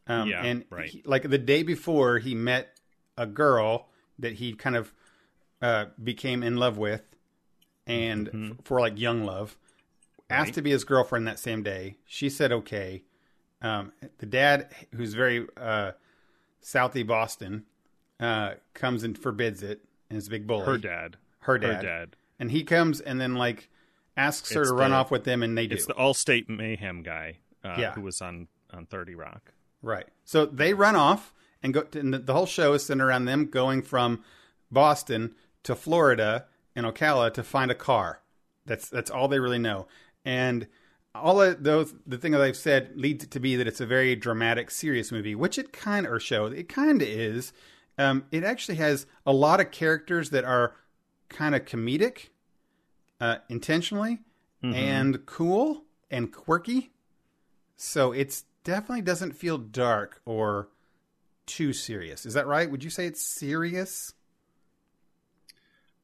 Um, 0.07 0.29
Yeah, 0.29 0.45
and 0.45 0.65
right. 0.71 0.89
he- 0.89 1.03
like 1.05 1.29
the 1.29 1.39
day 1.39 1.65
before, 1.65 2.21
he 2.21 2.37
met 2.37 2.79
a 3.17 3.27
girl 3.27 3.89
that 4.21 4.35
he 4.35 4.53
kind 4.55 4.77
of 4.77 4.93
uh, 5.61 5.87
became 6.03 6.45
in 6.45 6.57
love 6.57 6.79
with, 6.79 7.03
and 7.87 8.29
f- 8.59 8.65
for 8.65 8.81
like 8.81 8.97
young 8.99 9.25
love, 9.25 9.57
asked 10.31 10.55
to 10.55 10.63
be 10.63 10.71
his 10.71 10.85
girlfriend 10.85 11.27
that 11.27 11.39
same 11.41 11.65
day. 11.65 11.97
She 12.07 12.29
said 12.31 12.53
okay. 12.53 13.03
Um, 13.61 13.93
the 14.19 14.27
dad, 14.27 14.73
who's 14.95 15.15
very 15.15 15.47
uh, 15.57 15.93
Southie 16.63 17.07
Boston, 17.07 17.65
uh, 18.21 18.55
comes 18.75 19.03
and 19.03 19.19
forbids 19.19 19.63
it, 19.63 19.85
and 20.09 20.17
is 20.19 20.29
a 20.29 20.31
big 20.31 20.47
bully. 20.47 20.67
her 20.67 20.79
dad 20.79 21.17
her 21.41 21.59
dad, 21.59 21.77
her 21.77 21.83
dad 21.83 22.17
and 22.39 22.53
he 22.53 22.63
comes 22.63 23.01
and 23.01 23.21
then 23.21 23.35
like 23.35 23.69
asks 24.17 24.53
her 24.53 24.63
It's 24.63 24.71
to 24.71 24.75
run 24.77 24.93
off 24.93 25.11
with 25.11 25.25
them, 25.25 25.43
and 25.43 25.57
they 25.57 25.67
do. 25.67 25.75
it's 25.75 25.87
the 25.87 25.95
Allstate 25.95 26.49
mayhem 26.49 27.03
guy 27.03 27.39
uh, 27.65 27.77
Yeah. 27.79 27.93
who 27.93 28.03
was 28.03 28.21
on 28.21 28.49
on 28.73 28.87
30 28.87 29.15
Rock 29.15 29.53
Right. 29.83 30.07
So 30.25 30.47
they 30.47 30.73
run 30.75 30.97
off 30.97 31.35
and 31.63 31.75
go. 31.75 31.87
And 31.95 32.15
the, 32.15 32.19
the 32.19 32.33
whole 32.33 32.47
show 32.47 32.73
is 32.73 32.87
centered 32.87 33.05
around 33.07 33.25
them 33.27 33.47
going 33.47 33.83
from 33.83 34.23
Boston 34.71 35.35
to 35.65 35.75
Florida 35.75 36.47
and 36.75 36.87
Ocala 36.87 37.33
to 37.35 37.43
find 37.43 37.71
a 37.71 37.75
car. 37.75 38.21
That's 38.65 38.89
that's 38.89 39.11
all 39.11 39.29
they 39.29 39.41
really 39.41 39.59
know. 39.59 39.87
And 40.25 40.69
all 41.15 41.43
of 41.43 41.63
those, 41.63 41.93
the 42.07 42.17
thing 42.17 42.33
that 42.33 42.41
I've 42.41 42.57
said 42.57 42.93
leads 42.97 43.25
it 43.25 43.31
to 43.33 43.41
be 43.41 43.57
that 43.57 43.67
it's 43.67 43.81
a 43.81 43.87
very 43.87 44.17
dramatic, 44.17 44.71
serious 44.71 45.13
movie, 45.13 45.35
which 45.35 45.59
it 45.59 45.73
kind 45.73 46.07
of 46.07 46.13
or 46.13 46.21
show 46.21 46.47
it 46.47 46.69
kind 46.69 47.03
of 47.03 47.09
is. 47.09 47.53
Um, 47.99 48.25
it 48.31 48.45
actually 48.45 48.77
has 48.77 49.05
a 49.27 49.33
lot 49.33 49.61
of 49.61 49.71
characters 49.71 50.31
that 50.31 50.45
are 50.45 50.75
kind 51.29 51.55
of 51.55 51.67
comedic, 51.67 52.29
uh, 53.23 53.37
intentionally, 53.49 54.19
and 54.63 55.25
cool 55.27 55.85
and 56.11 56.33
quirky. 56.33 56.91
So 57.77 58.13
it's 58.13 58.45
definitely 58.65 59.03
doesn't 59.03 59.33
feel 59.33 59.59
dark 59.59 60.21
or 60.25 60.69
too 61.47 61.73
serious. 61.73 62.25
Is 62.27 62.35
that 62.35 62.47
right? 62.47 62.71
Would 62.71 62.85
you 62.85 62.91
say 62.91 63.07
it's 63.07 63.21
serious? 63.21 64.15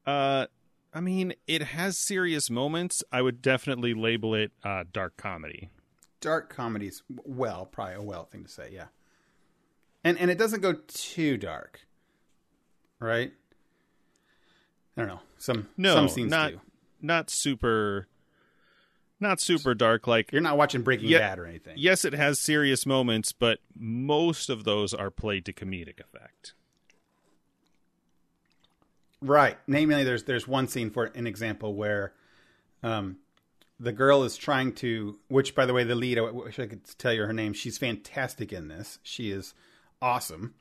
uh 0.06 0.46
I 0.94 1.00
mean 1.00 1.34
it 1.46 1.62
has 1.62 1.98
serious 1.98 2.48
moments 2.48 3.04
I 3.12 3.20
would 3.20 3.42
definitely 3.42 3.94
label 3.94 4.34
it 4.34 4.52
uh 4.64 4.84
dark 4.90 5.16
comedy 5.16 5.70
Dark 6.20 6.48
comedies, 6.48 7.02
well, 7.24 7.64
probably 7.66 7.94
a 7.94 8.02
well 8.02 8.24
thing 8.24 8.42
to 8.42 8.50
say, 8.50 8.70
yeah. 8.72 8.86
And 10.02 10.18
and 10.18 10.30
it 10.30 10.38
doesn't 10.38 10.62
go 10.62 10.72
too 10.72 11.36
dark, 11.36 11.80
right? 12.98 13.32
I 14.96 15.00
don't 15.00 15.08
know. 15.08 15.20
Some 15.36 15.68
no 15.76 15.94
some 15.94 16.08
scenes 16.08 16.30
not 16.30 16.52
do. 16.52 16.60
Not 17.00 17.30
super 17.30 18.06
not 19.20 19.40
super 19.40 19.74
dark 19.74 20.06
like 20.06 20.30
You're 20.32 20.40
not 20.40 20.56
watching 20.56 20.82
Breaking 20.82 21.08
Yeah. 21.08 21.18
Bad 21.18 21.38
or 21.38 21.46
anything. 21.46 21.74
yes, 21.76 22.04
it 22.04 22.12
has 22.12 22.38
serious 22.38 22.86
moments, 22.86 23.32
but 23.32 23.58
most 23.76 24.48
of 24.48 24.64
those 24.64 24.94
are 24.94 25.10
played 25.10 25.44
to 25.46 25.52
comedic 25.52 25.98
effect. 26.00 26.54
Right. 29.20 29.58
Namely, 29.66 30.04
there's 30.04 30.24
there's 30.24 30.46
one 30.46 30.68
scene 30.68 30.90
for 30.90 31.06
an 31.06 31.26
example 31.26 31.74
where 31.74 32.12
um, 32.82 33.16
the 33.80 33.92
girl 33.92 34.22
is 34.22 34.36
trying 34.36 34.72
to, 34.74 35.18
which 35.28 35.54
by 35.56 35.66
the 35.66 35.74
way, 35.74 35.82
the 35.82 35.96
lead, 35.96 36.18
I 36.18 36.22
wish 36.30 36.58
I 36.60 36.66
could 36.66 36.84
tell 36.98 37.12
you 37.12 37.22
her 37.22 37.32
name. 37.32 37.52
She's 37.52 37.78
fantastic 37.78 38.52
in 38.52 38.68
this. 38.68 38.98
She 39.02 39.30
is 39.32 39.54
awesome. 40.00 40.54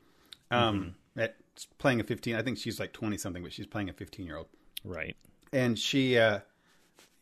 Um, 0.50 0.96
At 1.16 1.36
playing 1.78 2.00
a 2.00 2.04
15, 2.04 2.34
I 2.34 2.42
think 2.42 2.58
she's 2.58 2.80
like 2.80 2.92
20 2.92 3.16
something, 3.18 3.42
but 3.42 3.52
she's 3.52 3.66
playing 3.66 3.88
a 3.90 3.92
15 3.92 4.26
year 4.26 4.36
old. 4.38 4.46
Right. 4.84 5.16
And 5.52 5.78
she, 5.78 6.18
uh, 6.18 6.40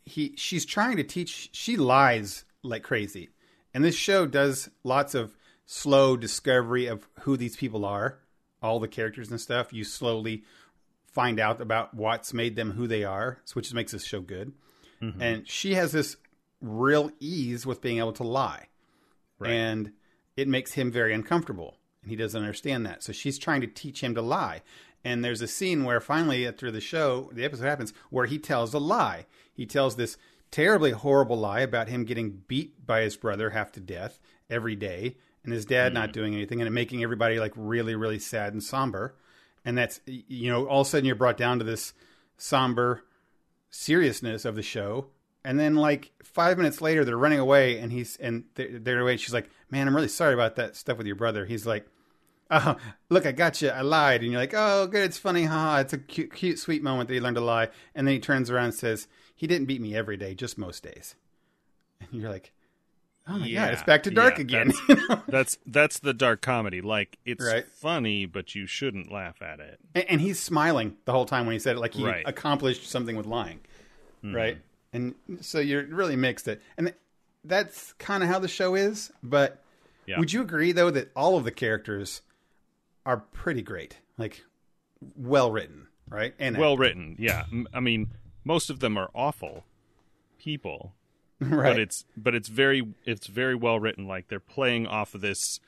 he, 0.05 0.35
she's 0.37 0.65
trying 0.65 0.97
to 0.97 1.05
teach. 1.05 1.51
She 1.53 1.77
lies 1.77 2.45
like 2.63 2.83
crazy, 2.83 3.31
and 3.75 3.85
this 3.85 3.95
show 3.95 4.27
does 4.27 4.69
lots 4.85 5.15
of 5.15 5.37
slow 5.67 6.17
discovery 6.17 6.87
of 6.87 7.09
who 7.21 7.37
these 7.37 7.57
people 7.57 7.85
are, 7.85 8.19
all 8.63 8.81
the 8.81 8.89
characters 8.89 9.31
and 9.31 9.41
stuff. 9.41 9.73
You 9.73 9.85
slowly 9.85 10.45
find 11.13 11.39
out 11.41 11.61
about 11.61 11.95
what's 11.95 12.33
made 12.35 12.57
them 12.57 12.73
who 12.73 12.87
they 12.87 13.05
are, 13.05 13.39
which 13.55 13.73
makes 13.73 13.93
this 13.93 14.05
show 14.05 14.21
good. 14.21 14.53
And 15.21 15.47
she 15.49 15.75
has 15.75 15.93
this 15.93 16.17
real 16.61 17.11
ease 17.21 17.65
with 17.67 17.81
being 17.81 17.99
able 17.99 18.15
to 18.15 18.25
lie, 18.25 18.67
Right. 19.39 19.53
and 19.53 19.93
it 20.37 20.49
makes 20.49 20.73
him 20.73 20.91
very 20.91 21.13
uncomfortable, 21.15 21.77
and 22.03 22.11
he 22.11 22.17
doesn't 22.17 22.41
understand 22.41 22.87
that. 22.87 23.03
So 23.05 23.13
she's 23.13 23.39
trying 23.39 23.61
to 23.61 23.67
teach 23.69 24.03
him 24.03 24.15
to 24.17 24.23
lie. 24.23 24.63
And 25.07 25.25
there's 25.25 25.41
a 25.41 25.47
scene 25.47 25.85
where 25.85 26.01
finally, 26.01 26.49
after 26.49 26.73
the 26.73 26.81
show, 26.81 27.31
the 27.33 27.45
episode 27.45 27.67
happens, 27.67 27.93
where 28.11 28.27
he 28.27 28.41
tells 28.41 28.75
a 28.75 28.81
lie. 28.81 29.27
He 29.55 29.65
tells 29.65 29.95
this 29.95 30.17
terribly 30.51 30.91
horrible 30.91 31.39
lie 31.39 31.61
about 31.61 31.87
him 31.87 32.05
getting 32.05 32.43
beat 32.49 32.85
by 32.85 33.03
his 33.03 33.17
brother 33.17 33.51
half 33.51 33.71
to 33.73 33.81
death 33.81 34.19
every 34.51 34.75
day, 34.75 35.15
and 35.45 35.53
his 35.53 35.65
dad 35.65 35.95
not 35.95 36.09
hmm. 36.09 36.13
doing 36.13 36.35
anything, 36.35 36.61
and 36.61 36.67
it 36.67 36.73
making 36.73 37.05
everybody 37.05 37.39
like 37.39 37.53
really, 37.55 37.95
really 37.95 38.19
sad 38.19 38.53
and 38.53 38.65
somber. 38.65 39.15
And 39.65 39.79
that's 39.79 40.01
you 40.07 40.51
know, 40.51 40.67
all 40.67 40.81
of 40.81 40.89
a 40.89 40.91
sudden 40.91 41.07
you're 41.07 41.15
brought 41.15 41.37
down 41.37 41.61
to 41.61 41.65
this 41.65 41.95
somber 42.37 43.05
seriousness 43.71 44.45
of 44.45 44.57
the 44.57 44.63
show. 44.63 45.07
And 45.45 45.61
then 45.61 45.77
like 45.77 46.11
five 46.25 46.57
minutes 46.59 46.81
later, 46.81 47.05
they're 47.05 47.17
running 47.17 47.39
away, 47.39 47.79
and 47.79 47.93
he's 47.93 48.17
and 48.17 48.43
they're, 48.57 48.81
they're 48.81 49.01
away. 49.03 49.19
She's 49.19 49.33
like, 49.33 49.51
"Man, 49.71 49.87
I'm 49.87 49.95
really 49.95 50.09
sorry 50.09 50.35
about 50.35 50.57
that 50.57 50.75
stuff 50.75 50.99
with 50.99 51.07
your 51.07 51.15
brother." 51.15 51.47
He's 51.47 51.65
like, 51.65 51.87
"Oh, 52.51 52.77
look, 53.11 53.27
I 53.27 53.33
got 53.33 53.61
you. 53.63 53.71
I 53.71 53.81
lied." 53.83 54.23
And 54.23 54.31
you're 54.33 54.41
like, 54.41 54.55
"Oh, 54.57 54.87
good. 54.87 55.05
It's 55.05 55.19
funny, 55.19 55.45
huh? 55.45 55.79
It's 55.81 55.93
a 55.93 55.99
cute, 55.99 56.33
cute, 56.33 56.59
sweet 56.59 56.83
moment 56.83 57.09
that 57.09 57.15
he 57.15 57.21
learned 57.21 57.37
to 57.37 57.41
lie." 57.43 57.69
And 57.95 58.07
then 58.07 58.15
he 58.15 58.21
turns 58.21 58.51
around 58.51 58.67
and 58.67 58.75
says, 58.75 59.09
"He 59.35 59.47
didn't 59.47 59.67
beat 59.67 59.81
me 59.81 59.95
every 59.95 60.17
day, 60.17 60.35
just 60.35 60.59
most 60.59 60.83
days." 60.83 61.15
And 62.01 62.21
you're 62.21 62.31
like, 62.31 62.53
"Oh 63.29 63.39
my 63.39 63.47
Yeah, 63.47 63.65
god, 63.67 63.73
it's 63.75 63.83
back 63.83 64.03
to 64.05 64.11
dark 64.11 64.37
yeah, 64.37 64.41
again." 64.43 64.73
you 64.89 64.97
know? 65.09 65.23
That's 65.29 65.59
that's 65.67 65.99
the 65.99 66.15
dark 66.15 66.41
comedy. 66.43 66.81
Like 66.81 67.19
it's 67.25 67.45
Right. 67.45 67.67
funny, 67.67 68.27
but 68.27 68.55
you 68.55 68.67
shouldn't 68.67 69.11
laugh 69.11 69.43
at 69.43 69.61
it. 69.61 69.81
and, 69.95 70.05
and 70.11 70.21
he's 70.21 70.39
smiling 70.41 70.97
the 71.05 71.13
whole 71.13 71.27
time 71.27 71.47
when 71.47 71.53
he 71.55 71.59
said 71.59 71.77
it, 71.77 71.81
like 71.81 71.95
he 71.95 72.05
Right. 72.05 72.23
accomplished 72.27 72.89
something 72.89 73.17
with 73.17 73.27
lying, 73.27 73.61
mm-hmm. 74.25 74.35
right? 74.35 74.59
And 74.93 75.15
so 75.41 75.59
you're 75.59 75.85
really 75.87 76.17
mixed 76.17 76.49
it, 76.49 76.63
and 76.79 76.87
th- 76.89 76.97
that's 77.45 77.93
kind 77.95 78.23
of 78.23 78.29
how 78.29 78.39
the 78.39 78.49
show 78.49 78.75
is. 78.75 79.11
But 79.23 79.63
Yeah. 80.07 80.19
would 80.21 80.33
you 80.33 80.41
agree 80.43 80.73
though 80.73 80.91
that 80.91 81.11
all 81.17 81.37
of 81.37 81.45
the 81.45 81.51
characters 81.51 82.23
are 83.07 83.19
pretty 83.33 83.63
great, 83.63 84.01
like 84.19 84.45
well 85.17 85.51
written, 85.51 85.87
right? 86.11 86.35
And 86.39 86.59
Well 86.59 86.77
written, 86.77 87.17
yeah. 87.19 87.45
I 87.73 87.81
mean, 87.81 88.11
most 88.45 88.69
of 88.69 88.81
them 88.81 88.99
are 88.99 89.11
awful 89.15 89.65
people, 90.39 90.93
right? 91.41 91.73
but 91.73 91.79
it's 91.79 92.05
but 92.17 92.35
it's 92.35 92.49
very 92.49 92.95
it's 93.05 93.29
very 93.29 93.55
well 93.55 93.79
written. 93.81 94.07
Like 94.07 94.29
they're 94.29 94.41
playing 94.41 94.87
off 94.87 95.15
of 95.15 95.23
this, 95.23 95.61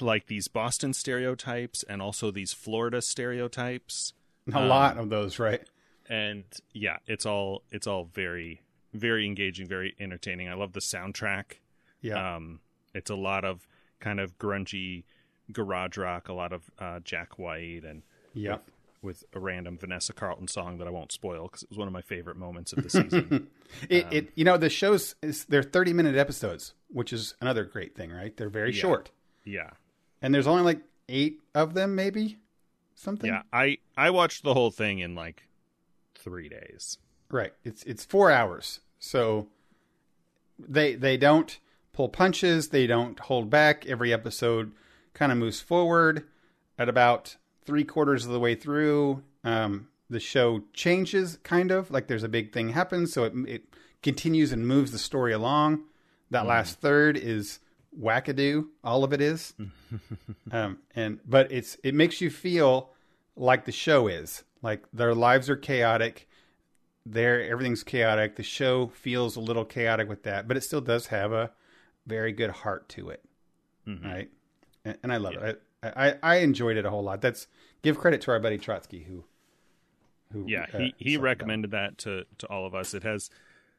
like 0.00 0.26
these 0.26 0.48
Boston 0.48 0.92
stereotypes 0.92 1.82
and 1.84 2.02
also 2.02 2.30
these 2.30 2.52
Florida 2.52 3.00
stereotypes. 3.00 4.12
a 4.52 4.64
lot 4.64 4.98
of 4.98 5.08
those, 5.08 5.38
right? 5.38 5.62
and 6.08 6.44
yeah, 6.72 6.98
it's 7.06 7.24
all 7.24 7.62
it's 7.70 7.86
all 7.86 8.04
very 8.12 8.62
very 8.92 9.24
engaging, 9.26 9.66
very 9.66 9.94
entertaining. 9.98 10.48
I 10.48 10.54
love 10.54 10.72
the 10.72 10.80
soundtrack. 10.80 11.58
Yeah. 12.00 12.36
Um, 12.36 12.60
it's 12.94 13.10
a 13.10 13.14
lot 13.14 13.44
of 13.44 13.66
kind 14.00 14.20
of 14.20 14.36
grungy 14.38 15.04
garage 15.52 15.96
rock, 15.96 16.28
a 16.28 16.32
lot 16.32 16.52
of 16.52 16.70
uh, 16.78 17.00
Jack 17.00 17.38
White, 17.38 17.84
and 17.84 18.02
yeah. 18.34 18.52
with, 19.02 19.22
with 19.22 19.24
a 19.34 19.40
random 19.40 19.76
Vanessa 19.78 20.12
Carlton 20.12 20.48
song 20.48 20.78
that 20.78 20.86
I 20.86 20.90
won't 20.90 21.12
spoil 21.12 21.44
because 21.44 21.62
it 21.62 21.68
was 21.70 21.78
one 21.78 21.88
of 21.88 21.92
my 21.94 22.02
favorite 22.02 22.36
moments 22.36 22.72
of 22.72 22.82
the 22.82 22.90
season. 22.90 23.48
It, 23.88 24.06
it 24.12 24.32
you 24.34 24.44
know 24.44 24.58
the 24.58 24.68
shows 24.68 25.14
is 25.22 25.46
they're 25.46 25.62
30 25.62 25.94
minute 25.94 26.14
episodes, 26.14 26.74
which 26.88 27.10
is 27.10 27.34
another 27.40 27.64
great 27.64 27.94
thing, 27.96 28.10
right? 28.12 28.36
They're 28.36 28.50
very 28.50 28.70
Yeah. 28.72 28.80
short. 28.82 29.10
yeah, 29.44 29.70
And 30.20 30.34
there's 30.34 30.46
only 30.46 30.62
like 30.62 30.80
8 31.08 31.40
of 31.54 31.72
them 31.72 31.94
maybe. 31.94 32.38
Something. 32.94 33.30
yeah. 33.30 33.42
I 33.52 33.78
I 33.96 34.10
watched 34.10 34.44
the 34.44 34.52
whole 34.52 34.70
thing 34.70 34.98
in 34.98 35.14
like 35.14 35.44
three 36.14 36.50
days. 36.50 36.98
Right. 37.30 37.54
It's 37.64 37.82
it's 37.84 38.04
4 38.04 38.30
hours. 38.30 38.80
So 38.98 39.48
they 40.58 40.94
they 40.94 41.16
don't 41.16 41.58
pull 41.94 42.08
punches, 42.10 42.68
they 42.68 42.86
don't 42.86 43.18
hold 43.20 43.48
back. 43.50 43.86
Every 43.86 44.12
episode 44.12 44.72
kind 45.14 45.32
of 45.32 45.38
moves 45.38 45.60
forward 45.60 46.26
at 46.78 46.88
about 46.88 47.36
3 47.64 47.84
quarters 47.84 48.24
of 48.26 48.32
the 48.32 48.40
way 48.40 48.54
through. 48.54 49.22
Um 49.44 49.88
the 50.10 50.20
show 50.20 50.62
changes 50.74 51.38
kind 51.42 51.70
of 51.70 51.90
like 51.90 52.06
there's 52.06 52.22
a 52.22 52.28
big 52.28 52.52
thing 52.52 52.68
happens 52.70 53.12
so 53.12 53.24
it 53.24 53.32
it 53.48 53.62
continues 54.02 54.52
and 54.52 54.66
moves 54.66 54.92
the 54.92 54.98
story 54.98 55.32
along. 55.32 55.84
That 56.30 56.46
last 56.46 56.80
third 56.80 57.16
is 57.16 57.60
wackadoo. 57.98 58.66
All 58.82 59.04
of 59.04 59.12
it 59.12 59.20
is. 59.20 59.54
um, 60.50 60.78
and 60.94 61.20
but 61.26 61.52
it's 61.52 61.76
it 61.84 61.94
makes 61.94 62.20
you 62.20 62.30
feel 62.30 62.90
like 63.36 63.64
the 63.64 63.72
show 63.72 64.06
is 64.08 64.44
like 64.62 64.82
their 64.92 65.14
lives 65.14 65.48
are 65.50 65.56
chaotic. 65.56 66.28
There, 67.04 67.42
everything's 67.42 67.82
chaotic. 67.82 68.36
The 68.36 68.42
show 68.42 68.86
feels 68.88 69.36
a 69.36 69.40
little 69.40 69.64
chaotic 69.64 70.08
with 70.08 70.22
that, 70.22 70.46
but 70.46 70.56
it 70.56 70.62
still 70.62 70.80
does 70.80 71.08
have 71.08 71.32
a 71.32 71.50
very 72.06 72.32
good 72.32 72.50
heart 72.50 72.88
to 72.90 73.10
it, 73.10 73.24
Mhm. 73.88 74.04
right? 74.04 74.30
And, 74.84 74.98
and 75.02 75.12
I 75.12 75.16
love 75.18 75.34
it. 75.34 75.62
I, 75.82 75.88
I 76.08 76.14
I 76.22 76.36
enjoyed 76.36 76.76
it 76.76 76.84
a 76.84 76.90
whole 76.90 77.02
lot. 77.02 77.20
That's 77.20 77.46
give 77.82 77.98
credit 77.98 78.20
to 78.22 78.30
our 78.30 78.40
buddy 78.40 78.58
Trotsky 78.58 79.04
who 79.04 79.24
who 80.32 80.44
Yeah, 80.48 80.66
uh, 80.72 80.78
he 80.78 80.94
he 80.98 81.16
recommended 81.16 81.70
that 81.72 81.98
to 81.98 82.24
to 82.38 82.46
all 82.46 82.66
of 82.66 82.74
us. 82.74 82.94
It 82.94 83.02
has 83.02 83.30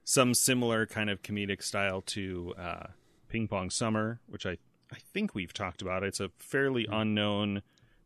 some 0.03 0.33
similar 0.33 0.85
kind 0.85 1.09
of 1.09 1.21
comedic 1.21 1.63
style 1.63 2.01
to 2.01 2.53
uh, 2.57 2.87
Ping 3.29 3.47
Pong 3.47 3.69
Summer, 3.69 4.19
which 4.27 4.45
I 4.45 4.57
I 4.91 4.97
think 5.13 5.33
we've 5.33 5.53
talked 5.53 5.81
about. 5.81 6.03
It's 6.03 6.19
a 6.19 6.29
fairly 6.37 6.83
Mm-hmm. 6.83 6.93
unknown 6.93 7.61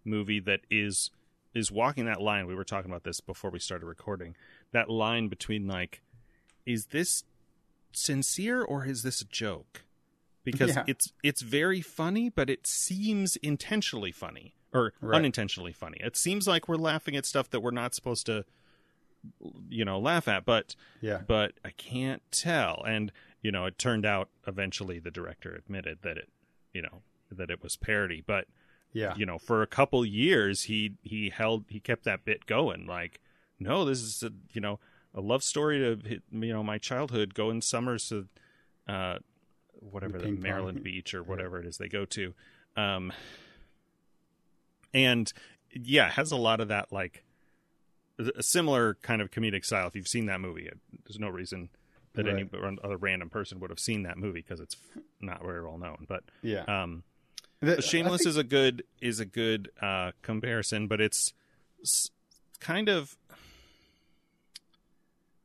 movie 0.05 0.39
that 0.41 0.61
is 0.71 1.11
is 1.53 1.71
walking 1.71 2.05
that 2.05 2.21
line. 2.21 2.45
We 2.45 2.55
were 2.55 2.63
talking 2.63 2.91
about 2.91 3.03
this 3.03 3.19
before 3.19 3.49
we 3.49 3.59
started 3.59 3.85
recording. 3.87 4.35
That 4.73 4.89
line 4.89 5.27
between 5.27 5.65
like, 5.67 6.01
is 6.65 6.87
this 6.87 7.23
sincere 7.91 8.61
or 8.63 8.85
is 8.85 9.01
this 9.01 9.21
a 9.21 9.25
joke? 9.25 9.83
Because 10.51 10.75
Yeah. 10.75 10.83
it's 10.87 11.11
it's 11.23 11.41
very 11.41 11.81
funny, 11.81 12.29
but 12.29 12.49
it 12.49 12.65
seems 12.65 13.35
intentionally 13.37 14.11
funny 14.11 14.53
or 14.73 14.93
Right. 15.01 15.17
unintentionally 15.17 15.73
funny. 15.73 15.97
It 16.01 16.15
seems 16.15 16.47
like 16.47 16.67
we're 16.69 16.75
laughing 16.77 17.15
at 17.15 17.25
stuff 17.25 17.49
that 17.49 17.59
we're 17.61 17.71
not 17.71 17.93
supposed 17.93 18.25
to, 18.27 18.45
you 19.69 19.83
know, 19.85 19.99
laugh 19.99 20.27
at. 20.27 20.45
But 20.45 20.75
Yeah. 21.01 21.21
but 21.27 21.53
I 21.65 21.71
can't 21.71 22.21
tell. 22.31 22.83
And 22.87 23.11
you 23.41 23.51
know, 23.51 23.65
it 23.65 23.77
turned 23.77 24.05
out 24.05 24.29
eventually 24.47 24.99
the 24.99 25.11
director 25.11 25.53
admitted 25.53 25.99
that 26.01 26.17
it, 26.17 26.29
you 26.73 26.81
know, 26.81 27.01
that 27.31 27.49
it 27.51 27.61
was 27.61 27.75
parody. 27.75 28.21
But 28.25 28.47
Yeah. 28.93 29.15
you 29.15 29.25
know, 29.25 29.37
for 29.37 29.61
a 29.61 29.67
couple 29.67 30.05
years 30.05 30.63
he 30.63 30.93
he 31.01 31.29
held 31.29 31.65
he 31.69 31.79
kept 31.79 32.03
that 32.05 32.23
bit 32.25 32.45
going. 32.45 32.85
Like, 32.87 33.19
no, 33.59 33.83
this 33.85 34.01
is 34.01 34.23
a 34.23 34.31
you 34.53 34.61
know 34.61 34.79
a 35.13 35.21
love 35.21 35.43
story 35.43 35.79
to 35.79 36.21
you 36.31 36.53
know 36.53 36.63
my 36.63 36.77
childhood. 36.77 37.33
Going 37.33 37.61
summers 37.61 38.07
to, 38.09 38.27
uh, 38.87 39.19
whatever 39.79 40.17
the. 40.17 40.31
Maryland 40.31 40.83
Beach 40.83 41.13
or 41.13 41.23
whatever 41.23 41.59
it 41.59 41.65
is 41.65 41.77
they 41.77 41.87
go 41.89 42.05
to, 42.05 42.33
um, 42.75 43.11
and 44.93 45.31
yeah, 45.73 46.09
has 46.09 46.31
a 46.31 46.35
lot 46.37 46.59
of 46.59 46.67
that 46.69 46.91
like 46.91 47.23
a 48.19 48.41
similar 48.43 48.95
kind 49.01 49.21
of 49.21 49.29
comedic 49.31 49.63
style. 49.65 49.87
If 49.87 49.95
you've 49.95 50.07
seen 50.07 50.25
that 50.25 50.39
movie, 50.41 50.69
there's 51.05 51.19
no 51.19 51.29
reason 51.29 51.69
that 52.13 52.25
Right. 52.25 52.33
any 52.35 52.49
other 52.83 52.97
random 52.97 53.29
person 53.29 53.59
would 53.59 53.69
have 53.69 53.79
seen 53.79 54.01
that 54.03 54.17
movie 54.17 54.39
because 54.41 54.59
it's 54.59 54.75
not 55.21 55.43
very 55.43 55.63
well 55.63 55.77
known. 55.77 56.05
But 56.09 56.23
Yeah. 56.41 56.63
um, 56.63 57.03
The- 57.59 57.81
Shameless 57.81 58.21
think- 58.23 58.29
is 58.29 58.37
a 58.37 58.43
good 58.43 58.83
is 59.01 59.19
a 59.19 59.25
good 59.25 59.71
uh, 59.81 60.13
comparison, 60.23 60.87
but 60.87 60.99
it's 61.01 61.33
kind 62.59 62.89
of 62.89 63.15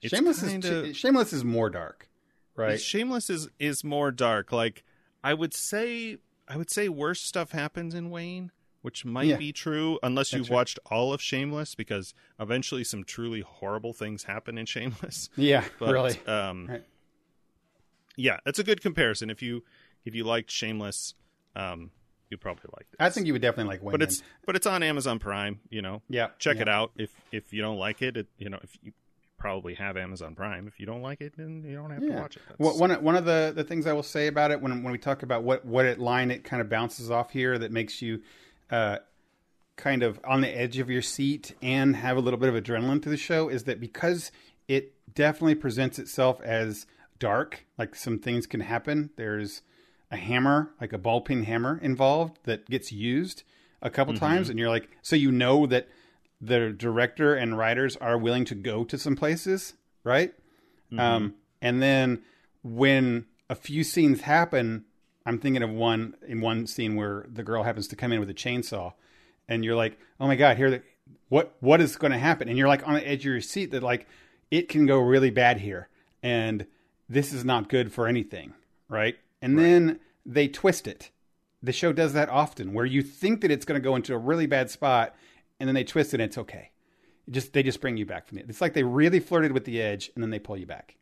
it's 0.01 0.15
Shameless 0.15 0.41
kinda- 0.43 0.85
is 0.87 0.97
Shameless 0.97 1.33
is 1.33 1.45
more 1.45 1.69
dark, 1.71 2.09
right? 2.57 2.81
Shameless 2.81 3.31
is 3.31 3.49
is 3.59 3.83
more 3.85 4.11
dark. 4.11 4.53
Like 4.53 4.85
I 5.25 5.35
would 5.35 5.55
say, 5.55 6.19
I 6.49 6.57
would 6.57 6.71
say 6.71 6.89
worse 6.89 7.21
stuff 7.21 7.53
happens 7.53 7.95
in 7.95 8.11
Wayne, 8.11 8.51
which 8.83 9.05
might 9.05 9.27
Yeah. 9.29 9.37
be 9.37 9.53
true 9.53 9.99
unless 10.03 10.33
you've 10.33 10.51
right. 10.51 10.57
watched 10.57 10.79
all 10.91 11.13
of 11.13 11.21
Shameless, 11.23 11.75
because 11.75 12.15
eventually 12.41 12.85
some 12.85 13.05
truly 13.05 13.41
horrible 13.41 13.93
things 13.93 14.25
happen 14.25 14.59
in 14.59 14.67
Shameless. 14.67 15.31
Yeah, 15.37 15.65
But, 15.79 15.93
really. 15.93 16.19
Um, 16.27 16.67
Right. 16.69 16.85
Yeah, 18.17 18.39
it's 18.45 18.59
a 18.59 18.65
good 18.65 18.81
comparison. 18.83 19.31
If 19.31 19.43
you 19.43 19.65
if 20.05 20.15
you 20.15 20.25
liked 20.25 20.51
Shameless, 20.51 21.15
um, 21.57 21.91
you'd 22.29 22.41
probably 22.41 22.69
like 22.77 22.87
this. 22.91 22.97
I 23.01 23.09
think 23.11 23.27
you 23.27 23.33
would 23.33 23.43
definitely 23.43 23.73
like 23.73 23.83
Wayne. 23.83 23.93
but 23.93 24.03
it's 24.03 24.23
but 24.45 24.55
it's 24.57 24.67
on 24.67 24.83
Amazon 24.83 25.19
Prime. 25.19 25.61
You 25.71 25.81
know, 25.83 26.03
yeah, 26.09 26.29
check 26.39 26.57
yeah. 26.57 26.63
it 26.63 26.69
out. 26.69 26.93
If 26.97 27.11
if 27.31 27.53
you 27.53 27.63
don't 27.63 27.79
like 27.79 28.03
it, 28.03 28.17
it 28.17 28.27
you 28.37 28.51
know 28.51 28.59
if 28.63 28.77
you 28.83 28.93
probably 29.43 29.75
have 29.75 29.97
Amazon 29.97 30.35
Prime. 30.37 30.69
If 30.69 30.79
you 30.79 30.87
don't 30.87 31.03
like 31.03 31.21
it, 31.21 31.35
then 31.37 31.65
you 31.67 31.75
don't 31.75 31.91
have 31.91 32.01
to 32.01 32.13
watch 32.13 32.37
it. 32.37 32.43
Well, 32.59 32.79
one 32.79 32.91
of- 32.93 33.03
one 33.03 33.17
of 33.17 33.25
the, 33.25 33.53
the 33.55 33.65
things 33.65 33.87
I 33.87 33.93
will 33.93 34.03
say 34.05 34.29
about 34.29 34.51
it 34.53 34.61
when 34.63 34.83
when 34.83 34.93
we 34.93 34.99
talk 34.99 35.23
about 35.25 35.43
what 35.43 35.65
what 35.65 35.85
it 35.85 35.99
line 35.99 36.31
it 36.31 36.45
kind 36.45 36.61
of 36.63 36.69
bounces 36.69 37.11
off 37.11 37.31
here 37.33 37.59
that 37.59 37.73
makes 37.73 38.01
you 38.01 38.23
uh, 38.71 38.99
kind 39.77 40.03
of 40.03 40.21
on 40.25 40.41
the 40.43 40.49
edge 40.49 40.79
of 40.79 40.89
your 40.89 41.03
seat 41.03 41.55
and 41.61 41.97
have 41.97 42.17
a 42.17 42.21
little 42.21 42.39
bit 42.39 42.49
of 42.49 42.63
adrenaline 42.63 43.03
to 43.03 43.09
the 43.09 43.17
show 43.17 43.49
is 43.49 43.65
that 43.65 43.81
because 43.81 44.31
it 44.69 44.95
definitely 45.15 45.57
presents 45.57 45.99
itself 45.99 46.41
as 46.43 46.87
dark, 47.19 47.67
like 47.79 47.95
some 47.97 48.19
things 48.19 48.47
can 48.47 48.61
happen. 48.61 49.11
There's 49.17 49.63
a 50.11 50.17
hammer, 50.17 50.71
like 50.81 50.93
a 50.93 50.99
ball 50.99 51.21
peen 51.21 51.43
hammer 51.45 51.79
involved 51.83 52.39
that 52.45 52.69
gets 52.71 52.93
used 52.93 53.43
a 53.81 53.91
couple 53.91 54.15
times, 54.15 54.49
and 54.51 54.59
you're 54.59 54.69
like, 54.69 54.89
so 55.03 55.17
you 55.17 55.33
know 55.33 55.67
that 55.67 55.89
the 56.43 56.71
director 56.71 57.35
and 57.37 57.57
writers 57.57 57.97
are 57.97 58.19
willing 58.19 58.45
to 58.47 58.55
go 58.57 58.83
to 58.85 58.99
some 58.99 59.15
places, 59.15 59.75
right? 60.03 60.35
Um, 60.99 61.35
and 61.63 61.81
then 61.81 62.23
when 62.63 63.27
a 63.49 63.55
few 63.55 63.85
scenes 63.85 64.23
happen, 64.23 64.85
I'm 65.25 65.39
thinking 65.39 65.63
of 65.63 65.71
one 65.71 66.17
in 66.27 66.41
one 66.41 66.67
scene 66.67 66.97
where 66.97 67.25
the 67.33 67.45
girl 67.45 67.63
happens 67.63 67.87
to 67.89 67.97
come 67.97 68.13
in 68.13 68.19
with 68.19 68.29
a 68.29 68.35
chainsaw, 68.35 68.93
and 69.49 69.65
you're 69.65 69.77
like, 69.77 69.99
"Oh 70.19 70.27
my 70.27 70.35
god, 70.35 70.57
here, 70.57 70.71
the, 70.71 70.83
what 71.29 71.55
what 71.61 71.81
is 71.81 71.97
going 71.97 72.13
to 72.13 72.19
happen?" 72.19 72.49
And 72.49 72.59
you're 72.59 72.69
like 72.69 72.87
on 72.87 72.95
the 72.95 73.09
edge 73.09 73.21
of 73.21 73.27
your 73.27 73.41
seat 73.41 73.71
that 73.71 73.83
like 73.83 74.09
it 74.51 74.69
can 74.69 74.85
go 74.85 74.99
really 74.99 75.31
bad 75.31 75.61
here, 75.61 75.89
and 76.23 76.67
this 77.09 77.33
is 77.33 77.45
not 77.45 77.69
good 77.69 77.93
for 77.93 78.09
anything, 78.09 78.53
right? 78.89 79.17
And 79.41 79.59
then 79.59 80.01
they 80.27 80.49
twist 80.49 80.87
it. 80.87 81.11
The 81.63 81.73
show 81.73 81.93
does 81.93 82.13
that 82.15 82.29
often, 82.29 82.73
where 82.73 82.85
you 82.85 83.03
think 83.03 83.41
that 83.43 83.51
it's 83.51 83.65
going 83.65 83.81
to 83.81 83.85
go 83.85 83.95
into 83.95 84.15
a 84.15 84.19
really 84.19 84.47
bad 84.47 84.71
spot, 84.71 85.15
and 85.63 85.69
then 85.69 85.77
they 85.77 85.85
twist 85.85 86.13
it, 86.13 86.21
and 86.21 86.25
it's 86.29 86.37
okay. 86.39 86.73
It 87.29 87.31
just 87.31 87.53
they 87.53 87.63
just 87.63 87.81
bring 87.81 87.97
you 87.97 88.05
back 88.05 88.27
from 88.27 88.39
it. 88.39 88.47
It's 88.49 88.61
like 88.61 88.75
they 88.75 88.83
really 88.83 89.21
flirted 89.21 89.53
with 89.53 89.65
the 89.65 89.81
edge, 89.81 90.11
and 90.17 90.23
then 90.23 90.31
they 90.31 90.41
pull 90.41 90.57
you 90.57 90.67
back. 90.67 90.97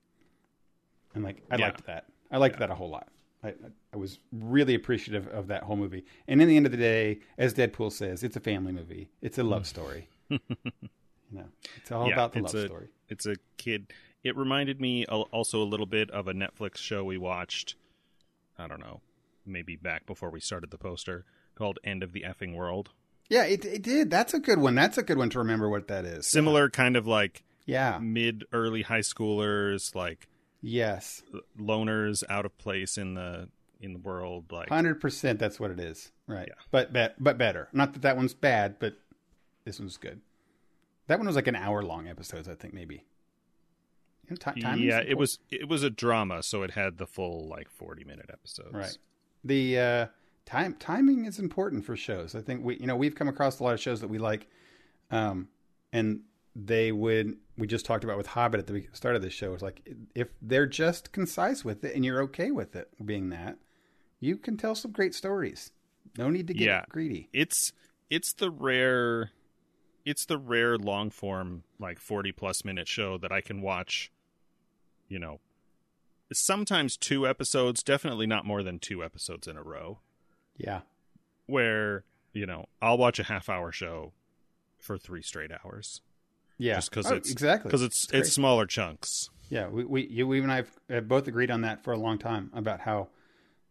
And 1.14 1.24
like 1.24 1.42
I 1.50 1.56
Yeah. 1.56 1.66
liked 1.66 1.86
that. 1.86 2.04
I 2.30 2.36
liked 2.36 2.58
that 2.58 2.70
a 2.70 2.74
whole 2.74 2.90
lot. 2.90 3.08
I, 3.42 3.54
I 3.94 3.96
was 3.96 4.18
really 4.32 4.74
appreciative 4.74 5.26
of 5.28 5.46
that 5.46 5.62
whole 5.62 5.76
movie. 5.76 6.04
And 6.28 6.42
in 6.42 6.48
the 6.48 6.56
end 6.58 6.66
of 6.66 6.72
the 6.72 6.78
day, 6.78 7.20
as 7.38 7.54
Deadpool 7.54 7.90
says, 7.90 8.22
it's 8.22 8.36
a 8.36 8.40
family 8.40 8.70
movie. 8.72 9.08
It's 9.22 9.38
a 9.38 9.42
love 9.42 9.66
story. 9.66 10.08
you 10.28 10.38
know, 11.32 11.46
it's 11.78 11.90
all 11.90 12.06
Yeah, 12.06 12.12
about 12.12 12.32
the 12.34 12.42
love 12.42 12.54
a- 12.54 12.66
story. 12.66 12.88
it's 13.08 13.24
a 13.24 13.36
kid. 13.56 13.92
It 14.22 14.36
reminded 14.36 14.78
me 14.78 15.06
also 15.06 15.62
a 15.62 15.64
little 15.64 15.86
bit 15.86 16.10
of 16.10 16.28
a 16.28 16.34
Netflix 16.34 16.76
show 16.76 17.02
we 17.02 17.16
watched. 17.16 17.76
I 18.58 18.66
don't 18.68 18.80
know, 18.80 19.00
maybe 19.46 19.74
back 19.74 20.04
before 20.04 20.28
we 20.28 20.40
started 20.40 20.70
the 20.70 20.76
poster 20.78 21.24
called 21.54 21.78
"End 21.82 22.02
of 22.02 22.12
the 22.12 22.22
Effing 22.28 22.54
World." 22.54 22.90
Yeah, 23.30 23.44
it, 23.44 23.64
it 23.64 23.82
did. 23.82 24.10
That's 24.10 24.34
a 24.34 24.38
good 24.40 24.58
one. 24.58 24.74
That's 24.74 24.98
a 24.98 25.02
good 25.02 25.16
one 25.16 25.30
to 25.30 25.38
remember 25.38 25.68
what 25.70 25.88
that 25.88 26.04
is. 26.04 26.26
Similar 26.26 26.68
kind 26.68 26.96
of 26.96 27.06
like 27.06 27.42
Yeah. 27.64 27.98
mid 28.02 28.44
early 28.52 28.82
high 28.82 29.00
schoolers, 29.00 29.94
like 29.94 30.28
Yes. 30.60 31.22
loners 31.58 32.22
out 32.28 32.44
of 32.44 32.58
place 32.58 32.98
in 32.98 33.14
the 33.14 33.48
in 33.80 33.94
the 33.94 33.98
world. 33.98 34.52
Like 34.52 34.68
Hundred 34.68 35.00
percent. 35.00 35.38
That's 35.38 35.58
what 35.58 35.70
it 35.70 35.80
is. 35.80 36.12
Right. 36.26 36.48
Yeah. 36.48 36.54
But 36.70 36.92
but 36.92 37.14
but 37.18 37.38
better. 37.38 37.68
Not 37.72 37.94
that 37.94 38.02
that 38.02 38.16
one's 38.16 38.34
bad, 38.34 38.78
but 38.78 38.94
this 39.64 39.78
one's 39.78 39.96
good. 39.96 40.20
That 41.06 41.18
one 41.18 41.26
was 41.26 41.36
like 41.36 41.46
an 41.46 41.56
hour 41.56 41.82
long 41.82 42.08
episodes. 42.08 42.48
I 42.48 42.54
think 42.56 42.74
maybe. 42.74 43.04
You 44.28 44.30
know, 44.30 44.36
timing's 44.36 44.80
yeah, 44.80 45.00
it 45.00 45.16
was 45.16 45.38
it 45.50 45.68
was 45.68 45.82
a 45.82 45.90
drama, 45.90 46.42
so 46.42 46.62
it 46.62 46.72
had 46.72 46.98
the 46.98 47.06
full 47.06 47.48
like 47.48 47.68
forty 47.70 48.04
minute 48.04 48.28
episodes. 48.32 48.72
Right. 48.74 48.98
The 49.44 49.78
uh, 49.78 50.06
time 50.50 50.74
timing 50.78 51.24
is 51.26 51.38
important 51.38 51.84
for 51.84 51.96
shows. 51.96 52.34
I 52.34 52.40
think 52.40 52.64
we 52.64 52.76
you 52.78 52.86
know 52.86 52.96
we've 52.96 53.14
come 53.14 53.28
across 53.28 53.60
a 53.60 53.64
lot 53.64 53.74
of 53.74 53.80
shows 53.80 54.00
that 54.00 54.08
we 54.08 54.18
like, 54.18 54.46
um, 55.10 55.48
and 55.92 56.20
they 56.56 56.92
would. 56.92 57.36
We 57.56 57.66
just 57.66 57.84
talked 57.86 58.04
about 58.04 58.16
with 58.16 58.26
Hobbit 58.28 58.60
at 58.60 58.66
the 58.66 58.86
start 58.92 59.16
of 59.16 59.22
the 59.22 59.30
show. 59.30 59.52
It's 59.54 59.62
like 59.62 59.86
if 60.14 60.28
they're 60.40 60.66
just 60.66 61.12
concise 61.12 61.64
with 61.64 61.84
it 61.84 61.94
and 61.94 62.04
you're 62.04 62.22
okay 62.22 62.50
with 62.50 62.74
it 62.74 62.88
being 63.04 63.28
that, 63.30 63.58
you 64.18 64.36
can 64.36 64.56
tell 64.56 64.74
some 64.74 64.92
great 64.92 65.14
stories. 65.14 65.70
No 66.18 66.30
need 66.30 66.46
to 66.48 66.54
get 66.54 66.66
Yeah. 66.66 66.84
greedy. 66.88 67.28
it's 67.32 67.72
it's 68.08 68.32
the 68.32 68.50
rare 68.50 69.30
it's 70.04 70.24
the 70.24 70.38
rare 70.38 70.76
long 70.78 71.10
form 71.10 71.62
like 71.78 72.00
40 72.00 72.32
plus 72.32 72.64
minute 72.64 72.88
show 72.88 73.16
that 73.18 73.30
I 73.30 73.40
can 73.42 73.60
watch 73.60 74.10
you 75.08 75.18
know 75.20 75.38
sometimes 76.32 76.96
two 76.96 77.28
episodes 77.28 77.82
definitely 77.82 78.26
not 78.26 78.44
more 78.46 78.62
than 78.64 78.78
two 78.80 79.04
episodes 79.04 79.46
in 79.46 79.56
a 79.56 79.62
row 79.62 79.98
Yeah, 80.64 80.80
where 81.46 82.04
you 82.32 82.46
know 82.46 82.66
I'll 82.80 82.98
watch 82.98 83.18
a 83.18 83.24
half 83.24 83.48
hour 83.48 83.72
show 83.72 84.12
for 84.78 84.96
3 84.96 85.20
straight 85.22 85.50
hours 85.64 86.00
yeah. 86.58 86.76
just 86.76 86.90
cuz 86.92 87.06
Oh, 87.10 87.14
it's 87.14 87.30
exactly 87.30 87.70
cuz 87.70 87.82
it's 87.82 88.06
great. 88.06 88.20
it's 88.20 88.32
smaller 88.32 88.66
chunks 88.66 89.28
Yeah, 89.48 89.68
we, 89.68 89.84
we 89.84 90.06
you 90.06 90.26
we 90.26 90.40
and 90.40 90.52
I 90.52 90.64
have 90.88 91.08
both 91.08 91.26
agreed 91.28 91.50
on 91.50 91.62
that 91.62 91.82
for 91.82 91.92
a 91.92 91.98
long 91.98 92.18
time 92.18 92.50
about 92.54 92.80
how 92.80 93.08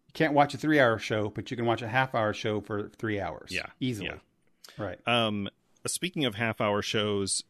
you 0.07 0.13
can't 0.13 0.33
watch 0.33 0.53
a 0.53 0.57
three 0.57 0.79
hour 0.79 0.97
show, 0.99 1.29
but 1.29 1.49
you 1.51 1.57
can 1.57 1.65
watch 1.65 1.81
a 1.81 1.87
half 1.87 2.13
hour 2.15 2.33
show 2.33 2.59
for 2.61 2.89
three 2.97 3.19
hours. 3.19 3.49
Yeah, 3.51 3.67
easily. 3.79 4.09
yeah. 4.09 4.83
Right. 4.83 4.99
um 5.07 5.49
speaking 5.87 6.25
of 6.25 6.35
half 6.35 6.59
hour 6.61 6.81
shows 6.81 7.43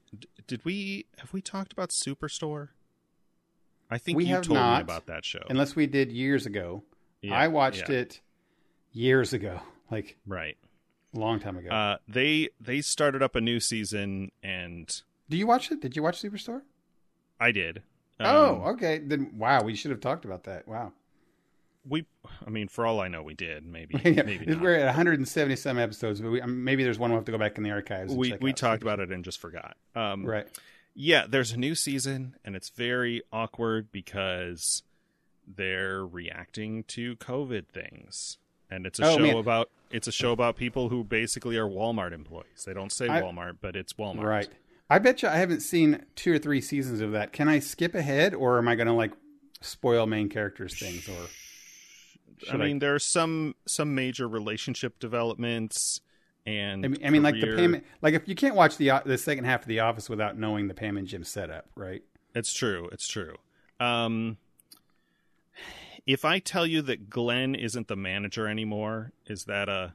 did 0.47 0.63
we 0.63 1.05
have 1.17 1.33
we 1.33 1.41
talked 1.41 1.73
about 1.73 1.89
Superstore 1.89 2.69
I 3.89 3.97
think 3.97 4.17
We 4.17 4.25
you 4.25 4.35
have 4.35 4.43
told 4.43 4.57
me 4.57 4.63
not, 4.63 4.81
about 4.83 5.07
that 5.07 5.25
show 5.25 5.41
Unless 5.49 5.75
we 5.75 5.87
did 5.87 6.11
years 6.11 6.45
ago. 6.45 6.83
Yeah, 7.21 7.33
I 7.35 7.47
watched 7.47 7.89
yeah. 7.89 7.95
it 7.97 8.21
years 8.91 9.33
ago, 9.33 9.61
like 9.91 10.17
right 10.27 10.57
a 11.15 11.19
long 11.19 11.39
time 11.39 11.57
ago. 11.57 11.69
Uh, 11.69 11.97
they 12.07 12.49
they 12.59 12.81
started 12.81 13.21
up 13.23 13.35
a 13.35 13.41
new 13.41 13.59
season, 13.59 14.31
and 14.43 15.01
Do 15.29 15.37
you 15.37 15.47
watch 15.47 15.71
it? 15.71 15.81
Did 15.81 15.95
you 15.95 16.03
watch 16.03 16.21
Superstore? 16.21 16.61
I 17.39 17.51
did. 17.51 17.83
Um, 18.19 18.35
oh, 18.35 18.63
okay. 18.73 18.99
Then 18.99 19.33
wow, 19.37 19.63
we 19.63 19.75
should 19.75 19.91
have 19.91 20.01
talked 20.01 20.25
about 20.25 20.43
that. 20.43 20.67
Wow. 20.67 20.91
we. 21.87 22.05
I 22.45 22.49
mean, 22.49 22.67
for 22.67 22.85
all 22.85 22.99
I 22.99 23.07
know, 23.07 23.23
we 23.23 23.33
did. 23.33 23.65
Maybe, 23.65 23.95
Yeah, 24.03 24.23
maybe 24.23 24.53
We're 24.55 24.73
not. 24.77 24.81
at 24.81 24.85
170 24.87 25.55
some 25.55 25.79
episodes, 25.79 26.19
but 26.21 26.29
we, 26.29 26.41
um, 26.41 26.63
maybe 26.63 26.83
there's 26.83 26.99
one 26.99 27.09
we'll 27.11 27.19
have 27.19 27.25
to 27.25 27.31
go 27.31 27.37
back 27.37 27.57
in 27.57 27.63
the 27.63 27.71
archives. 27.71 28.11
And 28.11 28.19
We 28.19 28.31
check 28.31 28.41
we 28.41 28.51
out. 28.51 28.57
talked 28.57 28.81
about 28.83 28.99
it 28.99 29.11
and 29.11 29.23
just 29.23 29.39
forgot. 29.39 29.77
Um, 29.95 30.25
Right. 30.25 30.47
Yeah, 30.93 31.25
there's 31.29 31.53
a 31.53 31.57
new 31.57 31.75
season, 31.75 32.35
and 32.43 32.55
it's 32.57 32.69
very 32.69 33.21
awkward 33.31 33.89
because 33.91 34.83
they're 35.47 36.05
reacting 36.05 36.83
to 36.85 37.15
COVID 37.15 37.67
things, 37.69 38.37
and 38.69 38.85
it's 38.85 38.99
a 38.99 39.05
Oh, 39.05 39.17
show 39.17 39.23
man. 39.23 39.35
about 39.37 39.69
it's 39.91 40.07
a 40.07 40.11
show 40.11 40.31
about 40.31 40.55
people 40.55 40.89
who 40.89 41.03
basically 41.03 41.57
are 41.57 41.67
Walmart 41.67 42.11
employees. 42.11 42.63
They 42.65 42.73
don't 42.73 42.91
say 42.91 43.07
I- 43.07 43.21
Walmart, 43.21 43.57
but 43.61 43.75
it's 43.75 43.93
Walmart. 43.93 44.23
Right. 44.23 44.49
I 44.89 44.97
bet 44.99 45.21
you 45.21 45.29
I 45.29 45.35
haven't 45.37 45.61
seen 45.61 46.05
two 46.15 46.33
or 46.33 46.39
three 46.39 46.61
seasons 46.61 47.01
of 47.01 47.11
that. 47.11 47.31
Can 47.33 47.47
I 47.47 47.59
skip 47.59 47.93
ahead, 47.95 48.33
or 48.33 48.57
am 48.57 48.67
I 48.67 48.75
going 48.75 48.87
to 48.87 48.93
like 48.93 49.11
spoil 49.61 50.05
main 50.07 50.29
characters 50.29 50.77
things? 50.79 51.07
Or 51.07 51.27
I 52.51 52.57
mean, 52.57 52.79
there's 52.79 53.03
some 53.03 53.55
some 53.67 53.93
major 53.93 54.27
relationship 54.27 54.97
developments, 54.99 56.01
and 56.45 56.85
I 56.85 56.87
mean, 56.87 57.05
I 57.05 57.09
mean, 57.09 57.23
like 57.23 57.35
the 57.35 57.55
payment. 57.55 57.85
Like 58.01 58.13
if 58.13 58.27
you 58.27 58.33
can't 58.35 58.55
watch 58.55 58.77
the 58.77 58.91
the 59.05 59.17
second 59.17 59.43
half 59.45 59.61
of 59.61 59.67
The 59.67 59.79
Office 59.81 60.09
without 60.09 60.37
knowing 60.37 60.67
the 60.67 60.73
Pam 60.73 60.97
and 60.97 61.05
Jim 61.07 61.23
setup, 61.23 61.67
right? 61.75 62.01
It's 62.33 62.53
true. 62.53 62.89
It's 62.91 63.07
true. 63.07 63.35
Um, 63.79 64.37
if 66.11 66.25
I 66.25 66.39
tell 66.39 66.65
you 66.65 66.81
that 66.83 67.09
Glenn 67.09 67.53
isn't 67.55 67.87
the 67.87 67.95
manager 67.95 68.47
anymore, 68.47 69.11
is 69.27 69.45
that 69.45 69.69
a 69.69 69.93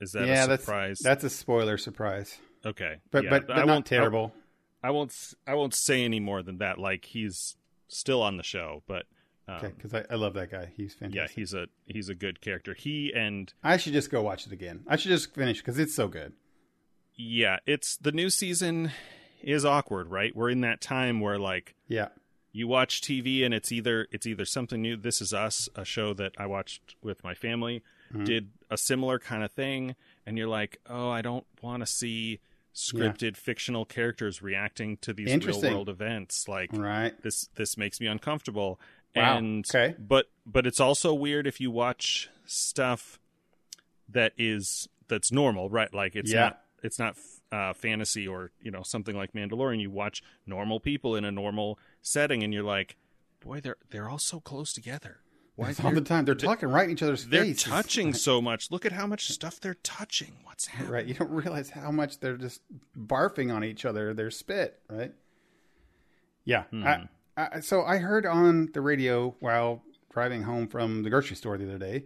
is 0.00 0.12
that 0.12 0.26
yeah, 0.26 0.44
a 0.44 0.48
that's 0.48 0.64
surprise? 0.64 0.98
that's 1.00 1.24
a 1.24 1.30
spoiler 1.30 1.76
surprise, 1.76 2.38
okay, 2.64 2.96
but 3.10 3.24
Yeah, 3.24 3.30
but, 3.30 3.46
but 3.48 3.58
I 3.58 3.64
won't 3.64 3.86
terrible. 3.86 4.32
I, 4.82 4.90
won't. 4.90 5.10
s- 5.10 5.34
I 5.46 5.54
won't 5.54 5.74
say 5.74 6.04
any 6.04 6.20
more 6.20 6.42
than 6.42 6.58
that. 6.58 6.78
Like 6.78 7.04
he's 7.04 7.56
still 7.88 8.22
on 8.22 8.38
the 8.38 8.42
show, 8.42 8.82
but 8.86 9.04
um, 9.46 9.56
Okay, 9.56 9.72
because 9.76 9.92
I, 9.92 10.04
I 10.10 10.14
love 10.14 10.32
that 10.34 10.50
guy. 10.50 10.72
He's 10.74 10.94
fantastic. 10.94 11.36
yeah, 11.36 11.40
he's 11.42 11.52
a 11.54 11.66
he's 11.86 12.08
a 12.08 12.14
good 12.14 12.40
character. 12.40 12.72
He 12.72 13.12
and 13.14 13.52
I 13.62 13.76
should 13.76 13.92
just 13.92 14.10
go 14.10 14.22
watch 14.22 14.46
it 14.46 14.52
again. 14.52 14.84
I 14.88 14.96
should 14.96 15.10
just 15.10 15.34
finish 15.34 15.58
because 15.58 15.78
it's 15.78 15.94
so 15.94 16.08
good. 16.08 16.32
yeah, 17.16 17.58
it's 17.66 17.96
the 17.98 18.12
new 18.12 18.30
season 18.30 18.92
is 19.42 19.64
awkward, 19.66 20.08
right? 20.10 20.34
We're 20.34 20.50
in 20.50 20.62
that 20.62 20.80
time 20.80 21.20
where 21.20 21.38
like 21.38 21.74
Yeah, 21.88 22.08
you 22.52 22.66
watch 22.68 23.00
TV 23.00 23.44
and 23.44 23.54
it's 23.54 23.70
either 23.72 24.06
it's 24.10 24.26
either 24.26 24.44
something 24.44 24.80
new. 24.82 24.96
This 24.96 25.20
is 25.20 25.32
Us, 25.32 25.68
a 25.76 25.84
show 25.84 26.12
that 26.14 26.32
I 26.38 26.46
watched 26.46 26.96
with 27.02 27.22
my 27.24 27.34
family, 27.34 27.82
Mm-hmm. 28.12 28.24
did 28.24 28.50
a 28.68 28.76
similar 28.76 29.20
kind 29.20 29.44
of 29.44 29.52
thing, 29.52 29.94
and 30.26 30.36
you're 30.36 30.48
like, 30.48 30.80
oh, 30.88 31.10
I 31.10 31.22
don't 31.22 31.46
want 31.62 31.82
to 31.82 31.86
see 31.86 32.40
scripted 32.74 33.36
fictional 33.36 33.84
characters 33.84 34.42
reacting 34.42 34.96
to 35.02 35.12
these 35.12 35.46
real 35.46 35.60
world 35.62 35.88
events. 35.88 36.48
Like 36.48 36.70
right. 36.72 37.12
this, 37.22 37.48
this 37.54 37.76
makes 37.76 38.00
me 38.00 38.08
uncomfortable. 38.08 38.80
Wow, 39.14 39.38
And 39.38 39.64
okay. 39.68 39.94
but 39.96 40.26
but 40.44 40.66
it's 40.66 40.80
also 40.80 41.14
weird 41.14 41.46
if 41.46 41.60
you 41.60 41.70
watch 41.70 42.28
stuff 42.46 43.20
that 44.08 44.32
is 44.36 44.88
that's 45.08 45.30
normal, 45.30 45.68
right? 45.70 45.92
Like 45.94 46.16
it's 46.16 46.32
Yeah. 46.32 46.40
not 46.40 46.60
it's 46.82 46.98
not 46.98 47.16
uh, 47.52 47.72
fantasy 47.72 48.26
or 48.26 48.50
you 48.60 48.70
know 48.70 48.82
something 48.82 49.16
like 49.16 49.32
Mandalorian. 49.32 49.80
You 49.80 49.90
watch 49.90 50.22
normal 50.46 50.80
people 50.80 51.16
in 51.16 51.24
a 51.24 51.30
normal 51.30 51.78
setting, 52.02 52.42
and 52.42 52.52
you're 52.52 52.62
like, 52.62 52.96
boy, 53.40 53.60
they're 53.60 53.76
they're 53.90 54.08
all 54.08 54.18
so 54.18 54.40
close 54.40 54.72
together. 54.72 55.20
Why 55.56 55.74
all 55.84 55.90
the 55.90 56.00
they're, 56.00 56.04
time 56.04 56.24
they're 56.24 56.34
talking 56.34 56.70
right 56.70 56.84
in 56.84 56.90
each 56.90 57.02
other's 57.02 57.24
face. 57.24 57.30
they're 57.30 57.54
touching 57.54 58.14
so 58.14 58.40
much? 58.40 58.70
Look 58.70 58.86
at 58.86 58.92
how 58.92 59.06
much 59.06 59.28
stuff 59.28 59.60
they're 59.60 59.76
touching. 59.82 60.38
What's 60.44 60.66
happening? 60.66 60.92
Right. 60.92 61.06
You 61.06 61.14
don't 61.14 61.30
realize 61.30 61.70
how 61.70 61.90
much 61.90 62.20
they're 62.20 62.38
just 62.38 62.62
barfing 62.96 63.54
on 63.54 63.62
each 63.62 63.84
other, 63.84 64.14
their 64.14 64.30
spit, 64.30 64.80
right? 64.88 65.12
Yeah. 66.44 66.62
Hmm. 66.70 66.86
I, 66.86 67.08
I, 67.36 67.60
so 67.60 67.82
I 67.84 67.98
heard 67.98 68.24
on 68.24 68.70
the 68.72 68.80
radio 68.80 69.34
while 69.40 69.82
driving 70.10 70.44
home 70.44 70.66
from 70.66 71.02
the 71.02 71.10
grocery 71.10 71.36
store 71.36 71.58
the 71.58 71.68
other 71.68 71.78
day 71.78 72.04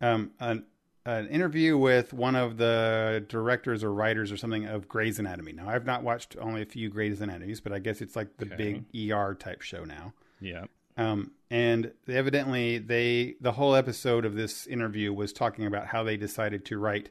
um, 0.00 0.30
an, 0.40 0.64
an 1.06 1.28
interview 1.28 1.78
with 1.78 2.12
one 2.12 2.36
of 2.36 2.56
the 2.58 3.24
directors 3.28 3.82
or 3.82 3.92
writers 3.92 4.30
or 4.30 4.36
something 4.36 4.66
of 4.66 4.86
Grey's 4.88 5.18
Anatomy. 5.18 5.52
Now, 5.52 5.68
I've 5.68 5.86
not 5.86 6.02
watched 6.02 6.36
only 6.40 6.62
a 6.62 6.66
few 6.66 6.88
Grey's 6.90 7.20
Anatomies, 7.20 7.60
but 7.60 7.72
I 7.72 7.78
guess 7.78 8.00
it's 8.02 8.16
like 8.16 8.36
the 8.36 8.46
Okay. 8.52 8.82
big 8.92 9.10
ER 9.12 9.34
type 9.34 9.62
show 9.62 9.84
now. 9.84 10.12
Yeah. 10.40 10.64
Um, 10.96 11.32
and 11.50 11.92
evidently, 12.08 12.78
they 12.78 13.36
the 13.40 13.52
whole 13.52 13.74
episode 13.74 14.24
of 14.24 14.34
this 14.34 14.66
interview 14.66 15.12
was 15.12 15.32
talking 15.32 15.64
about 15.66 15.86
how 15.86 16.02
they 16.02 16.16
decided 16.16 16.64
to 16.66 16.78
write 16.78 17.08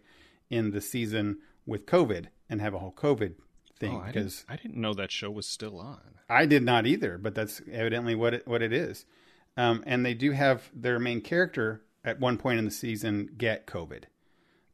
in 0.49 0.71
the 0.71 0.81
season 0.81 1.39
with 1.65 1.85
COVID 1.85 2.27
and 2.49 2.61
have 2.61 2.73
a 2.73 2.79
whole 2.79 2.91
COVID 2.93 3.35
thing 3.79 3.95
Oh, 3.95 4.01
I 4.01 4.07
because 4.07 4.39
didn't, 4.43 4.51
I 4.51 4.55
didn't 4.61 4.81
know 4.81 4.93
that 4.93 5.11
show 5.11 5.31
was 5.31 5.47
still 5.47 5.79
on. 5.79 5.99
I 6.29 6.45
did 6.45 6.63
not 6.63 6.85
either, 6.85 7.17
but 7.17 7.33
that's 7.33 7.61
evidently 7.71 8.13
what 8.13 8.33
it, 8.35 8.47
what 8.47 8.61
it 8.61 8.71
is. 8.73 9.05
Um, 9.57 9.83
and 9.87 10.05
they 10.05 10.13
do 10.13 10.31
have 10.31 10.69
their 10.75 10.99
main 10.99 11.21
character 11.21 11.81
at 12.03 12.19
one 12.19 12.37
point 12.37 12.59
in 12.59 12.65
the 12.65 12.71
season 12.71 13.29
get 13.37 13.67
COVID. 13.67 14.03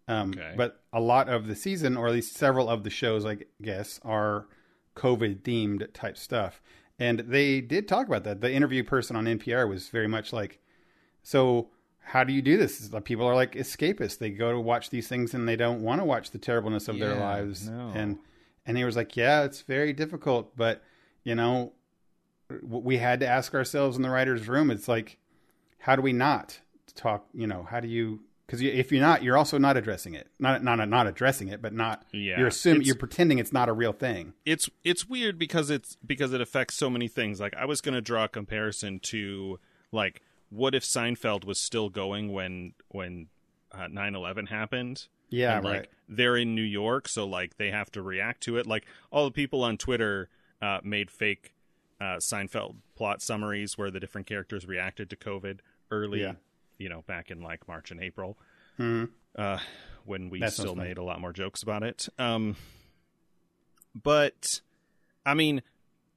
Um, 0.08 0.32
Okay. 0.32 0.54
But 0.56 0.84
a 0.94 1.00
lot 1.00 1.30
of 1.30 1.48
the 1.48 1.56
season, 1.56 1.98
or 1.98 2.08
at 2.08 2.14
least 2.14 2.36
several 2.36 2.70
of 2.70 2.84
the 2.84 2.90
shows, 2.90 3.26
I 3.26 3.40
guess, 3.62 4.00
are 4.04 4.48
COVID 4.96 5.42
themed 5.42 5.92
type 5.94 6.18
stuff. 6.18 6.62
And 7.00 7.20
they 7.20 7.60
did 7.60 7.88
talk 7.88 8.08
about 8.08 8.24
that. 8.24 8.42
The 8.42 8.52
interview 8.52 8.84
person 8.84 9.16
on 9.16 9.26
NPR 9.26 9.68
was 9.68 9.90
very 9.90 10.08
much 10.08 10.32
like, 10.32 10.60
so 11.24 11.70
how 12.00 12.24
do 12.24 12.32
you 12.32 12.42
do 12.42 12.56
this? 12.56 12.90
People 13.04 13.26
are 13.26 13.36
like 13.36 13.54
escapists. 13.56 14.18
They 14.20 14.30
go 14.30 14.52
to 14.52 14.60
watch 14.60 14.92
these 14.92 15.08
things 15.08 15.34
and 15.34 15.50
they 15.50 15.56
don't 15.56 15.82
want 15.82 16.00
to 16.00 16.06
watch 16.06 16.32
the 16.32 16.38
terribleness 16.38 16.88
of 16.88 17.00
their 17.00 17.16
lives. 17.16 17.68
no. 17.68 17.92
And 17.96 18.20
and 18.68 18.78
he 18.78 18.84
was 18.84 18.96
like, 18.96 19.18
yeah, 19.18 19.44
it's 19.44 19.62
very 19.62 19.92
difficult, 19.92 20.56
but 20.56 20.84
you 21.24 21.36
know, 21.36 21.74
we 22.62 22.98
had 22.98 23.20
to 23.22 23.28
ask 23.28 23.54
ourselves 23.54 23.98
in 23.98 24.04
the 24.04 24.10
writers' 24.10 24.48
room. 24.48 24.70
It's 24.72 24.88
like, 24.88 25.18
how 25.80 25.96
do 25.96 26.02
we 26.02 26.14
not 26.14 26.60
talk? 26.96 27.28
You 27.34 27.48
know, 27.48 27.68
how 27.70 27.80
do 27.80 27.88
you? 27.88 28.22
Because 28.46 28.62
if 28.62 28.92
you're 28.92 29.02
not, 29.02 29.24
you're 29.24 29.38
also 29.38 29.58
not 29.58 29.76
addressing 29.76 30.14
it. 30.14 30.28
Not 30.40 30.64
not 30.64 30.88
not 30.88 31.08
addressing 31.08 31.48
it, 31.48 31.62
but 31.62 31.74
not. 31.74 32.04
Yeah, 32.12 32.38
you're 32.38 32.48
assuming 32.48 32.84
you're 32.84 32.96
pretending 32.96 33.40
it's 33.40 33.54
not 33.54 33.70
a 33.70 33.74
real 33.74 33.94
thing. 33.94 34.34
it's 34.46 34.70
it's 34.84 35.08
weird 35.10 35.40
because 35.40 35.70
it's 35.70 35.98
because 36.06 36.34
it 36.34 36.42
affects 36.42 36.76
so 36.76 36.90
many 36.90 37.08
things. 37.08 37.40
Like 37.40 37.56
I 37.56 37.66
was 37.66 37.82
going 37.82 37.96
to 37.96 38.02
draw 38.02 38.26
a 38.26 38.28
comparison 38.28 39.00
to 39.00 39.60
like 39.92 40.22
what 40.50 40.76
if 40.76 40.84
Seinfeld 40.84 41.44
was 41.44 41.60
still 41.60 41.90
going 41.90 42.32
when 42.32 42.74
when 42.90 43.28
uh, 43.72 43.88
9/11 43.88 44.50
happened? 44.50 45.08
Yeah, 45.30 45.58
and, 45.58 45.66
like 45.66 45.74
right. 45.74 45.90
they're 46.08 46.38
in 46.38 46.56
New 46.56 46.62
York, 46.62 47.08
so 47.08 47.26
like 47.26 47.58
they 47.58 47.72
have 47.72 47.92
to 47.92 48.02
react 48.02 48.42
to 48.44 48.58
it. 48.58 48.68
Like 48.68 48.86
all 49.12 49.26
the 49.26 49.32
people 49.32 49.64
on 49.64 49.78
Twitter 49.78 50.30
uh, 50.62 50.80
made 50.84 51.10
fake 51.10 51.56
uh, 52.00 52.18
Seinfeld 52.18 52.76
plot 52.96 53.22
summaries 53.22 53.78
where 53.78 53.92
the 53.92 54.00
different 54.00 54.28
characters 54.28 54.68
reacted 54.68 55.10
to 55.10 55.16
COVID 55.16 55.60
early, 55.92 56.22
Yeah. 56.22 56.34
You 56.78 56.90
know, 56.90 57.04
back 57.08 57.32
in 57.32 57.42
like 57.42 57.68
March 57.68 57.92
and 57.92 58.02
April, 58.02 58.38
Mhm. 58.80 59.10
uh, 59.36 59.60
when 60.06 60.30
we 60.30 60.46
still 60.50 60.76
made 60.76 60.98
a 60.98 61.04
lot 61.04 61.20
more 61.22 61.34
jokes 61.34 61.64
about 61.64 61.84
it. 61.84 62.08
Um, 62.20 62.56
but 63.94 64.62
I 65.26 65.34
mean, 65.34 65.62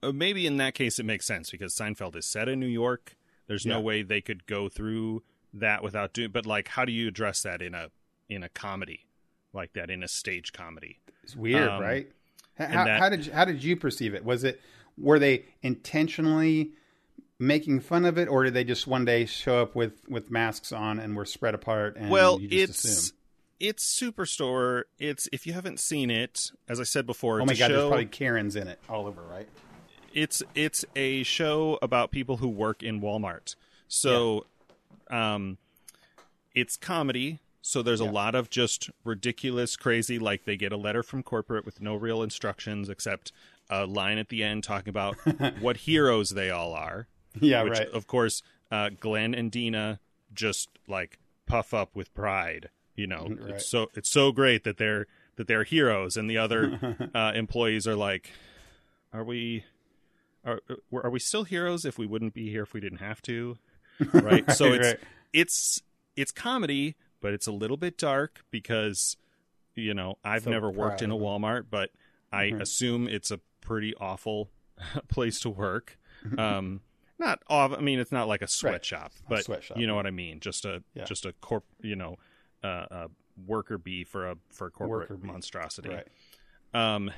uh, 0.02 0.12
maybe 0.12 0.46
in 0.46 0.56
that 0.58 0.74
case 0.74 0.98
it 0.98 1.04
makes 1.06 1.26
sense 1.26 1.50
because 1.50 1.74
Seinfeld 1.74 2.16
is 2.16 2.26
set 2.26 2.48
in 2.48 2.60
New 2.60 2.66
York. 2.66 3.16
There's 3.46 3.64
no 3.64 3.80
way 3.80 4.02
they 4.02 4.20
could 4.20 4.46
go 4.46 4.68
through 4.68 5.22
that 5.54 5.82
without 5.82 6.12
doing. 6.12 6.30
But 6.30 6.44
like, 6.44 6.68
how 6.68 6.84
do 6.84 6.92
you 6.92 7.08
address 7.08 7.42
that 7.42 7.62
in 7.62 7.74
a 7.74 7.90
in 8.28 8.42
a 8.42 8.48
comedy 8.50 9.06
like 9.54 9.72
that 9.72 9.90
in 9.90 10.02
a 10.02 10.08
stage 10.08 10.52
comedy? 10.52 10.98
It's 11.22 11.34
weird, 11.34 11.68
um, 11.68 11.80
right? 11.80 12.10
How, 12.58 12.84
that- 12.84 12.98
how 13.00 13.08
did 13.08 13.26
you, 13.26 13.32
how 13.32 13.44
did 13.44 13.62
you 13.64 13.76
perceive 13.76 14.14
it? 14.14 14.24
Was 14.24 14.44
it 14.44 14.60
were 14.98 15.18
they 15.18 15.44
intentionally 15.62 16.72
making 17.38 17.80
fun 17.80 18.04
of 18.04 18.18
it, 18.18 18.28
or 18.28 18.44
did 18.44 18.54
they 18.54 18.64
just 18.64 18.86
one 18.86 19.04
day 19.04 19.24
show 19.26 19.62
up 19.62 19.74
with 19.74 20.08
with 20.08 20.30
masks 20.30 20.72
on 20.72 20.98
and 20.98 21.16
were 21.16 21.24
spread 21.24 21.54
apart? 21.54 21.96
And 21.96 22.10
well, 22.10 22.38
it's 22.40 22.84
assume? 22.84 23.16
it's 23.60 24.00
Superstore. 24.00 24.84
It's 24.98 25.28
if 25.32 25.46
you 25.46 25.52
haven't 25.52 25.80
seen 25.80 26.10
it, 26.10 26.50
as 26.68 26.80
I 26.80 26.84
said 26.84 27.06
before, 27.06 27.40
oh 27.40 27.44
it's 27.44 27.46
my 27.48 27.52
a 27.54 27.56
god, 27.68 27.70
there's 27.74 27.88
probably 27.88 28.06
Karens 28.06 28.56
in 28.56 28.68
it 28.68 28.78
all 28.88 29.06
over, 29.06 29.22
right? 29.22 29.48
it's 30.14 30.42
it's 30.54 30.84
a 30.96 31.22
show 31.22 31.78
about 31.82 32.10
people 32.10 32.38
who 32.38 32.48
work 32.48 32.82
in 32.82 33.00
Walmart. 33.00 33.54
So, 33.88 34.46
um, 35.10 35.58
it's 36.54 36.76
comedy. 36.76 37.40
So 37.60 37.82
there's 37.82 38.00
Yeah. 38.00 38.08
a 38.08 38.12
lot 38.12 38.34
of 38.34 38.48
just 38.48 38.90
ridiculous, 39.04 39.76
crazy. 39.76 40.18
Like 40.18 40.44
they 40.44 40.56
get 40.56 40.72
a 40.72 40.76
letter 40.76 41.02
from 41.02 41.22
corporate 41.22 41.66
with 41.66 41.80
no 41.82 41.94
real 41.94 42.22
instructions 42.22 42.88
except 42.88 43.32
a 43.68 43.84
line 43.84 44.16
at 44.16 44.30
the 44.30 44.42
end 44.42 44.64
talking 44.64 44.88
about 44.88 45.16
what 45.60 45.76
heroes 45.78 46.30
they 46.30 46.50
all 46.50 46.72
are. 46.72 47.06
Yeah, 47.42 47.62
which, 47.62 47.78
right. 47.78 47.88
Of 47.88 48.06
course, 48.06 48.42
uh, 48.70 48.90
Glenn 49.00 49.34
and 49.34 49.50
Dina 49.50 50.00
just 50.34 50.68
like 50.86 51.18
puff 51.46 51.72
up 51.74 51.94
with 51.96 52.12
pride. 52.14 52.70
You 52.94 53.06
know, 53.06 53.28
Right. 53.40 53.50
it's 53.54 53.66
so 53.66 53.88
it's 53.94 54.08
so 54.10 54.32
great 54.32 54.64
that 54.64 54.76
they're 54.76 55.06
that 55.36 55.46
they're 55.46 55.64
heroes, 55.64 56.16
and 56.16 56.28
the 56.28 56.36
other 56.38 57.08
uh, 57.14 57.32
employees 57.34 57.86
are 57.86 57.94
like, 57.96 58.30
"Are 59.12 59.22
we? 59.24 59.64
Are 60.44 60.60
are 60.92 61.10
we 61.10 61.18
still 61.20 61.44
heroes 61.44 61.84
if 61.84 61.98
we 61.98 62.06
wouldn't 62.06 62.34
be 62.34 62.50
here 62.50 62.62
if 62.62 62.74
we 62.74 62.80
didn't 62.80 62.98
have 62.98 63.22
to?" 63.22 63.56
Right. 64.12 64.50
so 64.50 64.72
it's 64.72 64.86
right. 64.88 65.00
it's 65.32 65.82
it's 66.16 66.32
comedy, 66.32 66.96
but 67.20 67.32
it's 67.34 67.46
a 67.46 67.52
little 67.52 67.76
bit 67.76 67.96
dark 67.98 68.44
because 68.50 69.16
you 69.76 69.94
know 69.94 70.18
I've 70.24 70.42
So 70.44 70.50
never 70.50 70.70
worked 70.70 71.02
in 71.02 71.10
a. 71.12 71.16
Walmart, 71.16 71.66
but 71.70 71.90
I 72.32 72.46
Mhm. 72.46 72.60
assume 72.60 73.06
it's 73.08 73.30
a 73.30 73.38
pretty 73.60 73.94
awful 73.96 74.50
place 75.08 75.38
to 75.40 75.50
work. 75.50 75.98
Um, 76.36 76.80
not 77.18 77.42
off. 77.48 77.72
I 77.72 77.80
mean, 77.80 77.98
it's 77.98 78.12
not 78.12 78.28
like 78.28 78.42
a 78.42 78.48
sweatshop, 78.48 79.12
but 79.28 79.44
sweatshop, 79.44 79.78
you 79.78 79.86
know 79.86 79.94
what 79.94 80.06
I 80.06 80.10
mean. 80.10 80.40
Just 80.40 80.64
a 80.64 80.82
Yeah. 80.94 81.04
just 81.04 81.26
a 81.26 81.32
corp. 81.34 81.64
You 81.80 81.96
know, 81.96 82.16
uh, 82.62 82.86
a 82.90 83.10
worker 83.46 83.78
bee 83.78 84.04
for 84.04 84.28
a 84.30 84.36
for 84.50 84.66
a 84.66 84.70
corporate 84.70 85.10
Worker 85.10 85.26
monstrosity. 85.26 85.90
Right. 85.90 86.06
Um, 86.74 87.10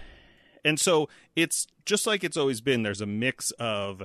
and 0.64 0.78
so 0.78 1.08
it's 1.34 1.66
just 1.86 2.06
like 2.06 2.22
it's 2.24 2.36
always 2.36 2.60
been. 2.60 2.82
There's 2.82 3.00
a 3.00 3.06
mix 3.06 3.50
of, 3.52 4.02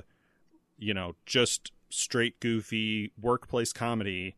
you 0.78 0.94
know, 0.94 1.14
just 1.26 1.72
straight 1.88 2.40
goofy 2.40 3.12
workplace 3.20 3.72
comedy 3.72 4.34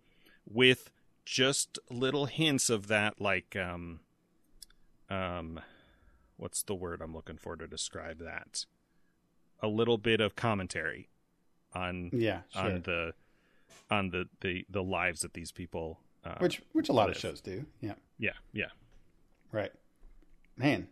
with 0.47 0.90
just 1.24 1.78
little 1.90 2.26
hints 2.26 2.70
of 2.70 2.89
that, 2.89 3.20
like, 3.20 3.55
um, 3.56 4.01
um, 5.10 5.60
what's 6.36 6.62
the 6.62 6.74
word 6.74 7.01
I'm 7.02 7.14
looking 7.14 7.36
for 7.36 7.56
to 7.56 7.66
describe 7.66 8.18
that? 8.20 8.64
A 9.60 9.68
little 9.68 9.98
bit 9.98 10.20
of 10.20 10.36
commentary 10.36 11.09
on 11.74 12.11
Yeah, 12.12 12.40
sure. 12.51 12.62
on 12.62 12.82
the 12.82 13.12
on 13.90 14.11
the 14.11 14.28
the 14.40 14.65
the 14.70 14.82
lives 14.82 15.20
that 15.20 15.35
these 15.35 15.53
people. 15.53 16.01
Uh, 16.24 16.35
which 16.39 16.61
which 16.73 16.89
a 16.89 16.93
lot 16.93 17.09
of 17.09 17.16
shows 17.16 17.40
do. 17.40 17.65
Yeah, 17.81 17.95
yeah, 18.19 18.32
yeah. 18.53 18.66
right. 19.53 19.73
Man, 20.57 20.89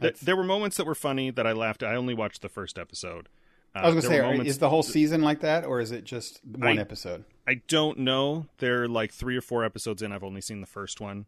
Th- 0.00 0.18
there 0.20 0.34
were 0.34 0.42
moments 0.44 0.76
that 0.78 0.86
were 0.86 0.94
funny 0.94 1.30
that 1.30 1.46
I 1.46 1.52
laughed. 1.52 1.82
at. 1.82 1.90
I 1.90 1.96
only 1.96 2.14
watched 2.14 2.40
the 2.42 2.48
first 2.48 2.78
episode. 2.78 3.28
Uh, 3.74 3.80
I 3.80 3.86
was 3.90 4.04
gonna 4.04 4.14
say, 4.16 4.20
moments- 4.22 4.50
is 4.50 4.58
the 4.58 4.70
whole 4.70 4.82
season 4.82 5.20
like 5.22 5.40
that, 5.40 5.64
or 5.64 5.80
is 5.80 5.90
it 5.92 6.04
just 6.04 6.40
one 6.44 6.78
I- 6.78 6.80
episode? 6.80 7.24
I 7.46 7.56
don't 7.68 7.98
know. 7.98 8.46
They're 8.58 8.88
like 8.88 9.12
three 9.12 9.36
or 9.36 9.42
four 9.42 9.64
episodes 9.64 10.00
in. 10.00 10.12
I've 10.12 10.24
only 10.24 10.40
seen 10.40 10.60
the 10.62 10.66
first 10.66 11.00
one. 11.00 11.26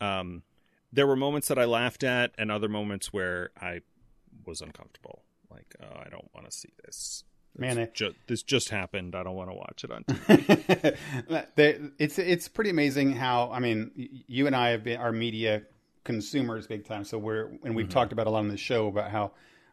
Um, 0.00 0.42
there 0.92 1.06
were 1.06 1.16
moments 1.16 1.48
that 1.48 1.58
I 1.58 1.64
laughed 1.64 2.04
at, 2.04 2.34
and 2.36 2.50
other 2.50 2.68
moments 2.68 3.12
where 3.12 3.50
I 3.60 3.80
was 4.44 4.60
uncomfortable. 4.60 5.22
Like, 5.50 5.74
oh, 5.82 5.98
I 6.04 6.08
don't 6.10 6.28
want 6.34 6.48
to 6.50 6.52
see 6.56 6.68
this. 6.84 7.24
Man, 7.58 7.78
It's 7.78 7.98
ju- 7.98 8.14
this 8.26 8.42
just 8.42 8.68
happened. 8.68 9.14
I 9.14 9.22
don't 9.22 9.34
want 9.34 9.50
to 9.50 9.54
watch 9.54 9.84
it 9.84 9.90
on 9.90 10.04
TV. 10.04 10.96
It's 11.98 12.18
it's 12.18 12.48
pretty 12.48 12.70
amazing 12.70 13.12
how 13.12 13.50
I 13.50 13.60
mean 13.60 13.90
you 14.26 14.46
and 14.46 14.54
I 14.54 14.70
have 14.70 14.84
been 14.84 14.98
our 14.98 15.12
media 15.12 15.62
consumers 16.04 16.66
big 16.66 16.84
time. 16.84 17.04
So 17.04 17.18
we're 17.18 17.50
and 17.64 17.74
we've 17.74 17.88
talked 17.88 18.12
about 18.12 18.26
a 18.26 18.30
lot 18.30 18.40
on 18.40 18.48
the 18.48 18.56
show 18.56 18.88
about 18.88 19.10
how 19.10 19.32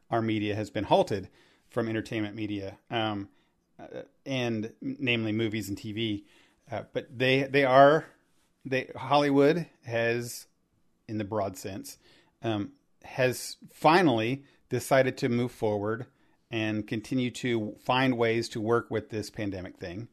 our 0.10 0.22
media 0.22 0.56
has 0.56 0.70
been 0.70 0.84
halted 0.86 1.30
from 1.70 1.90
entertainment 1.90 2.36
media, 2.36 2.78
um, 2.92 3.30
uh, 3.80 4.04
and 4.26 4.72
namely 4.82 5.32
movies 5.32 5.70
and 5.70 5.78
TV. 5.78 6.24
Uh, 6.72 6.84
but 6.94 7.08
they 7.18 7.44
they 7.44 7.66
are 7.66 8.06
they 8.64 8.90
Hollywood 8.96 9.66
has, 9.86 10.48
in 11.08 11.18
the 11.18 11.24
broad 11.26 11.58
sense, 11.58 11.98
um, 12.42 12.72
has 13.04 13.58
finally 13.74 14.44
decided 14.70 15.18
to 15.18 15.30
move 15.30 15.52
forward 15.52 16.06
and 16.54 16.86
continue 16.86 17.32
to 17.32 17.76
find 17.84 18.16
ways 18.16 18.48
to 18.48 18.62
work 18.62 18.92
with 18.92 19.10
this 19.10 19.32
pandemic 19.32 19.76
thing. 19.76 20.08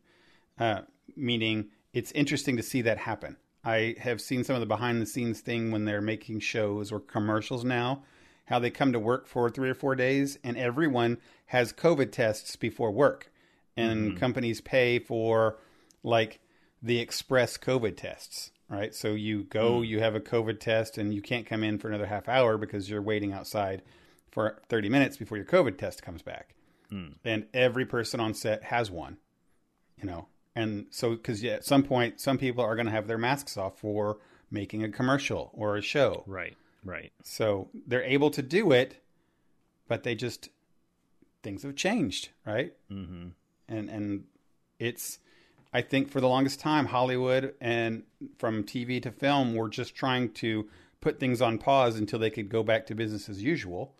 Uh, 0.58 0.80
meaning, 1.14 1.68
it's 1.92 2.10
interesting 2.12 2.56
to 2.56 2.62
see 2.62 2.80
that 2.80 2.96
happen. 2.96 3.36
I 3.62 3.94
have 3.98 4.22
seen 4.22 4.42
some 4.42 4.56
of 4.56 4.60
the 4.60 4.66
behind 4.66 5.02
the 5.02 5.06
scenes 5.06 5.40
thing 5.40 5.70
when 5.70 5.84
they're 5.84 6.00
making 6.00 6.40
shows 6.40 6.90
or 6.90 6.98
commercials 6.98 7.62
now, 7.62 8.04
how 8.46 8.58
they 8.58 8.70
come 8.70 8.90
to 8.94 8.98
work 8.98 9.26
for 9.26 9.50
three 9.50 9.68
or 9.68 9.74
four 9.74 9.94
days 9.94 10.38
and 10.42 10.56
everyone 10.56 11.18
has 11.44 11.74
COVID 11.74 12.10
tests 12.10 12.56
before 12.56 12.90
work. 12.90 13.30
And 13.76 14.18
companies 14.18 14.62
pay 14.62 14.98
for 14.98 15.58
like 16.02 16.40
the 16.82 17.00
express 17.00 17.58
COVID 17.58 17.98
tests, 17.98 18.50
right? 18.70 18.94
So 18.94 19.08
you 19.08 19.44
go, 19.44 19.82
you 19.82 20.00
have 20.00 20.14
a 20.14 20.20
COVID 20.20 20.58
test, 20.58 20.98
and 20.98 21.14
you 21.14 21.22
can't 21.22 21.46
come 21.46 21.62
in 21.62 21.78
for 21.78 21.88
another 21.88 22.06
half 22.06 22.28
hour 22.28 22.58
because 22.58 22.90
you're 22.90 23.00
waiting 23.00 23.32
outside 23.32 23.80
for 24.30 24.60
30 24.68 24.88
minutes 24.88 25.16
before 25.16 25.36
your 25.36 25.46
COVID 25.46 25.78
test 25.78 26.02
comes 26.02 26.22
back. 26.22 26.54
And 27.24 27.46
every 27.54 27.86
person 27.86 28.18
on 28.18 28.34
set 28.34 28.64
has 28.64 28.90
one, 28.90 29.18
you 29.96 30.04
know. 30.06 30.26
And 30.56 30.86
so, 30.90 31.10
because 31.10 31.40
yeah, 31.40 31.52
at 31.52 31.64
some 31.64 31.84
point, 31.84 32.20
some 32.20 32.36
people 32.36 32.64
are 32.64 32.74
going 32.74 32.86
to 32.86 32.92
have 32.92 33.06
their 33.06 33.16
masks 33.16 33.56
off 33.56 33.78
for 33.78 34.18
making 34.50 34.82
a 34.82 34.88
commercial 34.88 35.50
or 35.54 35.76
a 35.76 35.82
show. 35.82 36.24
right, 36.26 36.56
right. 36.84 37.12
So 37.22 37.68
they're 37.86 38.02
able 38.02 38.30
to 38.32 38.42
do 38.42 38.72
it, 38.72 39.00
but 39.86 40.02
they 40.02 40.16
just 40.16 40.48
things 41.44 41.62
have 41.62 41.76
changed, 41.76 42.30
right? 42.44 42.72
hmm 42.88 43.28
and 43.68 43.88
and 43.88 44.24
it's 44.80 45.20
I 45.72 45.82
think 45.82 46.10
for 46.10 46.20
the 46.20 46.28
longest 46.28 46.58
time 46.58 46.86
Hollywood 46.86 47.54
and 47.60 48.02
from 48.38 48.64
TV 48.64 49.00
to 49.02 49.12
film 49.12 49.54
were 49.54 49.68
just 49.68 49.94
trying 49.94 50.32
to 50.32 50.68
put 51.00 51.20
things 51.20 51.40
on 51.40 51.58
pause 51.58 51.96
until 51.96 52.18
they 52.18 52.30
could 52.30 52.48
go 52.48 52.62
back 52.62 52.86
to 52.86 52.94
business 52.94 53.28
as 53.28 53.42
usual. 53.42 53.94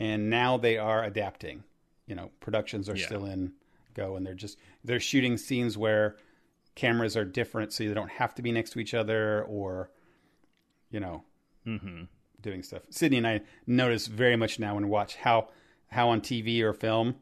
And 0.00 0.28
now 0.30 0.56
they 0.56 0.78
are 0.78 1.04
adapting. 1.04 1.62
You 2.06 2.16
know, 2.16 2.30
productions 2.40 2.88
are 2.88 2.96
Yeah. 2.96 3.06
still 3.06 3.24
in 3.26 3.52
go 3.94 4.16
and 4.16 4.24
they're 4.26 4.34
just 4.34 4.58
they're 4.82 4.98
shooting 5.00 5.36
scenes 5.36 5.76
where 5.78 6.16
cameras 6.76 7.16
are 7.16 7.24
different 7.24 7.72
so 7.72 7.84
they 7.86 7.92
don't 7.94 8.10
have 8.10 8.34
to 8.36 8.42
be 8.42 8.50
next 8.52 8.70
to 8.70 8.80
each 8.80 8.94
other 8.94 9.42
or 9.44 9.90
you 10.90 10.98
know, 11.00 11.22
hmm 11.64 12.04
doing 12.40 12.62
stuff. 12.62 12.82
Sydney 12.90 13.18
and 13.18 13.26
I 13.26 13.42
notice 13.66 14.06
very 14.06 14.34
much 14.36 14.58
now 14.58 14.74
when 14.74 14.84
we 14.84 14.90
watch 14.90 15.16
how 15.16 15.48
how 15.88 16.08
on 16.08 16.20
TV 16.20 16.60
or 16.62 16.72
film 16.72 17.16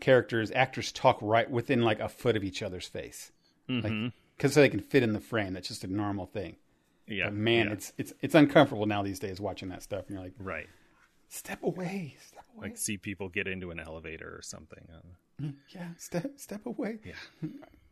characters 0.00 0.52
actors 0.54 0.92
talk 0.92 1.18
right 1.20 1.50
within 1.50 1.82
like 1.82 1.98
a 2.00 2.08
foot 2.08 2.36
of 2.36 2.44
each 2.44 2.62
other's 2.62 2.86
face 2.86 3.32
hmm 3.66 4.08
because 4.36 4.52
so 4.54 4.60
they 4.60 4.68
can 4.68 4.78
fit 4.80 5.02
in 5.02 5.12
the 5.12 5.20
frame. 5.20 5.52
That's 5.54 5.66
just 5.68 5.82
a 5.82 5.88
normal 5.88 6.24
thing. 6.26 6.54
yeah, 7.08 7.24
But 7.24 7.34
man, 7.34 7.66
yeah. 7.66 7.72
it's 7.72 7.92
it's 7.98 8.12
it's 8.22 8.34
uncomfortable 8.36 8.86
now 8.86 9.02
these 9.02 9.18
days 9.18 9.40
watching 9.40 9.68
that 9.70 9.82
stuff. 9.82 10.04
And 10.06 10.10
you're 10.14 10.22
like, 10.22 10.34
right. 10.38 10.68
Step 11.28 11.62
away, 11.62 12.16
step 12.26 12.44
away, 12.56 12.68
Like 12.68 12.76
see 12.78 12.96
people 12.96 13.28
get 13.28 13.46
into 13.46 13.70
an 13.70 13.80
elevator 13.80 14.28
or 14.36 14.42
something. 14.42 14.86
Uh, 14.92 15.46
yeah, 15.74 15.88
step 15.96 16.32
step 16.38 16.66
away. 16.66 16.98
yeah. 17.04 17.12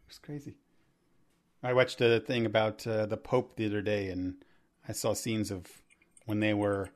It's 0.09 0.19
crazy. 0.21 0.55
I 1.65 1.73
watched 1.73 2.01
a 2.01 2.21
thing 2.21 2.47
about 2.47 2.87
uh, 2.87 3.07
the 3.07 3.17
Pope 3.17 3.57
the 3.57 3.67
other 3.67 3.83
day, 3.83 4.09
and 4.11 4.37
I 4.89 4.93
saw 4.93 5.15
scenes 5.15 5.51
of 5.51 5.67
when 6.27 6.39
they 6.39 6.55
were 6.55 6.91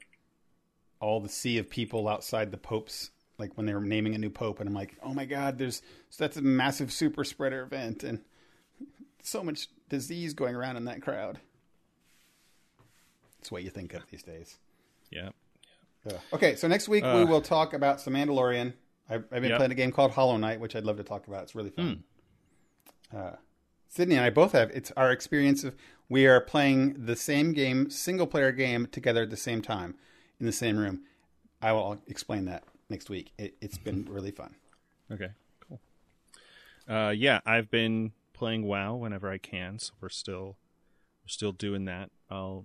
all 1.00 1.18
the 1.18 1.28
sea 1.28 1.58
of 1.58 1.68
people 1.68 2.06
outside 2.08 2.52
the 2.52 2.56
Pope's, 2.56 3.10
like 3.36 3.56
when 3.56 3.66
they 3.66 3.74
were 3.74 3.80
naming 3.80 4.14
a 4.14 4.18
new 4.18 4.30
Pope, 4.30 4.60
and 4.60 4.68
I'm 4.68 4.74
like, 4.76 4.94
oh 5.02 5.12
my 5.12 5.24
God, 5.24 5.58
there's 5.58 5.82
so 6.08 6.22
that's 6.22 6.36
a 6.36 6.42
massive 6.42 6.92
super 6.92 7.24
spreader 7.24 7.62
event, 7.62 8.04
and 8.04 8.20
so 9.22 9.42
much 9.42 9.66
disease 9.88 10.32
going 10.34 10.54
around 10.54 10.76
in 10.76 10.84
that 10.84 11.02
crowd. 11.02 11.40
It's 13.40 13.50
what 13.50 13.64
you 13.64 13.70
think 13.70 13.92
of 13.94 14.02
these 14.08 14.22
days. 14.22 14.58
Yeah. 15.10 15.30
Yeah. 16.06 16.18
Okay, 16.32 16.56
so 16.56 16.66
next 16.68 16.88
week 16.88 17.04
we 17.04 17.10
Uh. 17.10 17.26
will 17.26 17.40
talk 17.42 17.72
about 17.74 18.00
some 18.00 18.14
Mandalorian. 18.14 18.72
I've, 19.08 19.24
I've 19.32 19.42
been 19.42 19.50
Yep. 19.50 19.56
playing 19.58 19.72
a 19.72 19.74
game 19.74 19.92
called 19.92 20.12
Hollow 20.12 20.36
Knight, 20.36 20.60
which 20.60 20.74
I'd 20.76 20.84
love 20.84 20.96
to 20.98 21.02
talk 21.04 21.26
about. 21.26 21.42
It's 21.42 21.54
really 21.54 21.70
fun. 21.70 22.04
Uh, 23.12 23.32
Sydney 23.88 24.14
and 24.14 24.24
I 24.24 24.30
both 24.30 24.52
have. 24.52 24.70
It's 24.70 24.92
our 24.92 25.10
experience 25.10 25.64
of 25.64 25.74
we 26.08 26.26
are 26.26 26.40
playing 26.40 27.06
the 27.06 27.16
same 27.16 27.52
game, 27.52 27.90
single 27.90 28.26
player 28.26 28.52
game, 28.52 28.86
together 28.86 29.22
at 29.22 29.30
the 29.30 29.36
same 29.36 29.62
time 29.62 29.96
in 30.38 30.46
the 30.46 30.52
same 30.52 30.76
room. 30.76 31.02
I 31.60 31.72
will 31.72 32.00
explain 32.06 32.44
that 32.46 32.64
next 32.88 33.10
week. 33.10 33.32
It, 33.36 33.56
it's 33.60 33.78
been 33.78 34.04
really 34.08 34.30
fun. 34.30 34.54
Okay, 35.10 35.30
cool. 35.60 35.80
Uh, 36.88 37.10
yeah, 37.10 37.40
I've 37.44 37.68
been 37.70 38.12
playing 38.32 38.62
WoW 38.64 38.94
whenever 38.94 39.28
I 39.30 39.38
can, 39.38 39.78
so 39.80 39.92
we're 40.00 40.08
still 40.08 40.56
we're 41.24 41.28
still 41.28 41.52
doing 41.52 41.84
that. 41.86 42.10
I'll 42.30 42.64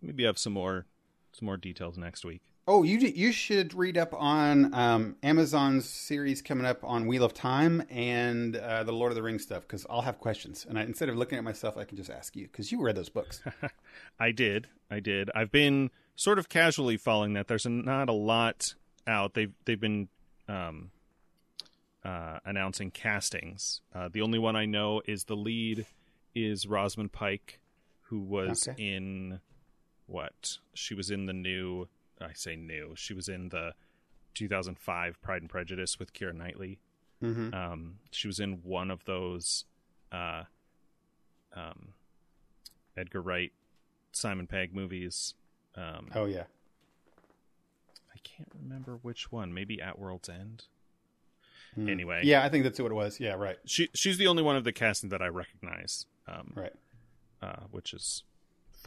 maybe 0.00 0.24
have 0.24 0.38
some 0.38 0.54
more 0.54 0.86
some 1.32 1.44
more 1.46 1.58
details 1.58 1.98
next 1.98 2.24
week. 2.24 2.40
Oh, 2.70 2.82
you 2.82 2.98
you 2.98 3.32
should 3.32 3.72
read 3.72 3.96
up 3.96 4.12
on 4.12 4.74
um, 4.74 5.16
Amazon's 5.22 5.88
series 5.88 6.42
coming 6.42 6.66
up 6.66 6.84
on 6.84 7.06
Wheel 7.06 7.24
of 7.24 7.32
Time 7.32 7.82
and 7.88 8.54
uh, 8.56 8.84
the 8.84 8.92
Lord 8.92 9.10
of 9.10 9.16
the 9.16 9.22
Rings 9.22 9.42
stuff 9.42 9.62
because 9.62 9.86
I'll 9.88 10.02
have 10.02 10.18
questions, 10.18 10.66
and 10.68 10.78
I, 10.78 10.82
instead 10.82 11.08
of 11.08 11.16
looking 11.16 11.38
at 11.38 11.44
myself, 11.44 11.78
I 11.78 11.84
can 11.84 11.96
just 11.96 12.10
ask 12.10 12.36
you 12.36 12.46
because 12.46 12.70
you 12.70 12.82
read 12.82 12.94
those 12.94 13.08
books. 13.08 13.40
I 14.20 14.32
did, 14.32 14.68
I 14.90 15.00
did. 15.00 15.30
I've 15.34 15.50
been 15.50 15.88
sort 16.14 16.38
of 16.38 16.50
casually 16.50 16.98
following 16.98 17.32
that. 17.32 17.48
There's 17.48 17.64
not 17.64 18.10
a 18.10 18.12
lot 18.12 18.74
out. 19.06 19.32
They've 19.32 19.54
they've 19.64 19.80
been 19.80 20.08
um, 20.46 20.90
uh, 22.04 22.40
announcing 22.44 22.90
castings. 22.90 23.80
Uh, 23.94 24.10
the 24.12 24.20
only 24.20 24.38
one 24.38 24.56
I 24.56 24.66
know 24.66 25.00
is 25.06 25.24
the 25.24 25.36
lead 25.36 25.86
is 26.34 26.66
Rosamund 26.66 27.12
Pike, 27.12 27.60
who 28.02 28.18
was 28.20 28.68
Okay. 28.68 28.94
in 28.94 29.40
what? 30.04 30.58
She 30.74 30.92
was 30.92 31.10
in 31.10 31.24
the 31.24 31.32
new. 31.32 31.88
I 32.20 32.32
say 32.34 32.56
new. 32.56 32.94
She 32.96 33.14
was 33.14 33.28
in 33.28 33.48
the 33.50 33.74
2005 34.34 35.20
Pride 35.20 35.42
and 35.42 35.50
Prejudice 35.50 35.98
with 35.98 36.12
Keira 36.12 36.34
Knightley. 36.34 36.78
mm-hmm. 37.22 37.54
Um, 37.54 37.96
she 38.10 38.28
was 38.28 38.40
in 38.40 38.60
one 38.62 38.90
of 38.90 39.04
those 39.04 39.64
uh, 40.12 40.44
um, 41.54 41.94
Edgar 42.96 43.22
Wright, 43.22 43.52
Simon 44.12 44.46
Pegg 44.46 44.74
movies. 44.74 45.34
Um, 45.74 46.10
Oh 46.14 46.24
yeah, 46.24 46.44
I 48.14 48.18
can't 48.22 48.50
remember 48.60 48.98
which 49.02 49.30
one. 49.30 49.54
Maybe 49.54 49.80
At 49.80 49.98
World's 49.98 50.28
End. 50.28 50.64
Hmm. 51.74 51.88
Anyway, 51.88 52.22
yeah, 52.24 52.44
I 52.44 52.48
think 52.48 52.64
that's 52.64 52.80
what 52.80 52.90
it 52.90 52.94
was. 52.94 53.20
Yeah, 53.20 53.34
right, 53.34 53.58
she 53.64 53.88
she's 53.94 54.18
the 54.18 54.26
only 54.26 54.42
one 54.42 54.56
of 54.56 54.64
the 54.64 54.72
casting 54.72 55.10
that 55.10 55.22
I 55.22 55.28
recognize, 55.28 56.06
um, 56.26 56.52
right. 56.54 56.72
uh, 57.42 57.64
which 57.70 57.92
is 57.92 58.24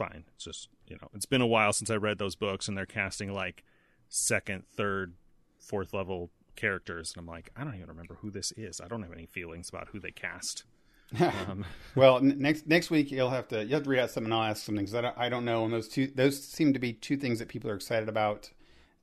fine. 0.08 0.24
It's 0.34 0.44
just 0.44 0.68
you 0.88 0.96
know, 1.00 1.08
it's 1.14 1.26
been 1.26 1.40
a 1.40 1.46
while 1.46 1.72
since 1.72 1.90
I 1.90 1.96
read 1.96 2.18
those 2.18 2.34
books, 2.34 2.68
and 2.68 2.76
they're 2.76 2.86
casting 2.86 3.32
like 3.32 3.64
second, 4.08 4.64
third, 4.76 5.14
fourth 5.58 5.94
level 5.94 6.30
characters, 6.56 7.12
and 7.14 7.20
I'm 7.20 7.26
like, 7.26 7.50
I 7.56 7.64
don't 7.64 7.74
even 7.76 7.88
remember 7.88 8.16
who 8.20 8.30
this 8.30 8.52
is. 8.52 8.80
I 8.80 8.88
don't 8.88 9.02
have 9.02 9.12
any 9.12 9.26
feelings 9.26 9.68
about 9.68 9.88
who 9.88 10.00
they 10.00 10.10
cast. 10.10 10.64
Um, 11.20 11.66
Well, 11.94 12.16
n- 12.18 12.36
next 12.38 12.66
next 12.66 12.90
week 12.90 13.10
you'll 13.10 13.28
have 13.30 13.46
to 13.48 13.60
you'll 13.64 13.74
have 13.74 13.82
to 13.84 13.90
read 13.90 13.98
out 14.00 14.10
something. 14.10 14.32
I'll 14.32 14.42
ask 14.44 14.64
some 14.64 14.76
things 14.76 14.92
that 14.92 15.04
I, 15.04 15.12
I 15.16 15.28
don't 15.28 15.44
know, 15.44 15.64
and 15.64 15.72
those 15.72 15.86
two 15.88 16.06
those 16.14 16.42
seem 16.42 16.72
to 16.72 16.78
be 16.78 16.94
two 16.94 17.18
things 17.18 17.38
that 17.38 17.48
people 17.48 17.70
are 17.70 17.74
excited 17.74 18.08
about 18.08 18.50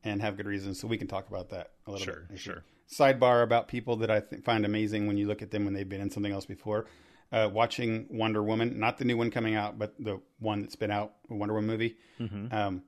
and 0.04 0.20
have 0.22 0.36
good 0.36 0.48
reasons. 0.48 0.80
So 0.80 0.88
we 0.88 0.98
can 0.98 1.06
talk 1.08 1.30
about 1.30 1.50
that 1.50 1.72
a 1.86 1.92
little 1.92 2.04
Sure, 2.06 2.24
bit. 2.30 2.40
sure. 2.40 2.64
Sidebar 2.92 3.44
about 3.44 3.68
people 3.68 3.96
that 3.98 4.10
I 4.10 4.22
th- 4.22 4.42
find 4.44 4.66
amazing 4.66 5.06
when 5.06 5.18
you 5.18 5.28
look 5.28 5.44
at 5.44 5.52
them 5.52 5.66
when 5.66 5.76
they've 5.76 5.88
been 5.88 6.02
in 6.02 6.10
something 6.10 6.32
else 6.32 6.46
before. 6.46 6.88
Uh, 7.32 7.48
watching 7.52 8.08
Wonder 8.10 8.42
Woman, 8.42 8.80
not 8.80 8.98
the 8.98 9.06
new 9.06 9.16
one 9.16 9.30
coming 9.30 9.54
out, 9.56 9.78
but 9.78 9.94
the 10.00 10.20
one 10.40 10.62
that's 10.62 10.76
been 10.76 10.90
out, 10.90 11.14
the 11.28 11.36
Wonder 11.36 11.54
Woman 11.54 11.70
movie. 11.70 11.96
mhm. 12.20 12.52
Um, 12.52 12.84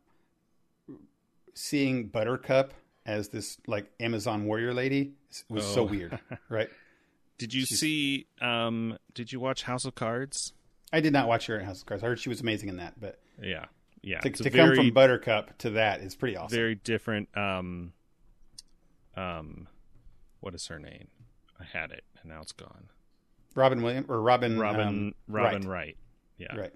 seeing 1.54 2.08
Buttercup 2.08 2.74
as 3.06 3.30
this 3.30 3.58
like 3.68 3.92
Amazon 4.00 4.46
warrior 4.46 4.74
lady 4.74 5.14
was 5.50 5.66
so 5.66 5.82
Oh. 5.82 5.86
weird, 5.86 6.20
right? 6.50 6.70
Did 7.38 7.54
you 7.54 7.66
see? 7.66 8.28
Um, 8.42 8.98
did 9.14 9.32
you 9.32 9.40
watch 9.40 9.64
House 9.64 9.86
of 9.86 9.96
Cards? 9.96 10.54
I 10.94 11.00
did 11.02 11.14
not 11.14 11.28
watch 11.28 11.48
her 11.48 11.58
in 11.60 11.66
House 11.66 11.82
of 11.82 11.86
Cards. 11.86 12.04
I 12.04 12.08
heard 12.08 12.20
she 12.20 12.30
was 12.30 12.42
amazing 12.42 12.70
in 12.70 12.78
that, 12.78 13.00
but 13.00 13.20
Yeah, 13.42 13.66
yeah. 14.02 14.20
to, 14.20 14.30
to 14.30 14.44
come 14.50 14.52
very, 14.52 14.76
from 14.76 14.92
Buttercup 14.92 15.58
to 15.60 15.72
that 15.72 16.02
is 16.02 16.16
pretty 16.16 16.36
awesome. 16.38 16.56
very 16.56 16.76
different. 16.76 17.30
Um, 17.38 17.94
um, 19.16 19.68
what 20.40 20.54
is 20.56 20.68
her 20.68 20.80
name? 20.80 21.08
I 21.60 21.64
had 21.64 21.92
it, 21.92 22.04
and 22.22 22.32
now 22.32 22.42
it's 22.42 22.52
gone. 22.54 22.90
Robin 23.56 23.82
Williams 23.82 24.08
or 24.10 24.22
Robin 24.22 24.58
Robin 24.60 24.88
um, 24.88 25.14
Robin 25.28 25.62
Wright. 25.68 25.96
Wright. 25.96 25.98
Yeah, 26.38 26.56
Right. 26.56 26.74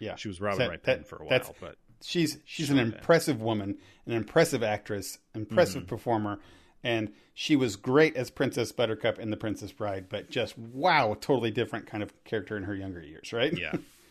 Yeah. 0.00 0.16
she 0.16 0.28
was 0.28 0.40
Robin 0.40 0.58
That- 0.58 0.68
Wright 0.70 0.82
that- 0.84 1.06
for 1.08 1.16
a 1.22 1.28
that's- 1.28 1.48
while, 1.48 1.56
but 1.60 1.76
She's 2.02 2.36
she's 2.44 2.68
an 2.68 2.78
impressive 2.78 3.40
woman, 3.40 3.78
an 4.04 4.12
impressive 4.12 4.62
actress, 4.62 5.16
impressive 5.34 5.84
Mm-hmm. 5.84 5.88
performer, 5.88 6.38
and 6.82 7.10
she 7.32 7.56
was 7.56 7.76
great 7.76 8.14
as 8.14 8.28
Princess 8.30 8.72
Buttercup 8.72 9.18
in 9.18 9.30
The 9.30 9.38
Princess 9.38 9.72
Bride. 9.72 10.10
But 10.10 10.28
just 10.28 10.58
wow, 10.58 11.16
totally 11.18 11.50
different 11.50 11.86
kind 11.86 12.02
of 12.02 12.12
character 12.24 12.58
in 12.58 12.64
her 12.64 12.74
younger 12.74 13.00
years, 13.02 13.32
right? 13.32 13.56
yeah, 13.58 13.72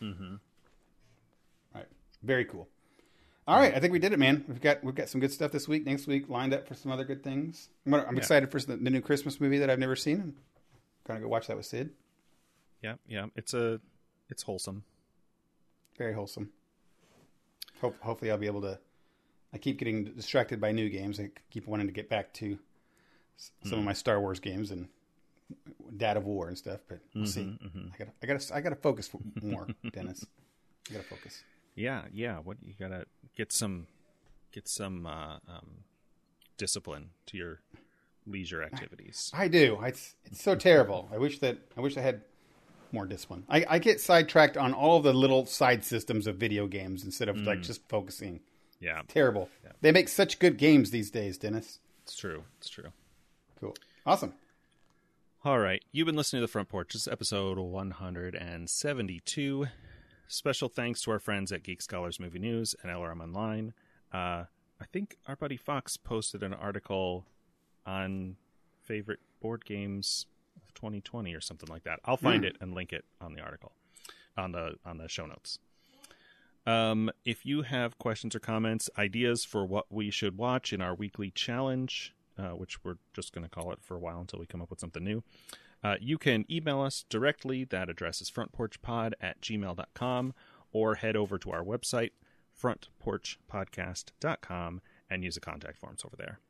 Right. 1.74 1.86
Very 2.22 2.44
cool. 2.46 2.68
All 3.46 3.58
right, 3.60 3.74
I 3.74 3.78
think 3.78 3.92
we 3.92 3.98
did 3.98 4.12
it, 4.12 4.18
man. 4.18 4.44
We've 4.48 4.60
got 4.60 4.82
we've 4.82 4.94
got 4.94 5.08
some 5.08 5.20
good 5.20 5.30
stuff 5.32 5.52
this 5.52 5.68
week. 5.68 5.84
Next 5.84 6.06
week, 6.06 6.28
lined 6.28 6.54
up 6.54 6.66
for 6.66 6.74
some 6.74 6.90
other 6.90 7.04
good 7.04 7.22
things. 7.22 7.68
I'm, 7.84 7.92
gonna, 7.92 8.04
I'm 8.04 8.14
Yeah. 8.14 8.20
excited 8.20 8.50
for 8.50 8.58
the, 8.58 8.76
the 8.76 8.90
new 8.90 9.02
Christmas 9.02 9.40
movie 9.40 9.58
that 9.58 9.68
I've 9.70 9.78
never 9.78 9.94
seen. 9.96 10.34
Gonna 11.06 11.20
go 11.20 11.28
watch 11.28 11.46
that 11.48 11.56
with 11.56 11.66
Sid. 11.66 11.90
yeah, 12.82 12.94
yeah. 13.06 13.26
It's 13.36 13.52
a, 13.54 13.80
it's 14.30 14.42
wholesome. 14.42 14.84
Very 15.98 16.14
wholesome. 16.14 16.50
Hope, 17.80 17.96
hopefully, 18.00 18.30
I'll 18.30 18.38
be 18.38 18.46
able 18.46 18.62
to. 18.62 18.78
I 19.52 19.58
keep 19.58 19.78
getting 19.78 20.04
distracted 20.04 20.60
by 20.60 20.72
new 20.72 20.88
games. 20.88 21.20
I 21.20 21.30
keep 21.50 21.66
wanting 21.66 21.86
to 21.86 21.92
get 21.92 22.08
back 22.08 22.32
to 22.34 22.58
some 23.64 23.78
of 23.78 23.84
my 23.84 23.92
Star 23.92 24.20
Wars 24.20 24.40
games 24.40 24.70
and 24.70 24.88
Dad 25.96 26.16
of 26.16 26.24
War 26.24 26.48
and 26.48 26.56
stuff. 26.58 26.80
But 26.88 27.00
we'll 27.14 27.26
see. 27.26 27.42
mhm. 27.42 27.92
I 27.94 27.96
got 27.98 28.08
I 28.22 28.26
got 28.26 28.50
I 28.52 28.60
got 28.60 28.70
to 28.70 28.76
focus 28.76 29.10
more, 29.42 29.68
Dennis. 29.92 30.24
I 30.90 30.94
got 30.94 31.02
to 31.02 31.08
focus. 31.08 31.44
Yeah, 31.76 32.04
yeah. 32.12 32.38
What 32.38 32.56
you 32.62 32.72
gotta 32.78 33.04
get 33.36 33.52
some, 33.52 33.88
get 34.52 34.68
some 34.68 35.06
uh, 35.06 35.34
um, 35.48 35.84
discipline 36.56 37.10
to 37.26 37.36
your 37.36 37.60
leisure 38.26 38.62
activities. 38.62 39.30
I 39.34 39.48
do. 39.48 39.78
It's 39.82 40.14
it's 40.24 40.42
so 40.42 40.54
terrible. 40.54 41.08
I 41.12 41.18
wish 41.18 41.40
that 41.40 41.58
I 41.76 41.80
wish 41.80 41.96
I 41.96 42.00
had 42.00 42.22
more 42.92 43.06
discipline. 43.06 43.42
I, 43.48 43.64
I 43.68 43.78
get 43.80 44.00
sidetracked 44.00 44.56
on 44.56 44.72
all 44.72 45.00
the 45.00 45.12
little 45.12 45.46
side 45.46 45.84
systems 45.84 46.28
of 46.28 46.36
video 46.36 46.68
games 46.68 47.04
instead 47.04 47.28
of 47.28 47.36
like 47.38 47.62
just 47.62 47.86
focusing. 47.88 48.40
Yeah, 48.80 49.02
Terrible. 49.08 49.48
They 49.80 49.90
make 49.92 50.08
such 50.08 50.38
good 50.38 50.58
games 50.58 50.90
these 50.90 51.10
days, 51.10 51.38
Dennis. 51.38 51.80
it's 52.02 52.16
true. 52.16 52.44
It's 52.58 52.68
true. 52.68 52.92
Cool. 53.60 53.74
Awesome. 54.04 54.34
All 55.44 55.58
right. 55.58 55.82
You've 55.90 56.06
been 56.06 56.16
listening 56.16 56.40
to 56.40 56.46
The 56.46 56.52
Front 56.52 56.68
Porch. 56.68 56.92
This 56.92 57.02
is 57.02 57.08
episode 57.08 57.58
172. 57.58 59.66
Special 60.28 60.68
thanks 60.68 61.02
to 61.02 61.10
our 61.10 61.18
friends 61.18 61.50
at 61.52 61.62
Geek 61.62 61.82
Scholars 61.82 62.18
Movie 62.20 62.38
News 62.38 62.74
and 62.82 62.90
LRM 62.92 63.22
Online. 63.22 63.72
Uh, 64.12 64.44
I 64.80 64.86
think 64.92 65.16
our 65.26 65.36
buddy 65.36 65.56
Fox 65.56 65.96
posted 65.96 66.42
an 66.42 66.52
article 66.54 67.24
on 67.86 68.36
favorite 68.82 69.20
board 69.40 69.64
games 69.64 70.26
of 70.56 70.74
2020 70.74 71.34
or 71.34 71.40
something 71.40 71.68
like 71.68 71.84
that. 71.84 72.00
I'll 72.04 72.16
find 72.16 72.44
it 72.44 72.56
and 72.60 72.74
link 72.74 72.92
it 72.92 73.04
on 73.20 73.34
the 73.34 73.40
article 73.40 73.72
on 74.36 74.52
the 74.52 74.74
on 74.84 74.98
the 74.98 75.08
show 75.08 75.26
notes. 75.26 75.58
Um, 76.66 77.10
if 77.24 77.44
you 77.44 77.62
have 77.62 77.98
questions 77.98 78.34
or 78.34 78.40
comments, 78.40 78.88
ideas 78.96 79.44
for 79.44 79.66
what 79.66 79.84
we 79.90 80.10
should 80.10 80.38
watch 80.38 80.72
in 80.72 80.80
our 80.80 80.94
weekly 80.94 81.30
challenge, 81.30 82.14
uh, 82.38 82.50
which 82.50 82.82
we're 82.82 82.96
just 83.12 83.34
going 83.34 83.44
to 83.44 83.50
call 83.50 83.70
it 83.72 83.80
for 83.82 83.96
a 83.96 84.00
while 84.00 84.20
until 84.20 84.38
we 84.38 84.46
come 84.46 84.62
up 84.62 84.70
with 84.70 84.80
something 84.80 85.04
new, 85.04 85.22
uh, 85.82 85.96
you 86.00 86.16
can 86.16 86.46
email 86.50 86.80
us 86.80 87.04
directly. 87.10 87.64
That 87.64 87.90
address 87.90 88.22
is 88.22 88.30
frontporchpod 88.30 89.12
at 89.20 89.42
gmail.com 89.42 90.32
or 90.72 90.94
head 90.96 91.16
over 91.16 91.38
to 91.38 91.50
our 91.50 91.62
website, 91.62 92.12
frontporchpodcast.com, 92.60 94.80
and 95.10 95.22
use 95.22 95.34
the 95.34 95.40
contact 95.40 95.76
forms 95.76 96.02
over 96.04 96.16
there. 96.16 96.40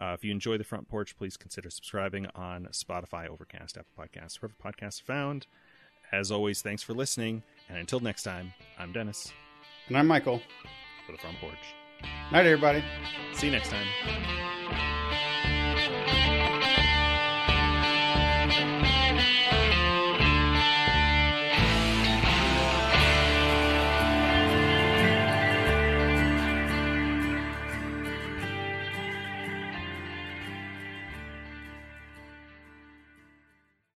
Uh, 0.00 0.12
if 0.14 0.24
you 0.24 0.30
enjoy 0.30 0.56
the 0.58 0.64
front 0.64 0.88
porch, 0.88 1.16
please 1.16 1.36
consider 1.36 1.70
subscribing 1.70 2.26
on 2.34 2.66
Spotify, 2.72 3.28
Overcast, 3.28 3.76
Apple 3.78 3.92
Podcasts, 3.98 4.36
wherever 4.40 4.54
podcasts 4.62 5.02
are 5.02 5.04
found. 5.04 5.46
As 6.12 6.30
always, 6.32 6.60
thanks 6.62 6.82
for 6.82 6.92
listening. 6.94 7.42
And 7.68 7.78
until 7.78 8.00
next 8.00 8.22
time, 8.24 8.52
I'm 8.78 8.92
Dennis 8.92 9.32
And 9.88 9.96
I'm 9.96 10.06
Michael. 10.06 10.40
for 11.06 11.12
the 11.12 11.18
front 11.18 11.36
porch. 11.38 11.54
Night, 12.32 12.46
everybody. 12.46 12.82
See 13.34 13.46
you 13.46 13.52
next 13.52 13.70
time. 13.70 13.86